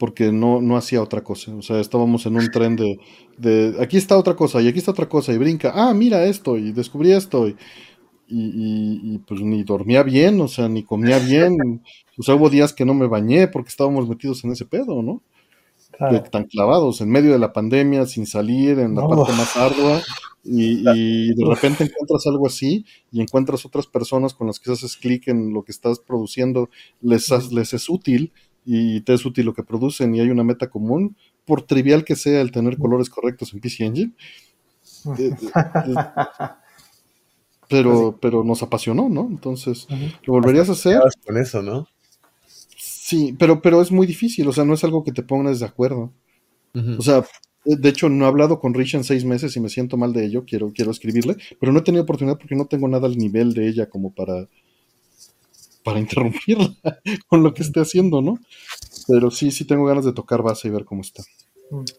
[0.00, 1.54] porque no, no hacía otra cosa.
[1.54, 2.98] O sea, estábamos en un tren de,
[3.36, 6.56] de, aquí está otra cosa y aquí está otra cosa y brinca, ah, mira esto
[6.56, 7.56] y descubrí esto y,
[8.26, 11.82] y, pues ni dormía bien, o sea, ni comía bien.
[12.18, 15.22] O sea, hubo días que no me bañé porque estábamos metidos en ese pedo, ¿no?
[16.30, 20.02] Tan clavados, en medio de la pandemia, sin salir, en la parte más ardua,
[20.44, 24.98] y, y, de repente encuentras algo así y encuentras otras personas con las que haces
[24.98, 26.68] clic en lo que estás produciendo,
[27.00, 28.32] les, les es útil
[28.64, 32.16] y te es útil lo que producen y hay una meta común, por trivial que
[32.16, 34.12] sea el tener colores correctos en PC Engine.
[35.18, 35.94] Eh, eh,
[37.68, 39.28] pero, pero nos apasionó, ¿no?
[39.30, 39.86] Entonces,
[40.24, 41.00] ¿lo volverías a hacer?
[41.26, 41.86] Con eso, ¿no?
[42.76, 45.66] Sí, pero, pero es muy difícil, o sea, no es algo que te pongas de
[45.66, 46.12] acuerdo.
[46.96, 47.24] O sea,
[47.64, 50.24] de hecho, no he hablado con Rich en seis meses y me siento mal de
[50.24, 53.52] ello, quiero, quiero escribirle, pero no he tenido oportunidad porque no tengo nada al nivel
[53.52, 54.48] de ella como para,
[55.82, 56.74] para interrumpirla
[57.28, 58.38] con lo que esté haciendo, ¿no?
[59.08, 61.22] Pero sí, sí tengo ganas de tocar base y ver cómo está.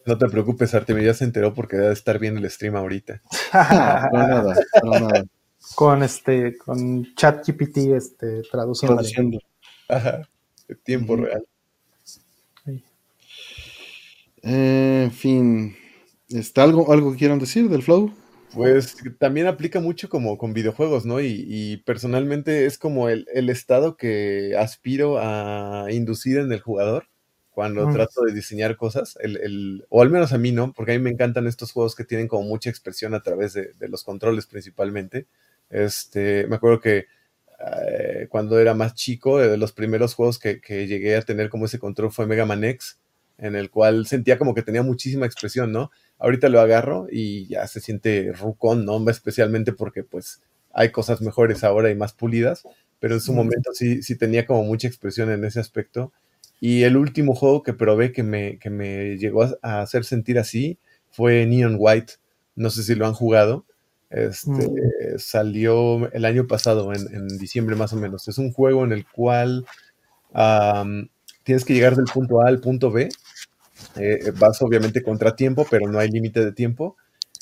[0.05, 3.21] No te preocupes, Artemio, ya se enteró porque debe estar viendo el stream ahorita.
[4.11, 5.25] no, nada, no, nada.
[5.75, 8.95] con este, con ChatGPT este, traduciendo.
[8.95, 9.39] Traduciendo.
[9.87, 10.27] Ajá,
[10.67, 11.45] de tiempo real.
[14.43, 15.75] Eh, en fin,
[16.29, 18.11] ¿está algo, algo que quieran decir del flow?
[18.53, 21.21] Pues también aplica mucho como con videojuegos, ¿no?
[21.21, 27.07] Y, y personalmente es como el, el estado que aspiro a inducir en el jugador
[27.51, 27.93] cuando Mm.
[27.93, 30.73] trato de diseñar cosas, el, el- o al menos a mí, ¿no?
[30.73, 33.71] Porque a mí me encantan estos juegos que tienen como mucha expresión a través de,
[33.73, 35.27] de los controles principalmente.
[35.69, 37.05] Este, me acuerdo que
[37.59, 41.49] eh, cuando era más chico, eh, de los primeros juegos que, que llegué a tener
[41.49, 42.99] como ese control fue Mega Man X,
[43.41, 45.91] en el cual sentía como que tenía muchísima expresión, ¿no?
[46.19, 49.09] Ahorita lo agarro y ya se siente rucón, ¿no?
[49.09, 52.63] Especialmente porque pues hay cosas mejores ahora y más pulidas,
[52.99, 56.13] pero en su momento sí, sí tenía como mucha expresión en ese aspecto.
[56.59, 60.77] Y el último juego que probé que me, que me llegó a, hacer sentir así
[61.09, 62.13] fue Neon White.
[62.55, 63.65] No sé si lo han jugado.
[64.11, 65.17] Este, Mm.
[65.17, 68.27] Salió el año pasado, en, en diciembre más o menos.
[68.27, 69.65] Es un juego en el cual
[71.43, 73.09] tienes que llegar del punto A al punto B.
[73.95, 76.97] Eh, vas obviamente contra tiempo, pero no hay límite de tiempo.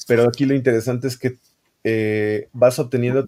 [0.07, 1.37] Pero aquí lo interesante es que
[1.83, 3.27] eh, vas obteniendo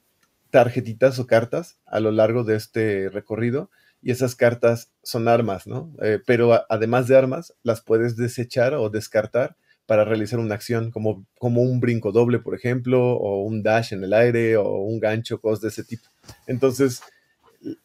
[0.49, 3.69] tarjetitas o cartas a lo largo de este recorrido
[4.01, 5.93] y esas cartas son armas, ¿no?
[6.01, 11.25] Eh, pero además de armas, las puedes desechar o descartar para realizar una acción, como,
[11.37, 15.39] como un brinco doble, por ejemplo, o un dash en el aire, o un gancho,
[15.39, 16.07] cosas de ese tipo.
[16.47, 17.01] Entonces,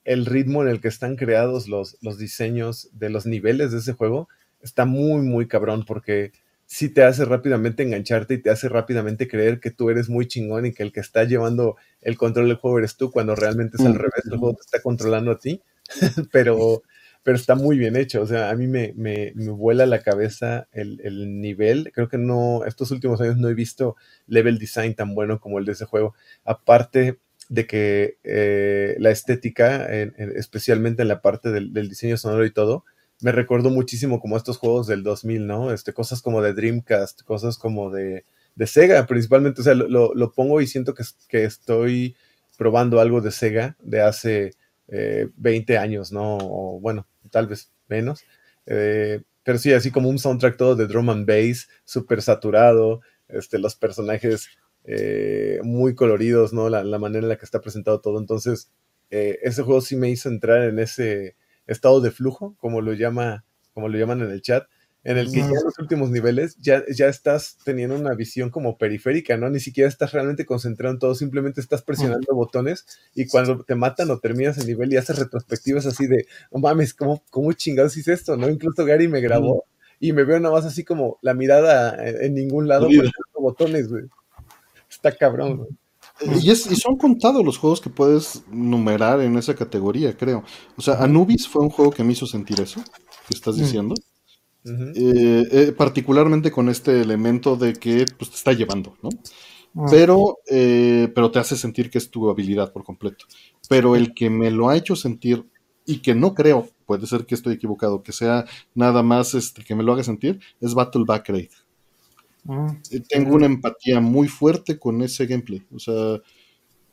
[0.05, 3.93] el ritmo en el que están creados los, los diseños de los niveles de ese
[3.93, 4.29] juego
[4.67, 6.33] está muy, muy cabrón, porque
[6.67, 10.67] sí te hace rápidamente engancharte y te hace rápidamente creer que tú eres muy chingón
[10.67, 13.87] y que el que está llevando el control del juego eres tú, cuando realmente es
[13.87, 13.99] al Mm.
[13.99, 15.63] revés, el juego te está controlando a ti,
[16.33, 16.83] pero,
[17.23, 20.69] pero está muy bien hecho, o sea, a mí me, me, me vuela la cabeza
[20.73, 23.97] el, el nivel, creo que no, estos últimos años no he visto
[24.27, 26.15] level design tan bueno como el de ese juego,
[26.45, 32.17] aparte de que eh, la estética, en- en- especialmente en la parte del, del diseño
[32.17, 32.85] sonoro y todo,
[33.21, 35.73] me recordó muchísimo como estos juegos del 2000, ¿no?
[35.73, 38.25] Este, cosas como de Dreamcast, cosas como de,
[38.67, 42.17] Sega principalmente, o sea, lo, pongo y siento que, que estoy
[42.57, 44.53] probando algo de Sega de hace
[44.89, 46.39] eh, 20 años, ¿no?
[46.39, 48.23] O bueno, tal vez menos.
[48.67, 53.59] Eh, pero sí, así como un soundtrack todo de drum and bass, súper saturado, este,
[53.59, 54.49] los personajes
[54.85, 56.69] eh, muy coloridos, ¿no?
[56.69, 58.19] La, la manera en la que está presentado todo.
[58.19, 58.71] Entonces,
[59.11, 61.37] eh, ese juego sí me hizo entrar en ese
[61.67, 64.67] estado de flujo, como lo llama, como lo llaman en el chat,
[65.07, 68.77] en el que ya en los últimos niveles ya, ya estás teniendo una visión como
[68.77, 69.49] periférica, ¿no?
[69.49, 74.11] Ni siquiera estás realmente concentrado en todo, simplemente estás presionando botones y cuando te matan
[74.11, 78.15] o terminas el nivel y haces retrospectivas así de, no mames, ¿cómo, cómo chingados hice
[78.15, 78.37] esto?
[78.37, 78.51] ¿No?
[78.51, 79.65] Incluso Gary me grabó
[80.01, 82.89] y me veo nada más así como la mirada en, ningún lado
[83.35, 84.07] botones, güey.
[84.91, 85.71] Está cabrón, güey.
[86.43, 90.45] Y, es, y son contados los juegos que puedes numerar en esa categoría, creo.
[90.77, 92.83] O sea, Anubis fue un juego que me hizo sentir eso,
[93.29, 93.61] que estás Mm.
[93.61, 93.95] diciendo.
[94.97, 99.11] Eh, eh, particularmente con este elemento de que pues, te está llevando, ¿no?
[99.75, 99.91] Mm.
[99.91, 103.27] Pero, eh, pero te hace sentir que es tu habilidad por completo.
[103.69, 105.47] Pero el que me lo ha hecho sentir
[105.85, 109.77] y que no creo, puede ser que estoy equivocado, que sea nada más este, que
[109.77, 111.51] me lo haga sentir, es Battle Back Raid.
[113.09, 115.63] Tengo una empatía muy fuerte con ese gameplay.
[115.75, 116.21] O sea,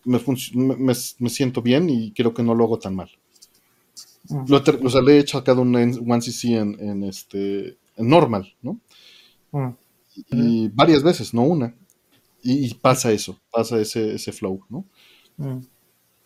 [0.05, 0.19] me,
[0.55, 3.11] me, me- siento bien y creo que no lo hago tan mal.
[4.47, 8.79] Lo o sea, le he echado un 1cc en, en, este, en normal, ¿no?
[10.29, 11.75] Y varias veces, no una.
[12.43, 14.85] Y, y pasa eso, pasa ese, ese flow, ¿no?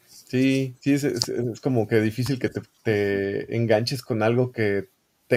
[0.06, 4.90] Sí, sí, es, es- es como que difícil que te, te enganches con algo que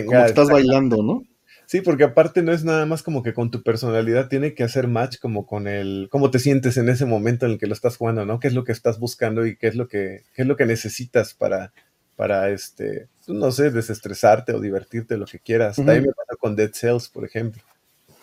[0.04, 0.24] Como tenga...
[0.24, 1.22] que estás bailando, ¿no?
[1.70, 4.88] Sí, porque aparte no es nada más como que con tu personalidad, tiene que hacer
[4.88, 7.96] match como con el, cómo te sientes en ese momento en el que lo estás
[7.96, 8.40] jugando, ¿no?
[8.40, 10.66] ¿Qué es lo que estás buscando y qué es lo que, qué es lo que
[10.66, 11.72] necesitas para,
[12.16, 15.78] para este, pues, no sé, desestresarte o divertirte, lo que quieras.
[15.78, 15.86] Ujú.
[15.86, 17.62] También me pasa con Dead Cells, por ejemplo.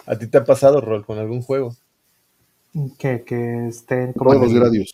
[0.05, 1.73] ¿A ti te ha pasado, Rol, con algún juego?
[2.99, 4.91] Que, que estén como Todos en, los el- gradios.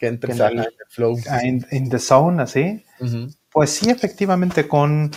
[0.00, 1.16] Que entres en el- flow.
[1.30, 2.84] ah, in the zone, así.
[3.52, 5.12] Pues sí, efectivamente, con,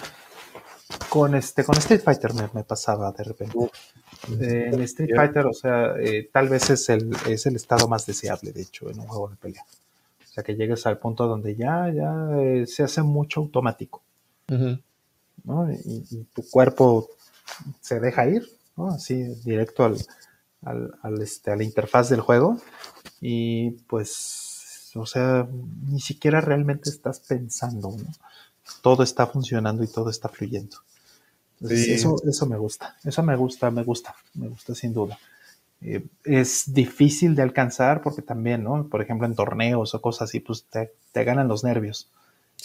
[1.10, 3.58] con, este, con Street Fighter me, me pasaba de repente.
[4.40, 5.16] Eh, en Street.
[5.16, 8.90] Fighter, o sea, eh, tal vez es el, es el estado más deseable, de hecho,
[8.90, 9.64] en un juego de pelea.
[10.24, 14.02] O sea, que llegues al punto donde ya, ya eh, se hace mucho automático.
[14.48, 15.72] ¿no?
[15.72, 17.10] Y, y tu cuerpo
[17.82, 18.90] se deja ir, ¿no?
[18.90, 19.98] Así, directo al,
[20.64, 22.60] al, al, este, a la interfaz del juego.
[23.22, 25.48] Y pues, o sea,
[25.90, 28.06] ni siquiera realmente estás pensando, ¿no?
[28.82, 30.78] Todo está funcionando y todo está fluyendo.
[31.56, 31.94] Entonces, Sí.
[31.94, 35.18] eso, eso me gusta, eso me gusta, me gusta, me gusta sin duda.
[35.82, 38.88] eh, es difícil de alcanzar porque también, ¿no?
[38.88, 40.92] Por ejemplo, en torneos o cosas así, pues te,
[41.24, 42.10] ganan los nervios.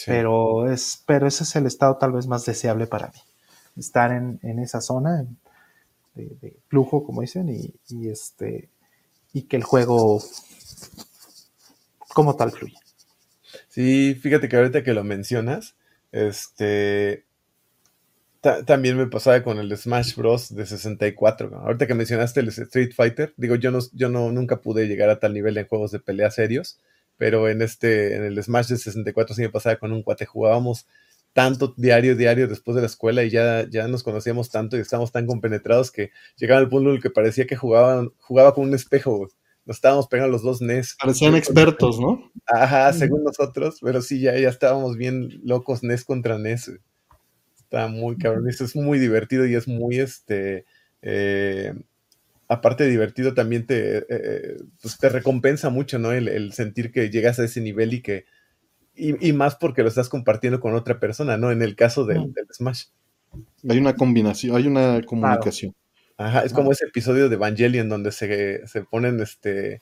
[0.06, 3.18] Pero, es, pero ese es el estado tal vez más deseable para mí.
[3.76, 5.26] Estar en, esa zona
[6.14, 8.70] de, flujo, como dicen, y, este,
[9.32, 10.22] y que el juego
[12.14, 12.78] como tal fluya.
[13.68, 15.74] Sí, fíjate que ahorita que lo mencionas,
[16.12, 17.24] este,
[18.66, 20.54] también me pasaba con el Smash Bros.
[20.54, 21.56] de 64.
[21.56, 25.20] Ahorita que mencionaste el Street Fighter, digo, yo no, yo no nunca pude llegar a
[25.20, 26.80] tal nivel en juegos de pelea serios,
[27.18, 30.86] pero en este, en el Smash de 64 sí me pasaba con un cuate, jugábamos
[31.32, 35.12] tanto diario, diario después de la escuela y ya, ya nos conocíamos tanto y estábamos
[35.12, 38.74] tan compenetrados que llegaba el punto en el que parecía que jugaban, jugaba con un
[38.74, 39.28] espejo,
[39.66, 40.96] Nos estábamos pegando los dos NES.
[41.00, 42.30] Parecían expertos, ¿no?
[42.46, 46.72] Ajá, según nosotros, pero sí, ya, ya estábamos bien locos NES contra NES.
[47.56, 48.48] Está muy cabrón.
[48.48, 50.64] Eso es muy divertido y es muy este.
[51.02, 51.72] Eh,
[52.48, 56.10] aparte de divertido, también te, eh, eh, pues te recompensa mucho, ¿no?
[56.10, 58.24] El, sentir que llegas a ese nivel y que.
[58.96, 61.52] Y, más porque lo estás compartiendo con otra persona, ¿no?
[61.52, 62.86] En el caso del, Smash.
[63.68, 65.74] Hay una combinación, hay una comunicación.
[66.20, 69.80] Ajá, es como ese episodio de Evangelion donde se, se ponen este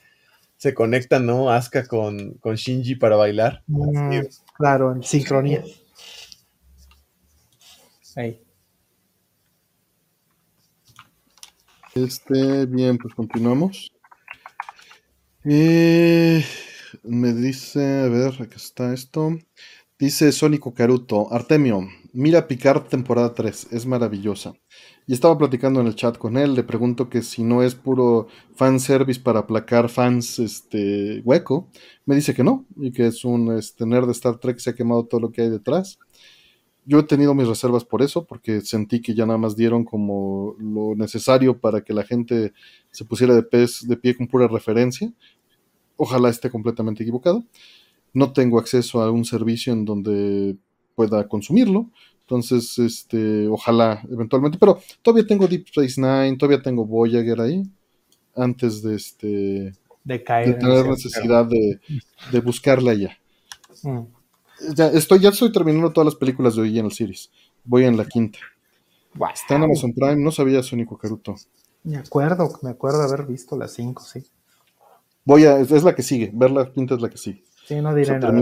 [0.57, 1.51] se conectan, ¿no?
[1.51, 3.65] Asuka con, con Shinji para bailar.
[3.67, 4.21] Mm,
[4.57, 5.65] claro, en sincronía.
[11.97, 13.91] Este, bien, pues continuamos.
[15.45, 16.45] Eh,
[17.03, 19.37] me dice, a ver, aquí está esto.
[19.99, 24.55] Dice Sónico Caruto, Artemio, mira Picard temporada 3, es maravillosa.
[25.09, 28.29] Y estaba platicando en el chat con él, le pregunto que si no es puro
[28.55, 31.67] fanservice para aplacar fans este hueco.
[32.07, 34.75] Me dice que no, y que es un este, nerd de Star Trek, se ha
[34.75, 35.99] quemado todo lo que hay detrás
[36.89, 40.57] yo he tenido mis reservas por eso, porque sentí que ya nada más dieron como
[40.59, 42.55] lo necesario para que la gente
[42.91, 45.13] se pusiera de, pez, de pie con pura referencia.
[45.99, 47.45] Ojalá esté completamente equivocado.
[48.15, 50.57] No tengo acceso a un servicio en donde
[50.95, 51.91] pueda consumirlo.
[52.29, 54.59] Entonces, este, ojalá eventualmente.
[54.59, 57.63] Pero todavía tengo Deep Space Nine, todavía tengo Voyager ahí.
[58.37, 59.73] Antes de este.
[60.05, 60.49] De caer.
[60.49, 61.81] De tener necesidad de,
[62.33, 63.17] de buscarla ya.
[63.83, 64.19] Mm
[64.75, 67.31] ya estoy, ya estoy terminando todas las películas de Original Series.
[67.65, 68.39] Voy en la quinta.
[69.33, 71.35] Está en Amazon Prime, no sabía Sonico Caruto.
[71.85, 74.25] Me acuerdo, me acuerdo haber visto las cinco, sí.
[75.25, 77.45] Voy a, es, la que sigue, ver la quinta es la que sigue.
[77.67, 78.33] Sí, no diré nada.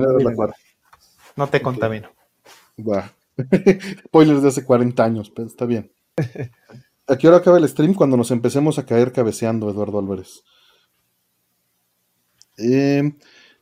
[1.36, 2.08] No, te contamino.
[4.06, 5.92] Spoilers de hace 40 años, pero está bien.
[7.08, 7.94] ¿A qué hora acaba el stream?
[7.94, 10.42] Cuando nos empecemos a caer cabeceando, Eduardo Álvarez.
[12.58, 13.12] Eh,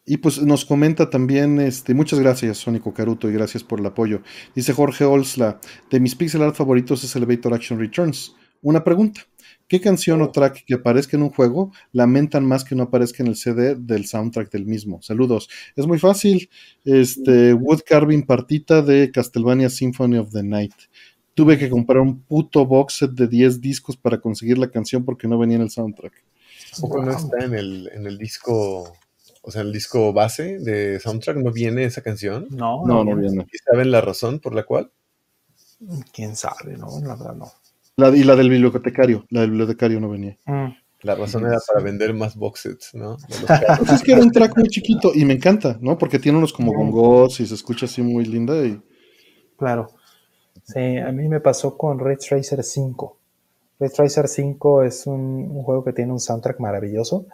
[0.07, 4.23] y pues nos comenta también, este, muchas gracias, Sónico Caruto, y gracias por el apoyo.
[4.55, 8.35] Dice Jorge Olsla, de mis pixel art favoritos es Elevator Action Returns.
[8.62, 9.23] Una pregunta,
[9.68, 13.28] ¿qué canción o track que aparezca en un juego lamentan más que no aparezca en
[13.28, 15.01] el CD del soundtrack del mismo?
[15.02, 15.49] Saludos.
[15.76, 16.51] Es muy fácil,
[16.84, 20.75] este, Wood Carving Partita de Castlevania Symphony of the Night.
[21.34, 25.26] Tuve que comprar un puto box set de 10 discos para conseguir la canción porque
[25.26, 26.12] no venía en el soundtrack.
[26.81, 28.93] ¿Cómo no está en el, en el disco
[29.47, 32.47] o sea, el disco base de soundtrack no viene esa canción.
[32.51, 33.47] No, no, no, viene.
[33.52, 34.91] ¿Y saben la razón por la cual?
[36.15, 37.52] Quién sabe, no, la verdad no.
[37.97, 40.36] La, y la del bibliotecario, la del bibliotecario no venía.
[40.47, 40.73] Mm.
[41.02, 43.18] La razón era para vender más boxes, ¿no?
[43.78, 45.98] Pues es que era un track muy chiquito y me encanta, ¿no?
[45.98, 48.81] Porque tiene unos como bongos y se escucha así muy linda y...
[49.58, 49.90] Claro.
[50.62, 53.18] Sí, a mí me pasó con Red Tracer 5.
[53.81, 57.26] Red Tracer 5 es un, un juego que tiene un soundtrack maravilloso,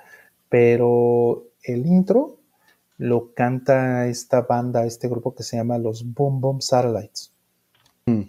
[0.48, 2.38] pero el intro
[2.98, 7.32] lo canta esta banda, este grupo que se llama los Boom Boom Satellites.
[8.06, 8.22] Mm.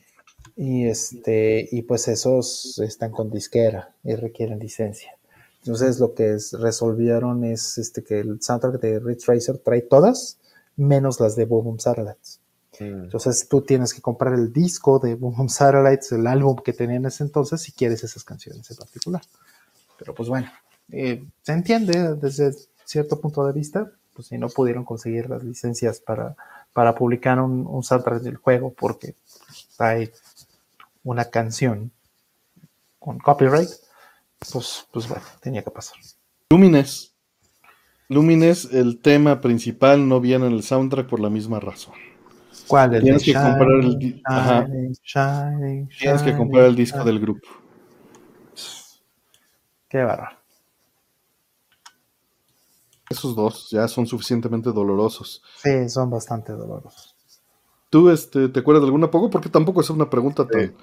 [0.62, 5.18] Y este, y pues esos están con disquera y requieren licencia.
[5.64, 10.38] Entonces lo que resolvieron es este, que el soundtrack de Ridge Racer trae todas,
[10.76, 12.42] menos las de Boom Boom Satellites.
[12.80, 13.06] Mm.
[13.06, 17.02] Entonces tú tienes que comprar el disco de Boom Boom Satellites, el álbum que tenían
[17.02, 19.24] en ese entonces, si quieres esas canciones en particular.
[19.98, 20.48] Pero pues bueno,
[20.92, 22.54] eh, se entiende desde
[22.86, 26.36] cierto punto de vista, pues si no pudieron conseguir las licencias para,
[26.72, 29.16] para publicar un, un soundtrack del juego porque
[29.80, 30.12] hay
[31.04, 31.92] una canción
[33.00, 33.70] con copyright,
[34.40, 35.98] pues, pues bueno, tenía que pasar.
[36.50, 37.16] Lumines.
[38.10, 41.96] Lumines, el tema principal no viene en el soundtrack por la misma razón.
[42.68, 42.96] ¿Cuál?
[42.96, 44.22] El Tienes que comprar el
[46.00, 47.48] Tienes que comprar el disco del grupo.
[49.88, 50.42] Qué barra.
[53.10, 55.44] Esos dos ya son suficientemente dolorosos.
[55.62, 57.11] Sí, son bastante dolorosos.
[57.92, 59.30] ¿Tú este, te acuerdas de alguna poco?
[59.30, 60.74] Porque tampoco es una pregunta tan,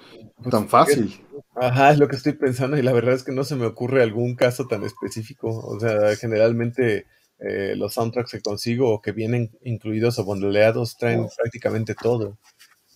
[0.47, 1.11] tan fácil.
[1.55, 4.03] Ajá, es lo que estoy pensando y la verdad es que no se me ocurre
[4.03, 5.49] algún caso tan específico.
[5.49, 7.07] O sea, generalmente
[7.39, 12.37] eh, los soundtracks que consigo o que vienen incluidos o bondeleados traen prácticamente todo.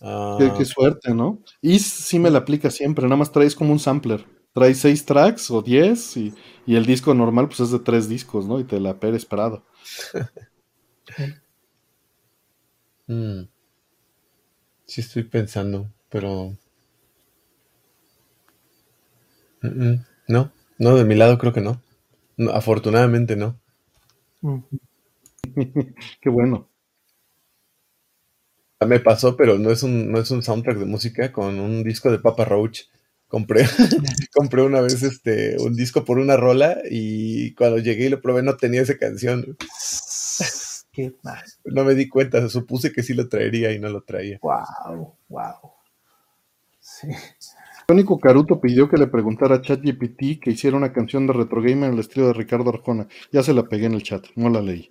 [0.00, 1.42] Ah, Qué, qué suerte, ¿no?
[1.60, 4.24] Y sí me la aplica siempre, nada más traes como un sampler.
[4.52, 6.32] Traes seis tracks o diez y,
[6.66, 8.60] y el disco normal pues es de tres discos, ¿no?
[8.60, 9.64] Y te la pere esperado.
[13.08, 13.48] mm.
[14.86, 16.56] Sí estoy pensando, pero...
[19.62, 21.82] Mm, mm, No, no, de mi lado creo que no.
[22.36, 23.58] No, afortunadamente no.
[24.42, 24.60] Mm.
[26.20, 26.70] Qué bueno.
[28.86, 32.10] Me pasó, pero no es un, no es un soundtrack de música con un disco
[32.10, 32.82] de Papa Roach.
[33.28, 33.64] Compré,
[34.32, 38.42] compré una vez este, un disco por una rola y cuando llegué y lo probé
[38.42, 39.56] no tenía esa canción.
[40.94, 41.42] Qué mal.
[41.64, 44.38] No me di cuenta, supuse que sí lo traería y no lo traía.
[44.40, 45.54] Wow, wow.
[46.80, 47.08] Sí.
[47.86, 51.88] Tónico Caruto pidió que le preguntara a ChatGPT que hiciera una canción de Retro Gamer
[51.88, 53.08] en el estilo de Ricardo Arjona.
[53.32, 54.88] Ya se la pegué en el chat, no la leí.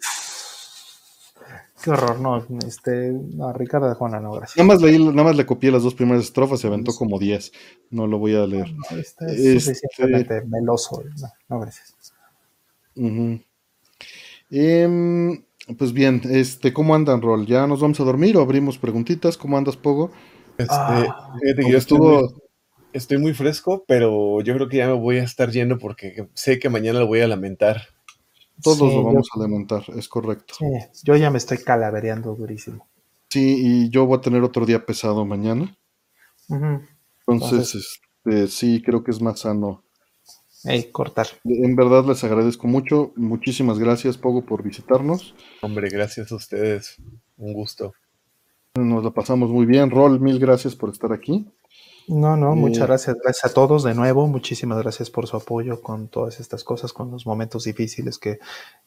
[1.84, 4.56] Qué horror, no, este, no, Ricardo de Juana, no, gracias.
[4.58, 7.52] Nada más leí, nada más le copié las dos primeras estrofas, se aventó como 10.
[7.90, 8.74] No lo voy a leer.
[8.74, 11.94] No, este es Este- suficientemente meloso, no, no, gracias.
[12.96, 13.40] Ujú.
[14.50, 15.44] Em,
[15.78, 17.46] pues bien, este, ¿cómo andan, Rol?
[17.46, 19.38] ¿Ya nos vamos a dormir o abrimos preguntitas?
[19.38, 20.12] ¿Cómo andas, Pogo?
[20.58, 22.30] Este, Ah, fíjate que Como yo estoy estuvo- muy,
[22.94, 26.60] estoy muy fresco, pero yo creo que ya me voy a estar yendo porque sé
[26.60, 27.82] que mañana lo voy a lamentar.
[28.62, 30.54] Todos Sí, lo yo- vamos a lamentar, es correcto.
[30.60, 30.66] Sí,
[31.04, 32.88] yo ya me estoy calavereando durísimo.
[33.30, 35.76] Sí, y yo voy a tener otro día pesado mañana.
[36.50, 36.82] Ujú.
[37.28, 37.74] Entonces,
[38.26, 39.84] este, sí, creo que es más sano.
[40.66, 41.28] Ey, cortar.
[41.44, 43.12] En verdad les agradezco mucho.
[43.16, 45.36] Muchísimas gracias, Pogo, por visitarnos.
[45.62, 46.98] Hombre, gracias a ustedes.
[47.38, 47.94] Un gusto.
[48.76, 49.92] Nos la pasamos muy bien.
[49.92, 51.48] Rol, mil gracias por estar aquí.
[52.08, 53.18] No, no, Eh, muchas gracias.
[53.22, 54.28] Gracias a todos de nuevo.
[54.28, 58.40] Muchísimas gracias por su apoyo con todas estas cosas, con los momentos difíciles que,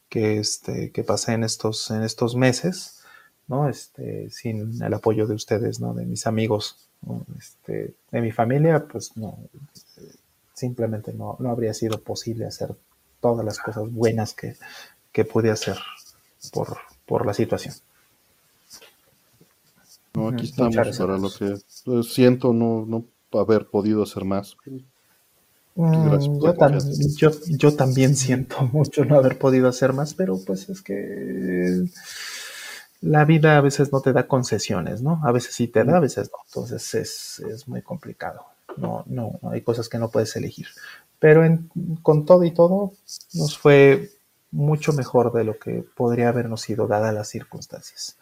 [0.09, 3.03] que, este, que pasé en estos, en estos meses,
[3.47, 3.69] ¿no?
[3.69, 5.93] Este, sin el apoyo de ustedes, ¿no?
[5.93, 7.25] De mis amigos, ¿no?
[7.37, 9.37] este, de mi familia, pues no,
[10.57, 12.75] simplemente no, no habría sido posible hacer
[13.21, 14.57] todas las cosas buenas que,
[15.13, 15.77] que pude hacer
[16.53, 16.77] por,
[17.07, 17.75] por la situación.
[20.13, 21.61] No, aquí estamos para lo que
[22.03, 23.07] siento no, no
[23.39, 24.57] haber podido hacer más.
[25.75, 30.69] Mm, yo, tam- yo, yo también siento mucho no haber podido hacer más, pero pues
[30.69, 31.85] es que
[33.01, 35.21] la vida a veces no te da concesiones, ¿no?
[35.23, 36.39] A veces sí te da, a veces no.
[36.45, 38.45] Entonces es, es muy complicado.
[38.75, 40.67] No, no, hay cosas que no puedes elegir.
[41.19, 41.69] Pero en-
[42.03, 42.93] con todo y todo,
[43.33, 44.11] nos fue
[44.51, 48.17] mucho mejor de lo que podría habernos sido dadas las circunstancias.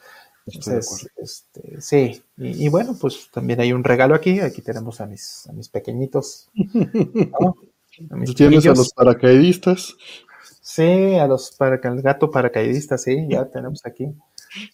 [0.47, 4.39] Entonces, este, sí, y, y bueno, pues también hay un regalo aquí.
[4.39, 6.49] Aquí tenemos a mis, a mis pequeñitos.
[7.39, 7.55] ¿no?
[8.11, 9.95] A mis Tienes a los paracaidistas.
[10.61, 14.13] Sí, a los para, al gato paracaidista, sí, ya tenemos aquí.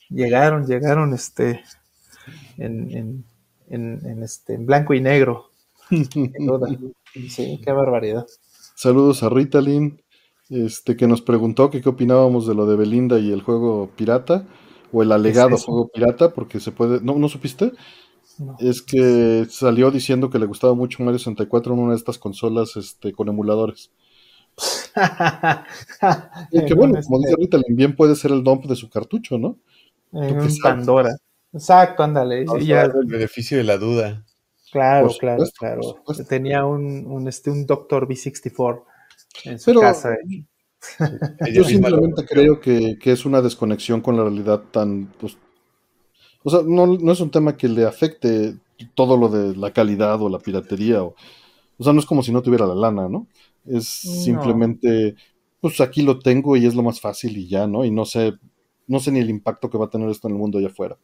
[0.09, 1.63] Llegaron, llegaron este
[2.57, 3.25] en, en,
[3.69, 5.50] en, en, este en blanco y negro,
[6.11, 6.67] sin duda.
[7.29, 8.25] Sí, qué barbaridad.
[8.75, 10.01] Saludos a Ritalin,
[10.49, 14.45] este, que nos preguntó que qué opinábamos de lo de Belinda y el juego pirata,
[14.91, 17.01] o el alegado juego pirata, porque se puede.
[17.01, 17.71] ¿No, ¿no supiste?
[18.39, 18.55] No.
[18.59, 22.75] Es que salió diciendo que le gustaba mucho Mario 64 en una de estas consolas
[22.75, 23.91] este, con emuladores.
[26.51, 28.89] Y que En bueno, como dice este, Ritalin, bien puede ser el dump de su
[28.89, 29.57] cartucho, ¿no?
[30.13, 30.57] en un.
[30.61, 31.15] Pandora.
[31.53, 32.45] Exacto, ándale.
[32.61, 34.25] Ya, el beneficio de la duda.
[34.71, 35.81] Claro, claro, claro.
[36.27, 38.83] Tenía un, un, este, un Doctor B64
[39.45, 40.15] en su Pero- casa.
[41.53, 45.37] Yo simplemente creo que, que es una desconexión con la realidad tan, pues,
[46.43, 48.55] o sea, no, no es un tema que le afecte
[48.95, 51.13] todo lo de la calidad o la piratería, o,
[51.77, 53.27] o sea, no es como si no tuviera la lana, ¿no?
[53.65, 54.11] Es No.
[54.23, 55.15] simplemente,
[55.59, 57.85] pues aquí lo tengo y es lo más fácil y ya, ¿no?
[57.85, 58.33] Y no sé,
[58.87, 60.97] no sé ni el impacto que va a tener esto en el mundo allá afuera.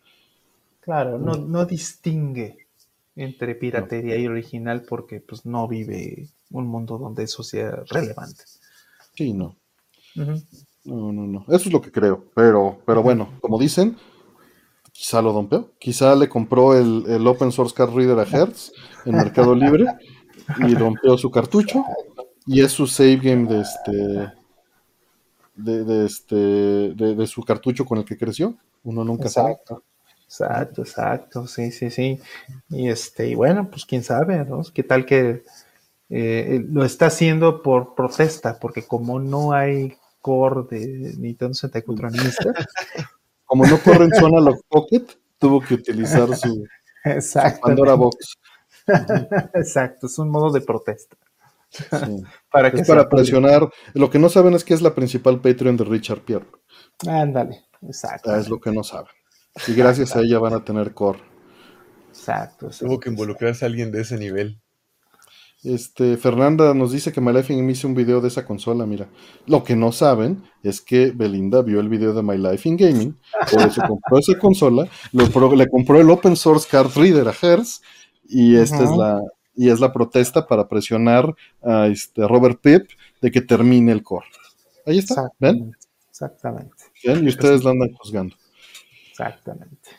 [0.82, 2.67] Claro, no, no distingue
[3.18, 8.44] entre piratería y original porque pues no vive un mundo donde eso sea relevante.
[9.16, 9.58] Sí, no.
[10.16, 11.46] No, no, no.
[11.48, 12.26] Eso es lo que creo.
[12.34, 13.98] Pero, pero bueno, como dicen,
[14.92, 15.72] quizá lo dompeó.
[15.80, 18.72] Quizá le compró el, el Open Source Card Reader a Hertz
[19.06, 19.86] en Mercado Libre
[20.60, 21.84] y rompió su cartucho.
[22.46, 24.34] Y es su save game de este.
[25.56, 26.36] De, de este.
[26.36, 28.56] De, de su cartucho con el que creció.
[28.84, 29.58] Uno nunca sabe.
[30.28, 32.20] Exacto, exacto, sí, sí, sí.
[32.70, 34.62] Y este, y bueno, pues quién sabe, ¿no?
[34.74, 35.46] ¿Qué tal que
[36.10, 38.60] eh, lo está haciendo por protesta?
[38.60, 42.16] Porque como no hay core de Nintendo 64 en
[43.46, 45.06] Como no corre en zona Lock Pocket,
[45.40, 46.66] tuvo que utilizar su,
[47.06, 47.62] Exacto.
[47.62, 48.38] Pandora Box.
[49.54, 51.16] Exacto, es un modo de protesta.
[51.70, 52.24] Sí.
[52.52, 53.70] Para Es para presionar.
[53.94, 56.48] Lo que no saben es que es la principal Patreon de Richard Pierre.
[57.08, 58.36] Ándale, exacto.
[58.36, 59.12] Es lo que no saben.
[59.68, 61.20] Y gracias a ella van a tener core.
[62.10, 62.70] Exacto.
[62.80, 64.60] Tuvo que involucrarse a alguien de ese nivel.
[65.64, 68.86] Este, Fernanda nos dice que My Life in Game hizo un video de esa consola,
[68.86, 69.08] mira.
[69.48, 73.18] Lo que no saben es que Belinda vio el video de My Life in Gaming,
[73.52, 74.88] por eso compró esa consola,
[75.34, 77.82] pro- le compró el Open Source Card Reader a Hertz,
[78.30, 79.22] y esta es la
[79.56, 84.28] y es la protesta para presionar a este Robert Pip de que termine el core.
[84.86, 85.76] Ahí está, ¿ven?
[86.08, 86.76] Exactamente.
[87.04, 87.26] ¿Ven?
[87.26, 88.36] Y ustedes la andan juzgando.
[89.18, 89.90] Exactamente.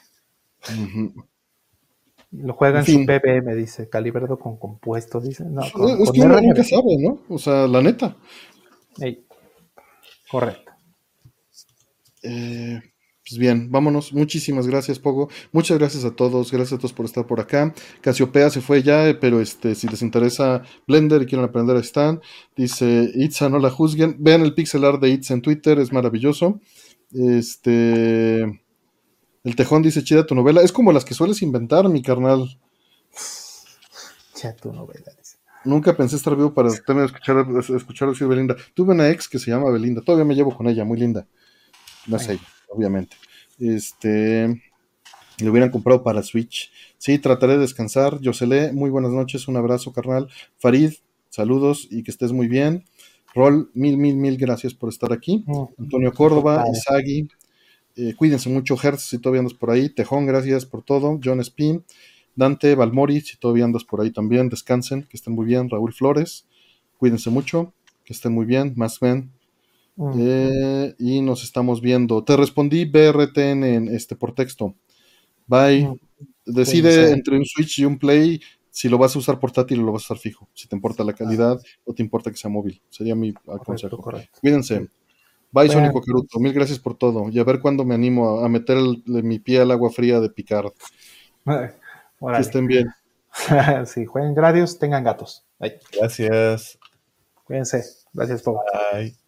[2.31, 3.01] Lo juega en fin.
[3.01, 5.45] su PBM, dice, calibrado con compuestos, dice.
[5.45, 7.21] No, con, es con que uno nunca sabe, ¿no?
[7.29, 8.17] O sea, la neta.
[9.01, 9.25] Ey,
[10.31, 10.73] Correcto.
[12.23, 12.81] Eh,
[13.27, 14.13] pues bien, vámonos.
[14.13, 15.29] Muchísimas gracias, Pogo.
[15.53, 16.53] Muchas gracias a todos.
[16.53, 17.75] Gracias a todos por estar por acá.
[18.03, 21.83] Casiopea se fue ya, eh, pero este, si les interesa Blender y quieren aprender, ahí
[21.83, 22.21] están.
[22.57, 24.17] Dice Itza, no la juzguen.
[24.19, 26.61] Vean el pixel art de Itza en Twitter, es maravilloso.
[27.13, 28.61] Este.
[29.49, 30.61] El Tejón dice: Chida tu novela.
[30.61, 32.59] Es como las que sueles inventar, mi carnal.
[34.43, 35.11] Ya tu novela.
[35.65, 38.57] Nunca pensé estar vivo para tener escuchar, escuchar decir Belinda.
[38.75, 40.03] Tuve una ex que se llama Belinda.
[40.03, 41.27] Todavía me llevo con ella, muy linda.
[42.07, 43.17] No es ella, obviamente.
[43.59, 44.63] Este.
[45.39, 46.71] Lo hubieran comprado para Switch.
[46.99, 48.21] Sí, trataré de descansar.
[48.21, 49.49] Yosele, muy buenas noches.
[49.49, 50.29] Un abrazo, carnal.
[50.59, 50.93] Farid,
[51.31, 52.85] saludos y que estés muy bien.
[53.35, 55.43] Rol, mil, mil, mil gracias por estar aquí.
[55.47, 56.65] Mm, Antonio Córdoba.
[56.71, 57.29] Isagi,
[57.99, 59.89] eh, cuídense mucho, Hertz, si todavía andas por ahí.
[59.89, 61.19] Tejón, gracias por todo.
[61.23, 61.85] John Spin,
[62.37, 65.69] Dante, Balmori, si todavía andas por ahí también, descansen, que estén muy bien.
[65.69, 66.47] Raúl Flores,
[66.97, 67.73] cuídense mucho,
[68.05, 68.75] que estén muy bien.
[68.77, 69.33] Más Ben,
[69.97, 70.13] mm.
[70.17, 72.23] eh, y nos estamos viendo.
[72.23, 74.77] Te respondí BRTN en este por texto.
[75.49, 75.89] Bye.
[75.89, 75.97] Mm.
[76.47, 79.93] Decide entre un Switch y un Play si lo vas a usar portátil o lo
[79.93, 80.49] vas a usar fijo.
[80.55, 82.81] Si te importa la calidad o te importa que sea móvil.
[82.89, 83.97] Sería mi Correcto, consejo.
[83.99, 84.39] correcto.
[84.41, 84.89] Cuídense.
[85.51, 85.81] Bye, Bueno.
[85.81, 86.39] Sónico Caruto.
[86.41, 87.29] Mil gracias por todo.
[87.31, 90.21] Y a ver cuándo me animo a, a meter el- mi pie al agua fría
[90.21, 90.73] de Picard.
[92.21, 92.89] Que estén bien.
[93.87, 95.45] sí, jueguen gradios, tengan gatos.
[95.93, 96.79] Gracias.
[97.45, 97.85] cuídense.
[98.13, 98.61] Gracias, Pau.
[98.93, 99.28] Bye.